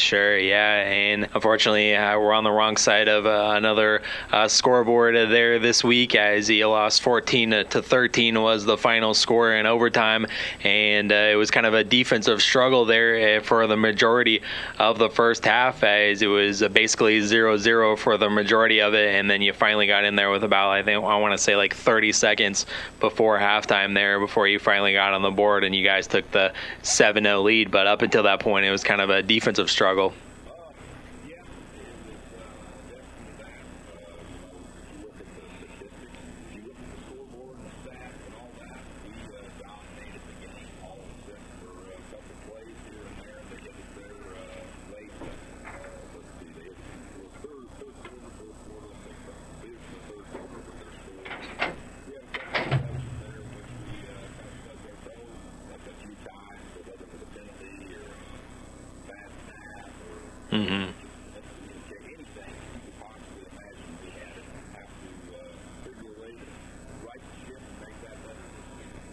Sure, 0.00 0.38
yeah, 0.38 0.80
and 0.80 1.28
unfortunately, 1.34 1.94
uh, 1.94 2.18
we're 2.18 2.32
on 2.32 2.42
the 2.42 2.50
wrong 2.50 2.78
side 2.78 3.06
of 3.06 3.26
uh, 3.26 3.52
another 3.54 4.00
uh, 4.32 4.48
scoreboard 4.48 5.14
there 5.14 5.58
this 5.58 5.84
week 5.84 6.14
as 6.14 6.48
he 6.48 6.64
lost 6.64 7.02
14 7.02 7.50
to 7.68 7.82
13 7.82 8.40
was 8.40 8.64
the 8.64 8.78
final 8.78 9.12
score 9.12 9.54
in 9.54 9.66
overtime, 9.66 10.26
and 10.64 11.12
uh, 11.12 11.14
it 11.14 11.34
was 11.34 11.50
kind 11.50 11.66
of 11.66 11.74
a 11.74 11.84
defensive 11.84 12.40
struggle 12.40 12.86
there 12.86 13.38
uh, 13.38 13.42
for 13.42 13.66
the 13.66 13.76
majority 13.76 14.40
of 14.78 14.98
the 14.98 15.10
first 15.10 15.44
half 15.44 15.84
as 15.84 16.22
it 16.22 16.28
was 16.28 16.62
basically 16.68 17.20
0-0 17.20 17.98
for 17.98 18.16
the 18.16 18.30
majority 18.30 18.80
of 18.80 18.94
it, 18.94 19.14
and 19.14 19.30
then 19.30 19.42
you 19.42 19.52
finally 19.52 19.86
got 19.86 20.04
in 20.04 20.16
there 20.16 20.30
with 20.30 20.44
about 20.44 20.70
I 20.70 20.82
think 20.82 21.04
I 21.04 21.16
want 21.16 21.32
to 21.32 21.38
say 21.38 21.56
like 21.56 21.74
30 21.74 22.12
seconds 22.12 22.64
before 23.00 23.38
halftime 23.38 23.94
there 23.94 24.18
before 24.18 24.48
you 24.48 24.58
finally 24.58 24.94
got 24.94 25.12
on 25.12 25.20
the 25.20 25.30
board 25.30 25.62
and 25.62 25.74
you 25.74 25.84
guys 25.84 26.06
took 26.06 26.28
the 26.30 26.54
7-0 26.82 27.44
lead, 27.44 27.70
but 27.70 27.86
up 27.86 28.00
until 28.00 28.22
that 28.22 28.40
point 28.40 28.64
it 28.64 28.70
was 28.70 28.82
kind 28.82 29.02
of 29.02 29.10
a 29.10 29.22
defensive 29.22 29.70
struggle 29.70 29.89
struggle. 29.90 30.29
Mm-hmm. 60.52 60.90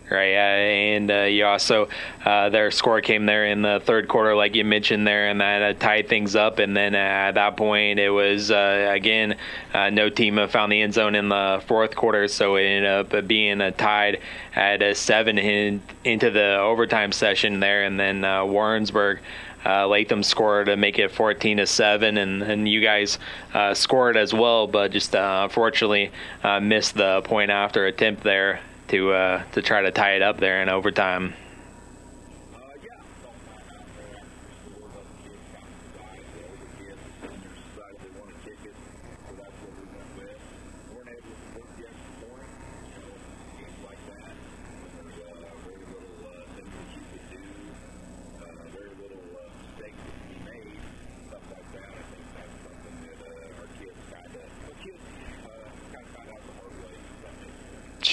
Right, 0.09 0.35
uh, 0.35 0.37
and 0.37 1.11
uh, 1.11 1.15
you 1.23 1.45
also 1.45 1.89
uh, 2.23 2.47
their 2.47 2.71
score 2.71 3.01
came 3.01 3.25
there 3.25 3.45
in 3.45 3.61
the 3.61 3.81
third 3.83 4.07
quarter, 4.07 4.35
like 4.35 4.55
you 4.55 4.63
mentioned 4.63 5.05
there, 5.05 5.27
and 5.27 5.41
that 5.41 5.61
uh, 5.61 5.73
tied 5.77 6.07
things 6.07 6.33
up. 6.33 6.59
And 6.59 6.77
then 6.77 6.95
uh, 6.95 6.97
at 6.97 7.31
that 7.33 7.57
point, 7.57 7.99
it 7.99 8.09
was 8.09 8.49
uh, 8.49 8.89
again 8.95 9.35
no 9.73 10.09
team 10.09 10.39
found 10.47 10.71
the 10.71 10.81
end 10.81 10.93
zone 10.93 11.13
in 11.13 11.27
the 11.27 11.61
fourth 11.67 11.93
quarter, 11.93 12.29
so 12.29 12.55
it 12.55 12.63
ended 12.63 12.89
up 12.89 13.27
being 13.27 13.59
tied 13.73 14.21
at 14.55 14.95
seven 14.95 15.37
in, 15.37 15.81
into 16.05 16.31
the 16.31 16.55
overtime 16.55 17.11
session 17.11 17.59
there, 17.59 17.83
and 17.83 17.99
then 17.99 18.21
Warrensburg 18.21 19.19
uh, 19.67 19.87
Latham 19.87 20.23
scored 20.23 20.67
to 20.67 20.77
make 20.77 20.97
it 20.97 21.11
14 21.11 21.57
to 21.57 21.67
seven, 21.67 22.17
and 22.17 22.41
and 22.41 22.67
you 22.67 22.79
guys 22.79 23.19
uh, 23.53 23.73
scored 23.73 24.15
as 24.15 24.33
well, 24.33 24.65
but 24.65 24.91
just 24.91 25.15
uh, 25.15 25.41
unfortunately 25.43 26.11
uh, 26.43 26.59
missed 26.59 26.95
the 26.95 27.21
point 27.25 27.51
after 27.51 27.85
attempt 27.85 28.23
there 28.23 28.61
to 28.87 29.11
uh, 29.11 29.43
to 29.51 29.61
try 29.61 29.81
to 29.81 29.91
tie 29.91 30.13
it 30.13 30.21
up 30.21 30.39
there 30.39 30.61
in 30.61 30.69
overtime. 30.69 31.33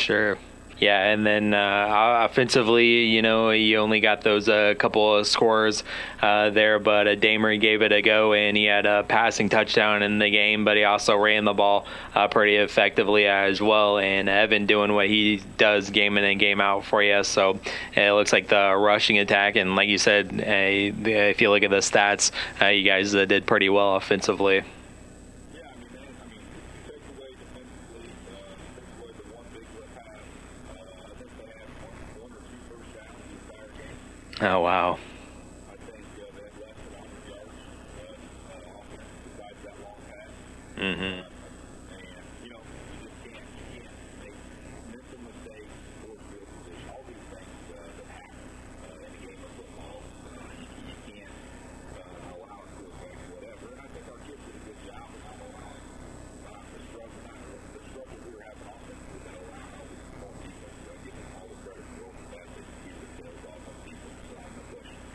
Sure. 0.04 0.36
Yeah, 0.78 1.02
and 1.02 1.24
then 1.24 1.54
uh, 1.54 2.26
offensively, 2.28 3.04
you 3.04 3.22
know, 3.22 3.52
you 3.52 3.78
only 3.78 4.00
got 4.00 4.20
those 4.20 4.48
a 4.48 4.54
uh, 4.54 4.74
couple 4.74 5.16
of 5.16 5.26
scores 5.26 5.82
uh, 6.20 6.50
there, 6.50 6.78
but 6.78 7.08
uh, 7.08 7.14
gave 7.14 7.80
it 7.80 7.90
a 7.90 8.02
go, 8.02 8.34
and 8.34 8.54
he 8.54 8.64
had 8.64 8.84
a 8.84 9.02
passing 9.04 9.48
touchdown 9.48 10.02
in 10.02 10.18
the 10.18 10.28
game, 10.28 10.62
but 10.66 10.76
he 10.76 10.84
also 10.84 11.16
ran 11.16 11.46
the 11.46 11.54
ball 11.54 11.86
uh, 12.14 12.28
pretty 12.28 12.56
effectively 12.56 13.26
as 13.26 13.62
well. 13.62 13.96
And 13.96 14.28
Evan 14.28 14.66
doing 14.66 14.92
what 14.92 15.06
he 15.06 15.42
does 15.56 15.88
game 15.88 16.18
in 16.18 16.24
and 16.24 16.38
game 16.38 16.60
out 16.60 16.84
for 16.84 17.02
you. 17.02 17.24
So 17.24 17.58
it 17.96 18.12
looks 18.12 18.32
like 18.34 18.48
the 18.48 18.74
rushing 18.76 19.18
attack, 19.18 19.56
and 19.56 19.76
like 19.76 19.88
you 19.88 19.96
said, 19.96 20.34
uh, 20.38 21.08
if 21.08 21.40
you 21.40 21.48
look 21.48 21.62
at 21.62 21.70
the 21.70 21.78
stats, 21.78 22.30
uh, 22.60 22.66
you 22.66 22.84
guys 22.84 23.12
did 23.12 23.46
pretty 23.46 23.70
well 23.70 23.96
offensively. 23.96 24.64
Oh 34.46 34.60
wow. 34.60 34.98
Mm-hmm. 40.76 41.33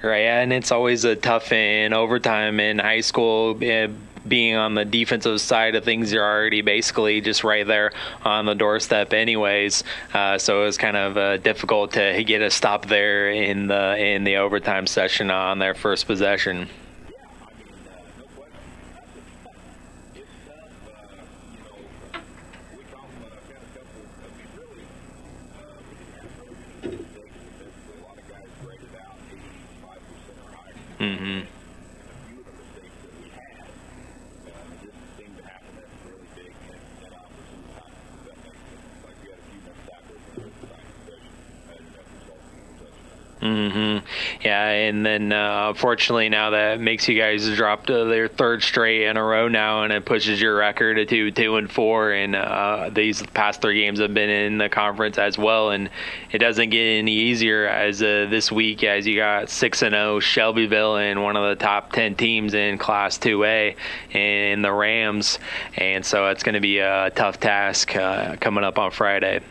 Right, 0.01 0.19
and 0.23 0.53
it's 0.53 0.71
always 0.71 1.03
a 1.03 1.15
tough 1.15 1.51
in 1.51 1.91
overtime 1.93 2.59
in 2.59 2.79
high 2.79 3.01
school. 3.01 3.57
Eh, 3.61 3.87
being 4.27 4.55
on 4.55 4.75
the 4.75 4.85
defensive 4.85 5.41
side 5.41 5.75
of 5.75 5.83
things, 5.83 6.13
you're 6.13 6.23
already 6.23 6.61
basically 6.61 7.19
just 7.19 7.43
right 7.43 7.65
there 7.67 7.91
on 8.23 8.45
the 8.45 8.53
doorstep, 8.55 9.11
anyways. 9.13 9.83
Uh, 10.13 10.37
so 10.37 10.61
it 10.61 10.65
was 10.65 10.77
kind 10.77 10.95
of 10.95 11.17
uh, 11.17 11.37
difficult 11.37 11.93
to 11.93 12.23
get 12.23 12.41
a 12.41 12.49
stop 12.49 12.85
there 12.85 13.29
in 13.29 13.67
the 13.67 13.97
in 13.97 14.23
the 14.23 14.37
overtime 14.37 14.87
session 14.87 15.31
on 15.31 15.59
their 15.59 15.73
first 15.73 16.05
possession. 16.07 16.69
Mm-hmm. 30.99 31.47
Mm-hmm. 43.41 44.05
Yeah, 44.41 44.67
and 44.69 44.98
then 45.09 45.33
uh, 45.33 45.69
unfortunately 45.69 46.29
now 46.29 46.51
that 46.51 46.79
makes 46.79 47.07
you 47.07 47.17
guys 47.17 47.49
drop 47.55 47.87
to 47.87 48.05
their 48.05 48.27
third 48.27 48.61
straight 48.63 49.07
in 49.07 49.17
a 49.17 49.23
row 49.23 49.47
now, 49.47 49.83
and 49.83 49.91
it 49.91 50.05
pushes 50.05 50.39
your 50.39 50.55
record 50.55 50.95
to 51.07 51.31
two 51.31 51.55
and 51.55 51.71
four. 51.71 52.11
And 52.11 52.35
uh, 52.35 52.89
these 52.93 53.21
past 53.33 53.61
three 53.61 53.81
games 53.81 53.99
have 53.99 54.13
been 54.13 54.29
in 54.29 54.57
the 54.57 54.69
conference 54.69 55.17
as 55.17 55.37
well, 55.37 55.71
and 55.71 55.89
it 56.31 56.37
doesn't 56.37 56.69
get 56.69 56.83
any 56.83 57.13
easier 57.13 57.67
as 57.67 58.01
uh, 58.01 58.27
this 58.29 58.51
week 58.51 58.83
as 58.83 59.07
you 59.07 59.15
got 59.15 59.49
six 59.49 59.81
and 59.81 59.93
zero 59.93 60.15
oh 60.15 60.19
Shelbyville 60.19 60.97
and 60.97 61.21
one 61.21 61.35
of 61.35 61.49
the 61.49 61.61
top 61.61 61.91
ten 61.91 62.15
teams 62.15 62.53
in 62.53 62.77
Class 62.77 63.17
Two 63.17 63.43
A 63.43 63.75
in 64.11 64.61
the 64.61 64.71
Rams, 64.71 65.39
and 65.75 66.05
so 66.05 66.27
it's 66.27 66.43
going 66.43 66.55
to 66.55 66.61
be 66.61 66.79
a 66.79 67.11
tough 67.15 67.39
task 67.39 67.95
uh, 67.95 68.35
coming 68.37 68.63
up 68.63 68.77
on 68.77 68.91
Friday. 68.91 69.41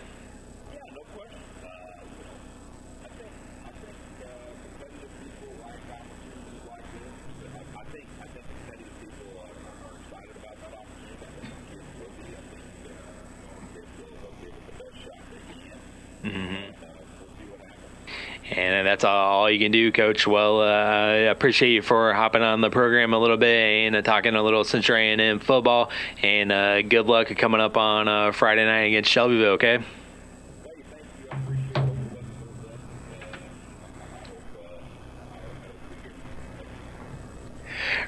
And 18.50 18.86
that's 18.86 19.04
all 19.04 19.50
you 19.50 19.58
can 19.58 19.72
do, 19.72 19.92
Coach. 19.92 20.26
Well, 20.26 20.62
uh, 20.62 20.64
I 20.64 21.12
appreciate 21.30 21.70
you 21.70 21.82
for 21.82 22.14
hopping 22.14 22.42
on 22.42 22.62
the 22.62 22.70
program 22.70 23.12
a 23.12 23.18
little 23.18 23.36
bit 23.36 23.92
and 23.92 24.04
talking 24.04 24.34
a 24.34 24.42
little 24.42 24.64
Central 24.64 24.96
A&M 24.96 25.38
football. 25.38 25.90
And 26.22 26.50
uh, 26.50 26.82
good 26.82 27.06
luck 27.06 27.28
coming 27.36 27.60
up 27.60 27.76
on 27.76 28.08
uh, 28.08 28.32
Friday 28.32 28.64
night 28.64 28.84
against 28.84 29.10
Shelbyville. 29.10 29.52
Okay. 29.52 29.82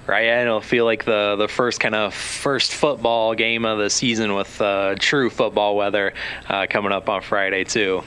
right? 0.06 0.24
And 0.24 0.48
it'll 0.48 0.60
feel 0.60 0.84
like 0.84 1.04
the 1.04 1.36
the 1.36 1.46
first 1.46 1.78
kind 1.78 1.94
of 1.94 2.12
first 2.12 2.74
football 2.74 3.34
game 3.34 3.64
of 3.64 3.78
the 3.78 3.88
season 3.88 4.34
with 4.34 4.60
uh, 4.60 4.96
true 4.98 5.30
football 5.30 5.76
weather 5.76 6.14
uh, 6.48 6.66
coming 6.68 6.92
up 6.92 7.08
on 7.08 7.22
Friday 7.22 7.64
too. 7.64 8.02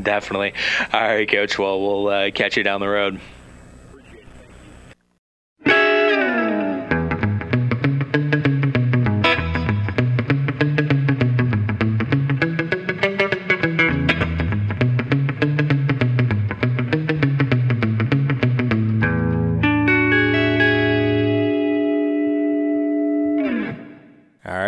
Definitely. 0.00 0.54
All 0.92 1.00
right, 1.00 1.28
Coach. 1.28 1.58
Well, 1.58 1.80
we'll 1.80 2.08
uh, 2.08 2.30
catch 2.30 2.56
you 2.56 2.62
down 2.62 2.80
the 2.80 2.88
road. 2.88 3.20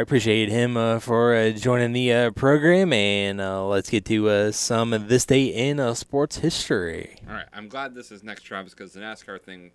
Appreciate 0.04 0.50
him 0.50 0.76
uh, 0.76 0.98
for 0.98 1.34
uh, 1.34 1.50
joining 1.50 1.92
the 1.92 2.12
uh, 2.12 2.30
program, 2.32 2.92
and 2.92 3.40
uh, 3.40 3.64
let's 3.64 3.88
get 3.88 4.04
to 4.04 4.28
uh, 4.28 4.52
some 4.52 4.92
of 4.92 5.08
this 5.08 5.24
day 5.24 5.46
in 5.46 5.80
uh, 5.80 5.94
sports 5.94 6.36
history. 6.38 7.16
All 7.26 7.32
right, 7.34 7.46
I'm 7.54 7.68
glad 7.68 7.94
this 7.94 8.12
is 8.12 8.22
next, 8.22 8.42
Travis, 8.42 8.74
because 8.74 8.92
the 8.92 9.00
NASCAR 9.00 9.40
thing 9.40 9.70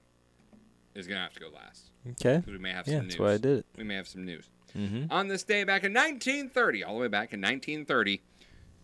is 0.93 1.07
gonna 1.07 1.21
have 1.21 1.33
to 1.33 1.39
go 1.39 1.47
last. 1.49 1.89
Okay. 2.11 2.43
We 2.45 2.59
may 2.59 2.71
have 2.71 2.87
Yeah, 2.87 2.97
some 2.99 3.07
that's 3.07 3.19
why 3.19 3.31
I 3.33 3.37
did 3.37 3.59
it. 3.59 3.65
We 3.75 3.83
may 3.83 3.95
have 3.95 4.07
some 4.07 4.23
news. 4.23 4.49
Mhm. 4.77 5.07
On 5.09 5.27
this 5.27 5.43
day 5.43 5.63
back 5.63 5.83
in 5.83 5.93
1930, 5.93 6.83
all 6.83 6.93
the 6.95 7.01
way 7.01 7.07
back 7.07 7.33
in 7.33 7.41
1930, 7.41 8.21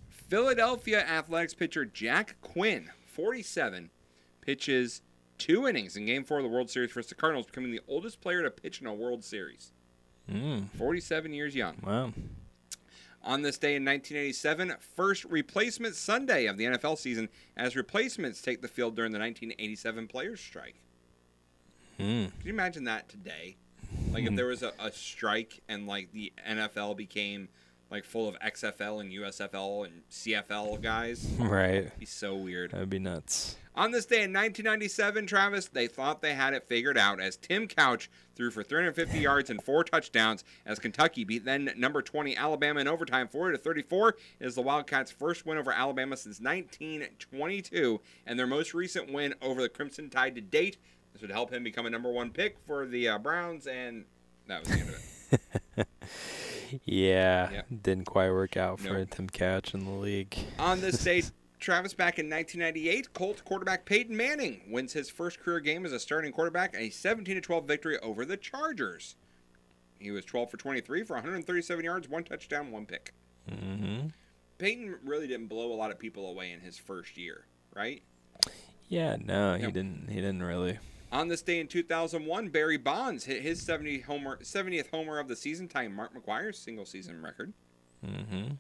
Philadelphia 0.10 1.00
Athletics 1.06 1.54
pitcher 1.54 1.86
Jack 1.86 2.38
Quinn, 2.42 2.90
47, 3.06 3.92
pitches 4.42 5.02
two 5.38 5.68
innings 5.68 5.96
in 5.96 6.06
Game 6.08 6.24
Four 6.24 6.38
of 6.38 6.44
the 6.44 6.50
World 6.50 6.72
Series 6.72 6.92
versus 6.92 7.10
the 7.10 7.16
Cardinals, 7.16 7.46
becoming 7.46 7.72
the 7.72 7.82
oldest 7.88 8.20
player 8.22 8.42
to 8.42 8.50
pitch 8.50 8.82
in 8.82 8.88
a 8.88 8.94
World 8.94 9.24
Series. 9.24 9.72
Mm. 10.32 10.70
47 10.78 11.34
years 11.34 11.56
young. 11.56 11.76
Wow. 11.84 12.14
On 13.24 13.42
this 13.42 13.58
day 13.58 13.76
in 13.76 13.84
1987, 13.84 14.76
first 14.96 15.26
replacement 15.26 15.96
Sunday 15.96 16.46
of 16.46 16.58
the 16.58 16.66
NFL 16.66 16.98
season, 16.98 17.30
as 17.58 17.76
replacements 17.76 18.42
take 18.42 18.62
the 18.62 18.68
field 18.68 18.96
during 18.96 19.12
the 19.12 19.20
1987 19.20 20.08
players' 20.08 20.40
strike. 20.40 20.76
Mm. 22.00 22.26
Can 22.26 22.34
you 22.44 22.54
imagine 22.54 22.84
that 22.84 23.10
today? 23.10 23.56
Like 24.12 24.26
if 24.26 24.36
there 24.36 24.46
was 24.46 24.64
a, 24.64 24.74
a 24.80 24.92
strike 24.92 25.62
and 25.68 25.88
like 25.88 26.12
the 26.12 26.32
NFL 26.48 26.98
became 26.98 27.50
like 27.92 28.06
full 28.06 28.28
of 28.28 28.38
XFL 28.40 29.02
and 29.02 29.12
USFL 29.12 29.86
and 29.86 30.02
CFL 30.12 30.82
guys. 30.82 31.28
Right. 31.40 31.76
It'd 31.76 32.00
be 32.00 32.06
so 32.06 32.36
weird. 32.36 32.72
That'd 32.72 32.90
be 32.90 33.00
nuts. 33.00 33.58
On 33.76 33.92
this 33.92 34.06
day 34.06 34.24
in 34.24 34.32
1997, 34.32 35.28
Travis, 35.28 35.68
they 35.68 35.88
thought 35.88 36.22
they 36.22 36.34
had 36.34 36.54
it 36.54 36.64
figured 36.68 36.98
out 36.98 37.20
as 37.20 37.36
Tim 37.36 37.68
Couch 37.68 38.10
threw 38.36 38.50
for 38.50 38.64
350 38.64 39.20
yards 39.20 39.50
and 39.50 39.62
four 39.62 39.84
touchdowns 39.84 40.44
as 40.66 40.80
Kentucky 40.80 41.26
beat 41.26 41.44
then 41.44 41.70
number 41.76 42.02
20 42.02 42.38
Alabama 42.38 42.80
in 42.80 42.88
overtime 42.88 43.28
40 43.28 43.58
to 43.58 43.64
34. 43.64 44.10
It 44.10 44.18
is 44.40 44.56
the 44.56 44.62
Wildcats' 44.62 45.12
first 45.12 45.46
win 45.46 45.58
over 45.58 45.72
Alabama 45.72 46.16
since 46.16 46.40
1922 46.40 48.02
and 48.26 48.40
their 48.40 48.48
most 48.48 48.74
recent 48.74 49.12
win 49.12 49.34
over 49.42 49.62
the 49.62 49.70
Crimson 49.70 50.10
Tide 50.10 50.36
to 50.36 50.42
date. 50.42 50.78
This 51.12 51.22
would 51.22 51.32
help 51.32 51.52
him 51.52 51.64
become 51.64 51.86
a 51.86 51.90
number 51.90 52.12
one 52.12 52.32
pick 52.32 52.58
for 52.66 52.86
the 52.86 53.10
uh, 53.10 53.18
Browns, 53.18 53.68
and 53.68 54.06
that 54.48 54.62
was 54.62 54.70
the 54.70 54.80
end 54.80 54.90
of 54.90 54.96
it. 54.96 55.15
Yeah, 56.84 57.52
Yep. 57.52 57.66
didn't 57.84 58.06
quite 58.06 58.30
work 58.32 58.58
out 58.58 58.80
for 58.80 58.94
Nope. 58.94 59.10
Tim 59.12 59.30
Couch 59.30 59.74
in 59.74 59.86
the 59.86 59.92
league. 59.92 60.36
On 60.60 60.82
this 60.82 61.02
day, 61.04 61.24
Travis, 61.60 61.94
back 61.94 62.20
in 62.20 62.30
1998, 62.30 63.14
Colt 63.14 63.44
quarterback 63.46 63.86
Peyton 63.86 64.16
Manning 64.18 64.62
wins 64.68 64.92
his 64.94 65.10
first 65.10 65.40
career 65.40 65.60
game 65.60 65.86
as 65.86 65.94
a 65.94 66.00
starting 66.00 66.32
quarterback, 66.34 66.76
a 66.78 66.90
17 66.90 67.42
12 67.42 67.66
victory 67.66 67.98
over 68.00 68.26
the 68.26 68.36
Chargers. 68.36 69.16
He 70.00 70.12
was 70.12 70.26
12 70.26 70.52
for 70.52 70.58
23 70.58 71.04
for 71.04 71.14
137 71.14 71.86
yards, 71.86 72.10
one 72.10 72.24
touchdown, 72.24 72.72
one 72.72 72.86
pick. 72.86 73.14
Mm-hmm. 73.50 74.08
Peyton 74.58 74.98
really 75.06 75.28
didn't 75.28 75.48
blow 75.48 75.72
a 75.72 75.76
lot 75.76 75.92
of 75.92 76.00
people 76.00 76.30
away 76.30 76.52
in 76.52 76.60
his 76.60 76.78
first 76.78 77.16
year, 77.18 77.46
right? 77.74 78.02
Yeah, 78.90 79.16
no, 79.24 79.56
he 79.56 79.68
didn't. 79.68 80.08
He 80.10 80.16
didn't 80.16 80.44
really. 80.44 80.78
On 81.16 81.30
this 81.30 81.42
day 81.42 81.62
in 81.62 81.68
2001, 81.68 82.50
Barry 82.50 82.76
Bonds 82.76 83.24
hit 83.24 83.42
his 83.42 83.62
70 83.62 84.02
homer, 84.02 84.38
70th 84.44 84.90
homer 84.92 85.18
of 85.18 85.30
the 85.30 85.36
season, 85.38 85.70
tying 85.70 85.96
Mark 85.96 86.12
McGwire's 86.14 86.58
single 86.58 86.84
season 86.84 87.22
record. 87.22 87.54
Mm-hmm. 88.06 88.56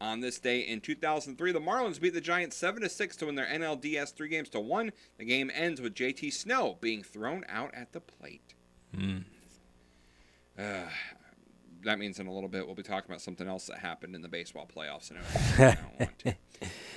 On 0.00 0.20
this 0.20 0.38
day 0.38 0.60
in 0.60 0.80
2003, 0.80 1.50
the 1.50 1.58
Marlins 1.58 2.00
beat 2.00 2.14
the 2.14 2.20
Giants 2.20 2.56
7 2.56 2.80
to 2.82 2.88
6 2.88 3.16
to 3.16 3.26
win 3.26 3.34
their 3.34 3.46
NLDS 3.46 4.14
3 4.14 4.28
games 4.28 4.48
to 4.50 4.60
1. 4.60 4.92
The 5.18 5.24
game 5.24 5.50
ends 5.52 5.80
with 5.80 5.96
JT 5.96 6.32
Snow 6.32 6.78
being 6.80 7.02
thrown 7.02 7.44
out 7.48 7.74
at 7.74 7.90
the 7.90 8.00
plate. 8.00 8.54
Mm. 8.96 9.24
Uh, 10.56 10.84
that 11.84 11.98
means 11.98 12.18
in 12.18 12.26
a 12.26 12.32
little 12.32 12.48
bit 12.48 12.66
we'll 12.66 12.74
be 12.74 12.82
talking 12.82 13.10
about 13.10 13.20
something 13.20 13.48
else 13.48 13.66
that 13.66 13.78
happened 13.78 14.14
in 14.14 14.22
the 14.22 14.28
baseball 14.28 14.66
playoffs. 14.66 15.10
And 15.10 15.18
I 15.58 15.76
don't 15.76 16.00
want 16.00 16.18
to. 16.20 16.36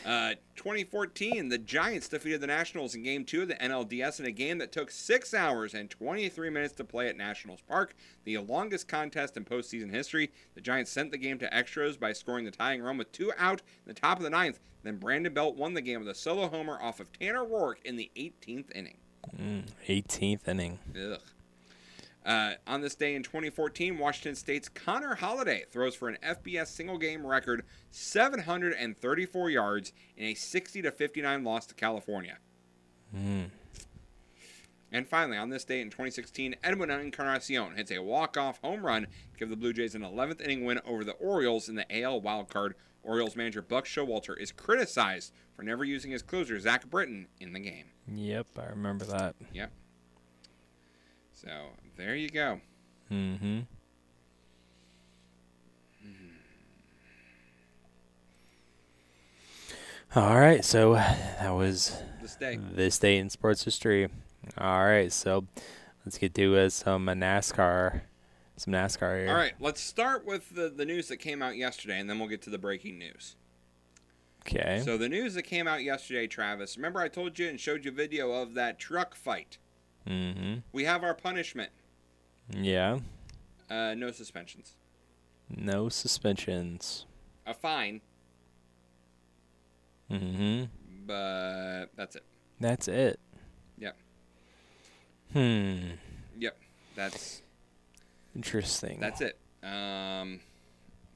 Uh, 0.05 0.33
2014, 0.55 1.47
the 1.47 1.57
Giants 1.57 2.09
defeated 2.09 2.41
the 2.41 2.47
Nationals 2.47 2.93
in 2.93 3.03
Game 3.03 3.23
2 3.23 3.43
of 3.43 3.47
the 3.47 3.55
NLDS 3.55 4.19
in 4.19 4.25
a 4.25 4.31
game 4.31 4.57
that 4.57 4.71
took 4.71 4.91
6 4.91 5.33
hours 5.33 5.73
and 5.73 5.89
23 5.89 6.49
minutes 6.49 6.73
to 6.73 6.83
play 6.83 7.07
at 7.07 7.15
Nationals 7.15 7.61
Park, 7.67 7.95
the 8.25 8.37
longest 8.39 8.87
contest 8.87 9.37
in 9.37 9.45
postseason 9.45 9.89
history. 9.89 10.31
The 10.55 10.61
Giants 10.61 10.91
sent 10.91 11.11
the 11.11 11.17
game 11.17 11.39
to 11.39 11.53
extras 11.53 11.95
by 11.95 12.11
scoring 12.11 12.43
the 12.43 12.51
tying 12.51 12.81
run 12.81 12.97
with 12.97 13.11
two 13.11 13.31
out 13.37 13.61
in 13.85 13.93
the 13.93 13.99
top 13.99 14.17
of 14.17 14.23
the 14.23 14.29
ninth. 14.29 14.59
Then 14.83 14.97
Brandon 14.97 15.33
Belt 15.33 15.55
won 15.55 15.73
the 15.73 15.81
game 15.81 15.99
with 15.99 16.09
a 16.09 16.15
solo 16.15 16.49
homer 16.49 16.77
off 16.81 16.99
of 16.99 17.11
Tanner 17.13 17.45
Roark 17.45 17.75
in 17.85 17.95
the 17.95 18.11
18th 18.17 18.75
inning. 18.75 18.97
Mm, 19.39 19.63
18th 19.87 20.47
inning. 20.47 20.79
Ugh. 20.95 21.21
Uh, 22.25 22.53
on 22.65 22.81
this 22.81 22.95
day 22.95 23.15
in 23.15 23.23
2014, 23.23 23.97
Washington 23.97 24.35
State's 24.35 24.69
Connor 24.69 25.15
Halliday 25.15 25.65
throws 25.69 25.95
for 25.95 26.07
an 26.07 26.17
FBS 26.23 26.67
single 26.67 26.97
game 26.97 27.25
record 27.25 27.65
734 27.91 29.49
yards 29.49 29.93
in 30.15 30.27
a 30.27 30.33
60 30.33 30.81
to 30.83 30.91
59 30.91 31.43
loss 31.43 31.65
to 31.65 31.75
California. 31.75 32.37
Mm. 33.15 33.49
And 34.91 35.07
finally, 35.07 35.37
on 35.37 35.49
this 35.49 35.65
day 35.65 35.81
in 35.81 35.89
2016, 35.89 36.55
Edwin 36.63 36.91
Encarnacion 36.91 37.75
hits 37.75 37.91
a 37.91 37.99
walk-off 37.99 38.59
home 38.61 38.85
run 38.85 39.03
to 39.03 39.39
give 39.39 39.49
the 39.49 39.57
Blue 39.57 39.73
Jays 39.73 39.95
an 39.95 40.01
11th 40.03 40.39
inning 40.39 40.63
win 40.63 40.79
over 40.85 41.03
the 41.03 41.13
Orioles 41.13 41.67
in 41.67 41.75
the 41.75 42.03
AL 42.03 42.21
wildcard. 42.21 42.73
Orioles 43.01 43.35
manager 43.35 43.61
Buck 43.61 43.85
Showalter 43.85 44.37
is 44.37 44.51
criticized 44.51 45.33
for 45.55 45.63
never 45.63 45.83
using 45.83 46.11
his 46.11 46.21
closer 46.21 46.57
Zach 46.59 46.89
Britton 46.89 47.27
in 47.41 47.51
the 47.51 47.59
game. 47.59 47.87
Yep, 48.07 48.47
I 48.57 48.65
remember 48.67 49.03
that. 49.05 49.35
Yep. 49.51 49.71
So 51.33 51.49
there 51.97 52.15
you 52.15 52.29
go. 52.29 52.59
Mm-hmm. 53.11 53.59
All 60.15 60.39
right, 60.39 60.63
so 60.63 60.93
that 60.93 61.49
was 61.51 61.99
This 62.21 62.35
day. 62.35 62.59
this 62.73 62.99
day 62.99 63.17
in 63.17 63.29
sports 63.29 63.63
history. 63.63 64.09
All 64.57 64.85
right, 64.85 65.11
so 65.11 65.45
let's 66.05 66.17
get 66.19 66.35
to 66.35 66.55
uh, 66.57 66.69
some 66.69 67.09
uh, 67.09 67.13
NASCAR, 67.13 68.01
some 68.55 68.73
NASCAR 68.73 69.21
here. 69.21 69.29
All 69.29 69.35
right, 69.35 69.53
let's 69.59 69.81
start 69.81 70.23
with 70.25 70.53
the, 70.53 70.69
the 70.69 70.85
news 70.85 71.07
that 71.07 71.17
came 71.17 71.41
out 71.41 71.57
yesterday, 71.57 71.99
and 71.99 72.07
then 72.07 72.19
we'll 72.19 72.27
get 72.29 72.43
to 72.43 72.51
the 72.51 72.59
breaking 72.59 72.99
news. 72.99 73.37
Okay. 74.41 74.81
So 74.85 74.97
the 74.97 75.09
news 75.09 75.33
that 75.33 75.43
came 75.43 75.67
out 75.67 75.83
yesterday, 75.83 76.27
Travis. 76.27 76.77
Remember, 76.77 76.99
I 76.99 77.07
told 77.07 77.39
you 77.39 77.47
and 77.47 77.59
showed 77.59 77.85
you 77.85 77.91
a 77.91 77.93
video 77.93 78.33
of 78.33 78.53
that 78.53 78.77
truck 78.77 79.15
fight. 79.15 79.57
Mm-hmm. 80.07 80.59
We 80.73 80.83
have 80.83 81.01
our 81.03 81.13
punishment. 81.15 81.71
Yeah. 82.49 82.99
Uh, 83.69 83.93
no 83.95 84.11
suspensions. 84.11 84.75
No 85.49 85.89
suspensions. 85.89 87.05
A 87.45 87.53
fine, 87.53 88.01
Mm-hmm. 90.11 90.65
but 91.07 91.87
that's 91.95 92.15
it. 92.15 92.23
That's 92.59 92.87
it. 92.87 93.19
Yep. 93.79 93.97
Hmm. 95.33 95.77
Yep. 96.37 96.57
That's 96.95 97.41
Interesting. 98.35 98.99
that's 98.99 99.21
it. 99.21 99.37
Um, 99.63 100.39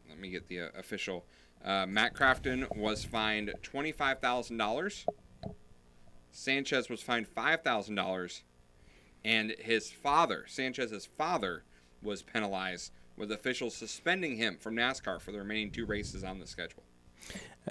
let 0.09 0.19
me 0.19 0.29
get 0.29 0.47
the 0.47 0.61
uh, 0.61 0.67
official. 0.77 1.25
Uh, 1.63 1.85
Matt 1.87 2.13
Crafton 2.15 2.75
was 2.75 3.03
fined 3.05 3.53
twenty 3.61 3.91
five 3.91 4.19
thousand 4.19 4.57
dollars. 4.57 5.05
Sanchez 6.31 6.89
was 6.89 7.01
fined 7.01 7.27
five 7.27 7.61
thousand 7.61 7.95
dollars, 7.95 8.43
and 9.25 9.51
his 9.59 9.91
father, 9.91 10.45
Sanchez's 10.47 11.05
father, 11.17 11.63
was 12.01 12.21
penalized 12.21 12.91
with 13.17 13.31
officials 13.31 13.75
suspending 13.75 14.37
him 14.37 14.57
from 14.59 14.75
NASCAR 14.75 15.19
for 15.19 15.31
the 15.31 15.39
remaining 15.39 15.71
two 15.71 15.85
races 15.85 16.23
on 16.23 16.39
the 16.39 16.45
schedule. 16.47 16.83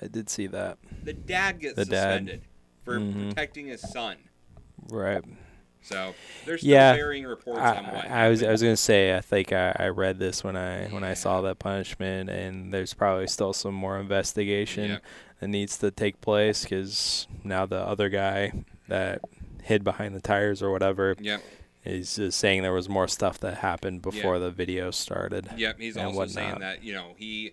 I 0.03 0.09
did 0.09 0.29
see 0.29 0.47
that. 0.49 0.79
The 1.05 1.13
dad 1.13 1.61
gets 1.61 1.77
The 1.77 1.85
dad. 1.85 1.91
suspended 2.01 2.43
for 2.85 2.99
Mhm. 2.99 3.29
protecting 3.29 3.67
his 3.69 3.81
son. 3.81 4.17
Right. 4.91 5.23
So 5.83 6.15
there's 6.45 6.61
still 6.63 6.73
yeah. 6.73 6.95
varying 6.95 7.25
reports 7.25 7.61
I, 7.61 7.77
on 7.77 7.85
what. 7.87 8.05
I 8.11 8.29
was 8.29 8.43
I 8.43 8.51
was 8.51 8.61
gonna 8.61 8.77
say 8.77 9.15
I 9.17 9.21
think 9.21 9.53
I, 9.53 9.75
I 9.79 9.87
read 9.89 10.19
this 10.19 10.43
when 10.43 10.57
I 10.57 10.89
when 10.89 11.05
I 11.05 11.15
saw 11.15 11.41
that 11.43 11.61
punishment 11.61 12.29
and 12.29 12.75
there's 12.75 12.93
probably 12.93 13.29
still 13.29 13.53
some 13.53 13.75
more 13.75 13.99
investigation 14.01 14.91
Yep. 14.91 15.03
that 15.41 15.49
needs 15.49 15.79
to 15.79 15.93
take 15.93 16.21
place 16.21 16.65
because 16.65 17.29
now 17.45 17.67
the 17.67 17.79
other 17.79 18.09
guy 18.09 18.65
that 18.89 19.21
hid 19.67 19.83
behind 19.83 20.15
the 20.15 20.21
tires 20.21 20.63
or 20.63 20.71
whatever. 20.71 21.17
Yep. 21.21 21.43
He's 21.83 22.17
just 22.17 22.39
saying 22.39 22.63
there 22.63 22.73
was 22.73 22.89
more 22.89 23.07
stuff 23.09 23.39
that 23.41 23.59
happened 23.59 24.01
before 24.03 24.35
Yeah. 24.35 24.41
the 24.45 24.51
video 24.51 24.91
started. 24.93 25.49
Yep, 25.57 25.79
he's 25.81 25.97
also 25.97 26.17
whatnot. 26.17 26.31
saying 26.35 26.59
that 26.61 26.83
you 26.85 26.93
know 26.95 27.15
he 27.17 27.53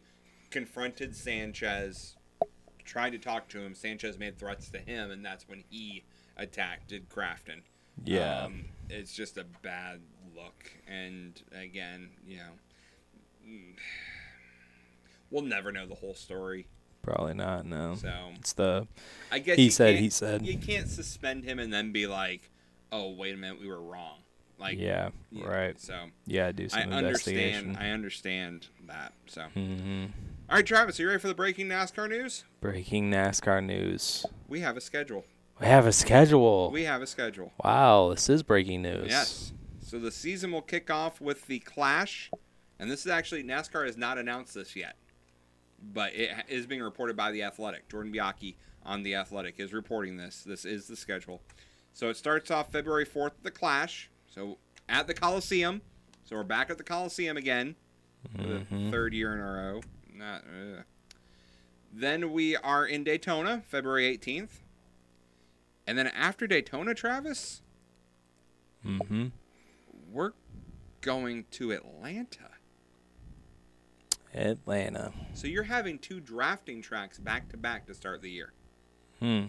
confronted 0.52 1.16
Sanchez, 1.16 2.16
tried 2.86 3.12
to 3.12 3.18
talk 3.20 3.48
to 3.50 3.60
him. 3.60 3.74
Sanchez 3.74 4.18
made 4.20 4.38
threats 4.38 4.70
to 4.70 4.78
him, 4.80 5.10
and 5.12 5.26
that's 5.26 5.48
when 5.48 5.64
he 5.70 6.04
attacked 6.38 6.88
did 6.90 7.10
Crafton. 7.10 7.62
Yeah. 8.04 8.44
um, 8.46 8.66
it's 8.90 9.14
just 9.14 9.38
a 9.38 9.46
bad 9.64 10.02
look, 10.36 10.72
and 10.88 11.42
again, 11.52 12.10
you 12.28 12.38
know, 12.38 12.54
we'll 15.32 15.44
never 15.44 15.72
know 15.72 15.86
the 15.88 15.96
whole 15.96 16.16
story. 16.16 16.68
Probably 17.04 17.34
not. 17.34 17.66
No. 17.66 17.96
So 17.96 18.12
it's 18.40 18.54
the. 18.54 18.88
I 19.32 19.40
guess 19.40 19.58
he 19.58 19.70
said. 19.70 19.98
He 19.98 20.10
said. 20.10 20.46
you 20.46 20.58
can't 20.58 20.88
suspend 20.88 21.44
him 21.44 21.60
and 21.60 21.72
then 21.72 21.92
be 21.92 22.08
like, 22.08 22.50
"Oh, 22.92 23.12
wait 23.12 23.34
a 23.34 23.38
minute, 23.38 23.60
we 23.60 23.68
were 23.68 23.82
wrong." 23.82 24.20
Like, 24.58 24.80
Yeah, 24.80 25.10
right. 25.34 25.78
So 25.80 25.96
Yeah, 26.26 26.52
do 26.54 26.70
some 26.70 26.80
I 26.80 26.84
understand. 26.98 27.76
I 27.78 27.90
understand 27.90 28.68
that. 28.88 29.14
So, 29.26 29.48
Mhm. 29.56 30.12
all 30.50 30.56
right, 30.56 30.66
Travis, 30.66 30.98
are 31.00 31.04
you 31.04 31.10
ready 31.10 31.20
for 31.20 31.28
the 31.28 31.34
breaking 31.36 31.68
NASCAR 31.68 32.08
news? 32.08 32.46
Breaking 32.62 33.12
NASCAR 33.12 33.62
news. 33.64 34.26
We 34.48 34.62
have 34.62 34.78
a 34.78 34.82
schedule. 34.82 35.26
We 35.60 35.68
have 35.68 35.86
a 35.86 35.92
schedule. 35.92 36.72
We 36.72 36.84
have 36.84 37.02
a 37.02 37.08
schedule. 37.08 37.52
Wow, 37.62 38.12
this 38.12 38.30
is 38.30 38.42
breaking 38.44 38.84
news. 38.84 39.08
Yes. 39.10 39.52
So 39.82 40.00
the 40.00 40.12
season 40.12 40.52
will 40.54 40.62
kick 40.62 40.90
off 40.90 41.20
with 41.20 41.48
the 41.48 41.60
Clash, 41.60 42.32
and 42.80 42.90
this 42.90 43.02
is 43.02 43.08
actually 43.12 43.44
NASCAR 43.44 43.86
has 43.86 43.98
not 43.98 44.18
announced 44.18 44.54
this 44.54 44.76
yet, 44.78 44.96
but 45.92 46.14
it 46.16 46.32
is 46.48 46.66
being 46.66 46.82
reported 46.82 47.16
by 47.18 47.32
the 47.32 47.44
Athletic. 47.44 47.90
Jordan 47.90 48.12
Bianchi 48.12 48.56
on 48.86 49.04
the 49.04 49.16
Athletic 49.16 49.56
is 49.60 49.74
reporting 49.74 50.18
this. 50.18 50.44
This 50.44 50.66
is 50.66 50.88
the 50.88 50.96
schedule. 50.96 51.42
So 51.94 52.10
it 52.10 52.18
starts 52.18 52.50
off 52.52 52.72
February 52.72 53.06
fourth, 53.06 53.34
the 53.44 53.52
Clash. 53.52 54.10
So 54.28 54.58
at 54.88 55.08
the 55.08 55.14
Coliseum. 55.14 55.82
So 56.26 56.36
we're 56.38 56.44
back 56.44 56.70
at 56.70 56.78
the 56.78 56.84
Coliseum 56.84 57.36
again 57.38 57.76
for 58.36 58.44
the 58.48 58.66
third 58.92 59.14
year 59.14 59.34
in 59.34 59.40
a 59.40 59.52
row. 59.52 59.82
Not. 60.14 60.44
Then 61.92 62.32
we 62.32 62.56
are 62.56 62.86
in 62.86 63.04
Daytona, 63.04 63.64
February 63.68 64.06
eighteenth. 64.06 64.62
And 65.86 65.98
then 65.98 66.08
after 66.08 66.48
Daytona, 66.48 66.94
Travis, 66.94 67.62
Mm-hmm. 68.86 69.28
we're 70.12 70.32
going 71.02 71.46
to 71.52 71.72
Atlanta. 71.72 72.50
Atlanta. 74.34 75.12
So 75.34 75.48
you're 75.48 75.64
having 75.64 76.00
two 76.00 76.20
drafting 76.20 76.82
tracks 76.82 77.18
back 77.18 77.50
to 77.50 77.58
back 77.58 77.86
to 77.88 77.94
start 77.94 78.22
the 78.22 78.30
year. 78.30 78.54
Hmm. 79.20 79.46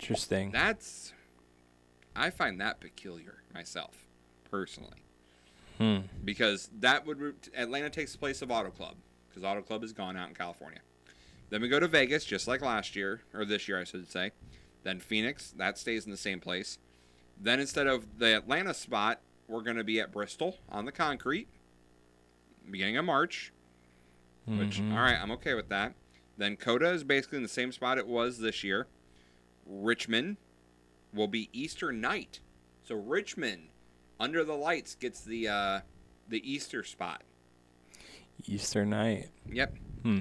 Interesting. 0.00 0.50
That's 0.50 1.12
I 2.14 2.30
find 2.30 2.60
that 2.60 2.80
peculiar 2.80 3.42
myself, 3.54 4.06
personally. 4.50 4.98
Hmm. 5.78 5.98
Because 6.24 6.70
that 6.80 7.06
would 7.06 7.34
Atlanta 7.56 7.90
takes 7.90 8.12
the 8.12 8.18
place 8.18 8.42
of 8.42 8.50
Auto 8.50 8.70
Club 8.70 8.96
because 9.28 9.44
Auto 9.44 9.62
Club 9.62 9.84
is 9.84 9.92
gone 9.92 10.16
out 10.16 10.28
in 10.28 10.34
California. 10.34 10.80
Then 11.50 11.62
we 11.62 11.68
go 11.68 11.80
to 11.80 11.88
Vegas 11.88 12.24
just 12.24 12.48
like 12.48 12.60
last 12.60 12.96
year 12.96 13.22
or 13.32 13.44
this 13.44 13.68
year 13.68 13.80
I 13.80 13.84
should 13.84 14.10
say. 14.10 14.32
Then 14.84 15.00
Phoenix, 15.00 15.52
that 15.56 15.78
stays 15.78 16.04
in 16.04 16.10
the 16.10 16.16
same 16.16 16.40
place. 16.40 16.78
Then 17.40 17.60
instead 17.60 17.86
of 17.86 18.18
the 18.18 18.36
Atlanta 18.36 18.74
spot, 18.74 19.20
we're 19.46 19.62
going 19.62 19.76
to 19.76 19.84
be 19.84 20.00
at 20.00 20.12
Bristol 20.12 20.58
on 20.68 20.84
the 20.84 20.92
concrete 20.92 21.48
beginning 22.70 22.96
of 22.96 23.04
March. 23.04 23.52
Which 24.48 24.78
Mhm. 24.80 24.92
all 24.92 24.98
right, 25.02 25.20
I'm 25.20 25.30
okay 25.32 25.54
with 25.54 25.68
that. 25.68 25.94
Then 26.36 26.56
COTA 26.56 26.90
is 26.92 27.04
basically 27.04 27.36
in 27.36 27.42
the 27.42 27.48
same 27.48 27.72
spot 27.72 27.98
it 27.98 28.06
was 28.06 28.38
this 28.38 28.62
year. 28.64 28.86
Richmond 29.66 30.36
will 31.12 31.28
be 31.28 31.50
Easter 31.52 31.92
night. 31.92 32.40
So 32.84 32.94
Richmond 32.94 33.68
under 34.20 34.44
the 34.44 34.54
lights 34.54 34.94
gets 34.94 35.20
the 35.20 35.48
uh 35.48 35.80
the 36.28 36.50
Easter 36.50 36.82
spot. 36.84 37.22
Easter 38.46 38.84
night. 38.86 39.30
Yep. 39.50 39.76
Hmm. 40.02 40.20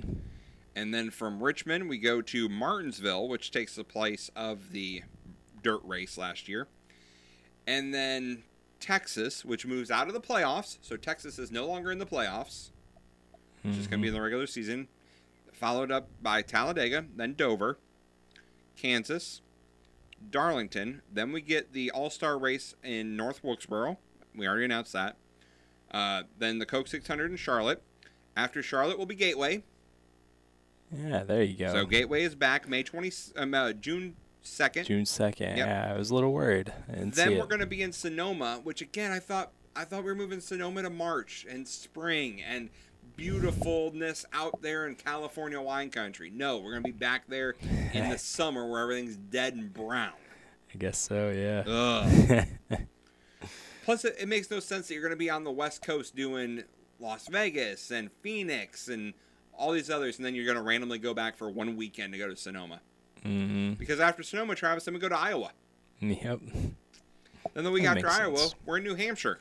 And 0.76 0.94
then 0.94 1.10
from 1.12 1.42
Richmond 1.44 1.88
we 1.90 1.98
go 1.98 2.22
to 2.22 2.50
Martinsville, 2.50 3.28
which 3.28 3.52
takes 3.52 3.76
the 3.76 3.84
place 3.84 4.30
of 4.36 4.72
the 4.72 5.04
dirt 5.64 5.82
race 5.84 6.18
last 6.18 6.48
year. 6.48 6.68
And 7.66 7.94
then 7.94 8.44
Texas, 8.80 9.44
which 9.44 9.66
moves 9.66 9.90
out 9.92 10.08
of 10.08 10.14
the 10.14 10.22
playoffs. 10.22 10.78
So 10.82 10.98
Texas 10.98 11.40
is 11.40 11.52
no 11.52 11.66
longer 11.68 11.92
in 11.92 11.98
the 12.00 12.06
playoffs. 12.06 12.72
It's 13.68 13.78
just 13.78 13.90
going 13.90 14.00
to 14.00 14.04
be 14.04 14.08
in 14.08 14.14
the 14.14 14.22
regular 14.22 14.48
season. 14.48 14.88
Followed 15.54 15.92
up 15.92 16.08
by 16.22 16.42
Talladega, 16.42 17.06
then 17.16 17.34
Dover, 17.34 17.80
Kansas, 18.76 19.42
Darlington. 20.30 21.02
Then 21.12 21.32
we 21.32 21.42
get 21.42 21.74
the 21.74 21.92
All 21.92 22.10
Star 22.10 22.38
race 22.38 22.76
in 22.84 23.16
North 23.16 23.44
Wilkesboro. 23.44 23.98
We 24.36 24.48
already 24.48 24.66
announced 24.66 24.94
that. 24.94 25.18
Uh, 25.92 26.24
then 26.38 26.60
the 26.60 26.66
Coke 26.66 26.88
600 26.88 27.32
in 27.32 27.38
Charlotte. 27.38 27.82
After 28.36 28.62
Charlotte 28.62 29.00
will 29.00 29.08
be 29.08 29.16
Gateway. 29.16 29.64
Yeah, 30.96 31.24
there 31.24 31.42
you 31.42 31.58
go. 31.58 31.74
So 31.74 31.86
Gateway 31.86 32.24
is 32.24 32.36
back 32.36 32.70
May 32.70 32.84
20, 32.84 33.12
um, 33.36 33.54
uh, 33.54 33.74
June 33.74 34.16
2nd. 34.44 34.86
June 34.86 35.06
second. 35.06 35.58
Yep. 35.58 35.68
Yeah, 35.68 35.92
I 35.94 35.98
was 35.98 36.12
a 36.12 36.16
little 36.16 36.32
worried. 36.32 36.72
Then 36.88 37.38
we're 37.38 37.46
going 37.46 37.60
to 37.60 37.66
be 37.66 37.82
in 37.82 37.92
Sonoma, 37.92 38.62
which 38.64 38.82
again 38.82 39.12
I 39.12 39.20
thought 39.20 39.52
I 39.76 39.84
thought 39.84 40.04
we 40.04 40.10
were 40.10 40.16
moving 40.16 40.40
Sonoma 40.40 40.82
to 40.84 40.90
March 40.90 41.46
and 41.50 41.68
spring 41.68 42.42
and 42.42 42.70
beautifulness 43.18 44.26
out 44.32 44.62
there 44.62 44.88
in 44.88 44.96
California 44.96 45.60
wine 45.60 45.90
country. 45.90 46.30
No, 46.34 46.60
we're 46.60 46.72
going 46.72 46.84
to 46.84 46.92
be 46.94 46.98
back 46.98 47.28
there 47.28 47.56
in 47.94 48.10
the 48.10 48.18
summer 48.18 48.66
where 48.70 48.82
everything's 48.84 49.18
dead 49.18 49.56
and 49.56 49.74
brown. 49.74 50.14
I 50.74 50.78
guess 50.78 50.98
so. 50.98 51.30
Yeah. 51.32 52.46
Plus, 53.84 54.06
it, 54.06 54.16
it 54.20 54.28
makes 54.28 54.50
no 54.52 54.60
sense 54.60 54.88
that 54.88 54.94
you're 54.94 55.04
going 55.04 55.12
to 55.12 55.18
be 55.18 55.30
on 55.30 55.44
the 55.44 55.52
West 55.52 55.82
Coast 55.82 56.16
doing 56.16 56.64
Las 57.00 57.28
Vegas 57.28 57.92
and 57.92 58.12
Phoenix 58.22 58.88
and 58.88 59.14
all 59.58 59.72
these 59.72 59.90
others, 59.90 60.18
and 60.18 60.26
then 60.26 60.36
you're 60.36 60.46
going 60.46 60.58
to 60.58 60.64
randomly 60.64 61.00
go 61.00 61.14
back 61.14 61.36
for 61.38 61.50
one 61.50 61.76
weekend 61.76 62.14
to 62.14 62.20
go 62.20 62.28
to 62.30 62.36
Sonoma. 62.36 62.82
mm-hmm. 63.26 63.74
Because 63.74 64.00
after 64.00 64.22
Sonoma, 64.24 64.56
Travis, 64.56 64.88
I'm 64.88 64.94
gonna 64.94 65.02
go 65.02 65.10
to 65.10 65.20
Iowa. 65.20 65.52
Yep. 66.00 66.40
Then 67.54 67.64
the 67.64 67.72
week 67.72 67.84
That 67.84 67.98
after 67.98 68.10
Iowa, 68.10 68.38
sense. 68.38 68.56
we're 68.66 68.78
in 68.78 68.84
New 68.84 68.94
Hampshire. 68.96 69.40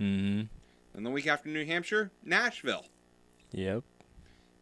Mm-hmm. 0.00 0.46
Then 0.94 1.04
the 1.04 1.10
week 1.10 1.26
after 1.26 1.48
New 1.48 1.64
Hampshire, 1.64 2.10
Nashville. 2.24 2.86
Yep. 3.52 3.82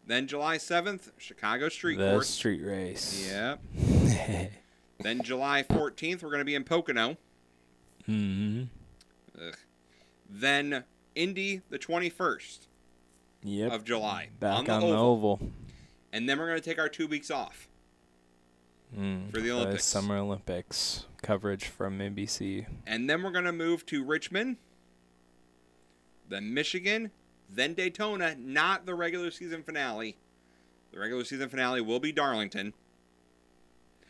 Then 0.06 0.26
July 0.28 0.58
7th, 0.58 1.10
Chicago 1.18 1.68
Street 1.68 1.96
the 1.98 2.10
Course. 2.12 2.28
street 2.28 2.62
race. 2.62 3.28
Yep. 3.30 3.60
then 5.00 5.22
July 5.22 5.64
14th, 5.68 6.22
we're 6.22 6.28
going 6.30 6.38
to 6.40 6.44
be 6.44 6.54
in 6.54 6.62
Pocono. 6.64 7.16
Mm-hmm. 8.08 8.64
Ugh. 9.48 9.54
Then 10.28 10.84
Indy, 11.14 11.62
the 11.70 11.78
21st 11.78 12.58
Yep. 13.42 13.72
of 13.72 13.84
July. 13.84 14.28
Back 14.40 14.58
on 14.58 14.64
the 14.64 14.72
on 14.72 14.80
the 14.80 14.86
Oval. 14.88 14.98
oval. 15.32 15.50
And 16.12 16.28
then 16.28 16.38
we're 16.38 16.46
going 16.48 16.58
to 16.60 16.64
take 16.64 16.78
our 16.78 16.88
two 16.88 17.06
weeks 17.06 17.30
off. 17.30 17.68
Mm, 18.96 19.30
For 19.32 19.40
the 19.40 19.50
Olympics. 19.50 19.84
Summer 19.84 20.16
Olympics 20.16 21.06
coverage 21.22 21.64
from 21.66 21.98
NBC. 21.98 22.66
And 22.86 23.10
then 23.10 23.22
we're 23.22 23.32
going 23.32 23.44
to 23.44 23.52
move 23.52 23.84
to 23.86 24.04
Richmond, 24.04 24.56
then 26.28 26.52
Michigan, 26.52 27.10
then 27.48 27.74
Daytona, 27.74 28.34
not 28.38 28.86
the 28.86 28.94
regular 28.94 29.30
season 29.30 29.62
finale. 29.62 30.16
The 30.92 30.98
regular 30.98 31.24
season 31.24 31.48
finale 31.48 31.80
will 31.80 32.00
be 32.00 32.12
Darlington. 32.12 32.72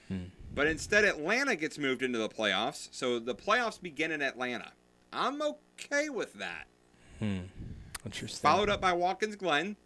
Hmm. 0.08 0.24
But 0.54 0.66
instead, 0.66 1.04
Atlanta 1.04 1.56
gets 1.56 1.78
moved 1.78 2.02
into 2.02 2.18
the 2.18 2.28
playoffs. 2.28 2.88
So 2.92 3.18
the 3.18 3.34
playoffs 3.34 3.80
begin 3.80 4.10
in 4.10 4.22
Atlanta. 4.22 4.72
I'm 5.12 5.40
okay 5.42 6.08
with 6.08 6.34
that. 6.34 6.66
Hmm. 7.18 7.38
Interesting. 8.04 8.40
Followed 8.42 8.68
up 8.70 8.80
by 8.80 8.92
Watkins 8.92 9.36
Glen 9.36 9.76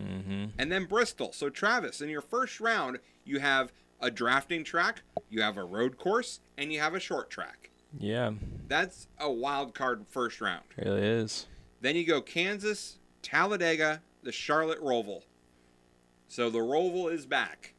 Mm-hmm. 0.00 0.44
and 0.58 0.70
then 0.70 0.84
Bristol. 0.84 1.32
So, 1.32 1.50
Travis, 1.50 2.00
in 2.00 2.08
your 2.08 2.22
first 2.22 2.60
round, 2.60 3.00
you 3.24 3.40
have 3.40 3.72
a 4.00 4.10
drafting 4.10 4.62
track, 4.64 5.02
you 5.28 5.42
have 5.42 5.56
a 5.56 5.64
road 5.64 5.98
course, 5.98 6.40
and 6.56 6.72
you 6.72 6.78
have 6.80 6.94
a 6.94 7.00
short 7.00 7.28
track. 7.28 7.69
Yeah, 7.98 8.32
That's 8.68 9.08
a 9.18 9.30
wild 9.30 9.74
card 9.74 10.06
first 10.08 10.40
round. 10.40 10.62
really 10.76 11.02
is. 11.02 11.46
Then 11.80 11.96
you 11.96 12.06
go 12.06 12.20
Kansas, 12.20 12.98
Talladega, 13.22 14.00
the 14.22 14.32
Charlotte 14.32 14.80
Roval. 14.80 15.22
So 16.28 16.50
the 16.50 16.58
Roval 16.60 17.12
is 17.12 17.26
back. 17.26 17.74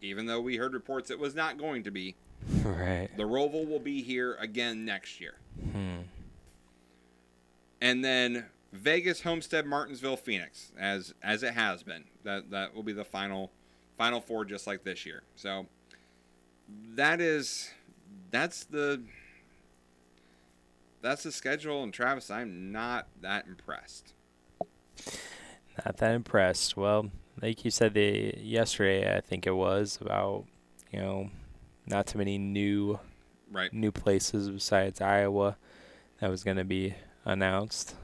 Even 0.00 0.26
though 0.26 0.40
we 0.40 0.56
heard 0.56 0.72
reports 0.72 1.10
it 1.10 1.18
was 1.18 1.34
not 1.34 1.58
going 1.58 1.82
to 1.84 1.90
be, 1.90 2.14
Right. 2.64 3.08
the 3.16 3.24
Roval 3.24 3.68
will 3.68 3.78
be 3.78 4.02
here 4.02 4.36
again 4.40 4.84
next 4.84 5.20
year. 5.20 5.34
Hmm. 5.72 5.98
And 7.80 8.04
then 8.04 8.46
Vegas, 8.72 9.22
Homestead, 9.22 9.66
Martinsville, 9.66 10.16
Phoenix, 10.16 10.72
as 10.78 11.12
as 11.22 11.42
it 11.42 11.54
has 11.54 11.82
been. 11.82 12.04
That 12.24 12.50
that 12.50 12.74
will 12.74 12.82
be 12.82 12.92
the 12.92 13.04
final 13.04 13.50
final 13.98 14.20
four 14.20 14.44
just 14.44 14.66
like 14.66 14.82
this 14.84 15.04
year. 15.04 15.22
So 15.36 15.66
that 16.94 17.20
is 17.20 17.70
that's 18.30 18.64
the 18.64 19.02
that's 21.02 21.22
the 21.24 21.32
schedule 21.32 21.82
and 21.82 21.92
Travis, 21.92 22.30
I'm 22.30 22.72
not 22.72 23.08
that 23.20 23.46
impressed. 23.46 24.14
Not 25.84 25.96
that 25.98 26.14
impressed. 26.14 26.76
Well, 26.76 27.10
like 27.40 27.64
you 27.64 27.70
said 27.70 27.94
the 27.94 28.34
yesterday, 28.38 29.16
I 29.16 29.20
think 29.20 29.46
it 29.46 29.52
was 29.52 29.98
about 30.00 30.44
you 30.92 31.00
know 31.00 31.30
not 31.86 32.06
too 32.06 32.18
many 32.18 32.38
new 32.38 32.98
Right. 33.50 33.72
new 33.72 33.92
places 33.92 34.48
besides 34.48 35.00
Iowa 35.02 35.58
that 36.20 36.30
was 36.30 36.42
going 36.42 36.56
to 36.56 36.64
be 36.64 36.94
announced. 37.26 37.96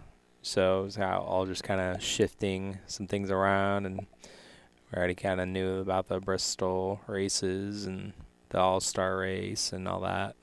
So 0.43 0.81
it 0.83 0.85
was 0.85 0.99
all 0.99 1.47
just 1.47 1.65
kind 1.65 1.81
of 1.81 2.03
shifting 2.03 2.79
some 2.87 3.07
things 3.07 3.31
around, 3.31 3.87
and 3.87 4.01
we 4.01 4.97
already 4.97 5.15
kind 5.15 5.41
of 5.41 5.49
knew 5.49 5.79
about 5.79 6.09
the 6.09 6.21
Bristol 6.21 7.01
races 7.07 7.87
and 7.87 8.13
the 8.51 8.59
All 8.59 8.81
Star 8.81 9.19
race 9.19 9.73
and 9.73 9.89
all 9.89 10.01
that. 10.01 10.37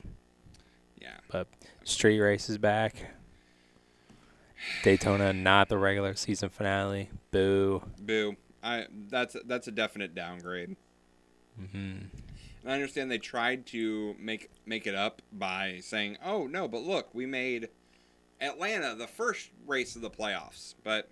Yeah. 0.99 1.17
But 1.27 1.47
street 1.85 2.19
race 2.19 2.49
is 2.49 2.57
back. 2.57 3.11
Daytona, 4.83 5.31
not 5.31 5.69
the 5.69 5.77
regular 5.77 6.15
season 6.15 6.49
finale. 6.49 7.09
Boo. 7.31 7.81
Boo. 7.99 8.35
I 8.61 8.87
that's 9.09 9.37
that's 9.45 9.67
a 9.67 9.71
definite 9.71 10.13
downgrade. 10.13 10.75
Mm-hmm. 11.61 11.77
And 11.77 12.71
I 12.71 12.73
understand 12.73 13.09
they 13.09 13.19
tried 13.19 13.67
to 13.67 14.15
make 14.19 14.49
make 14.65 14.87
it 14.87 14.95
up 14.95 15.21
by 15.31 15.79
saying, 15.81 16.17
"Oh 16.23 16.47
no, 16.47 16.67
but 16.67 16.81
look, 16.81 17.13
we 17.13 17.25
made 17.25 17.69
Atlanta 18.41 18.95
the 18.95 19.07
first 19.07 19.51
race 19.67 19.95
of 19.95 20.01
the 20.01 20.09
playoffs." 20.09 20.73
But 20.83 21.09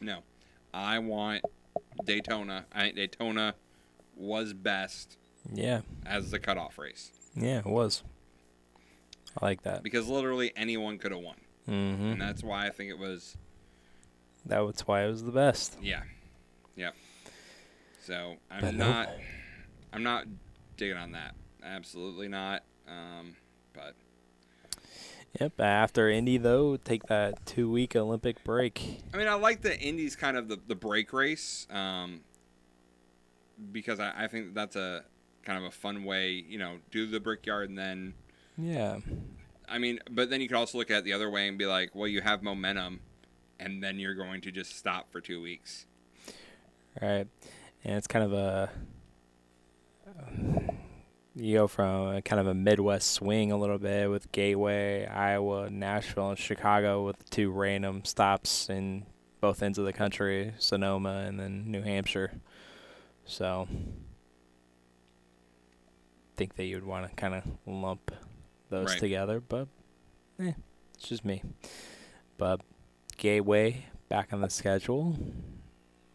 no, 0.00 0.20
I 0.72 0.98
want 1.00 1.44
Daytona. 2.04 2.64
I 2.72 2.90
Daytona 2.92 3.54
was 4.16 4.54
best. 4.54 5.18
Yeah. 5.52 5.82
As 6.06 6.30
the 6.30 6.38
cutoff 6.38 6.78
race. 6.78 7.12
Yeah, 7.34 7.58
it 7.58 7.66
was. 7.66 8.02
I 9.40 9.44
like 9.44 9.62
that. 9.62 9.82
Because 9.82 10.08
literally 10.08 10.52
anyone 10.56 10.98
could 10.98 11.12
have 11.12 11.20
won. 11.20 11.36
Mm-hmm. 11.68 12.12
And 12.12 12.20
that's 12.20 12.42
why 12.42 12.66
I 12.66 12.70
think 12.70 12.90
it 12.90 12.98
was. 12.98 13.36
That 14.46 14.60
was 14.60 14.80
why 14.86 15.04
it 15.04 15.08
was 15.08 15.24
the 15.24 15.32
best. 15.32 15.76
Yeah. 15.82 16.02
Yep. 16.76 16.94
So 18.02 18.36
I'm 18.50 18.60
But 18.60 18.74
not. 18.74 19.10
I'm 19.92 20.02
not 20.02 20.26
digging 20.76 20.96
on 20.96 21.12
that. 21.12 21.34
Absolutely 21.64 22.28
not. 22.28 22.62
Um, 22.86 23.34
but 23.72 23.94
Yep. 25.40 25.60
After 25.60 26.08
Indy, 26.08 26.38
though, 26.38 26.76
take 26.76 27.06
that 27.06 27.44
two 27.44 27.70
week 27.70 27.94
Olympic 27.94 28.42
break. 28.44 29.02
I 29.12 29.16
mean, 29.16 29.28
I 29.28 29.34
like 29.34 29.62
the 29.62 29.78
Indy's 29.78 30.16
kind 30.16 30.36
of 30.36 30.48
the, 30.48 30.58
the 30.66 30.74
break 30.74 31.12
race 31.12 31.66
um, 31.70 32.20
because 33.72 34.00
I, 34.00 34.12
I 34.16 34.26
think 34.28 34.54
that's 34.54 34.76
a 34.76 35.04
kind 35.44 35.58
of 35.58 35.64
a 35.64 35.70
fun 35.70 36.04
way, 36.04 36.44
you 36.48 36.58
know, 36.58 36.78
do 36.90 37.06
the 37.06 37.20
brickyard 37.20 37.68
and 37.68 37.78
then. 37.78 38.14
Yeah. 38.58 38.98
I 39.68 39.78
mean, 39.78 39.98
but 40.10 40.30
then 40.30 40.40
you 40.40 40.48
could 40.48 40.56
also 40.56 40.78
look 40.78 40.90
at 40.90 40.98
it 40.98 41.04
the 41.04 41.12
other 41.12 41.30
way 41.30 41.48
and 41.48 41.58
be 41.58 41.66
like, 41.66 41.94
well, 41.94 42.08
you 42.08 42.20
have 42.20 42.42
momentum, 42.42 43.00
and 43.58 43.82
then 43.82 43.98
you're 43.98 44.14
going 44.14 44.40
to 44.42 44.52
just 44.52 44.76
stop 44.76 45.10
for 45.10 45.20
two 45.20 45.42
weeks. 45.42 45.86
Right. 47.00 47.26
And 47.84 47.96
it's 47.96 48.06
kind 48.06 48.24
of 48.24 48.32
a. 48.32 48.70
You 51.34 51.54
go 51.58 51.66
from 51.66 52.16
a 52.16 52.22
kind 52.22 52.40
of 52.40 52.46
a 52.46 52.54
Midwest 52.54 53.10
swing 53.10 53.52
a 53.52 53.58
little 53.58 53.78
bit 53.78 54.08
with 54.08 54.32
Gateway, 54.32 55.04
Iowa, 55.04 55.68
Nashville, 55.68 56.30
and 56.30 56.38
Chicago 56.38 57.04
with 57.04 57.28
two 57.28 57.50
random 57.50 58.04
stops 58.04 58.70
in 58.70 59.04
both 59.40 59.62
ends 59.62 59.76
of 59.78 59.84
the 59.84 59.92
country, 59.92 60.54
Sonoma 60.58 61.26
and 61.28 61.38
then 61.38 61.70
New 61.70 61.82
Hampshire. 61.82 62.32
So, 63.26 63.68
think 66.36 66.56
that 66.56 66.64
you'd 66.64 66.84
want 66.84 67.08
to 67.08 67.14
kind 67.16 67.34
of 67.34 67.42
lump 67.66 68.12
those 68.70 68.88
Right. 68.88 68.98
together, 69.00 69.40
but 69.40 69.68
eh, 70.40 70.52
it's 70.94 71.08
just 71.08 71.24
me. 71.24 71.42
But 72.38 72.60
Gateway 73.16 73.86
back 74.08 74.32
on 74.32 74.40
the 74.42 74.50
schedule, 74.50 75.16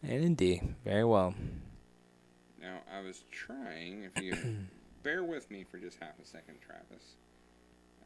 and 0.03 0.23
indeed, 0.23 0.75
very 0.85 1.03
well. 1.03 1.33
Now, 2.61 2.77
I 2.95 3.01
was 3.01 3.23
trying, 3.31 4.03
if 4.03 4.21
you 4.23 4.35
bear 5.03 5.23
with 5.23 5.49
me 5.49 5.63
for 5.63 5.77
just 5.79 5.97
half 5.99 6.19
a 6.21 6.25
second, 6.25 6.57
Travis. 6.61 7.15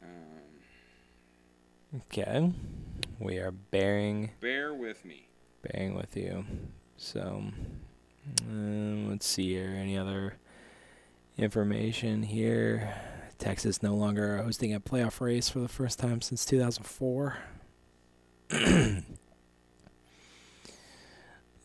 Um, 0.02 0.08
Okay, 2.06 2.52
we 3.20 3.38
are 3.38 3.50
bearing 3.52 4.30
bear 4.40 4.74
with 4.74 5.04
me. 5.04 5.28
bearing 5.62 5.94
with 5.94 6.16
you. 6.16 6.44
So, 6.96 7.44
um, 8.42 9.08
let's 9.10 9.26
see 9.26 9.50
here. 9.52 9.68
Any 9.76 9.96
other 9.96 10.36
information 11.38 12.22
here? 12.22 12.92
Texas 13.38 13.82
no 13.82 13.94
longer 13.94 14.38
hosting 14.38 14.74
a 14.74 14.80
playoff 14.80 15.20
race 15.20 15.48
for 15.48 15.60
the 15.60 15.68
first 15.68 15.98
time 15.98 16.20
since 16.20 16.44
2004. 16.44 17.36
let's 18.50 19.04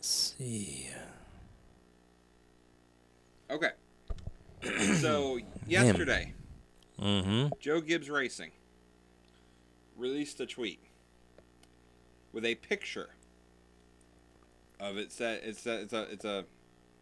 see. 0.02 0.90
Okay. 3.50 3.72
so, 5.00 5.40
yesterday, 5.68 6.34
Mm-hmm. 7.02 7.48
Joe 7.60 7.82
Gibbs 7.82 8.10
Racing 8.10 8.52
released 9.98 10.40
a 10.40 10.46
tweet 10.46 10.80
with 12.32 12.46
a 12.46 12.56
picture 12.56 13.10
of 14.80 14.98
it. 14.98 15.12
Said 15.12 15.42
it's 15.44 15.66
a 15.66 15.82
it's 15.82 15.94
a 15.94 16.02
it's 16.12 16.26
a 16.26 16.46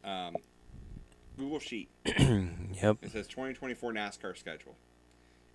um, 0.09 0.35
Google 1.39 1.59
sheet. 1.59 1.89
yep. 2.05 2.97
It 3.01 3.11
says 3.11 3.27
2024 3.27 3.93
NASCAR 3.93 4.37
schedule, 4.37 4.75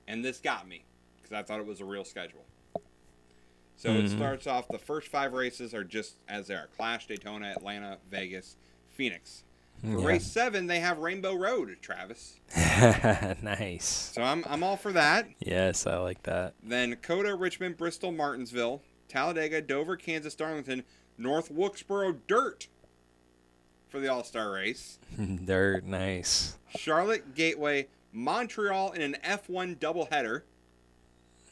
and 0.09 0.25
this 0.25 0.39
got 0.39 0.67
me 0.67 0.85
because 1.17 1.33
I 1.33 1.43
thought 1.43 1.61
it 1.61 1.67
was 1.67 1.81
a 1.81 1.85
real 1.85 2.05
schedule. 2.05 2.45
So 3.77 3.91
it 3.91 4.07
Mhm. 4.07 4.17
starts 4.17 4.47
off. 4.47 4.69
The 4.69 4.79
first 4.79 5.09
five 5.09 5.33
races 5.33 5.75
are 5.75 5.85
just 5.85 6.15
as 6.29 6.47
they 6.47 6.55
are: 6.55 6.69
Clash, 6.77 7.07
Daytona, 7.07 7.49
Atlanta, 7.49 7.99
Vegas, 8.11 8.57
Phoenix. 8.91 9.45
For 9.81 9.99
Yeah. 9.99 10.07
race 10.07 10.25
seven, 10.25 10.67
they 10.67 10.81
have 10.81 10.99
Rainbow 10.99 11.35
Road, 11.35 11.77
Travis. 11.83 12.39
nice. 13.43 13.85
So 14.15 14.23
I'm 14.23 14.43
I'm 14.47 14.63
all 14.63 14.77
for 14.77 14.93
that. 14.93 15.29
Yes, 15.41 15.87
I 15.87 15.97
like 15.99 16.23
that. 16.23 16.55
Then 16.63 16.97
COTA, 16.97 17.35
Richmond, 17.35 17.77
Bristol, 17.77 18.11
Martinsville, 18.13 18.81
Talladega, 19.09 19.61
Dover, 19.61 19.97
Kansas, 19.97 20.35
Darlington, 20.35 20.85
North 21.19 21.51
Wilkesboro, 21.51 22.13
Dirt 22.27 22.69
for 23.95 24.01
the 24.01 24.09
All 24.09 24.25
Star 24.25 24.51
race. 24.51 24.99
Dirt, 25.45 25.85
nice. 25.85 26.59
Charlotte, 26.77 27.37
Gateway, 27.37 27.87
Montreal 28.13 28.91
in 28.91 29.03
an 29.03 29.17
F1 29.25 29.77
doubleheader. 29.77 30.43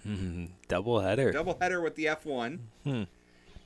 Double 0.69 0.99
header. 0.99 1.33
Doubleheader 1.33 1.81
with 1.81 1.95
the 1.95 2.07
F1. 2.07 2.59
Hmm. 2.83 3.03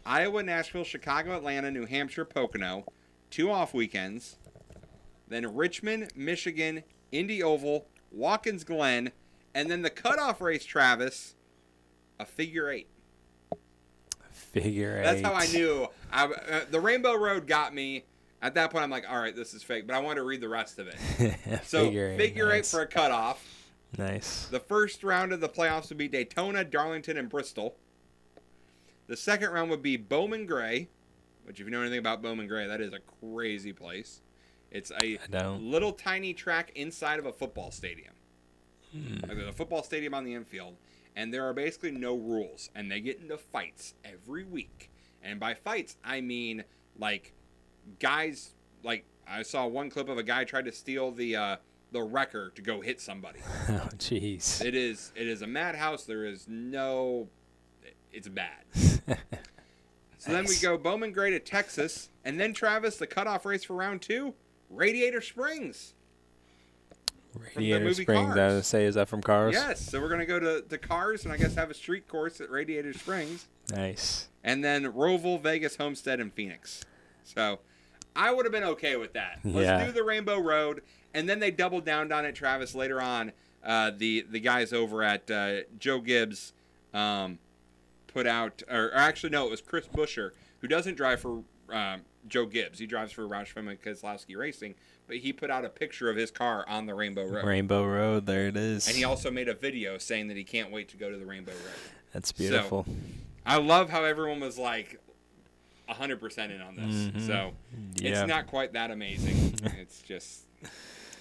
Iowa, 0.04 0.42
Nashville, 0.42 0.84
Chicago, 0.84 1.34
Atlanta, 1.34 1.70
New 1.70 1.86
Hampshire, 1.86 2.26
Pocono. 2.26 2.84
Two 3.30 3.50
off 3.50 3.72
weekends. 3.72 4.36
Then 5.26 5.56
Richmond, 5.56 6.10
Michigan, 6.14 6.82
Indy 7.10 7.42
Oval, 7.42 7.86
Watkins 8.12 8.62
Glen, 8.62 9.10
and 9.54 9.70
then 9.70 9.80
the 9.80 9.90
cutoff 9.90 10.42
race, 10.42 10.66
Travis, 10.66 11.34
a 12.20 12.26
figure 12.26 12.68
eight. 12.68 12.88
Figure 14.30 15.02
That's 15.02 15.20
eight. 15.20 15.24
how 15.24 15.32
I 15.32 15.46
knew. 15.46 15.88
I, 16.12 16.26
uh, 16.26 16.60
the 16.70 16.78
Rainbow 16.78 17.14
Road 17.14 17.46
got 17.46 17.72
me. 17.74 18.04
At 18.42 18.54
that 18.54 18.70
point, 18.70 18.84
I'm 18.84 18.90
like, 18.90 19.04
all 19.08 19.18
right, 19.18 19.34
this 19.34 19.54
is 19.54 19.62
fake, 19.62 19.86
but 19.86 19.96
I 19.96 20.00
want 20.00 20.16
to 20.16 20.22
read 20.22 20.40
the 20.40 20.48
rest 20.48 20.78
of 20.78 20.88
it. 20.88 20.96
So 21.64 21.84
Figure 21.86 22.16
figure, 22.16 22.46
eight, 22.50 22.54
eight, 22.54 22.58
nice. 22.58 22.70
for 22.70 22.82
a 22.82 22.86
cutoff. 22.86 23.70
Nice. 23.96 24.46
The 24.46 24.60
first 24.60 25.02
round 25.02 25.32
of 25.32 25.40
the 25.40 25.48
playoffs 25.48 25.88
would 25.88 25.98
be 25.98 26.08
Daytona, 26.08 26.64
Darlington, 26.64 27.16
and 27.16 27.28
Bristol. 27.30 27.76
The 29.06 29.16
second 29.16 29.50
round 29.50 29.70
would 29.70 29.82
be 29.82 29.96
Bowman 29.96 30.46
Gray, 30.46 30.88
which, 31.44 31.60
if 31.60 31.66
you 31.66 31.70
know 31.70 31.80
anything 31.80 31.98
about 31.98 32.22
Bowman 32.22 32.46
Gray, 32.48 32.66
that 32.66 32.80
is 32.80 32.92
a 32.92 32.98
crazy 33.20 33.72
place. 33.72 34.20
It's 34.70 34.92
a 35.02 35.18
little 35.30 35.92
tiny 35.92 36.34
track 36.34 36.72
inside 36.74 37.18
of 37.18 37.26
a 37.26 37.32
football 37.32 37.70
stadium. 37.70 38.12
Hmm. 38.92 39.18
Like 39.26 39.36
there's 39.36 39.48
a 39.48 39.52
football 39.52 39.82
stadium 39.82 40.12
on 40.12 40.24
the 40.24 40.34
infield, 40.34 40.76
and 41.14 41.32
there 41.32 41.44
are 41.48 41.54
basically 41.54 41.92
no 41.92 42.16
rules, 42.16 42.68
and 42.74 42.90
they 42.90 43.00
get 43.00 43.20
into 43.20 43.38
fights 43.38 43.94
every 44.04 44.44
week. 44.44 44.90
And 45.22 45.40
by 45.40 45.54
fights, 45.54 45.96
I 46.04 46.20
mean 46.20 46.64
like 46.98 47.32
guys. 47.98 48.54
Like 48.82 49.04
I 49.28 49.42
saw 49.42 49.66
one 49.66 49.90
clip 49.90 50.08
of 50.08 50.18
a 50.18 50.22
guy 50.22 50.44
tried 50.44 50.64
to 50.66 50.72
steal 50.72 51.10
the 51.12 51.36
uh, 51.36 51.56
the 51.92 52.02
wrecker 52.02 52.50
to 52.54 52.62
go 52.62 52.80
hit 52.80 53.00
somebody. 53.00 53.40
Oh, 53.68 53.88
jeez. 53.96 54.64
It 54.64 54.74
is 54.74 55.12
it 55.16 55.26
is 55.26 55.42
a 55.42 55.46
madhouse. 55.46 56.04
There 56.04 56.24
is 56.24 56.46
no. 56.48 57.28
It's 58.12 58.28
bad. 58.28 58.64
So 60.18 60.32
then 60.32 60.46
we 60.46 60.56
go 60.56 60.76
Bowman 60.76 61.12
Gray 61.12 61.30
to 61.30 61.38
Texas, 61.38 62.08
and 62.24 62.40
then 62.40 62.52
Travis, 62.52 62.96
the 62.96 63.06
cutoff 63.06 63.44
race 63.46 63.62
for 63.62 63.74
round 63.74 64.02
two, 64.02 64.34
Radiator 64.70 65.20
Springs. 65.20 65.94
Radiator 67.54 67.94
Springs. 67.94 68.36
I 68.36 68.48
would 68.48 68.64
say, 68.64 68.86
is 68.86 68.96
that 68.96 69.08
from 69.08 69.22
Cars? 69.22 69.54
Yes, 69.54 69.80
so 69.88 70.00
we're 70.00 70.08
gonna 70.08 70.26
go 70.26 70.40
to 70.40 70.64
the 70.66 70.78
Cars 70.78 71.24
and 71.24 71.32
I 71.32 71.36
guess 71.36 71.54
have 71.54 71.70
a 71.70 71.74
street 71.74 72.08
course 72.08 72.40
at 72.40 72.50
Radiator 72.50 72.92
Springs, 72.92 73.46
Nice. 73.70 74.28
and 74.42 74.64
then 74.64 74.84
Roval, 74.92 75.40
Vegas, 75.40 75.76
Homestead, 75.76 76.18
and 76.18 76.32
Phoenix. 76.32 76.82
So 77.22 77.60
I 78.16 78.32
would 78.32 78.44
have 78.46 78.52
been 78.52 78.64
okay 78.64 78.96
with 78.96 79.12
that. 79.12 79.40
Let's 79.44 79.66
Yeah. 79.66 79.84
do 79.86 79.92
the 79.92 80.02
Rainbow 80.02 80.38
Road, 80.40 80.82
and 81.14 81.28
then 81.28 81.38
they 81.38 81.50
doubled 81.50 81.84
down 81.84 82.10
on 82.12 82.24
it. 82.24 82.34
Travis 82.34 82.74
later 82.74 83.00
on, 83.00 83.32
uh, 83.64 83.90
the 83.96 84.24
the 84.28 84.40
guys 84.40 84.72
over 84.72 85.02
at 85.02 85.30
uh, 85.30 85.60
Joe 85.78 86.00
Gibbs 86.00 86.52
um, 86.94 87.38
put 88.06 88.26
out, 88.26 88.62
or, 88.70 88.86
or 88.86 88.94
actually 88.96 89.30
no, 89.30 89.46
it 89.46 89.50
was 89.50 89.60
Chris 89.60 89.86
Buescher 89.88 90.30
who 90.60 90.68
doesn't 90.68 90.94
drive 90.96 91.20
for 91.20 91.42
um, 91.70 92.00
Joe 92.28 92.46
Gibbs. 92.46 92.78
He 92.78 92.86
drives 92.86 93.12
for 93.12 93.22
Roush 93.28 93.48
Fenway 93.48 93.76
Keselowski 93.76 94.36
Racing, 94.36 94.74
but 95.06 95.18
he 95.18 95.32
put 95.32 95.50
out 95.50 95.64
a 95.64 95.68
picture 95.68 96.08
of 96.08 96.16
his 96.16 96.30
car 96.30 96.64
on 96.68 96.86
the 96.86 96.94
Rainbow 96.94 97.26
Road. 97.26 97.44
Rainbow 97.44 97.84
Road, 97.84 98.26
there 98.26 98.46
it 98.48 98.56
is. 98.56 98.86
And 98.88 98.96
he 98.96 99.04
also 99.04 99.30
made 99.30 99.48
a 99.48 99.54
video 99.54 99.98
saying 99.98 100.28
that 100.28 100.36
he 100.36 100.44
can't 100.44 100.70
wait 100.72 100.88
to 100.88 100.96
go 100.96 101.10
to 101.10 101.16
the 101.16 101.26
Rainbow 101.26 101.52
Road. 101.52 101.92
That's 102.12 102.32
beautiful. 102.32 102.84
So, 102.88 102.92
I 103.44 103.58
love 103.58 103.90
how 103.90 104.04
everyone 104.04 104.40
was 104.40 104.58
like 104.58 104.98
100% 105.88 106.50
in 106.50 106.60
on 106.60 106.76
this. 106.76 106.94
Mhm. 106.94 107.20
So 107.26 107.54
Yeah. 107.96 108.22
it's 108.22 108.28
not 108.28 108.46
quite 108.46 108.72
that 108.74 108.90
amazing. 108.90 109.54
it's 109.80 110.02
just, 110.02 110.46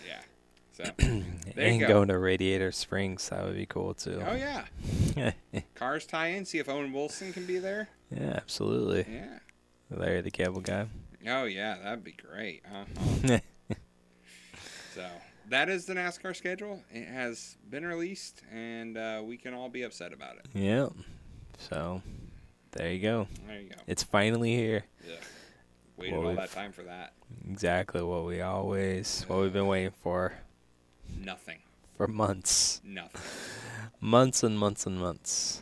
yeah. 0.07 0.21
So 0.73 0.83
there 0.97 1.23
and 1.57 1.75
you 1.75 1.81
go. 1.81 1.87
going 1.87 2.07
to 2.09 2.17
Radiator 2.17 2.71
Springs, 2.71 3.29
that 3.29 3.43
would 3.43 3.55
be 3.55 3.65
cool 3.65 3.93
too. 3.93 4.21
Oh, 4.25 4.35
yeah. 4.35 5.31
Cars 5.75 6.05
tie 6.05 6.27
in, 6.29 6.45
see 6.45 6.57
if 6.59 6.67
Owen 6.67 6.91
Wilson 6.93 7.31
can 7.31 7.45
be 7.45 7.59
there. 7.59 7.89
Yeah, 8.11 8.33
absolutely. 8.35 9.05
Yeah. 9.11 9.39
Larry 9.89 10.21
the 10.21 10.31
Cable 10.31 10.61
Guy. 10.61 10.87
Oh, 11.27 11.45
yeah, 11.45 11.77
that'd 11.81 12.03
be 12.03 12.11
great. 12.11 12.63
Uh-huh. 12.71 13.39
so 14.93 15.05
that 15.49 15.69
is 15.69 15.85
the 15.85 15.93
NASCAR 15.93 16.35
schedule. 16.35 16.81
It 16.91 17.07
has 17.07 17.57
been 17.69 17.85
released, 17.85 18.41
and 18.51 18.97
uh, 18.97 19.21
we 19.23 19.37
can 19.37 19.53
all 19.53 19.69
be 19.69 19.83
upset 19.83 20.13
about 20.13 20.35
it. 20.37 20.47
Yeah. 20.53 20.89
So 21.57 22.01
there 22.75 22.91
you 22.91 22.99
go. 23.01 23.27
There 23.47 23.59
you 23.61 23.69
go. 23.69 23.75
It's 23.87 24.03
finally 24.03 24.55
here. 24.55 24.83
Yeah. 25.07 25.15
Waited 25.97 26.15
all 26.15 26.35
that 26.35 26.51
time 26.51 26.71
for 26.71 26.83
that. 26.83 27.13
Exactly 27.49 28.01
what 28.01 28.25
we 28.25 28.41
always 28.41 29.23
what 29.27 29.39
we've 29.39 29.53
been 29.53 29.67
waiting 29.67 29.93
for 30.03 30.33
Nothing. 31.23 31.59
for 31.97 32.07
months. 32.07 32.81
Nothing. 32.83 33.21
Months 34.01 34.43
and 34.43 34.59
months 34.59 34.85
and 34.85 34.99
months. 34.99 35.61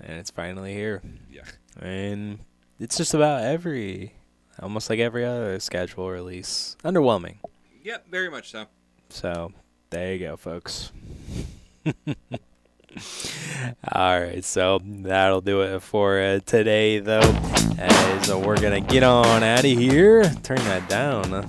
And 0.00 0.18
it's 0.18 0.30
finally 0.30 0.72
here. 0.74 1.00
Yeah. 1.30 1.44
And 1.78 2.40
it's 2.80 2.96
just 2.96 3.14
about 3.14 3.42
every 3.44 4.14
almost 4.60 4.90
like 4.90 4.98
every 4.98 5.24
other 5.24 5.60
schedule 5.60 6.10
release. 6.10 6.76
Underwhelming. 6.82 7.36
Yep, 7.84 8.08
very 8.10 8.30
much 8.30 8.50
so. 8.50 8.66
So 9.10 9.52
there 9.90 10.14
you 10.14 10.18
go, 10.26 10.36
folks. 10.36 10.90
All 13.92 14.20
right, 14.20 14.44
so 14.44 14.80
that'll 14.82 15.40
do 15.40 15.62
it 15.62 15.80
for 15.80 16.18
uh, 16.20 16.40
today, 16.44 16.98
though. 16.98 17.20
As 17.78 18.30
uh, 18.30 18.38
we're 18.38 18.60
gonna 18.60 18.80
get 18.80 19.02
on 19.02 19.42
out 19.42 19.60
of 19.60 19.64
here. 19.64 20.24
Turn 20.42 20.58
that 20.58 20.88
down. 20.88 21.32
Uh, 21.32 21.46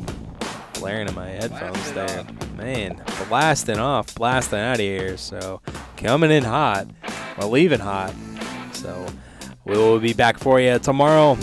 blaring 0.79 1.07
in 1.07 1.15
my 1.15 1.29
headphones 1.29 1.91
there, 1.93 2.25
man. 2.57 3.01
Blasting 3.29 3.79
off, 3.79 4.13
blasting 4.15 4.59
out 4.59 4.75
of 4.75 4.79
here. 4.79 5.17
So 5.17 5.61
coming 5.97 6.31
in 6.31 6.43
hot, 6.43 6.87
well, 7.37 7.49
leaving 7.49 7.79
hot. 7.79 8.13
So 8.73 9.05
we 9.65 9.77
will 9.77 9.99
be 9.99 10.13
back 10.13 10.37
for 10.37 10.59
you 10.59 10.79
tomorrow. 10.79 11.35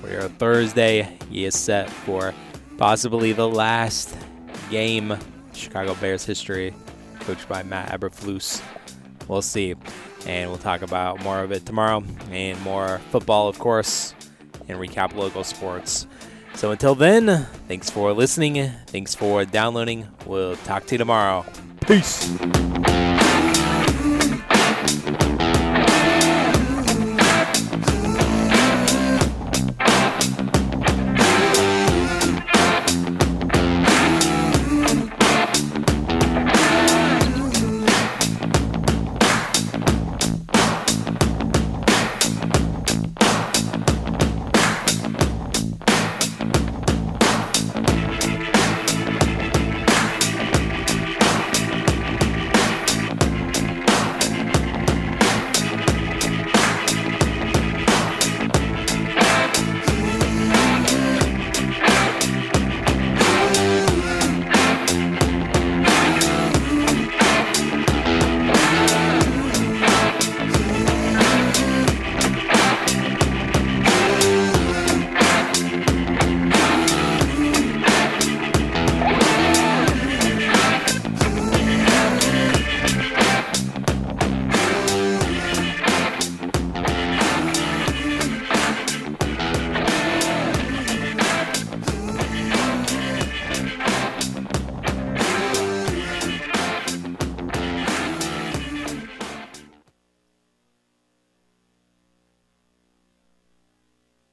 For 0.00 0.08
your 0.08 0.28
Thursday 0.28 1.16
is 1.32 1.54
set 1.54 1.90
for 1.90 2.32
possibly 2.78 3.32
the 3.32 3.48
last 3.48 4.16
game 4.70 5.16
Chicago 5.52 5.94
Bears 5.96 6.24
history, 6.24 6.74
coached 7.20 7.48
by 7.48 7.62
Matt 7.62 7.98
Eberflus. 7.98 8.62
We'll 9.28 9.42
see. 9.42 9.74
And 10.26 10.50
we'll 10.50 10.58
talk 10.58 10.82
about 10.82 11.22
more 11.22 11.40
of 11.40 11.52
it 11.52 11.64
tomorrow 11.64 12.02
and 12.30 12.60
more 12.62 13.00
football, 13.10 13.48
of 13.48 13.58
course, 13.58 14.14
and 14.68 14.78
recap 14.78 15.14
local 15.14 15.44
sports. 15.44 16.06
So 16.54 16.70
until 16.70 16.94
then, 16.94 17.46
thanks 17.68 17.90
for 17.90 18.12
listening. 18.12 18.70
Thanks 18.86 19.14
for 19.14 19.44
downloading. 19.44 20.08
We'll 20.24 20.56
talk 20.56 20.86
to 20.86 20.94
you 20.94 20.98
tomorrow. 20.98 21.44
Peace. 21.86 22.36